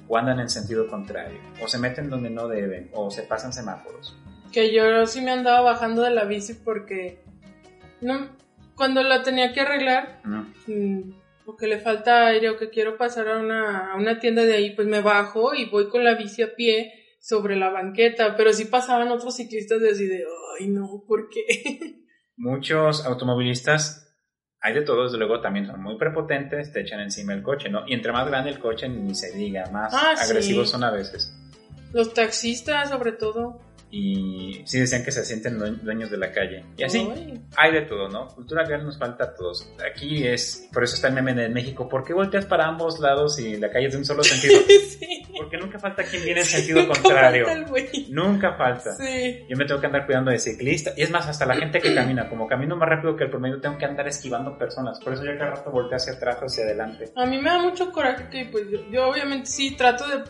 o 0.08 0.16
andan 0.16 0.40
en 0.40 0.48
sentido 0.48 0.86
contrario, 0.86 1.40
o 1.62 1.68
se 1.68 1.78
meten 1.78 2.08
donde 2.08 2.30
no 2.30 2.48
deben, 2.48 2.90
o 2.92 3.10
se 3.10 3.22
pasan 3.22 3.52
semáforos. 3.52 4.16
Que 4.52 4.72
yo 4.72 5.06
sí 5.06 5.20
me 5.20 5.32
andaba 5.32 5.60
bajando 5.60 6.02
de 6.02 6.10
la 6.10 6.24
bici 6.24 6.54
porque 6.54 7.18
no, 8.00 8.28
cuando 8.76 9.02
la 9.02 9.22
tenía 9.22 9.52
que 9.52 9.60
arreglar, 9.60 10.20
¿no? 10.24 10.52
mm, 10.66 11.12
o 11.46 11.56
que 11.56 11.66
le 11.66 11.78
falta 11.78 12.26
aire 12.28 12.50
o 12.50 12.56
que 12.56 12.70
quiero 12.70 12.96
pasar 12.96 13.28
a 13.28 13.38
una, 13.38 13.92
a 13.92 13.96
una 13.96 14.18
tienda 14.18 14.42
de 14.44 14.54
ahí, 14.54 14.74
pues 14.74 14.88
me 14.88 15.00
bajo 15.00 15.54
y 15.54 15.66
voy 15.66 15.88
con 15.88 16.04
la 16.04 16.14
bici 16.14 16.42
a 16.42 16.54
pie 16.54 16.92
sobre 17.20 17.56
la 17.56 17.70
banqueta. 17.70 18.36
Pero 18.36 18.52
sí 18.52 18.66
pasaban 18.66 19.08
otros 19.08 19.36
ciclistas 19.36 19.80
de 19.80 19.90
así 19.90 20.06
de, 20.06 20.24
ay 20.58 20.68
no, 20.68 21.04
¿por 21.06 21.28
qué? 21.28 22.04
Muchos 22.36 23.04
automovilistas, 23.06 24.03
hay 24.64 24.72
de 24.74 24.80
todos, 24.82 25.12
desde 25.12 25.18
luego 25.24 25.40
también 25.42 25.66
son 25.66 25.82
muy 25.82 25.96
prepotentes, 25.96 26.72
te 26.72 26.80
echan 26.80 26.98
encima 27.00 27.34
el 27.34 27.42
coche, 27.42 27.68
¿no? 27.68 27.86
Y 27.86 27.92
entre 27.92 28.12
más 28.12 28.26
grande 28.26 28.48
el 28.50 28.58
coche, 28.58 28.88
ni 28.88 29.14
se 29.14 29.30
diga, 29.36 29.66
más 29.70 29.92
Ah, 29.94 30.14
sí. 30.16 30.24
agresivos 30.24 30.70
son 30.70 30.82
a 30.82 30.90
veces. 30.90 31.32
Los 31.92 32.14
taxistas, 32.14 32.88
sobre 32.88 33.12
todo. 33.12 33.60
Y 33.96 34.62
sí 34.66 34.80
decían 34.80 35.04
que 35.04 35.12
se 35.12 35.24
sienten 35.24 35.56
due- 35.56 35.78
dueños 35.82 36.10
de 36.10 36.16
la 36.16 36.32
calle. 36.32 36.64
Y 36.76 36.82
así, 36.82 37.08
Ay. 37.14 37.40
hay 37.56 37.72
de 37.72 37.82
todo, 37.82 38.08
¿no? 38.08 38.26
Cultura 38.26 38.64
vial 38.66 38.84
nos 38.84 38.98
falta 38.98 39.22
a 39.24 39.34
todos. 39.34 39.72
Aquí 39.88 40.26
es, 40.26 40.68
por 40.72 40.82
eso 40.82 40.96
está 40.96 41.06
el 41.08 41.14
meme 41.14 41.32
de 41.32 41.48
México, 41.48 41.88
¿por 41.88 42.02
qué 42.02 42.12
volteas 42.12 42.44
para 42.44 42.66
ambos 42.66 42.98
lados 42.98 43.38
y 43.38 43.56
la 43.56 43.70
calle 43.70 43.86
es 43.86 43.92
de 43.92 43.98
un 43.98 44.04
solo 44.04 44.24
sentido? 44.24 44.60
sí. 44.66 45.22
Porque 45.36 45.56
nunca 45.58 45.78
falta 45.78 46.02
quien 46.02 46.24
viene 46.24 46.40
en 46.40 46.46
sentido 46.46 46.80
Nunca 46.82 47.00
contrario. 47.00 47.46
falta. 47.46 47.72
Nunca 48.08 48.54
falta. 48.56 48.92
Sí. 48.96 49.44
Yo 49.48 49.56
me 49.56 49.64
tengo 49.64 49.80
que 49.80 49.86
andar 49.86 50.06
cuidando 50.06 50.30
de 50.32 50.38
ciclista. 50.40 50.92
Y 50.96 51.02
es 51.02 51.10
más, 51.10 51.28
hasta 51.28 51.46
la 51.46 51.54
gente 51.54 51.80
que 51.80 51.94
camina, 51.94 52.28
como 52.28 52.48
camino 52.48 52.74
más 52.76 52.88
rápido 52.88 53.16
que 53.16 53.24
el 53.24 53.30
promedio, 53.30 53.60
tengo 53.60 53.78
que 53.78 53.84
andar 53.84 54.08
esquivando 54.08 54.58
personas. 54.58 54.98
Por 54.98 55.12
eso 55.12 55.24
yo 55.24 55.38
cada 55.38 55.52
rato 55.52 55.70
volteo 55.70 55.96
hacia 55.96 56.14
atrás 56.14 56.38
o 56.42 56.46
hacia 56.46 56.64
adelante. 56.64 57.12
A 57.14 57.26
mí 57.26 57.38
me 57.38 57.48
da 57.50 57.58
mucho 57.58 57.92
coraje 57.92 58.28
que 58.28 58.46
pues 58.46 58.64
yo, 58.70 58.78
yo 58.90 59.08
obviamente 59.08 59.46
sí 59.46 59.76
trato 59.76 60.04
de, 60.08 60.24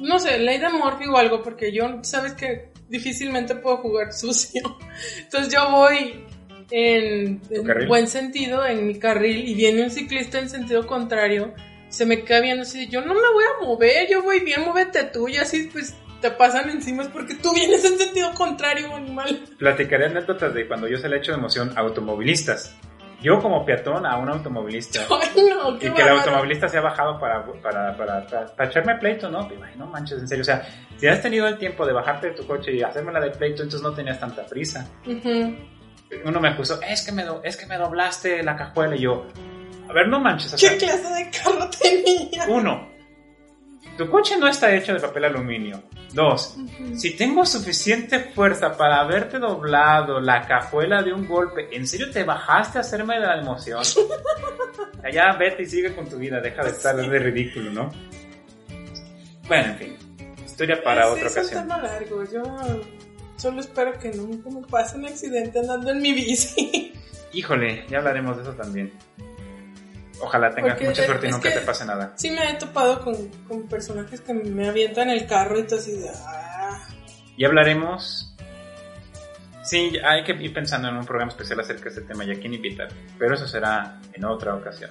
no 0.00 0.18
sé, 0.18 0.38
ley 0.38 0.58
de 0.58 0.68
Murphy 0.70 1.06
o 1.08 1.16
algo, 1.16 1.42
porque 1.42 1.72
yo, 1.72 1.98
sabes 2.02 2.32
que 2.34 2.70
difícilmente 2.88 3.54
puedo 3.56 3.78
jugar 3.78 4.12
sucio. 4.12 4.78
Entonces 5.18 5.52
yo 5.52 5.70
voy 5.70 6.24
en, 6.70 7.40
buen 7.86 8.06
sentido, 8.08 8.64
en 8.66 8.86
mi 8.86 8.98
carril, 8.98 9.48
y 9.48 9.54
viene 9.54 9.82
un 9.82 9.90
ciclista 9.90 10.38
en 10.38 10.48
sentido 10.48 10.86
contrario, 10.86 11.54
se 11.88 12.04
me 12.04 12.24
queda 12.24 12.40
viendo 12.40 12.62
así, 12.62 12.88
yo 12.88 13.00
no 13.00 13.14
me 13.14 13.20
voy 13.32 13.44
a 13.44 13.64
mover, 13.64 14.08
yo 14.10 14.22
voy 14.22 14.40
bien, 14.40 14.62
muévete 14.62 15.04
tú, 15.04 15.28
y 15.28 15.36
así 15.36 15.68
pues 15.72 15.94
te 16.20 16.30
pasan 16.30 16.70
encima, 16.70 17.02
es 17.02 17.08
porque 17.08 17.34
tú 17.34 17.52
vienes 17.54 17.84
en 17.84 17.98
sentido 17.98 18.32
contrario, 18.34 18.94
animal. 18.94 19.44
Platicaré 19.58 20.06
anécdotas 20.06 20.54
de 20.54 20.66
cuando 20.66 20.88
yo 20.88 20.98
se 20.98 21.08
le 21.08 21.16
he 21.16 21.18
hecho 21.20 21.32
de 21.32 21.38
emoción 21.38 21.72
a 21.76 21.80
automovilistas. 21.80 22.74
Yo 23.22 23.40
como 23.40 23.64
peatón 23.64 24.04
a 24.06 24.16
un 24.18 24.28
automovilista. 24.28 25.00
No, 25.36 25.74
Y 25.76 25.78
que 25.78 26.02
el 26.02 26.08
automovilista 26.08 26.68
se 26.68 26.78
ha 26.78 26.80
bajado 26.80 27.18
para, 27.18 27.44
para, 27.60 27.94
para, 27.96 28.26
para, 28.26 28.46
para 28.46 28.68
echarme 28.70 28.94
pleito, 28.96 29.28
¿no? 29.30 29.40
Ay, 29.40 29.74
no 29.76 29.86
manches, 29.86 30.18
en 30.20 30.28
serio. 30.28 30.42
O 30.42 30.44
sea, 30.44 30.62
si 30.96 31.06
has 31.08 31.20
tenido 31.20 31.46
el 31.48 31.58
tiempo 31.58 31.84
de 31.86 31.92
bajarte 31.92 32.28
de 32.28 32.34
tu 32.34 32.46
coche 32.46 32.72
y 32.72 32.82
hacerme 32.82 33.12
la 33.12 33.20
de 33.20 33.30
pleito, 33.30 33.62
entonces 33.62 33.82
no 33.82 33.92
tenías 33.94 34.18
tanta 34.20 34.46
prisa. 34.46 34.86
Uno 36.24 36.40
me 36.40 36.48
acusó, 36.48 36.80
es 36.82 37.04
que 37.04 37.12
me, 37.12 37.24
do- 37.24 37.40
es 37.42 37.56
que 37.56 37.66
me 37.66 37.76
doblaste 37.76 38.42
la 38.42 38.56
cajuela. 38.56 38.94
Y 38.96 39.00
yo, 39.00 39.26
a 39.88 39.92
ver, 39.92 40.08
no 40.08 40.20
manches. 40.20 40.54
O 40.54 40.58
sea, 40.58 40.70
¿Qué 40.70 40.76
clase 40.78 41.12
de 41.14 41.30
carro 41.30 41.68
tenía? 41.70 42.44
uno, 42.48 42.88
tu 43.96 44.08
coche 44.10 44.36
no 44.38 44.46
está 44.48 44.74
hecho 44.74 44.92
de 44.94 45.00
papel 45.00 45.24
aluminio. 45.24 45.82
Dos, 46.12 46.56
si 46.96 47.16
tengo 47.16 47.44
suficiente 47.44 48.20
fuerza 48.20 48.76
para 48.76 49.00
haberte 49.00 49.38
doblado 49.38 50.20
la 50.20 50.46
cajuela 50.46 51.02
de 51.02 51.12
un 51.12 51.26
golpe, 51.26 51.68
¿en 51.76 51.86
serio 51.86 52.10
te 52.10 52.24
bajaste 52.24 52.78
a 52.78 52.80
hacerme 52.80 53.18
la 53.20 53.38
emoción? 53.38 53.82
Allá 55.04 55.32
vete 55.38 55.64
y 55.64 55.66
sigue 55.66 55.94
con 55.94 56.08
tu 56.08 56.16
vida, 56.16 56.40
deja 56.40 56.62
de 56.64 56.70
estar 56.70 56.96
de 56.96 57.18
ridículo, 57.18 57.70
¿no? 57.70 57.90
Bueno, 59.46 59.72
en 59.72 59.76
fin, 59.76 59.96
historia 60.44 60.82
para 60.82 61.04
Sí, 61.06 61.12
otra 61.12 61.26
es 61.26 61.32
un 61.36 61.38
ocasión. 61.42 61.62
tema 61.62 61.82
largo. 61.82 62.24
Yo 62.24 62.42
solo 63.36 63.60
espero 63.60 63.98
que 63.98 64.10
nunca 64.10 64.50
me 64.50 64.66
pase 64.66 64.96
un 64.96 65.06
accidente 65.06 65.58
andando 65.58 65.90
en 65.90 66.00
mi 66.00 66.12
bici. 66.12 66.92
Híjole, 67.32 67.84
ya 67.88 67.98
hablaremos 67.98 68.36
de 68.36 68.42
eso 68.42 68.52
también. 68.54 68.92
Ojalá 70.26 70.50
tengas 70.50 70.72
Porque 70.72 70.86
mucha 70.88 71.02
de- 71.02 71.06
suerte 71.06 71.28
y 71.28 71.30
nunca 71.30 71.52
te 71.54 71.60
pase 71.60 71.84
nada. 71.86 72.12
Sí 72.16 72.30
me 72.30 72.50
he 72.50 72.54
topado 72.54 73.00
con, 73.04 73.14
con 73.48 73.68
personajes 73.68 74.20
que 74.20 74.34
me 74.34 74.68
avientan 74.68 75.08
el 75.08 75.24
carro 75.26 75.58
y 75.58 75.62
todo 75.64 75.78
así 75.78 75.92
de... 75.92 76.10
Ah, 76.26 76.82
Y 77.36 77.44
hablaremos. 77.44 78.34
Sí, 79.62 79.92
hay 80.04 80.24
que 80.24 80.32
ir 80.32 80.52
pensando 80.52 80.88
en 80.88 80.96
un 80.96 81.04
programa 81.06 81.30
especial 81.30 81.60
acerca 81.60 81.84
de 81.84 81.88
este 81.90 82.00
tema 82.02 82.24
y 82.24 82.32
a 82.32 82.40
quién 82.40 82.54
invitar. 82.54 82.88
Pero 83.18 83.34
eso 83.34 83.46
será 83.46 84.00
en 84.12 84.24
otra 84.24 84.54
ocasión. 84.56 84.90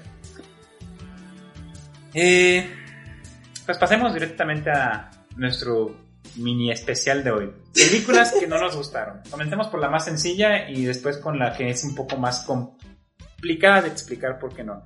Eh, 2.13 2.69
pues 3.65 3.77
pasemos 3.77 4.13
directamente 4.13 4.69
a 4.71 5.11
nuestro 5.35 5.95
mini 6.37 6.71
especial 6.71 7.23
de 7.23 7.31
hoy. 7.31 7.53
Películas 7.73 8.33
que 8.39 8.47
no 8.47 8.57
nos 8.59 8.75
gustaron. 8.75 9.21
Comencemos 9.29 9.67
por 9.67 9.79
la 9.79 9.89
más 9.89 10.05
sencilla 10.05 10.69
y 10.69 10.85
después 10.85 11.17
con 11.17 11.37
la 11.39 11.53
que 11.53 11.69
es 11.69 11.83
un 11.83 11.93
poco 11.95 12.17
más 12.17 12.41
complicada 12.45 13.81
de 13.81 13.89
explicar 13.89 14.39
por 14.39 14.53
qué 14.55 14.63
no. 14.63 14.85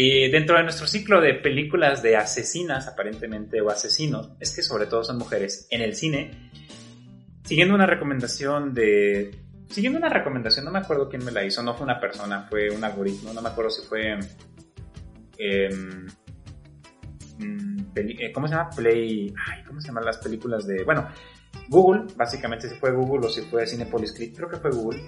Eh, 0.00 0.30
dentro 0.30 0.56
de 0.56 0.62
nuestro 0.62 0.86
ciclo 0.86 1.20
de 1.20 1.34
películas 1.34 2.04
de 2.04 2.14
asesinas, 2.14 2.86
aparentemente, 2.86 3.60
o 3.60 3.68
asesinos, 3.68 4.30
es 4.38 4.54
que 4.54 4.62
sobre 4.62 4.86
todo 4.86 5.02
son 5.02 5.18
mujeres, 5.18 5.66
en 5.72 5.82
el 5.82 5.96
cine, 5.96 6.52
siguiendo 7.42 7.74
una 7.74 7.84
recomendación 7.84 8.74
de... 8.74 9.36
Siguiendo 9.68 9.98
una 9.98 10.08
recomendación, 10.08 10.66
no 10.66 10.70
me 10.70 10.78
acuerdo 10.78 11.08
quién 11.08 11.24
me 11.24 11.32
la 11.32 11.44
hizo, 11.44 11.64
no 11.64 11.74
fue 11.74 11.82
una 11.82 11.98
persona, 11.98 12.46
fue 12.48 12.70
un 12.70 12.84
algoritmo, 12.84 13.32
no 13.32 13.42
me 13.42 13.48
acuerdo 13.48 13.72
si 13.72 13.82
fue... 13.88 14.20
Em, 15.36 16.06
mm, 17.38 17.78
eh, 17.96 18.30
¿Cómo 18.32 18.46
se 18.46 18.54
llama? 18.54 18.70
Play... 18.70 19.34
Ay, 19.48 19.64
¿Cómo 19.64 19.80
se 19.80 19.88
llaman 19.88 20.04
las 20.04 20.18
películas 20.18 20.64
de... 20.64 20.84
Bueno, 20.84 21.08
Google, 21.68 22.04
básicamente 22.14 22.68
si 22.68 22.76
fue 22.76 22.92
Google 22.92 23.26
o 23.26 23.28
si 23.28 23.40
fue 23.42 23.66
Cinepolis 23.66 24.12
Click, 24.12 24.36
creo 24.36 24.48
que 24.48 24.58
fue 24.58 24.70
Google 24.70 25.02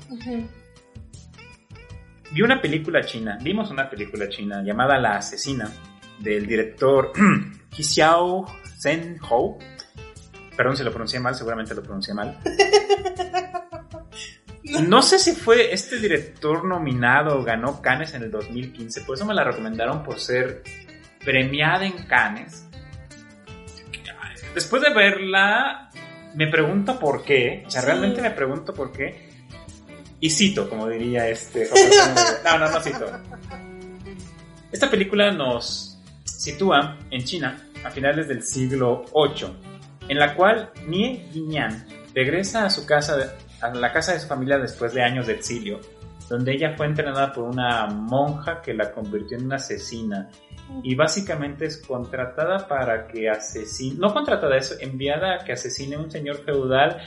vi 2.32 2.42
una 2.42 2.60
película 2.60 3.02
china, 3.02 3.38
vimos 3.40 3.70
una 3.70 3.88
película 3.88 4.28
china 4.28 4.62
llamada 4.62 4.98
La 4.98 5.16
Asesina, 5.16 5.70
del 6.18 6.46
director 6.46 7.12
Xiao 7.72 8.46
Zhen 8.78 9.18
Hou. 9.28 9.58
Perdón 10.56 10.76
si 10.76 10.84
lo 10.84 10.90
pronuncié 10.90 11.20
mal, 11.20 11.34
seguramente 11.34 11.74
lo 11.74 11.82
pronuncié 11.82 12.14
mal. 12.14 12.38
No 14.62 15.02
sé 15.02 15.18
si 15.18 15.32
fue 15.32 15.72
este 15.72 15.98
director 15.98 16.64
nominado, 16.64 17.42
ganó 17.42 17.82
Cannes 17.82 18.14
en 18.14 18.22
el 18.22 18.30
2015, 18.30 19.00
por 19.00 19.16
eso 19.16 19.26
me 19.26 19.34
la 19.34 19.42
recomendaron 19.42 20.04
por 20.04 20.20
ser 20.20 20.62
premiada 21.24 21.84
en 21.86 22.04
Cannes. 22.04 22.68
Después 24.54 24.82
de 24.82 24.92
verla, 24.92 25.90
me 26.34 26.46
pregunto 26.46 27.00
por 27.00 27.24
qué, 27.24 27.64
o 27.66 27.70
sea, 27.70 27.82
realmente 27.82 28.22
me 28.22 28.30
pregunto 28.30 28.72
por 28.72 28.92
qué. 28.92 29.29
Y 30.20 30.30
cito, 30.30 30.68
como 30.68 30.88
diría 30.88 31.28
este. 31.28 31.68
No, 32.44 32.58
no, 32.58 32.70
no 32.70 32.80
cito. 32.80 33.06
Esta 34.70 34.90
película 34.90 35.32
nos 35.32 35.98
sitúa 36.24 36.98
en 37.10 37.24
China 37.24 37.58
a 37.84 37.90
finales 37.90 38.28
del 38.28 38.42
siglo 38.42 39.04
VIII, 39.14 39.48
en 40.08 40.18
la 40.18 40.34
cual 40.34 40.70
Nie 40.86 41.28
Guiñan 41.32 41.86
regresa 42.14 42.66
a 42.66 42.70
su 42.70 42.86
casa, 42.86 43.34
a 43.60 43.74
la 43.74 43.92
casa 43.92 44.12
de 44.12 44.20
su 44.20 44.28
familia 44.28 44.58
después 44.58 44.94
de 44.94 45.02
años 45.02 45.26
de 45.26 45.34
exilio, 45.34 45.80
donde 46.28 46.52
ella 46.52 46.74
fue 46.76 46.86
entrenada 46.86 47.32
por 47.32 47.44
una 47.44 47.86
monja 47.86 48.60
que 48.62 48.74
la 48.74 48.92
convirtió 48.92 49.38
en 49.38 49.46
una 49.46 49.56
asesina 49.56 50.30
y 50.82 50.94
básicamente 50.94 51.66
es 51.66 51.78
contratada 51.78 52.68
para 52.68 53.08
que 53.08 53.28
asesine, 53.28 53.98
no 53.98 54.12
contratada, 54.12 54.56
es 54.56 54.76
enviada 54.80 55.34
a 55.34 55.44
que 55.44 55.52
asesine 55.52 55.96
a 55.96 55.98
un 55.98 56.10
señor 56.10 56.44
feudal 56.44 57.00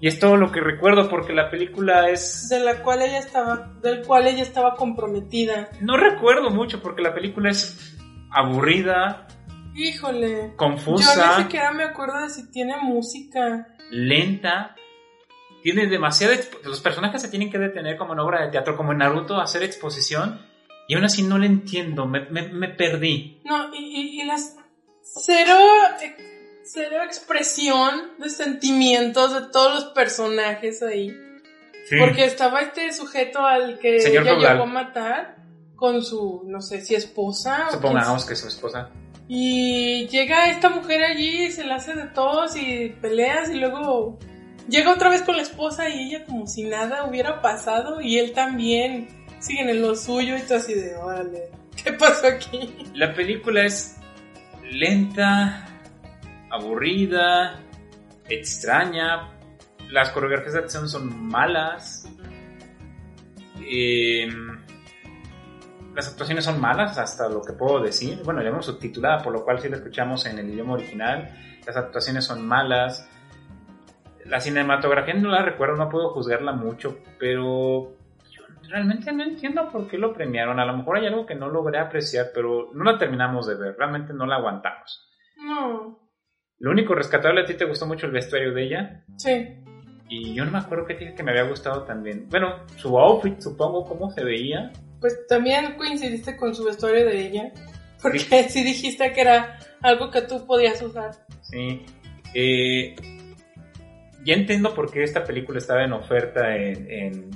y 0.00 0.06
es 0.06 0.20
todo 0.20 0.36
lo 0.36 0.52
que 0.52 0.60
recuerdo 0.60 1.08
porque 1.08 1.32
la 1.32 1.50
película 1.50 2.08
es... 2.08 2.48
De 2.48 2.60
la 2.60 2.82
cual 2.82 3.02
ella 3.02 3.18
estaba, 3.18 3.74
del 3.82 4.06
cual 4.06 4.28
ella 4.28 4.42
estaba 4.42 4.76
comprometida. 4.76 5.70
No 5.80 5.96
recuerdo 5.96 6.50
mucho 6.50 6.80
porque 6.80 7.02
la 7.02 7.14
película 7.14 7.50
es 7.50 7.96
aburrida. 8.30 9.26
Híjole. 9.74 10.54
Confusa. 10.56 11.14
Yo 11.14 11.38
ni 11.38 11.42
siquiera 11.44 11.72
me 11.72 11.82
acuerdo 11.82 12.20
de 12.20 12.30
si 12.30 12.48
tiene 12.50 12.76
música. 12.80 13.74
Lenta. 13.90 14.76
Tiene 15.64 15.86
demasiada... 15.86 16.36
Los 16.64 16.80
personajes 16.80 17.20
se 17.20 17.28
tienen 17.28 17.50
que 17.50 17.58
detener 17.58 17.96
como 17.96 18.12
en 18.12 18.20
obra 18.20 18.44
de 18.44 18.52
teatro, 18.52 18.76
como 18.76 18.92
en 18.92 18.98
Naruto, 18.98 19.36
a 19.36 19.42
hacer 19.42 19.64
exposición. 19.64 20.40
Y 20.86 20.94
aún 20.94 21.04
así 21.04 21.24
no 21.24 21.38
le 21.38 21.46
entiendo, 21.46 22.06
me, 22.06 22.20
me, 22.30 22.68
perdí. 22.68 23.42
No, 23.44 23.74
y, 23.74 23.78
y, 23.78 24.22
y 24.22 24.24
las 24.24 24.56
cero 25.02 25.58
cero 26.70 27.02
expresión 27.04 28.12
de 28.18 28.30
sentimientos 28.30 29.34
de 29.34 29.48
todos 29.52 29.74
los 29.74 29.84
personajes 29.92 30.82
ahí. 30.82 31.16
Porque 31.98 32.24
estaba 32.24 32.60
este 32.60 32.92
sujeto 32.92 33.40
al 33.40 33.78
que 33.78 33.96
ella 33.96 34.22
llegó 34.22 34.62
a 34.62 34.66
matar 34.66 35.36
con 35.74 36.04
su, 36.04 36.42
no 36.46 36.60
sé 36.60 36.82
si 36.82 36.94
esposa. 36.94 37.68
Supongamos 37.70 38.26
que 38.26 38.34
es 38.34 38.40
su 38.40 38.48
esposa. 38.48 38.90
Y 39.26 40.06
llega 40.08 40.50
esta 40.50 40.68
mujer 40.70 41.02
allí 41.02 41.44
y 41.44 41.52
se 41.52 41.64
la 41.64 41.76
hace 41.76 41.94
de 41.94 42.06
todos 42.06 42.56
y 42.56 42.90
peleas 43.00 43.50
y 43.50 43.54
luego 43.54 44.18
llega 44.68 44.92
otra 44.92 45.08
vez 45.08 45.22
con 45.22 45.36
la 45.36 45.42
esposa 45.42 45.88
y 45.88 46.08
ella 46.08 46.24
como 46.24 46.46
si 46.46 46.64
nada 46.64 47.04
hubiera 47.04 47.40
pasado 47.40 48.00
y 48.00 48.18
él 48.18 48.32
también 48.32 49.08
siguen 49.38 49.68
en 49.68 49.82
lo 49.82 49.94
suyo 49.96 50.36
y 50.36 50.40
todo 50.40 50.58
así 50.58 50.74
de, 50.74 50.96
órale, 50.96 51.50
¿qué 51.82 51.92
pasó 51.92 52.26
aquí? 52.26 52.74
La 52.94 53.14
película 53.14 53.64
es 53.64 53.96
lenta, 54.70 55.67
aburrida, 56.50 57.60
extraña, 58.28 59.30
las 59.90 60.10
coreografías 60.10 60.54
de 60.54 60.58
acción 60.60 60.88
son 60.88 61.28
malas, 61.28 62.08
em, 63.64 64.58
las 65.94 66.08
actuaciones 66.08 66.44
son 66.44 66.60
malas, 66.60 66.96
hasta 66.98 67.28
lo 67.28 67.42
que 67.42 67.54
puedo 67.54 67.80
decir. 67.80 68.20
Bueno, 68.24 68.42
ya 68.42 68.50
hemos 68.50 68.66
subtitulada, 68.66 69.22
por 69.22 69.32
lo 69.32 69.44
cual 69.44 69.58
si 69.58 69.68
la 69.68 69.76
escuchamos 69.76 70.26
en 70.26 70.38
el 70.38 70.48
idioma 70.48 70.74
original, 70.74 71.28
las 71.66 71.76
actuaciones 71.76 72.24
son 72.24 72.46
malas. 72.46 73.08
La 74.24 74.40
cinematografía 74.40 75.14
no 75.14 75.30
la 75.30 75.42
recuerdo, 75.42 75.76
no 75.76 75.88
puedo 75.88 76.10
juzgarla 76.10 76.52
mucho, 76.52 76.98
pero 77.18 77.96
yo 78.30 78.42
realmente 78.68 79.10
no 79.12 79.24
entiendo 79.24 79.70
por 79.72 79.88
qué 79.88 79.98
lo 79.98 80.12
premiaron. 80.12 80.60
A 80.60 80.66
lo 80.66 80.76
mejor 80.76 80.98
hay 80.98 81.06
algo 81.06 81.26
que 81.26 81.34
no 81.34 81.48
logré 81.48 81.80
apreciar, 81.80 82.26
pero 82.32 82.70
no 82.74 82.84
la 82.84 82.96
terminamos 82.96 83.46
de 83.46 83.56
ver, 83.56 83.76
realmente 83.76 84.12
no 84.12 84.24
la 84.26 84.36
aguantamos. 84.36 85.10
No. 85.36 86.07
Lo 86.60 86.70
único 86.70 86.94
rescatable 86.94 87.42
a 87.42 87.44
ti 87.44 87.54
te 87.54 87.64
gustó 87.64 87.86
mucho 87.86 88.06
el 88.06 88.12
vestuario 88.12 88.52
de 88.52 88.64
ella. 88.64 89.04
Sí. 89.16 89.48
Y 90.08 90.34
yo 90.34 90.44
no 90.44 90.50
me 90.50 90.58
acuerdo 90.58 90.86
qué 90.86 90.94
dije 90.94 91.14
que 91.14 91.22
me 91.22 91.30
había 91.30 91.44
gustado 91.44 91.84
también. 91.84 92.26
Bueno, 92.30 92.66
su 92.76 92.98
outfit, 92.98 93.38
supongo, 93.40 93.84
cómo 93.84 94.10
se 94.10 94.24
veía. 94.24 94.72
Pues 95.00 95.26
también 95.28 95.76
coincidiste 95.76 96.36
con 96.36 96.54
su 96.54 96.64
vestuario 96.64 97.06
de 97.06 97.26
ella. 97.28 97.52
Porque 98.02 98.44
sí, 98.48 98.64
dijiste 98.64 99.12
que 99.12 99.20
era 99.20 99.58
algo 99.82 100.10
que 100.10 100.22
tú 100.22 100.44
podías 100.46 100.80
usar. 100.82 101.12
Sí. 101.42 101.84
Eh, 102.34 102.96
ya 104.24 104.34
entiendo 104.34 104.74
por 104.74 104.90
qué 104.90 105.02
esta 105.02 105.24
película 105.24 105.58
estaba 105.58 105.84
en 105.84 105.92
oferta 105.92 106.54
en, 106.56 107.30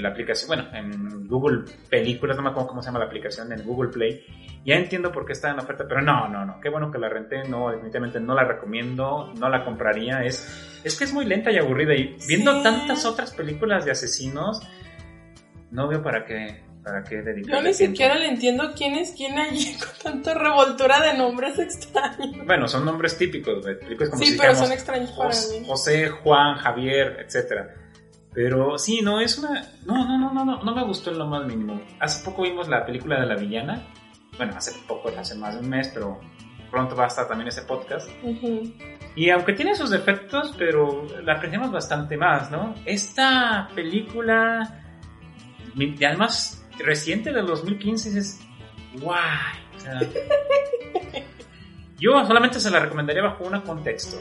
la 0.00 0.08
aplicación, 0.08 0.48
bueno, 0.48 0.68
en 0.74 1.28
Google 1.28 1.64
Películas, 1.88 2.36
no 2.36 2.42
me 2.42 2.50
acuerdo 2.50 2.68
cómo 2.68 2.82
se 2.82 2.86
llama 2.88 3.00
la 3.00 3.04
aplicación, 3.06 3.52
en 3.52 3.64
Google 3.64 3.90
Play. 3.90 4.24
Ya 4.64 4.74
entiendo 4.74 5.10
por 5.10 5.24
qué 5.24 5.32
está 5.32 5.50
en 5.50 5.58
oferta, 5.58 5.84
pero 5.88 6.02
no, 6.02 6.28
no, 6.28 6.44
no, 6.44 6.60
qué 6.60 6.68
bueno 6.68 6.90
que 6.90 6.98
la 6.98 7.08
renté, 7.08 7.48
no, 7.48 7.70
definitivamente 7.70 8.20
no 8.20 8.34
la 8.34 8.44
recomiendo, 8.44 9.32
no 9.38 9.48
la 9.48 9.64
compraría, 9.64 10.22
es, 10.22 10.80
es 10.84 10.98
que 10.98 11.04
es 11.04 11.14
muy 11.14 11.24
lenta 11.24 11.50
y 11.50 11.56
aburrida 11.56 11.94
y 11.94 12.16
viendo 12.28 12.62
tantas 12.62 13.06
otras 13.06 13.32
películas 13.32 13.86
de 13.86 13.92
asesinos, 13.92 14.60
no 15.70 15.88
veo 15.88 16.02
para 16.02 16.26
qué, 16.26 16.62
para 16.82 17.02
qué 17.04 17.22
Yo 17.46 17.62
ni 17.62 17.74
siquiera 17.74 18.16
le 18.16 18.28
entiendo 18.28 18.72
quién 18.76 18.94
es 18.94 19.12
quién 19.16 19.38
allí 19.38 19.76
con 20.02 20.12
tanta 20.12 20.34
revoltura 20.34 21.00
de 21.00 21.16
nombres 21.16 21.58
extraños. 21.58 22.44
Bueno, 22.46 22.68
son 22.68 22.84
nombres 22.84 23.16
típicos, 23.16 23.64
como 23.64 24.22
sí, 24.22 24.36
pero 24.38 24.54
son 24.54 24.72
extraños 24.72 25.10
para 25.12 25.30
mí. 25.30 25.66
José, 25.66 26.08
Juan, 26.08 26.56
Javier, 26.56 27.24
etcétera. 27.26 27.74
Pero 28.32 28.78
sí, 28.78 29.00
no, 29.02 29.20
es 29.20 29.38
una... 29.38 29.68
No, 29.84 30.06
no, 30.06 30.18
no, 30.18 30.32
no, 30.32 30.44
no, 30.44 30.62
no 30.62 30.74
me 30.74 30.84
gustó 30.84 31.10
en 31.10 31.18
lo 31.18 31.26
más 31.26 31.44
mínimo. 31.46 31.80
Hace 31.98 32.24
poco 32.24 32.42
vimos 32.42 32.68
la 32.68 32.86
película 32.86 33.20
de 33.20 33.26
La 33.26 33.34
Villana. 33.34 33.88
Bueno, 34.36 34.54
hace 34.56 34.72
poco, 34.86 35.10
hace 35.16 35.34
más 35.34 35.54
de 35.54 35.60
un 35.60 35.68
mes, 35.68 35.90
pero 35.92 36.20
pronto 36.70 36.94
va 36.94 37.04
a 37.04 37.08
estar 37.08 37.26
también 37.26 37.48
ese 37.48 37.62
podcast. 37.62 38.08
Y 39.16 39.30
aunque 39.30 39.52
tiene 39.52 39.74
sus 39.74 39.90
defectos, 39.90 40.54
pero 40.56 41.06
la 41.22 41.34
apreciamos 41.34 41.70
bastante 41.70 42.16
más, 42.16 42.50
¿no? 42.50 42.74
Esta 42.84 43.68
película, 43.74 44.82
y 45.74 46.04
además 46.04 46.64
reciente 46.78 47.32
del 47.32 47.46
2015 47.46 48.18
es 48.18 48.40
guay. 49.00 49.20
yo 51.98 52.24
solamente 52.26 52.60
se 52.60 52.70
la 52.70 52.80
recomendaría 52.80 53.22
bajo 53.22 53.44
un 53.44 53.60
contexto. 53.60 54.18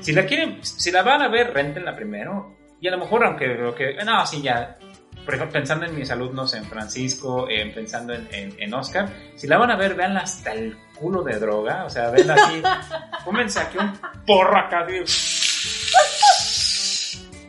Si 0.00 0.12
la 0.12 0.26
quieren, 0.26 0.58
si 0.62 0.90
la 0.90 1.02
van 1.02 1.22
a 1.22 1.28
ver, 1.28 1.52
rentenla 1.54 1.94
primero. 1.94 2.56
Y 2.80 2.88
a 2.88 2.90
lo 2.90 2.98
mejor, 2.98 3.24
aunque 3.24 3.72
que. 3.76 4.04
No, 4.04 4.26
sí, 4.26 4.42
ya. 4.42 4.76
Por 5.24 5.34
ejemplo, 5.34 5.52
pensando 5.52 5.86
en 5.86 5.94
mis 5.94 6.10
alumnos 6.10 6.54
en 6.54 6.64
Francisco, 6.64 7.46
pensando 7.74 8.12
en, 8.12 8.54
en, 8.58 8.74
Oscar, 8.74 9.08
si 9.36 9.46
la 9.46 9.56
van 9.56 9.70
a 9.70 9.76
ver, 9.76 9.94
veanla 9.94 10.20
hasta 10.20 10.52
el 10.52 10.76
culo 10.98 11.22
de 11.22 11.38
droga. 11.38 11.84
O 11.84 11.90
sea, 11.90 12.10
venla 12.10 12.34
así. 12.34 12.62
Pónganse 13.24 13.60
aquí 13.60 13.78
un 13.78 13.92
porro 14.26 14.58
acá. 14.58 14.86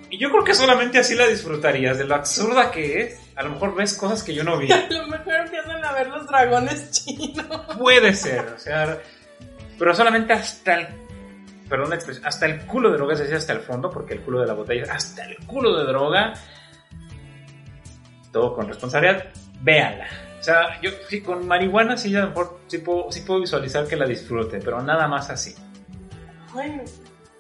Y 0.10 0.20
yo 0.20 0.30
creo 0.30 0.44
que 0.44 0.54
solamente 0.54 1.00
así 1.00 1.16
la 1.16 1.26
disfrutarías, 1.26 1.98
de 1.98 2.06
lo 2.06 2.14
absurda 2.14 2.70
que 2.70 3.02
es. 3.02 3.20
A 3.36 3.42
lo 3.42 3.50
mejor 3.50 3.74
ves 3.74 3.98
cosas 3.98 4.22
que 4.22 4.36
yo 4.36 4.44
no 4.44 4.58
vi. 4.60 4.72
A 4.72 4.88
lo 4.88 5.08
mejor 5.08 5.34
empiezan 5.34 5.84
a 5.84 5.92
ver 5.94 6.08
los 6.08 6.28
dragones 6.28 6.92
chinos. 6.92 7.48
Puede 7.80 8.14
ser, 8.14 8.42
o 8.56 8.60
sea, 8.60 9.00
pero 9.80 9.96
solamente 9.96 10.34
hasta 10.34 10.76
el 10.76 10.88
perdón 11.68 11.98
hasta 12.24 12.46
el 12.46 12.66
culo 12.68 12.92
de 12.92 12.98
droga, 12.98 13.14
es 13.14 13.20
decir, 13.20 13.36
hasta 13.36 13.54
el 13.54 13.62
fondo, 13.62 13.90
porque 13.90 14.14
el 14.14 14.22
culo 14.22 14.42
de 14.42 14.46
la 14.46 14.54
botella 14.54 14.84
hasta 14.92 15.26
el 15.26 15.38
culo 15.48 15.76
de 15.80 15.86
droga. 15.86 16.34
Todo 18.34 18.54
con 18.54 18.68
responsabilidad, 18.68 19.28
véanla. 19.62 20.08
O 20.38 20.44
sea, 20.44 20.82
yo 20.82 20.92
sí, 21.08 21.22
con 21.22 21.48
marihuana 21.48 21.96
sí, 21.96 22.14
a 22.14 22.24
lo 22.24 22.28
mejor 22.28 22.60
sí 22.68 22.80
puedo, 22.80 23.10
sí 23.10 23.22
puedo 23.22 23.40
visualizar 23.40 23.88
que 23.88 23.96
la 23.96 24.06
disfrute, 24.06 24.60
pero 24.60 24.82
nada 24.82 25.08
más 25.08 25.30
así. 25.30 25.56
Bueno, 26.54 26.84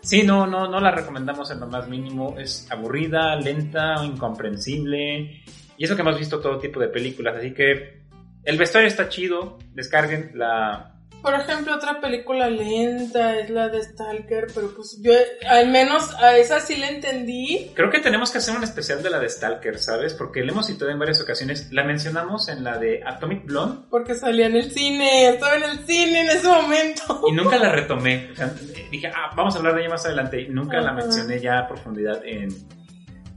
Sí, 0.03 0.23
no, 0.23 0.45
no, 0.45 0.67
no 0.67 0.81
la 0.81 0.91
recomendamos 0.91 1.49
en 1.51 1.61
lo 1.61 1.67
más 1.67 1.87
mínimo. 1.87 2.35
Es 2.37 2.69
aburrida, 2.69 3.37
lenta, 3.37 4.03
incomprensible. 4.03 5.43
Y 5.77 5.85
eso 5.85 5.95
que 5.95 6.01
hemos 6.01 6.19
visto 6.19 6.41
todo 6.41 6.59
tipo 6.59 6.81
de 6.81 6.89
películas. 6.89 7.37
Así 7.37 7.53
que 7.53 8.03
el 8.43 8.57
vestuario 8.57 8.89
está 8.89 9.07
chido. 9.07 9.57
Descarguen 9.71 10.31
la. 10.33 10.92
Por 11.21 11.35
ejemplo, 11.35 11.73
otra 11.75 12.01
película 12.01 12.49
lenta 12.49 13.39
es 13.39 13.49
la 13.49 13.69
de 13.69 13.81
Stalker, 13.81 14.47
pero 14.53 14.73
pues 14.75 14.99
yo 15.01 15.13
al 15.47 15.69
menos 15.69 16.13
a 16.15 16.37
esa 16.37 16.59
sí 16.59 16.75
la 16.75 16.89
entendí. 16.89 17.71
Creo 17.75 17.89
que 17.89 17.99
tenemos 17.99 18.29
que 18.31 18.39
hacer 18.39 18.55
un 18.57 18.63
especial 18.63 19.01
de 19.01 19.09
la 19.09 19.19
de 19.19 19.29
Stalker, 19.29 19.77
¿sabes? 19.79 20.13
Porque 20.13 20.43
la 20.43 20.51
hemos 20.51 20.67
citado 20.67 20.91
en 20.91 20.99
varias 20.99 21.21
ocasiones. 21.21 21.71
La 21.71 21.83
mencionamos 21.85 22.49
en 22.49 22.63
la 22.63 22.77
de 22.77 23.01
Atomic 23.05 23.45
Blonde 23.45 23.85
Porque 23.89 24.15
salía 24.15 24.47
en 24.47 24.55
el 24.57 24.71
cine, 24.71 25.29
estaba 25.29 25.55
en 25.55 25.63
el 25.63 25.85
cine 25.85 26.21
en 26.21 26.27
ese 26.29 26.47
momento. 26.47 27.21
y 27.27 27.31
nunca 27.31 27.57
la 27.57 27.71
retomé. 27.71 28.29
O 28.31 28.35
sea, 28.35 28.53
dije, 28.91 29.07
ah, 29.07 29.31
vamos 29.35 29.55
a 29.55 29.59
hablar 29.59 29.75
de 29.75 29.81
ella 29.81 29.89
más 29.91 30.05
adelante. 30.05 30.41
Y 30.41 30.49
nunca 30.49 30.81
la 30.81 30.91
mencioné 30.91 31.39
ya 31.39 31.59
a 31.59 31.67
profundidad 31.67 32.21
en. 32.25 32.49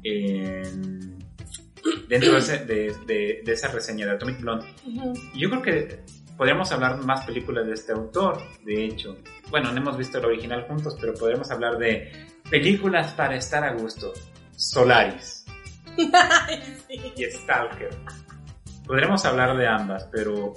en- 0.03 1.17
dentro 2.09 2.33
de, 2.33 2.39
ese- 2.39 2.65
de- 2.65 2.93
de- 3.07 3.43
de 3.45 3.53
esa 3.53 3.69
reseña 3.69 4.07
de 4.07 4.13
Atomic 4.13 4.41
Blonde. 4.41 4.67
Yo 5.37 5.49
creo 5.51 5.63
que 5.63 6.01
podríamos 6.37 6.71
hablar 6.73 6.99
más 6.99 7.25
películas 7.25 7.67
de 7.67 7.75
este 7.75 7.93
autor, 7.93 8.39
de 8.65 8.85
hecho. 8.85 9.17
Bueno, 9.51 9.71
no 9.73 9.79
hemos 9.79 9.97
visto 9.97 10.19
el 10.19 10.25
original 10.27 10.65
juntos, 10.69 10.97
pero 11.01 11.15
podríamos 11.15 11.51
hablar 11.51 11.79
de 11.79 12.13
películas 12.51 13.13
para 13.13 13.37
estar 13.37 13.65
a 13.65 13.73
gusto. 13.75 14.13
Solaris 14.57 15.45
Ay, 16.13 16.63
sí. 16.89 17.13
y 17.17 17.25
Stalker. 17.31 17.91
Podremos 18.87 19.25
hablar 19.25 19.57
de 19.57 19.67
ambas, 19.67 20.09
pero 20.13 20.53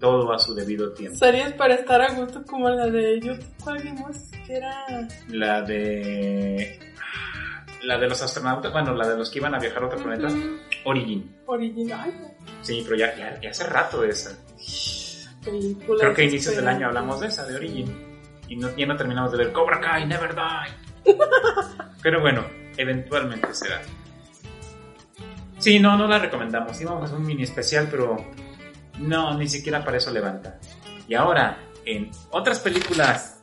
todo 0.00 0.32
a 0.32 0.38
su 0.38 0.54
debido 0.54 0.92
tiempo. 0.92 1.16
Series 1.18 1.52
para 1.54 1.74
estar 1.74 2.00
a 2.00 2.12
gusto 2.12 2.42
como 2.44 2.68
la 2.68 2.86
de 2.86 3.14
ellos. 3.14 3.38
¿Cuál 3.62 3.82
vimos? 3.82 4.16
Que 4.46 4.56
era. 4.56 4.86
La 5.28 5.62
de... 5.62 6.80
La 7.82 7.96
de 7.96 8.08
los 8.08 8.20
astronautas, 8.20 8.72
bueno, 8.72 8.92
la 8.94 9.08
de 9.08 9.16
los 9.16 9.30
que 9.30 9.38
iban 9.38 9.54
a 9.54 9.58
viajar 9.60 9.82
a 9.84 9.86
otro 9.86 9.98
planeta. 10.02 10.26
Ujú. 10.26 10.56
Origin. 10.84 11.36
Original. 11.46 12.12
Sí, 12.62 12.82
pero 12.84 12.96
ya, 12.96 13.14
ya, 13.16 13.40
ya 13.40 13.50
hace 13.50 13.64
rato 13.64 14.02
esa. 14.04 14.36
Creo 15.98 16.14
que 16.14 16.22
a 16.22 16.24
inicios 16.24 16.54
del 16.54 16.64
desesperante. 16.64 16.70
año 16.70 16.86
hablamos 16.88 17.20
de 17.20 17.26
esa, 17.28 17.46
de 17.46 17.56
Origin. 17.56 18.18
Y 18.48 18.56
no, 18.56 18.74
ya 18.76 18.86
no 18.86 18.96
terminamos 18.96 19.32
de 19.32 19.38
ver 19.38 19.52
Cobra 19.52 19.80
Kai, 19.80 20.06
Never 20.06 20.34
Die. 20.34 21.14
Pero 22.02 22.20
bueno, 22.20 22.44
eventualmente 22.76 23.54
será. 23.54 23.82
Sí, 25.58 25.78
no, 25.78 25.96
no 25.96 26.06
la 26.06 26.18
recomendamos. 26.18 26.80
Íbamos 26.80 27.02
a 27.02 27.04
hacer 27.06 27.18
un 27.18 27.26
mini 27.26 27.42
especial, 27.42 27.88
pero 27.90 28.16
no, 28.98 29.36
ni 29.36 29.48
siquiera 29.48 29.84
para 29.84 29.96
eso 29.96 30.12
levanta. 30.12 30.60
Y 31.08 31.14
ahora, 31.14 31.58
en 31.84 32.10
otras 32.30 32.60
películas 32.60 33.40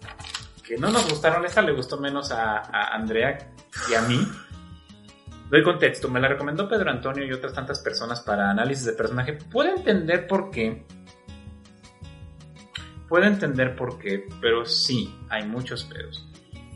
que 0.63 0.77
no 0.77 0.89
nos 0.89 1.09
gustaron, 1.09 1.45
esta 1.45 1.61
le 1.61 1.73
gustó 1.73 1.99
menos 1.99 2.31
a, 2.31 2.59
a 2.59 2.95
Andrea 2.95 3.37
y 3.89 3.95
a 3.95 4.01
mí. 4.03 4.25
Doy 5.49 5.61
contexto, 5.61 6.09
me 6.09 6.19
la 6.19 6.29
recomendó 6.29 6.67
Pedro 6.67 6.89
Antonio 6.89 7.25
y 7.25 7.31
otras 7.31 7.53
tantas 7.53 7.79
personas 7.79 8.21
para 8.21 8.49
análisis 8.49 8.85
de 8.85 8.93
personaje. 8.93 9.33
Puedo 9.33 9.75
entender 9.75 10.25
por 10.25 10.49
qué. 10.49 10.85
Puedo 13.07 13.25
entender 13.25 13.75
por 13.75 13.99
qué, 13.99 14.25
pero 14.41 14.65
sí, 14.65 15.13
hay 15.29 15.45
muchos 15.45 15.83
peros. 15.83 16.27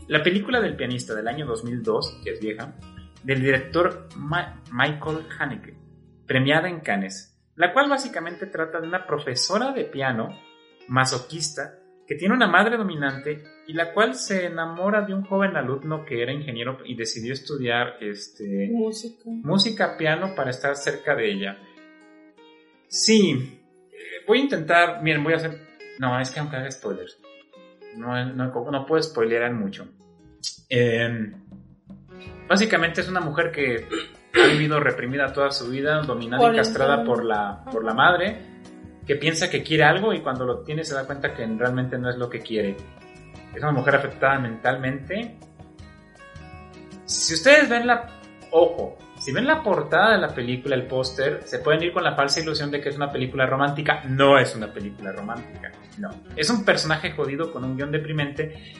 La 0.08 0.22
película 0.22 0.60
del 0.60 0.76
pianista 0.76 1.14
del 1.14 1.28
año 1.28 1.46
2002, 1.46 2.20
que 2.24 2.30
es 2.32 2.40
vieja, 2.40 2.74
del 3.22 3.40
director 3.40 4.08
Ma- 4.16 4.62
Michael 4.72 5.26
Haneke, 5.38 5.74
premiada 6.26 6.68
en 6.68 6.80
Cannes, 6.80 7.36
la 7.56 7.72
cual 7.72 7.88
básicamente 7.90 8.46
trata 8.46 8.80
de 8.80 8.88
una 8.88 9.06
profesora 9.06 9.72
de 9.72 9.84
piano 9.84 10.28
masoquista 10.88 11.76
que 12.06 12.14
tiene 12.16 12.34
una 12.34 12.48
madre 12.48 12.76
dominante 12.76 13.44
y 13.68 13.72
la 13.74 13.92
cual 13.92 14.14
se 14.16 14.46
enamora 14.46 15.02
de 15.02 15.14
un 15.14 15.22
joven 15.24 15.56
alumno 15.56 16.04
que 16.04 16.22
era 16.22 16.32
ingeniero 16.32 16.78
y 16.84 16.96
decidió 16.96 17.32
estudiar 17.32 17.98
este, 18.00 18.68
Música. 18.72 19.22
música 19.26 19.96
piano 19.96 20.34
para 20.34 20.50
estar 20.50 20.74
cerca 20.74 21.14
de 21.14 21.30
ella. 21.30 21.58
Sí, 22.88 23.60
eh, 23.92 24.24
voy 24.26 24.38
a 24.38 24.42
intentar, 24.42 25.02
miren, 25.02 25.22
voy 25.22 25.34
a 25.34 25.36
hacer, 25.36 25.60
no, 26.00 26.18
es 26.18 26.30
que 26.30 26.40
aunque 26.40 26.56
haga 26.56 26.70
spoilers, 26.70 27.18
no, 27.94 28.24
no, 28.24 28.70
no 28.70 28.86
puedo 28.86 29.02
spoilear 29.02 29.52
mucho. 29.52 29.86
Eh, 30.70 31.30
básicamente 32.48 33.02
es 33.02 33.08
una 33.10 33.20
mujer 33.20 33.52
que 33.52 33.86
ha 34.34 34.46
vivido 34.46 34.80
reprimida 34.80 35.30
toda 35.30 35.50
su 35.50 35.68
vida, 35.68 36.00
dominada 36.00 36.50
y 36.50 36.56
castrada 36.56 37.04
por 37.04 37.22
la, 37.22 37.66
por 37.70 37.84
la 37.84 37.92
madre, 37.92 38.38
que 39.06 39.16
piensa 39.16 39.50
que 39.50 39.62
quiere 39.62 39.84
algo 39.84 40.14
y 40.14 40.22
cuando 40.22 40.46
lo 40.46 40.60
tiene 40.62 40.84
se 40.84 40.94
da 40.94 41.04
cuenta 41.04 41.34
que 41.34 41.44
realmente 41.46 41.98
no 41.98 42.08
es 42.08 42.16
lo 42.16 42.30
que 42.30 42.40
quiere. 42.40 42.78
Es 43.54 43.62
una 43.62 43.72
mujer 43.72 43.96
afectada 43.96 44.38
mentalmente. 44.38 45.36
Si 47.04 47.34
ustedes 47.34 47.68
ven 47.68 47.86
la... 47.86 48.08
Ojo, 48.52 48.96
si 49.20 49.32
ven 49.32 49.46
la 49.46 49.62
portada 49.62 50.12
de 50.12 50.18
la 50.18 50.34
película, 50.34 50.74
el 50.74 50.86
póster, 50.86 51.42
se 51.44 51.58
pueden 51.58 51.82
ir 51.82 51.92
con 51.92 52.02
la 52.02 52.16
falsa 52.16 52.40
ilusión 52.40 52.70
de 52.70 52.80
que 52.80 52.88
es 52.88 52.96
una 52.96 53.12
película 53.12 53.44
romántica. 53.44 54.02
No 54.08 54.38
es 54.38 54.56
una 54.56 54.72
película 54.72 55.12
romántica, 55.12 55.70
no. 55.98 56.08
Es 56.34 56.48
un 56.48 56.64
personaje 56.64 57.10
jodido 57.12 57.52
con 57.52 57.62
un 57.64 57.76
guion 57.76 57.92
deprimente. 57.92 58.74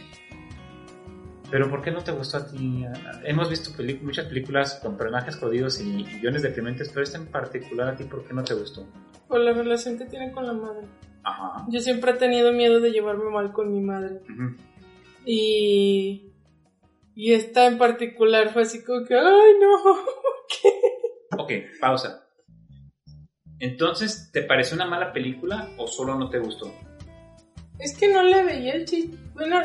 Pero 1.50 1.68
¿por 1.68 1.82
qué 1.82 1.90
no 1.90 2.02
te 2.02 2.12
gustó 2.12 2.38
a 2.38 2.46
ti? 2.46 2.86
Hemos 3.24 3.50
visto 3.50 3.70
muchas 4.02 4.26
películas 4.26 4.80
con 4.82 4.96
personajes 4.96 5.36
jodidos 5.36 5.78
y, 5.80 6.00
y 6.02 6.20
guiones 6.20 6.40
deprimentes, 6.40 6.88
pero 6.88 7.02
esta 7.02 7.18
en 7.18 7.26
particular 7.26 7.88
a 7.88 7.96
ti, 7.96 8.04
¿por 8.04 8.24
qué 8.24 8.32
no 8.32 8.42
te 8.42 8.54
gustó? 8.54 8.86
Por 9.28 9.40
la 9.40 9.52
relación 9.52 9.98
que 9.98 10.06
tienen 10.06 10.32
con 10.32 10.46
la 10.46 10.54
madre. 10.54 10.86
Ajá. 11.22 11.66
Yo 11.68 11.80
siempre 11.80 12.12
he 12.12 12.14
tenido 12.14 12.50
miedo 12.52 12.80
de 12.80 12.92
llevarme 12.92 13.28
mal 13.30 13.52
con 13.52 13.70
mi 13.70 13.80
madre. 13.80 14.22
Ujú. 14.24 14.56
Y. 15.26 16.29
Y 17.14 17.32
esta 17.34 17.66
en 17.66 17.76
particular 17.78 18.52
fue 18.52 18.62
así 18.62 18.82
como 18.84 19.04
que, 19.04 19.14
¡ay 19.14 19.54
no! 19.60 19.98
Ok, 21.42 21.52
pausa. 21.80 22.26
Entonces, 23.60 24.30
¿te 24.32 24.42
pareció 24.42 24.74
una 24.74 24.86
mala 24.86 25.12
película 25.12 25.68
o 25.78 25.86
solo 25.86 26.14
no 26.16 26.28
te 26.28 26.38
gustó? 26.38 26.72
Es 27.78 27.96
que 27.96 28.08
no 28.12 28.22
le 28.22 28.42
veía 28.42 28.74
el 28.74 28.84
chiste. 28.84 29.16
Bueno. 29.34 29.60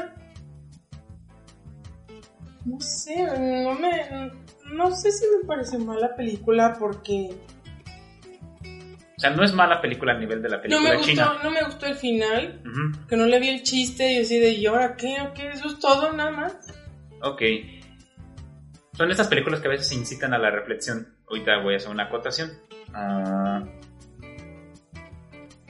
No 2.65 2.79
sé, 2.79 3.15
no 3.63 3.73
me. 3.75 4.31
No 4.73 4.91
sé 4.95 5.11
si 5.11 5.25
me 5.27 5.45
pareció 5.47 5.79
mala 5.79 6.15
película 6.15 6.75
porque. 6.79 7.35
O 9.17 9.19
sea, 9.19 9.29
no 9.31 9.43
es 9.43 9.53
mala 9.53 9.81
película 9.81 10.13
a 10.13 10.17
nivel 10.19 10.41
de 10.41 10.49
la 10.49 10.57
No 10.57 10.61
película 10.63 10.89
me 10.89 10.95
gustó, 10.97 11.11
china. 11.11 11.33
no 11.43 11.51
me 11.51 11.63
gustó 11.63 11.85
el 11.85 11.95
final. 11.95 12.61
Ujú, 12.65 13.07
Que 13.07 13.15
no 13.15 13.25
le 13.25 13.39
vi 13.39 13.49
el 13.49 13.63
chiste 13.63 14.13
y 14.13 14.17
así 14.19 14.39
de, 14.39 14.51
¿y 14.51 14.65
ahora 14.65 14.95
qué? 14.95 15.15
¿O 15.21 15.33
qué? 15.33 15.49
Eso 15.49 15.67
es 15.69 15.79
todo, 15.79 16.11
nada 16.13 16.31
más. 16.31 16.57
Ok. 17.25 17.41
Son 18.93 19.09
estas 19.09 19.27
películas 19.27 19.59
que 19.59 19.67
a 19.67 19.71
veces 19.71 19.91
incitan 19.91 20.33
a 20.33 20.37
la 20.37 20.51
reflexión. 20.51 21.15
Ahorita 21.27 21.57
voy 21.61 21.73
a 21.73 21.77
hacer 21.77 21.89
una 21.89 22.03
acotación. 22.03 22.51
Ah, 22.93 23.63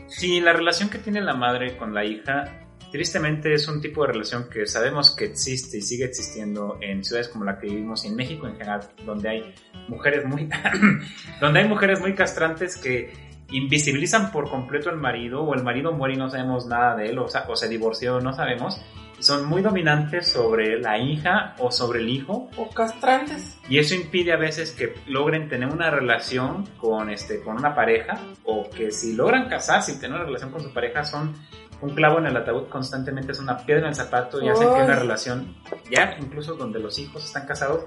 sí, 0.07 0.41
la 0.41 0.51
relación 0.51 0.89
que 0.89 0.97
tiene 0.99 1.21
la 1.21 1.33
madre 1.33 1.77
con 1.77 1.93
la 1.93 2.03
hija, 2.03 2.67
tristemente 2.91 3.53
es 3.53 3.69
un 3.69 3.81
tipo 3.81 4.05
de 4.05 4.11
relación 4.11 4.49
que 4.49 4.67
sabemos 4.67 5.15
que 5.15 5.25
existe 5.25 5.77
y 5.77 5.81
sigue 5.81 6.05
existiendo 6.05 6.77
en 6.81 7.03
ciudades 7.03 7.29
como 7.29 7.45
la 7.45 7.57
que 7.57 7.67
vivimos 7.67 8.03
y 8.03 8.09
en 8.09 8.15
México 8.17 8.47
en 8.47 8.57
general, 8.57 8.81
donde 9.05 9.29
hay 9.29 9.55
mujeres 9.87 10.25
muy, 10.25 10.49
donde 11.39 11.61
hay 11.61 11.69
mujeres 11.69 12.01
muy 12.01 12.13
castrantes 12.15 12.77
que 12.77 13.11
invisibilizan 13.49 14.31
por 14.31 14.49
completo 14.49 14.89
al 14.89 14.97
marido 14.97 15.41
o 15.41 15.55
el 15.55 15.63
marido 15.63 15.93
muere 15.93 16.15
y 16.15 16.17
no 16.17 16.29
sabemos 16.29 16.65
nada 16.67 16.97
de 16.97 17.09
él 17.09 17.17
o, 17.17 17.25
o 17.25 17.55
se 17.55 17.69
divorció, 17.69 18.19
no 18.19 18.33
sabemos. 18.33 18.81
Son 19.19 19.45
muy 19.45 19.61
dominantes 19.61 20.27
sobre 20.31 20.79
la 20.79 20.97
hija 20.97 21.55
o 21.59 21.71
sobre 21.71 21.99
el 21.99 22.09
hijo 22.09 22.49
O 22.57 22.69
castrantes. 22.69 23.57
y 23.69 23.79
eso 23.79 23.95
impide 23.95 24.33
a 24.33 24.37
veces 24.37 24.71
que 24.73 24.93
logren 25.07 25.47
tener 25.49 25.69
una 25.69 25.89
relación 25.89 26.65
con, 26.77 27.09
este, 27.09 27.41
con 27.41 27.55
una 27.57 27.73
pareja 27.73 28.19
o 28.43 28.69
que 28.69 28.91
si 28.91 29.15
logran 29.15 29.47
casarse 29.49 29.93
y 29.93 29.95
tener 29.99 30.17
una 30.17 30.25
relación 30.25 30.51
con 30.51 30.61
su 30.61 30.71
pareja 30.73 31.03
son 31.05 31.33
un 31.81 31.93
clavo 31.95 32.19
en 32.19 32.25
el 32.27 32.37
ataúd 32.37 32.67
constantemente, 32.69 33.31
es 33.33 33.39
una 33.39 33.57
piedra 33.57 33.83
en 33.83 33.89
el 33.89 33.95
zapato 33.95 34.41
y 34.41 34.47
hacen 34.49 34.67
que 34.73 34.81
una 34.83 34.95
relación, 34.95 35.55
ya 35.91 36.15
incluso 36.19 36.55
donde 36.55 36.79
los 36.79 36.97
hijos 36.99 37.23
están 37.25 37.45
casados, 37.45 37.83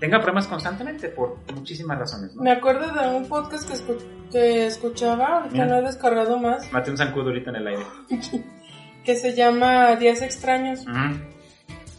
tenga 0.00 0.18
problemas 0.18 0.46
constantemente 0.48 1.08
por 1.08 1.38
muchísimas 1.54 1.98
razones. 1.98 2.34
¿no? 2.34 2.42
Me 2.42 2.50
acuerdo 2.52 2.92
de 2.92 3.08
un 3.16 3.28
podcast 3.28 3.68
que, 3.68 3.74
escu- 3.74 4.02
que 4.32 4.66
escuchaba, 4.66 5.46
Mira. 5.50 5.66
no 5.66 5.76
he 5.78 5.82
descargado 5.82 6.38
más, 6.38 6.70
Mate 6.72 6.90
un 6.90 6.96
zancudo 6.98 7.26
ahorita 7.28 7.50
en 7.50 7.56
el 7.56 7.66
aire. 7.68 7.82
que 9.04 9.16
se 9.16 9.34
llama 9.34 9.94
Días 9.96 10.22
Extraños. 10.22 10.84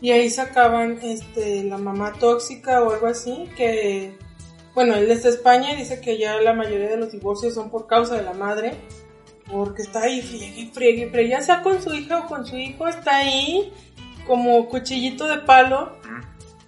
Y 0.02 0.11
ahí 0.11 0.30
sacaban 0.30 0.99
este, 1.02 1.64
la 1.64 1.77
mamá 1.77 2.14
tóxica 2.19 2.84
o 2.84 2.91
algo 2.91 3.07
así, 3.07 3.49
que, 3.56 4.18
bueno, 4.73 4.95
él 4.95 5.10
es 5.10 5.23
de 5.23 5.30
España 5.30 5.72
y 5.73 5.77
dice 5.77 6.02
que 6.02 6.18
ya 6.18 6.36
la 6.41 6.53
mayoría 6.53 6.90
de 6.90 6.98
los 6.98 7.11
divorcios 7.11 7.53
son 7.53 7.69
por 7.69 7.88
causa 7.88 8.15
de 8.15 8.23
la 8.23 8.34
madre, 8.34 8.73
porque 9.49 9.84
está 9.84 10.02
ahí 10.03 10.22
friegue 10.22 10.69
friegue 10.73 11.10
friegue, 11.10 11.30
ya 11.30 11.41
sea 11.41 11.61
con 11.61 11.82
su 11.82 11.94
hija 11.94 12.19
o 12.19 12.27
con 12.27 12.45
su 12.45 12.57
hijo, 12.57 12.88
está 12.88 13.18
ahí 13.18 13.72
como 14.27 14.68
cuchillito 14.68 15.27
de 15.27 15.38
palo, 15.40 15.98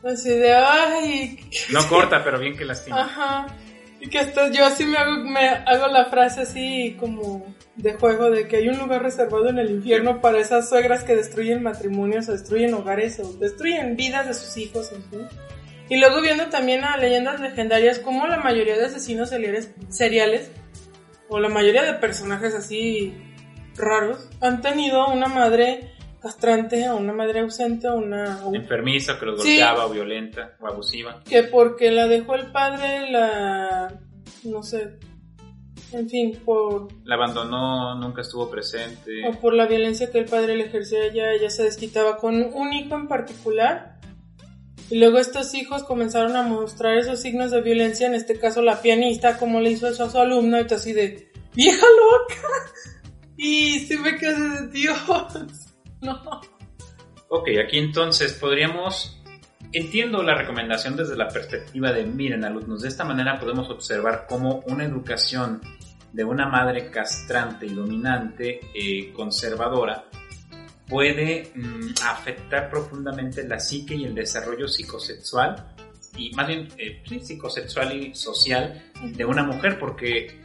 así 0.04 0.30
de, 0.30 0.56
ay, 0.56 1.40
No 1.72 1.88
corta, 1.90 2.24
pero 2.24 2.40
bien 2.40 2.56
que 2.56 2.66
lastima. 2.66 3.02
ajá. 3.02 3.48
Y 4.00 4.10
que 4.10 4.20
hasta 4.20 4.52
yo 4.52 4.66
así 4.66 4.86
me 4.86 4.98
hago, 4.98 5.24
me 5.24 5.48
hago 5.48 5.88
la 5.88 6.06
frase 6.06 6.42
así 6.42 6.96
como 7.00 7.46
de 7.78 7.94
juego 7.94 8.30
de 8.32 8.48
que 8.48 8.58
hay 8.58 8.70
un 8.70 8.78
lugar 8.80 9.04
reservado 9.04 9.49
en 9.49 9.60
el 9.60 9.70
infierno 9.70 10.20
para 10.20 10.40
esas 10.40 10.68
suegras 10.68 11.04
que 11.04 11.16
destruyen 11.16 11.62
matrimonios 11.64 12.28
o 12.28 12.32
destruyen 12.32 12.74
hogares 12.74 13.20
o 13.20 13.34
destruyen 13.34 13.95
vidas 13.95 14.28
de 14.28 14.34
sus 14.34 14.58
hijos, 14.58 14.91
en 14.91 15.04
fin. 15.04 15.28
Y 15.90 15.98
luego 15.99 16.22
viendo 16.22 16.48
también 16.48 16.84
a 16.84 16.98
leyendas 16.98 17.40
legendarias 17.40 17.99
como 17.99 18.28
la 18.28 18.38
mayoría 18.38 18.78
de 18.78 18.86
asesinos 18.86 19.30
seriales, 19.90 20.52
o 21.30 21.40
la 21.40 21.49
mayoría 21.49 21.84
de 21.84 21.94
personajes 21.94 22.54
así 22.56 23.14
raros 23.76 24.28
han 24.41 24.62
tenido 24.62 25.08
una 25.08 25.28
madre 25.28 25.91
castrante 26.22 26.90
o 26.90 26.98
una 26.98 27.14
madre 27.14 27.41
ausente 27.41 27.88
o 27.88 27.95
una... 27.98 28.40
Enfermiza 28.54 29.20
que 29.20 29.26
los 29.28 29.41
Sí. 29.41 29.58
golpeaba 29.58 29.86
o 29.86 29.90
violenta 29.90 30.56
o 30.60 30.68
abusiva. 30.68 31.22
que 31.30 31.44
porque 31.44 31.91
la 31.91 32.08
dejó 32.08 32.36
el 32.36 32.48
padre 32.52 33.12
la... 33.12 33.94
no 34.44 34.64
sé, 34.64 34.98
en 35.92 36.10
fin, 36.10 36.40
por 36.44 36.88
La 37.06 37.16
abandonó, 37.16 37.96
nunca 37.96 38.22
estuvo 38.22 38.50
presente. 38.50 39.28
o 39.28 39.40
por 39.40 39.54
la 39.54 39.66
violencia 39.68 40.12
que 40.12 40.20
el 40.20 40.26
padre 40.26 40.56
le 40.56 40.66
ejercía 40.66 41.06
ella, 41.06 41.34
ella 41.34 41.50
se 41.50 41.64
desquitaba 41.64 42.18
con 42.18 42.36
un 42.54 42.74
hijo 42.74 42.96
en 42.96 43.08
particular. 43.08 43.98
Y 44.90 45.00
luego 45.00 45.18
estos 45.18 45.54
hijos 45.54 45.84
comenzaron 45.84 46.36
a 46.36 46.44
mostrar 46.44 46.98
esos 46.98 47.20
signos 47.22 47.52
de 47.52 47.62
violencia, 47.62 48.08
en 48.08 48.16
este 48.16 48.40
caso 48.40 48.62
la 48.62 48.82
pianista, 48.82 49.38
como 49.38 49.60
le 49.60 49.72
hizo 49.72 49.88
eso 49.88 50.06
a 50.06 50.10
su 50.10 50.18
alumno, 50.18 50.60
y 50.60 50.68
tú 50.68 50.76
así 50.76 50.94
de, 50.94 51.32
vieja 51.54 51.86
loca. 51.86 52.42
Y 53.40 53.82
se 53.82 54.00
me 54.00 54.18
quedé 54.18 54.34
de 54.34 54.68
Dios. 54.70 54.98
No. 56.00 56.14
Ok, 57.30 57.50
aquí 57.66 57.80
entonces 57.80 58.34
podríamos... 58.34 59.16
Entiendo 59.73 60.23
la 60.23 60.35
recomendación 60.35 60.95
desde 60.95 61.18
la 61.18 61.27
perspectiva 61.27 61.91
de 61.91 62.06
miren 62.06 62.45
alumnos, 62.45 62.81
de 62.81 62.88
esta 62.88 63.03
manera 63.03 63.39
podemos 63.39 63.69
observar 63.69 64.26
cómo 64.27 64.64
una 64.68 64.85
educación 64.85 65.61
de 66.14 66.23
una 66.23 66.48
madre 66.48 66.89
castrante 66.89 67.65
y 67.65 67.73
dominante, 67.73 68.61
eh, 68.73 69.11
conservadora, 69.14 70.06
puede 70.88 71.52
mm, 71.53 71.95
afectar 72.06 72.69
profundamente 72.69 73.45
la 73.45 73.60
psique 73.60 73.94
y 73.94 74.06
el 74.06 74.15
desarrollo 74.15 74.69
psicosexual, 74.69 75.73
y 76.15 76.31
más 76.31 76.48
bien 76.48 76.69
eh, 76.77 77.03
psicosexual 77.22 77.94
y 77.94 78.15
social 78.15 78.91
de 79.03 79.26
una 79.26 79.44
mujer, 79.44 79.77
porque 79.77 80.41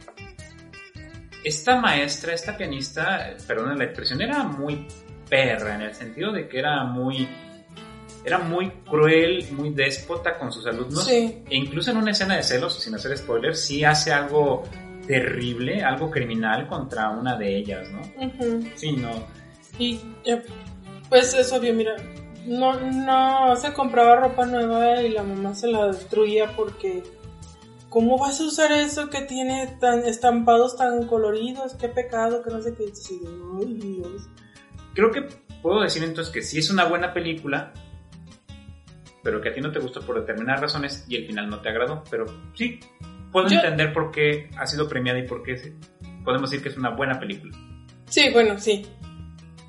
esta 1.43 1.79
maestra, 1.79 2.33
esta 2.33 2.57
pianista, 2.57 3.31
eh, 3.31 3.37
perdón 3.47 3.77
la 3.77 3.85
expresión, 3.85 4.21
era 4.21 4.43
muy 4.43 4.85
perra 5.29 5.75
en 5.75 5.81
el 5.83 5.93
sentido 5.93 6.33
de 6.33 6.47
que 6.47 6.59
era 6.59 6.83
muy 6.83 7.27
era 8.25 8.39
muy 8.39 8.69
cruel, 8.89 9.45
muy 9.51 9.71
déspota 9.71 10.37
con 10.37 10.51
sus 10.51 10.65
alumnos 10.65 11.05
Sí. 11.05 11.43
e 11.49 11.55
incluso 11.57 11.91
en 11.91 11.97
una 11.97 12.11
escena 12.11 12.35
de 12.37 12.43
celos, 12.43 12.79
sin 12.79 12.95
hacer 12.95 13.17
spoilers, 13.17 13.59
sí 13.59 13.83
hace 13.83 14.11
algo 14.13 14.63
terrible, 15.07 15.83
algo 15.83 16.09
criminal 16.09 16.67
contra 16.67 17.09
una 17.09 17.35
de 17.37 17.57
ellas, 17.57 17.87
¿no? 17.91 18.01
Sí, 18.75 18.93
no. 18.93 19.11
Y 19.77 19.99
eh, 20.25 20.41
pues 21.09 21.33
es 21.33 21.51
obvio, 21.51 21.73
mira, 21.73 21.95
no, 22.45 22.79
no 22.79 23.55
se 23.55 23.73
compraba 23.73 24.15
ropa 24.15 24.45
nueva 24.45 25.01
y 25.01 25.09
la 25.09 25.23
mamá 25.23 25.53
se 25.55 25.67
la 25.67 25.87
destruía 25.87 26.55
porque 26.55 27.03
¿cómo 27.89 28.17
vas 28.17 28.39
a 28.39 28.45
usar 28.45 28.71
eso 28.71 29.09
que 29.09 29.21
tiene 29.21 29.75
tan 29.79 30.05
estampados 30.05 30.75
tan 30.77 31.05
coloridos? 31.07 31.73
Qué 31.75 31.89
pecado, 31.89 32.41
que 32.43 32.49
no 32.51 32.61
sé 32.61 32.73
qué. 32.73 32.87
Sí, 32.95 33.19
Dios. 33.67 34.27
Creo 34.93 35.11
que 35.11 35.21
puedo 35.61 35.81
decir 35.81 36.03
entonces 36.03 36.33
que 36.33 36.41
sí 36.41 36.59
es 36.59 36.69
una 36.69 36.85
buena 36.85 37.13
película, 37.13 37.73
pero 39.23 39.41
que 39.41 39.49
a 39.49 39.53
ti 39.53 39.61
no 39.61 39.71
te 39.71 39.79
gustó 39.79 40.01
por 40.01 40.19
determinadas 40.19 40.61
razones 40.61 41.05
y 41.07 41.15
el 41.15 41.25
final 41.25 41.49
no 41.49 41.59
te 41.61 41.69
agradó, 41.69 42.03
pero 42.11 42.25
sí 42.55 42.79
puedo 43.31 43.47
Yo- 43.47 43.55
entender 43.55 43.93
por 43.93 44.11
qué 44.11 44.49
ha 44.57 44.65
sido 44.67 44.87
premiada 44.87 45.19
y 45.19 45.27
por 45.27 45.41
qué 45.43 45.73
podemos 46.23 46.51
decir 46.51 46.61
que 46.63 46.69
es 46.69 46.77
una 46.77 46.89
buena 46.91 47.19
película. 47.19 47.55
Sí, 48.09 48.29
bueno, 48.31 48.59
sí. 48.59 48.85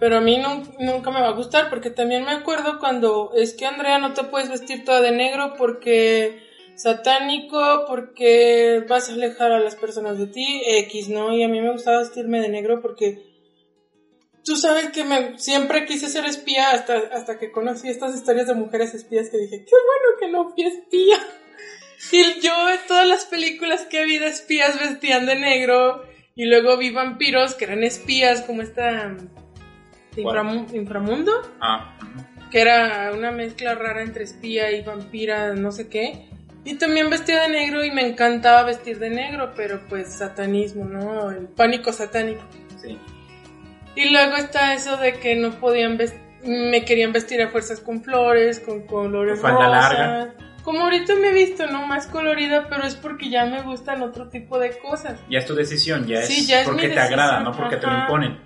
Pero 0.00 0.18
a 0.18 0.20
mí 0.20 0.36
nun- 0.38 0.74
nunca 0.80 1.10
me 1.10 1.20
va 1.20 1.28
a 1.28 1.32
gustar 1.34 1.70
porque 1.70 1.88
también 1.88 2.24
me 2.24 2.32
acuerdo 2.32 2.78
cuando 2.78 3.30
es 3.34 3.54
que 3.54 3.64
Andrea 3.64 3.98
no 3.98 4.12
te 4.12 4.24
puedes 4.24 4.50
vestir 4.50 4.84
toda 4.84 5.00
de 5.00 5.12
negro 5.12 5.54
porque 5.56 6.42
satánico, 6.74 7.84
porque 7.88 8.84
vas 8.88 9.08
a 9.08 9.12
alejar 9.14 9.52
a 9.52 9.60
las 9.60 9.76
personas 9.76 10.18
de 10.18 10.26
ti, 10.26 10.62
X, 10.66 11.08
¿no? 11.08 11.32
Y 11.32 11.42
a 11.42 11.48
mí 11.48 11.60
me 11.60 11.70
gustaba 11.72 11.98
vestirme 12.00 12.40
de 12.40 12.48
negro 12.48 12.80
porque 12.82 13.33
tú 14.44 14.56
sabes 14.56 14.90
que 14.90 15.04
me, 15.04 15.38
siempre 15.38 15.86
quise 15.86 16.08
ser 16.08 16.24
espía 16.26 16.70
hasta, 16.70 16.96
hasta 17.12 17.38
que 17.38 17.50
conocí 17.50 17.88
estas 17.88 18.14
historias 18.14 18.46
de 18.46 18.54
mujeres 18.54 18.94
espías 18.94 19.28
que 19.30 19.38
dije, 19.38 19.64
qué 19.64 19.72
bueno 19.72 20.18
que 20.20 20.28
no 20.30 20.50
fui 20.50 20.64
espía. 20.64 21.16
Y 22.12 22.40
yo 22.40 22.52
en 22.70 22.78
todas 22.86 23.06
las 23.06 23.24
películas 23.24 23.82
que 23.86 24.04
vi 24.04 24.18
de 24.18 24.26
espías 24.28 24.78
vestían 24.78 25.24
de 25.26 25.36
negro 25.36 26.04
y 26.34 26.44
luego 26.46 26.76
vi 26.76 26.90
vampiros 26.90 27.54
que 27.54 27.64
eran 27.64 27.82
espías 27.84 28.42
como 28.42 28.60
esta 28.62 29.16
inframu- 30.16 30.72
inframundo, 30.74 31.32
Ah, 31.60 31.96
que 32.50 32.60
era 32.60 33.10
una 33.14 33.30
mezcla 33.32 33.74
rara 33.74 34.02
entre 34.02 34.24
espía 34.24 34.70
y 34.72 34.82
vampira, 34.82 35.54
no 35.54 35.72
sé 35.72 35.88
qué. 35.88 36.28
Y 36.66 36.74
también 36.74 37.10
vestía 37.10 37.42
de 37.42 37.48
negro 37.48 37.84
y 37.84 37.90
me 37.90 38.06
encantaba 38.06 38.62
vestir 38.64 38.98
de 38.98 39.10
negro, 39.10 39.52
pero 39.54 39.80
pues 39.88 40.12
satanismo, 40.14 40.84
¿no? 40.84 41.30
El 41.30 41.46
pánico 41.48 41.92
satánico. 41.92 42.42
Y 43.96 44.10
luego 44.10 44.36
está 44.36 44.74
eso 44.74 44.96
de 44.96 45.14
que 45.14 45.36
no 45.36 45.52
podían 45.60 45.98
me 46.44 46.84
querían 46.84 47.12
vestir 47.12 47.40
a 47.42 47.48
fuerzas 47.48 47.80
con 47.80 48.02
flores, 48.02 48.60
con 48.60 48.86
colores 48.86 49.40
Con 49.40 49.50
falda 49.52 49.66
rosas. 49.66 49.98
larga. 49.98 50.34
Como 50.62 50.80
ahorita 50.80 51.14
me 51.16 51.28
he 51.28 51.32
visto, 51.32 51.66
¿no? 51.66 51.86
Más 51.86 52.06
colorida, 52.06 52.68
pero 52.68 52.84
es 52.84 52.94
porque 52.96 53.30
ya 53.30 53.44
me 53.46 53.62
gustan 53.62 54.02
otro 54.02 54.28
tipo 54.28 54.58
de 54.58 54.76
cosas. 54.78 55.18
Ya 55.30 55.38
es 55.38 55.46
tu 55.46 55.54
decisión, 55.54 56.06
ya 56.06 56.20
es, 56.20 56.26
Sí, 56.28 56.46
ya 56.46 56.60
es 56.60 56.66
porque 56.68 56.88
te 56.88 56.98
agrada, 57.00 57.40
no 57.40 57.52
porque 57.52 57.76
te 57.76 57.86
lo 57.86 57.92
ajá. 57.92 58.02
imponen. 58.02 58.38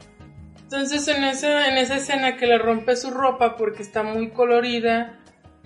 Entonces 0.62 1.08
en 1.08 1.24
esa, 1.24 1.68
en 1.68 1.78
esa 1.78 1.96
escena 1.96 2.36
que 2.36 2.46
le 2.46 2.58
rompe 2.58 2.94
su 2.96 3.10
ropa 3.10 3.56
porque 3.56 3.82
está 3.82 4.02
muy 4.02 4.30
colorida, 4.30 5.18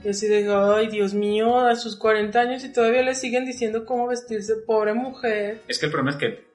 yo 0.05 0.11
así 0.11 0.29
de, 0.29 0.47
ay 0.77 0.89
Dios 0.89 1.13
mío, 1.15 1.59
a 1.59 1.75
sus 1.75 1.97
40 1.97 2.39
años 2.39 2.65
y 2.65 2.73
todavía 2.73 3.03
le 3.03 3.15
siguen 3.15 3.45
diciendo 3.45 3.85
cómo 3.85 4.07
vestirse, 4.07 4.55
pobre 4.67 4.95
mujer. 4.95 5.61
Es 5.69 5.79
que 5.79 5.87
el 5.87 5.93
problema 5.93 6.13
es 6.13 6.17
que 6.19 6.52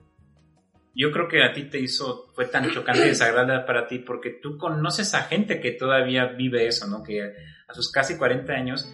yo 0.97 1.11
creo 1.11 1.27
que 1.27 1.43
a 1.43 1.53
ti 1.53 1.65
te 1.65 1.79
hizo, 1.79 2.31
fue 2.33 2.45
tan 2.45 2.71
chocante 2.71 3.05
y 3.05 3.09
desagradable 3.09 3.65
para 3.67 3.87
ti 3.87 3.99
porque 3.99 4.31
tú 4.31 4.57
conoces 4.57 5.13
a 5.13 5.21
gente 5.23 5.61
que 5.61 5.71
todavía 5.71 6.25
vive 6.25 6.65
eso, 6.65 6.87
¿no? 6.87 7.03
Que 7.03 7.21
a 7.67 7.73
sus 7.75 7.91
casi 7.91 8.17
40 8.17 8.51
años 8.51 8.91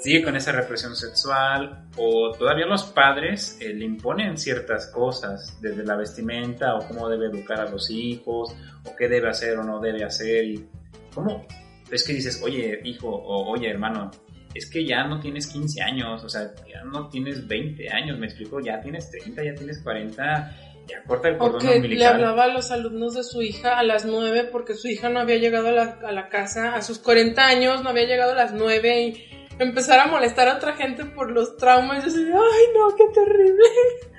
sigue 0.00 0.22
con 0.22 0.34
esa 0.34 0.52
represión 0.52 0.96
sexual 0.96 1.88
o 1.98 2.32
todavía 2.38 2.64
los 2.64 2.84
padres 2.84 3.58
eh, 3.60 3.74
le 3.74 3.84
imponen 3.84 4.38
ciertas 4.38 4.86
cosas, 4.86 5.60
desde 5.60 5.84
la 5.84 5.96
vestimenta 5.96 6.74
o 6.74 6.88
cómo 6.88 7.10
debe 7.10 7.26
educar 7.26 7.60
a 7.60 7.68
los 7.68 7.90
hijos 7.90 8.56
o 8.86 8.96
qué 8.96 9.06
debe 9.06 9.28
hacer 9.28 9.58
o 9.58 9.62
no 9.62 9.80
debe 9.80 10.04
hacer 10.04 10.44
y 10.44 10.66
cómo 11.14 11.46
es 11.90 12.02
que 12.02 12.14
dices, 12.14 12.40
oye 12.42 12.80
hijo 12.82 13.08
o 13.08 13.50
oye 13.50 13.68
hermano, 13.68 14.10
es 14.54 14.70
que 14.70 14.86
ya 14.86 15.04
no 15.04 15.20
tienes 15.20 15.48
15 15.48 15.82
años, 15.82 16.24
o 16.24 16.28
sea, 16.30 16.54
ya 16.66 16.82
no 16.84 17.08
tienes 17.08 17.46
20 17.46 17.92
años, 17.92 18.18
me 18.18 18.26
explico, 18.26 18.60
ya 18.60 18.80
tienes 18.80 19.10
30, 19.10 19.44
ya 19.44 19.54
tienes 19.54 19.80
40, 19.82 20.73
ya 20.86 21.02
corta 21.04 21.28
el 21.28 21.38
cordón 21.38 21.60
que 21.60 21.78
le 21.80 22.06
hablaba 22.06 22.44
a 22.44 22.48
los 22.48 22.70
alumnos 22.70 23.14
de 23.14 23.24
su 23.24 23.42
hija 23.42 23.78
a 23.78 23.82
las 23.82 24.04
9 24.04 24.48
porque 24.52 24.74
su 24.74 24.88
hija 24.88 25.08
no 25.08 25.20
había 25.20 25.36
llegado 25.36 25.68
a 25.68 25.72
la, 25.72 25.98
a 26.04 26.12
la 26.12 26.28
casa 26.28 26.74
a 26.74 26.82
sus 26.82 26.98
40 26.98 27.44
años, 27.44 27.82
no 27.82 27.90
había 27.90 28.04
llegado 28.04 28.32
a 28.32 28.36
las 28.36 28.52
9 28.52 29.00
y 29.02 29.46
empezar 29.58 30.00
a 30.00 30.06
molestar 30.06 30.48
a 30.48 30.56
otra 30.56 30.74
gente 30.74 31.04
por 31.04 31.30
los 31.30 31.56
traumas. 31.56 32.04
Yo 32.04 32.12
de, 32.12 32.32
ay 32.32 32.64
no, 32.74 32.94
qué 32.96 33.04
terrible. 33.12 33.64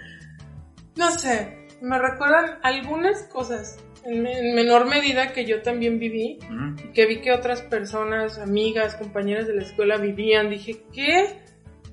No 0.98 1.12
sé, 1.12 1.68
me 1.82 2.00
recuerdan 2.00 2.58
algunas 2.64 3.24
cosas 3.24 3.78
en, 4.06 4.26
en 4.26 4.56
menor 4.56 4.88
medida 4.88 5.34
que 5.34 5.44
yo 5.44 5.62
también 5.62 6.00
viví, 6.00 6.40
que 6.94 7.06
vi 7.06 7.20
que 7.20 7.34
otras 7.34 7.64
personas, 7.64 8.40
amigas, 8.40 8.96
compañeras 8.96 9.46
de 9.46 9.56
la 9.56 9.64
escuela 9.64 9.98
vivían. 9.98 10.50
Dije, 10.50 10.86
¿qué? 10.94 11.42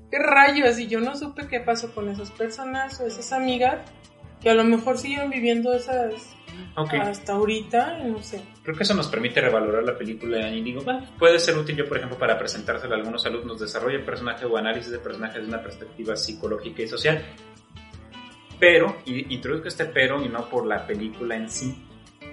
¿Qué 0.08 0.18
rayos? 0.20 0.78
Y 0.78 0.86
yo 0.86 1.00
no 1.00 1.16
supe 1.16 1.48
qué 1.48 1.58
pasó 1.58 1.92
con 1.92 2.08
esas 2.10 2.30
personas 2.30 3.00
o 3.00 3.06
esas 3.08 3.32
amigas 3.32 3.80
que 4.42 4.50
a 4.50 4.54
lo 4.54 4.64
mejor 4.64 4.98
siguen 4.98 5.30
viviendo 5.30 5.72
esas 5.72 6.34
Ok, 6.76 6.94
hasta 6.94 7.32
ahorita, 7.34 7.98
no 8.04 8.22
sé. 8.22 8.42
creo 8.62 8.76
que 8.76 8.82
eso 8.82 8.94
nos 8.94 9.08
permite 9.08 9.40
revalorar 9.40 9.82
la 9.84 9.96
película 9.96 10.50
y 10.50 10.62
digo, 10.62 10.82
"Bueno, 10.82 11.06
puede 11.18 11.38
ser 11.38 11.56
útil 11.56 11.76
yo, 11.76 11.86
por 11.88 11.96
ejemplo, 11.96 12.18
para 12.18 12.38
presentársela 12.38 12.94
a 12.94 12.98
algunos 12.98 13.24
alumnos, 13.26 13.60
desarrollo 13.60 13.98
el 13.98 14.04
personaje 14.04 14.44
o 14.44 14.56
análisis 14.56 14.90
de 14.92 14.98
personaje 14.98 15.38
desde 15.38 15.48
una 15.48 15.62
perspectiva 15.62 16.16
psicológica 16.16 16.82
y 16.82 16.88
social. 16.88 17.22
Pero, 18.58 18.96
y 19.04 19.34
introduzco 19.34 19.68
este 19.68 19.86
pero 19.86 20.22
y 20.24 20.28
no 20.28 20.48
por 20.48 20.66
la 20.66 20.86
película 20.86 21.36
en 21.36 21.48
sí, 21.48 21.74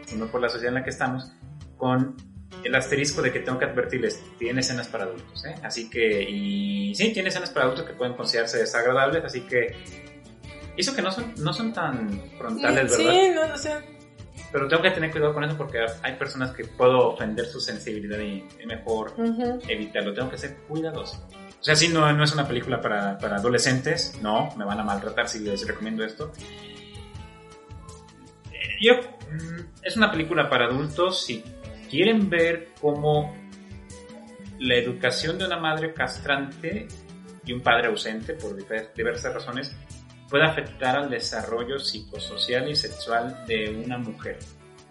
sino 0.05 0.27
por 0.27 0.41
la 0.41 0.49
sociedad 0.49 0.69
en 0.69 0.75
la 0.75 0.83
que 0.83 0.91
estamos, 0.91 1.31
con 1.77 2.15
el 2.63 2.75
asterisco 2.75 3.21
de 3.21 3.31
que 3.31 3.39
tengo 3.39 3.57
que 3.57 3.65
advertirles, 3.65 4.23
tiene 4.37 4.59
escenas 4.59 4.87
para 4.87 5.05
adultos, 5.05 5.45
¿eh? 5.45 5.55
Así 5.63 5.89
que, 5.89 6.23
y 6.29 6.93
sí, 6.93 7.11
tiene 7.13 7.29
escenas 7.29 7.49
para 7.51 7.65
adultos 7.65 7.85
que 7.85 7.93
pueden 7.93 8.13
considerarse 8.15 8.57
desagradables, 8.57 9.23
así 9.23 9.41
que, 9.41 9.75
hizo 10.79 10.95
que 10.95 11.01
no 11.01 11.11
son, 11.11 11.33
no 11.37 11.53
son 11.53 11.73
tan 11.73 12.21
frontales, 12.37 12.97
¿verdad? 12.97 13.13
Sí, 13.13 13.31
no, 13.35 13.53
o 13.53 13.57
sea, 13.57 13.83
Pero 14.51 14.67
tengo 14.67 14.81
que 14.81 14.91
tener 14.91 15.11
cuidado 15.11 15.33
con 15.33 15.43
eso 15.43 15.57
porque 15.57 15.79
hay 16.01 16.15
personas 16.15 16.51
que 16.51 16.63
puedo 16.63 17.09
ofender 17.09 17.45
su 17.45 17.59
sensibilidad 17.59 18.17
y 18.19 18.45
es 18.57 18.65
mejor 18.65 19.13
evitarlo. 19.67 20.13
Tengo 20.13 20.29
que 20.29 20.37
ser 20.37 20.55
cuidadoso. 20.67 21.27
O 21.59 21.63
sea, 21.63 21.75
sí, 21.75 21.89
no, 21.89 22.11
no 22.13 22.23
es 22.23 22.33
una 22.33 22.47
película 22.47 22.79
para, 22.81 23.17
para 23.17 23.35
adolescentes, 23.35 24.17
no, 24.21 24.49
me 24.55 24.63
van 24.63 24.79
a 24.79 24.83
maltratar 24.83 25.27
si 25.27 25.39
les 25.39 25.67
recomiendo 25.67 26.05
esto. 26.05 26.31
Eh, 28.53 28.77
Yo, 28.79 28.93
mm, 28.93 29.83
es 29.83 29.97
una 29.97 30.09
película 30.09 30.49
para 30.49 30.67
adultos 30.67 31.25
si 31.25 31.43
quieren 31.89 32.29
ver 32.29 32.69
cómo 32.79 33.35
la 34.59 34.75
educación 34.75 35.37
de 35.37 35.45
una 35.45 35.57
madre 35.57 35.93
castrante 35.93 36.87
y 37.43 37.51
un 37.51 37.59
padre 37.59 37.87
ausente 37.87 38.33
por 38.33 38.55
diversas 38.95 39.33
razones 39.33 39.75
puede 40.29 40.43
afectar 40.45 40.95
al 40.95 41.09
desarrollo 41.09 41.79
psicosocial 41.79 42.69
y 42.69 42.75
sexual 42.75 43.45
de 43.47 43.81
una 43.85 43.97
mujer. 43.97 44.37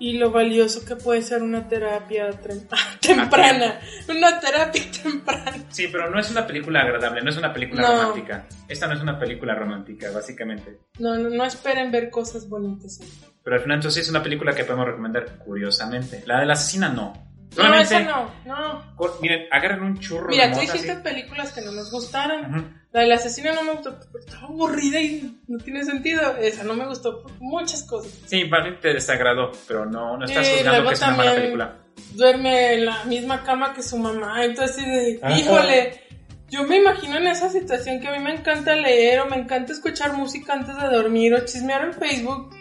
Y 0.01 0.16
lo 0.16 0.31
valioso 0.31 0.85
que 0.85 0.94
puede 0.94 1.23
ser 1.23 1.43
una 1.43 1.66
terapia 1.69 2.31
tre- 2.31 2.69
temprana. 3.01 3.81
Una 4.09 4.39
terapia 4.39 4.82
temprana. 5.02 5.56
Sí, 5.70 5.89
pero 5.90 6.09
no 6.09 6.20
es 6.20 6.31
una 6.31 6.47
película 6.47 6.82
agradable, 6.82 7.20
no 7.20 7.31
es 7.31 7.36
una 7.36 7.52
película 7.52 7.82
No. 7.82 7.97
romántica. 8.02 8.47
Esta 8.69 8.86
no 8.86 8.94
es 8.94 9.01
una 9.01 9.19
película 9.19 9.56
romántica, 9.56 10.10
básicamente. 10.12 10.78
No, 11.01 11.16
no, 11.16 11.28
no 11.31 11.44
esperen 11.44 11.90
ver 11.90 12.10
cosas 12.10 12.48
bonitas. 12.48 13.01
Pero 13.43 13.56
al 13.56 13.62
final 13.62 13.78
entonces 13.78 14.05
es 14.05 14.10
una 14.10 14.23
película 14.23 14.55
que 14.55 14.62
podemos 14.65 14.86
recomendar 14.86 15.39
curiosamente. 15.39 16.23
La 16.27 16.39
de 16.40 16.47
la 16.47 16.52
asesina 16.52 16.89
no. 16.90 17.28
No, 17.57 17.75
esa 17.75 18.01
no, 18.01 18.31
no. 18.45 18.97
con- 18.97 19.11
miren, 19.20 19.47
agarren 19.51 19.83
un 19.83 19.99
churro 19.99 20.29
Mira, 20.29 20.49
de 20.49 20.55
tú 20.55 20.61
dijiste 20.61 20.93
así. 20.93 21.03
películas 21.03 21.53
que 21.53 21.61
no 21.62 21.73
nos 21.73 21.91
gustaron. 21.91 22.79
La 22.93 23.01
del 23.01 23.12
asesino 23.12 23.53
no 23.55 23.62
me 23.65 23.73
gustó, 23.73 23.99
estaba 24.19 24.47
aburrida 24.47 25.01
y 25.01 25.41
no 25.49 25.59
tiene 25.59 25.85
sentido. 25.85 26.37
Esa 26.37 26.62
no 26.65 26.75
me 26.75 26.87
gustó 26.87 27.23
por 27.23 27.33
muchas 27.41 27.83
cosas. 27.85 28.12
Sí, 28.27 28.45
para 28.45 28.65
mí 28.70 28.77
te 28.81 28.95
desagradó, 28.95 29.51
pero 29.66 29.85
no, 29.87 30.16
no 30.16 30.25
estás 30.25 30.49
juzgando 30.49 30.89
que 30.89 30.95
es 30.95 31.03
una 31.03 31.11
mala 31.16 31.35
película. 31.35 31.77
Duerme 32.15 32.73
en 32.75 32.85
la 32.87 33.05
misma 33.05 33.43
cama 33.43 33.75
que 33.75 33.83
su 33.83 33.99
mamá. 33.99 34.45
Entonces, 34.45 34.85
de, 34.87 35.20
Ajá. 35.23 35.37
híjole, 35.39 36.01
yo 36.49 36.62
me 36.65 36.77
imagino 36.77 37.16
en 37.19 37.27
esa 37.27 37.51
situación 37.51 38.01
que 38.01 38.09
a 38.09 38.12
mí 38.12 38.20
me 38.20 38.35
encanta 38.35 38.75
leer 38.75 39.20
o 39.20 39.27
me 39.27 39.37
encanta 39.37 39.73
escuchar 39.73 40.12
música 40.15 40.53
antes 40.55 40.77
de 40.77 40.87
dormir 40.89 41.35
o 41.35 41.45
chismear 41.45 41.85
en 41.85 41.95
Facebook. 41.95 42.55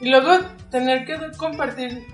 Y 0.00 0.10
luego 0.10 0.38
tener 0.70 1.04
que 1.06 1.16
compartir 1.36 2.04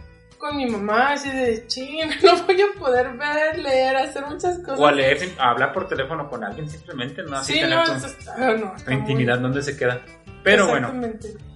con 0.43 0.57
mi 0.57 0.67
mamá, 0.67 1.13
así 1.13 1.31
de, 1.31 1.65
ching, 1.69 2.01
no 2.25 2.43
voy 2.45 2.61
a 2.61 2.79
poder 2.79 3.13
ver, 3.17 3.59
leer, 3.61 3.95
hacer 3.95 4.27
muchas 4.27 4.59
cosas. 4.59 4.81
O 4.81 4.87
a 4.89 4.91
leer, 4.93 5.19
a 5.39 5.51
hablar 5.51 5.73
por 5.73 5.87
teléfono 5.89 6.29
con 6.29 6.43
alguien 6.43 6.69
simplemente, 6.69 7.23
no 7.23 7.37
así 7.37 7.53
Sí, 7.53 7.61
tener 7.61 7.79
no, 7.79 7.85
tu, 7.85 7.93
está, 8.07 8.37
no, 8.57 8.71
tu 8.73 8.77
está 8.77 8.91
muy- 8.91 9.01
intimidad, 9.01 9.39
¿dónde 9.39 9.63
se 9.63 9.77
queda? 9.77 10.01
Pero 10.43 10.67
bueno, 10.67 10.93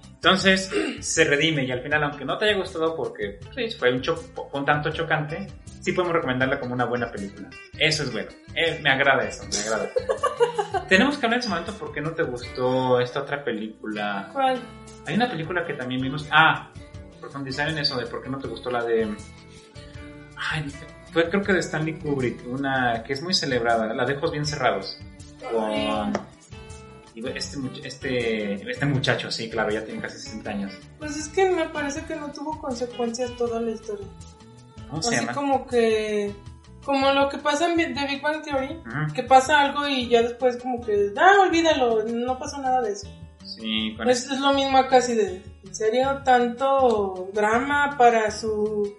entonces 0.05 0.71
se 1.01 1.23
redime 1.25 1.65
y 1.65 1.71
al 1.71 1.81
final, 1.81 2.01
aunque 2.05 2.23
no 2.23 2.37
te 2.37 2.45
haya 2.45 2.57
gustado 2.57 2.95
porque 2.95 3.39
sí, 3.53 3.69
fue 3.77 3.91
un, 3.91 4.01
cho- 4.01 4.23
un 4.53 4.63
tanto 4.65 4.89
chocante, 4.91 5.45
sí 5.81 5.91
podemos 5.91 6.15
recomendarla 6.15 6.57
como 6.57 6.73
una 6.73 6.85
buena 6.85 7.11
película. 7.11 7.49
Eso 7.77 8.03
es 8.03 8.13
bueno, 8.13 8.29
Eh, 8.55 8.79
me 8.81 8.89
agrada 8.89 9.27
eso, 9.27 9.43
me 9.51 9.59
agrada. 9.59 9.89
Tenemos 10.87 11.17
que 11.17 11.25
hablar 11.25 11.37
en 11.37 11.41
ese 11.41 11.49
momento 11.49 11.73
porque 11.77 11.99
no 11.99 12.11
te 12.11 12.23
gustó 12.23 13.01
esta 13.01 13.19
otra 13.21 13.43
película. 13.43 14.29
¿Cuál? 14.31 14.61
Hay 15.05 15.15
una 15.15 15.29
película 15.29 15.65
que 15.65 15.73
también 15.73 16.01
vimos. 16.01 16.25
Ah, 16.31 16.69
en 17.45 17.77
eso 17.77 17.97
de 17.97 18.05
por 18.05 18.21
qué 18.23 18.29
no 18.29 18.37
te 18.39 18.47
gustó 18.47 18.69
la 18.71 18.83
de. 18.83 19.07
Ay, 20.35 20.65
fue 21.11 21.29
creo 21.29 21.41
que 21.41 21.53
de 21.53 21.59
Stanley 21.59 21.95
Kubrick, 21.99 22.45
una 22.47 23.03
que 23.03 23.13
es 23.13 23.21
muy 23.21 23.33
celebrada, 23.33 23.93
la 23.93 24.05
de 24.05 24.15
Ojos 24.17 24.31
Bien 24.31 24.45
Cerrados. 24.45 24.97
Con. 25.51 26.13
Este, 27.33 27.57
much- 27.57 27.81
este, 27.83 28.53
este 28.69 28.85
muchacho, 28.85 29.31
sí, 29.31 29.49
claro, 29.49 29.71
ya 29.71 29.83
tiene 29.83 29.99
casi 30.01 30.19
60 30.19 30.49
años. 30.51 30.73
Pues 30.99 31.17
es 31.17 31.27
que 31.29 31.49
me 31.49 31.67
parece 31.69 32.03
que 32.05 32.15
no 32.15 32.31
tuvo 32.31 32.61
consecuencias 32.61 33.35
toda 33.37 33.59
la 33.59 33.71
historia. 33.71 34.05
¿Cómo 34.87 35.01
se 35.01 35.09
Así 35.15 35.19
llama? 35.25 35.33
como 35.33 35.65
que. 35.67 36.31
Como 36.85 37.11
lo 37.11 37.27
que 37.27 37.39
pasa 37.39 37.69
en 37.73 37.75
The 37.95 38.07
Big 38.07 38.21
Bang 38.21 38.43
Theory. 38.43 38.79
Que 39.15 39.23
pasa 39.23 39.59
algo 39.61 39.87
y 39.87 40.07
ya 40.07 40.21
después, 40.21 40.57
como 40.57 40.79
que. 40.85 41.11
Ah, 41.17 41.41
olvídalo, 41.41 42.03
no 42.03 42.37
pasó 42.37 42.61
nada 42.61 42.81
de 42.81 42.91
eso. 42.93 43.07
Sí, 43.43 43.95
con 43.97 44.07
Es, 44.09 44.29
es 44.29 44.39
lo 44.39 44.53
mismo 44.53 44.77
acá, 44.77 44.97
así 44.97 45.15
de. 45.15 45.41
¿En 45.67 45.75
serio? 45.75 46.21
Tanto 46.23 47.29
drama 47.33 47.95
para 47.97 48.31
su 48.31 48.95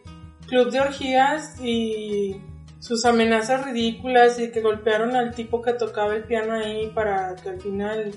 club 0.47 0.71
de 0.71 0.81
orgías 0.81 1.59
y 1.63 2.37
sus 2.79 3.05
amenazas 3.05 3.65
ridículas 3.65 4.39
y 4.39 4.51
que 4.51 4.61
golpearon 4.61 5.17
al 5.17 5.35
tipo 5.35 5.63
que 5.63 5.73
tocaba 5.73 6.15
el 6.15 6.25
piano 6.25 6.53
ahí 6.53 6.91
para 6.95 7.35
que 7.37 7.49
al 7.49 7.61
final. 7.61 8.13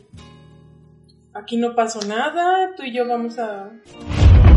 Aquí 1.33 1.55
no 1.55 1.73
pasó 1.75 2.05
nada, 2.05 2.75
tú 2.75 2.83
y 2.83 2.93
yo 2.93 3.07
vamos 3.07 3.39
a. 3.39 3.71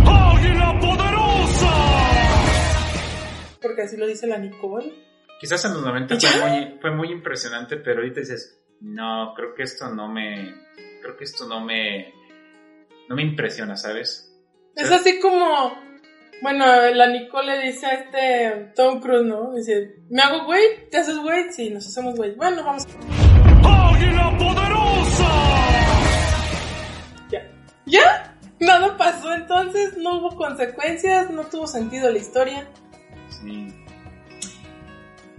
¡Águila 0.06 0.76
poderosa! 0.80 1.72
Porque 3.62 3.82
así 3.82 3.96
lo 3.96 4.08
dice 4.08 4.26
la 4.26 4.38
Nicole. 4.38 4.92
Quizás 5.40 5.64
en 5.66 5.74
los 5.74 5.84
90 5.84 6.14
¿Y 6.14 6.18
ya? 6.18 6.28
fue 6.30 6.50
muy, 6.50 6.78
fue 6.80 6.90
muy 6.90 7.12
impresionante, 7.12 7.76
pero 7.76 8.00
ahorita 8.00 8.20
dices, 8.20 8.60
no, 8.80 9.34
creo 9.36 9.54
que 9.54 9.62
esto 9.62 9.88
no 9.94 10.08
me, 10.08 10.52
creo 11.00 11.16
que 11.16 11.24
esto 11.24 11.46
no 11.46 11.60
me, 11.60 12.12
no 13.09 13.16
me 13.16 13.22
impresiona, 13.22 13.76
¿sabes? 13.76 14.31
Es 14.76 14.90
así 14.90 15.20
como, 15.20 15.72
bueno, 16.43 16.64
la 16.94 17.06
Nicole 17.09 17.56
le 17.56 17.66
dice 17.66 17.86
a 17.86 17.93
este 17.93 18.72
Tom 18.74 19.01
Cruise, 19.01 19.24
¿no? 19.24 19.55
Dice, 19.55 19.97
¿me 20.10 20.22
hago 20.22 20.44
güey? 20.47 20.89
¿Te 20.90 20.98
haces 20.98 21.18
güey? 21.18 21.52
Sí, 21.52 21.70
nos 21.70 21.86
hacemos 21.86 22.16
güey. 22.16 22.35
Bueno, 22.35 22.64
vamos. 22.64 22.86
¡Águila 23.64 24.36
poderosa! 24.39 25.28
Ya. 27.31 27.51
¿Ya? 27.86 28.36
Nada 28.60 28.97
pasó 28.97 29.32
entonces, 29.32 29.97
no 29.97 30.18
hubo 30.18 30.36
consecuencias, 30.36 31.31
no 31.31 31.44
tuvo 31.44 31.66
sentido 31.66 32.10
la 32.10 32.18
historia. 32.18 32.68
Sí. 33.28 33.84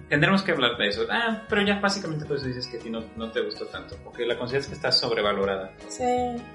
Tendremos 0.09 0.43
que 0.43 0.51
hablar 0.51 0.77
de 0.77 0.87
eso. 0.87 1.05
Ah, 1.09 1.43
pero 1.49 1.63
ya 1.63 1.79
básicamente 1.79 2.25
por 2.25 2.37
eso 2.37 2.45
dices 2.45 2.67
que 2.67 2.77
a 2.77 2.79
ti 2.79 2.89
no, 2.89 3.03
no 3.15 3.31
te 3.31 3.41
gustó 3.41 3.65
tanto, 3.65 3.97
porque 4.03 4.25
la 4.25 4.37
consideras 4.37 4.67
que 4.67 4.75
está 4.75 4.91
sobrevalorada. 4.91 5.71
Sí. 5.87 6.03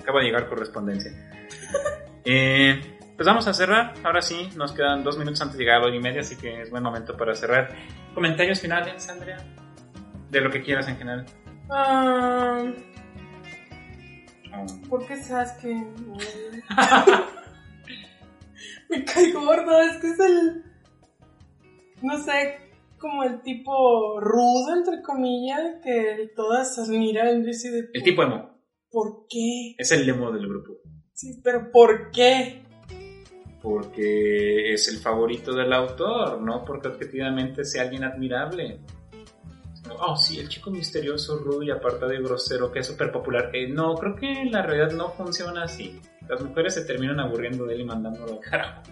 Acaba 0.01 0.21
de 0.21 0.27
llegar 0.27 0.49
correspondencia. 0.49 1.13
Eh, 2.23 2.99
pues 3.17 3.27
vamos 3.27 3.47
a 3.49 3.55
cerrar. 3.55 3.95
Ahora 4.05 4.21
sí, 4.21 4.51
nos 4.55 4.73
quedan 4.73 5.03
dos 5.03 5.17
minutos 5.17 5.41
antes 5.41 5.57
de 5.57 5.65
llegar 5.65 5.77
a 5.77 5.81
la 5.81 5.87
hora 5.87 5.97
y 5.97 6.01
media, 6.01 6.21
así 6.21 6.37
que 6.37 6.61
es 6.61 6.71
buen 6.71 6.83
momento 6.83 7.17
para 7.17 7.35
cerrar. 7.35 7.75
Comentarios 8.15 8.61
finales, 8.61 9.09
Andrea. 9.09 9.39
De 10.31 10.41
lo 10.43 10.51
que 10.51 10.63
quieras 10.63 10.87
en 10.89 10.99
general. 10.99 11.25
Oh. 11.71 12.73
¿Por 14.91 15.07
qué 15.07 15.17
Sasuke? 15.17 15.69
Me 18.91 19.05
cae 19.05 19.33
gordo, 19.33 19.81
es 19.81 19.97
que 19.97 20.09
es 20.09 20.21
el. 20.21 20.65
No 22.03 22.19
sé, 22.23 22.70
como 23.01 23.25
el 23.25 23.43
tipo 23.43 24.21
rudo, 24.21 24.75
entre 24.77 25.03
comillas, 25.03 25.81
que 25.83 26.31
todas 26.37 26.79
admiran. 26.79 27.43
de, 27.43 27.53
El 27.93 28.03
tipo 28.03 28.23
emo. 28.23 28.51
¿Por 28.91 29.27
qué? 29.29 29.75
Es 29.79 29.91
el 29.93 30.09
emo 30.09 30.31
del 30.31 30.47
grupo. 30.47 30.75
Sí, 31.13 31.41
pero 31.43 31.71
¿por 31.73 32.11
qué? 32.11 32.63
Porque 33.63 34.73
es 34.73 34.89
el 34.89 34.99
favorito 34.99 35.53
del 35.53 35.73
autor, 35.73 36.41
no 36.41 36.65
porque 36.65 36.89
objetivamente 36.89 37.65
sea 37.65 37.83
alguien 37.83 38.05
admirable. 38.05 38.81
Oh, 39.99 40.17
sí, 40.17 40.39
el 40.39 40.49
chico 40.49 40.71
misterioso, 40.71 41.39
rudo 41.39 41.63
y 41.63 41.71
apartado 41.71 42.13
y 42.13 42.23
grosero, 42.23 42.71
que 42.71 42.81
es 42.81 42.87
súper 42.87 43.11
popular. 43.11 43.51
Eh, 43.55 43.69
no, 43.69 43.95
creo 43.95 44.15
que 44.15 44.31
en 44.31 44.53
la 44.53 44.63
realidad 44.63 44.93
no 44.93 45.11
funciona 45.11 45.65
así. 45.65 46.01
Las 46.29 46.43
mujeres 46.43 46.75
se 46.75 46.85
terminan 46.85 47.19
aburriendo 47.19 47.67
de 47.67 47.75
él 47.75 47.81
y 47.81 47.85
mandándolo 47.85 48.35
al 48.35 48.41
carajo. 48.41 48.83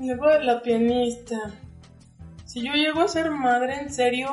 Luego 0.00 0.26
la 0.40 0.60
pianista. 0.62 1.54
Si 2.58 2.66
yo 2.66 2.72
llego 2.72 3.02
a 3.02 3.08
ser 3.08 3.30
madre, 3.30 3.82
en 3.82 3.92
serio. 3.92 4.28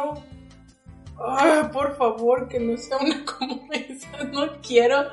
ah, 1.20 1.70
por 1.72 1.96
favor, 1.96 2.48
que 2.48 2.60
no 2.60 2.76
sea 2.76 2.98
una 2.98 3.24
como 3.38 3.68
esa. 3.72 4.24
No 4.24 4.60
quiero. 4.68 5.04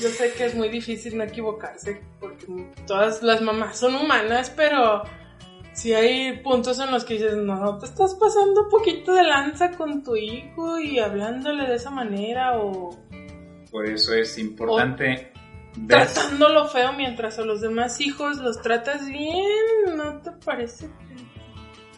Yo 0.00 0.08
sé 0.10 0.32
que 0.32 0.44
es 0.44 0.54
muy 0.54 0.68
difícil 0.68 1.18
no 1.18 1.24
equivocarse, 1.24 2.00
porque 2.20 2.46
todas 2.86 3.20
las 3.24 3.42
mamás 3.42 3.78
son 3.78 3.96
humanas, 3.96 4.50
pero 4.56 5.02
si 5.72 5.92
hay 5.92 6.38
puntos 6.38 6.78
en 6.78 6.92
los 6.92 7.04
que 7.04 7.14
dices, 7.14 7.36
no, 7.36 7.78
te 7.78 7.86
estás 7.86 8.14
pasando 8.14 8.62
un 8.62 8.68
poquito 8.70 9.12
de 9.12 9.24
lanza 9.24 9.72
con 9.72 10.04
tu 10.04 10.14
hijo 10.14 10.78
y 10.78 11.00
hablándole 11.00 11.66
de 11.66 11.74
esa 11.74 11.90
manera 11.90 12.58
o 12.58 12.96
Por 13.72 13.86
eso 13.86 14.14
es 14.14 14.38
importante 14.38 15.32
tratándolo 15.88 16.68
feo 16.68 16.92
mientras 16.94 17.38
a 17.38 17.44
los 17.44 17.60
demás 17.60 18.00
hijos 18.00 18.38
los 18.38 18.62
tratas 18.62 19.06
bien, 19.06 19.96
¿no 19.96 20.22
te 20.22 20.30
parece 20.44 20.88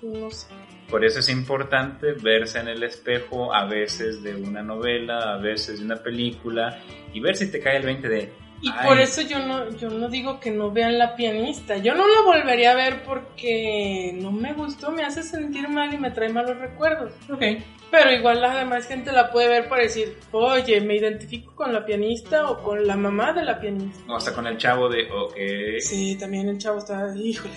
no 0.03 0.31
sé? 0.31 0.47
Por 0.91 1.05
eso 1.05 1.20
es 1.20 1.29
importante 1.29 2.12
verse 2.12 2.59
en 2.61 2.69
el 2.69 2.83
espejo 2.83 3.55
a 3.55 3.66
veces 3.66 4.23
de 4.23 4.35
una 4.37 4.62
novela, 4.62 5.35
a 5.35 5.39
veces 5.39 5.81
de 5.81 5.85
una 5.85 5.97
película 6.03 6.81
y 7.12 7.20
ver 7.20 7.37
si 7.37 7.51
te 7.51 7.61
cae 7.61 7.77
el 7.77 7.85
20 7.85 8.09
de. 8.09 8.33
Y 8.61 8.70
"Ay, 8.70 8.89
por 8.89 8.99
eso 8.99 9.20
yo 9.23 9.39
no 9.39 9.70
yo 9.77 9.89
no 9.91 10.09
digo 10.09 10.41
que 10.41 10.51
no 10.51 10.73
vean 10.73 10.99
la 10.99 11.15
pianista. 11.15 11.77
Yo 11.77 11.95
no 11.95 12.07
la 12.09 12.23
volvería 12.23 12.73
a 12.73 12.75
ver 12.75 13.03
porque 13.05 14.12
no 14.20 14.33
me 14.33 14.53
gustó, 14.55 14.91
me 14.91 15.05
hace 15.05 15.23
sentir 15.23 15.69
mal 15.69 15.93
y 15.95 15.99
me 15.99 16.11
trae 16.11 16.29
malos 16.31 16.57
recuerdos. 16.59 17.12
Ok. 17.31 17.43
Pero 17.91 18.12
igual 18.12 18.41
la 18.43 18.59
demás 18.59 18.87
gente 18.87 19.12
la 19.12 19.31
puede 19.31 19.49
ver 19.49 19.69
para 19.69 19.83
decir, 19.83 20.19
oye, 20.33 20.81
me 20.83 20.97
identifico 20.97 21.55
con 21.55 21.73
la 21.73 21.87
pianista 21.87 22.51
o 22.51 22.62
con 22.62 22.87
la 22.87 22.97
mamá 22.97 23.33
de 23.33 23.45
la 23.45 23.59
pianista. 23.61 24.12
O 24.12 24.16
hasta 24.16 24.35
con 24.35 24.47
el 24.47 24.59
chavo 24.59 24.89
de. 24.89 25.09
Ok. 25.11 25.37
Sí, 25.81 26.16
también 26.19 26.49
el 26.49 26.59
chavo 26.59 26.79
está, 26.79 27.15
híjole. 27.16 27.55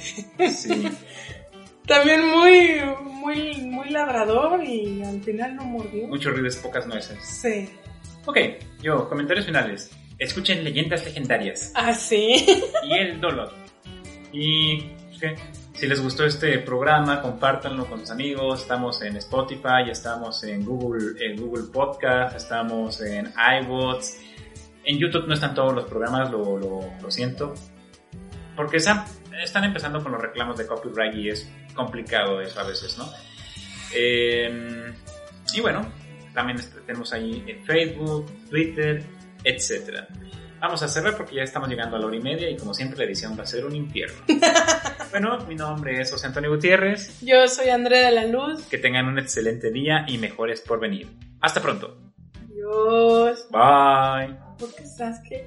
Sí. 0.52 0.88
También 1.88 2.28
muy, 2.28 2.82
muy, 3.04 3.54
muy 3.62 3.90
ladrador 3.90 4.64
y 4.64 5.04
al 5.04 5.22
final 5.22 5.56
no 5.56 5.64
mordió. 5.64 6.08
Muchos 6.08 6.34
ruidos, 6.34 6.56
pocas 6.58 6.88
nueces. 6.88 7.18
Sí. 7.24 7.70
Ok, 8.26 8.38
yo, 8.82 9.10
comentarios 9.10 9.46
finales. 9.46 9.92
Escuchen 10.18 10.64
leyendas 10.64 11.04
legendarias. 11.06 11.72
Ah, 11.76 11.94
sí. 11.94 12.46
y 12.84 12.94
el 12.94 13.20
dolor. 13.20 13.52
Y 14.32 14.82
¿qué? 15.20 15.36
si 15.74 15.88
les 15.88 16.00
gustó 16.00 16.26
este 16.26 16.60
programa, 16.60 17.22
compártanlo 17.22 17.86
con 17.88 18.02
sus 18.02 18.12
amigos. 18.12 18.62
Estamos 18.62 19.02
en 19.02 19.18
Spotify, 19.18 19.90
estamos 19.90 20.44
en 20.44 20.64
Google, 20.64 21.16
en 21.26 21.42
Google 21.42 21.64
Podcast, 21.74 22.36
estamos 22.36 23.02
en 23.02 23.34
iBots. 23.64 24.20
En 24.84 25.00
YouTube 25.00 25.28
no 25.28 25.34
están 25.34 25.56
todos 25.56 25.74
los 25.74 25.86
programas, 25.86 26.30
lo, 26.30 26.58
lo, 26.58 26.82
lo 27.02 27.12
siento. 27.12 27.56
Porque 28.56 28.78
están, 28.78 29.06
están 29.44 29.64
empezando 29.64 30.02
con 30.02 30.12
los 30.12 30.22
reclamos 30.22 30.58
de 30.58 30.68
copyright 30.68 31.16
y 31.16 31.30
es 31.30 31.50
complicado 31.74 32.42
eso 32.42 32.60
a 32.60 32.64
veces, 32.64 32.98
¿no? 32.98 33.10
Eh, 33.94 34.94
y 35.54 35.62
bueno, 35.62 35.92
también 36.34 36.60
tenemos 36.86 37.12
ahí 37.14 37.44
en 37.48 37.66
Facebook, 37.66 38.32
Twitter, 38.50 39.04
etcétera. 39.44 40.08
Vamos 40.60 40.84
a 40.84 40.88
cerrar 40.88 41.18
porque 41.18 41.36
ya 41.36 41.42
estamos 41.42 41.68
llegando 41.70 41.98
a 41.98 42.00
la 42.00 42.06
hora 42.06 42.16
y 42.16 42.22
media 42.22 42.50
y 42.50 42.56
como 42.56 42.74
siempre 42.74 43.00
la 43.00 43.06
edición 43.06 43.38
va 43.38 43.44
a 43.44 43.48
ser 43.48 43.66
un 43.66 43.76
infierno. 43.76 44.22
bueno, 45.10 45.40
mi 45.48 45.56
nombre 45.56 46.00
es 46.00 46.12
José 46.12 46.28
Antonio 46.28 46.52
Gutiérrez. 46.52 47.20
Yo 47.22 47.48
soy 47.48 47.70
Andrea 47.70 48.06
de 48.06 48.12
la 48.12 48.26
Luz. 48.28 48.64
Que 48.68 48.78
tengan 48.78 49.08
un 49.08 49.18
excelente 49.18 49.72
día 49.72 50.06
y 50.08 50.20
mejores 50.20 50.62
por 50.62 50.80
venir. 50.80 51.10
Hasta 51.42 51.62
pronto. 51.62 51.98
Dios. 52.48 53.48
Bye. 53.50 54.38
¿Por 54.60 54.76
qué 54.76 54.84
estás 54.84 55.20
que? 55.28 55.46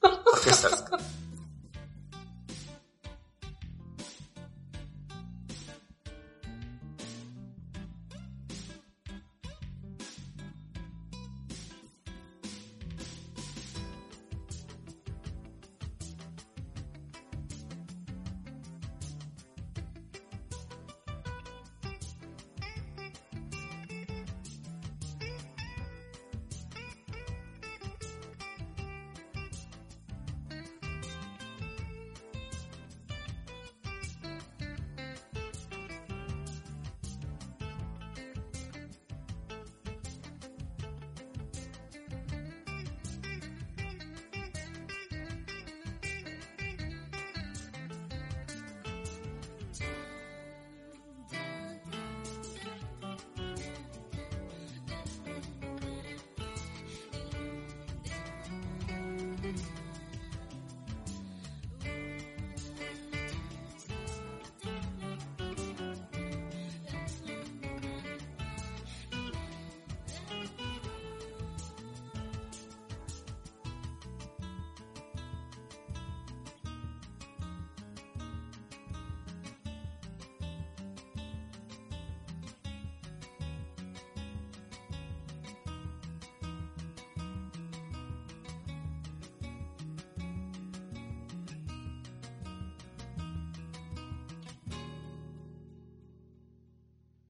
¿Por 0.00 0.40
qué 0.42 0.50
estás? 0.50 0.84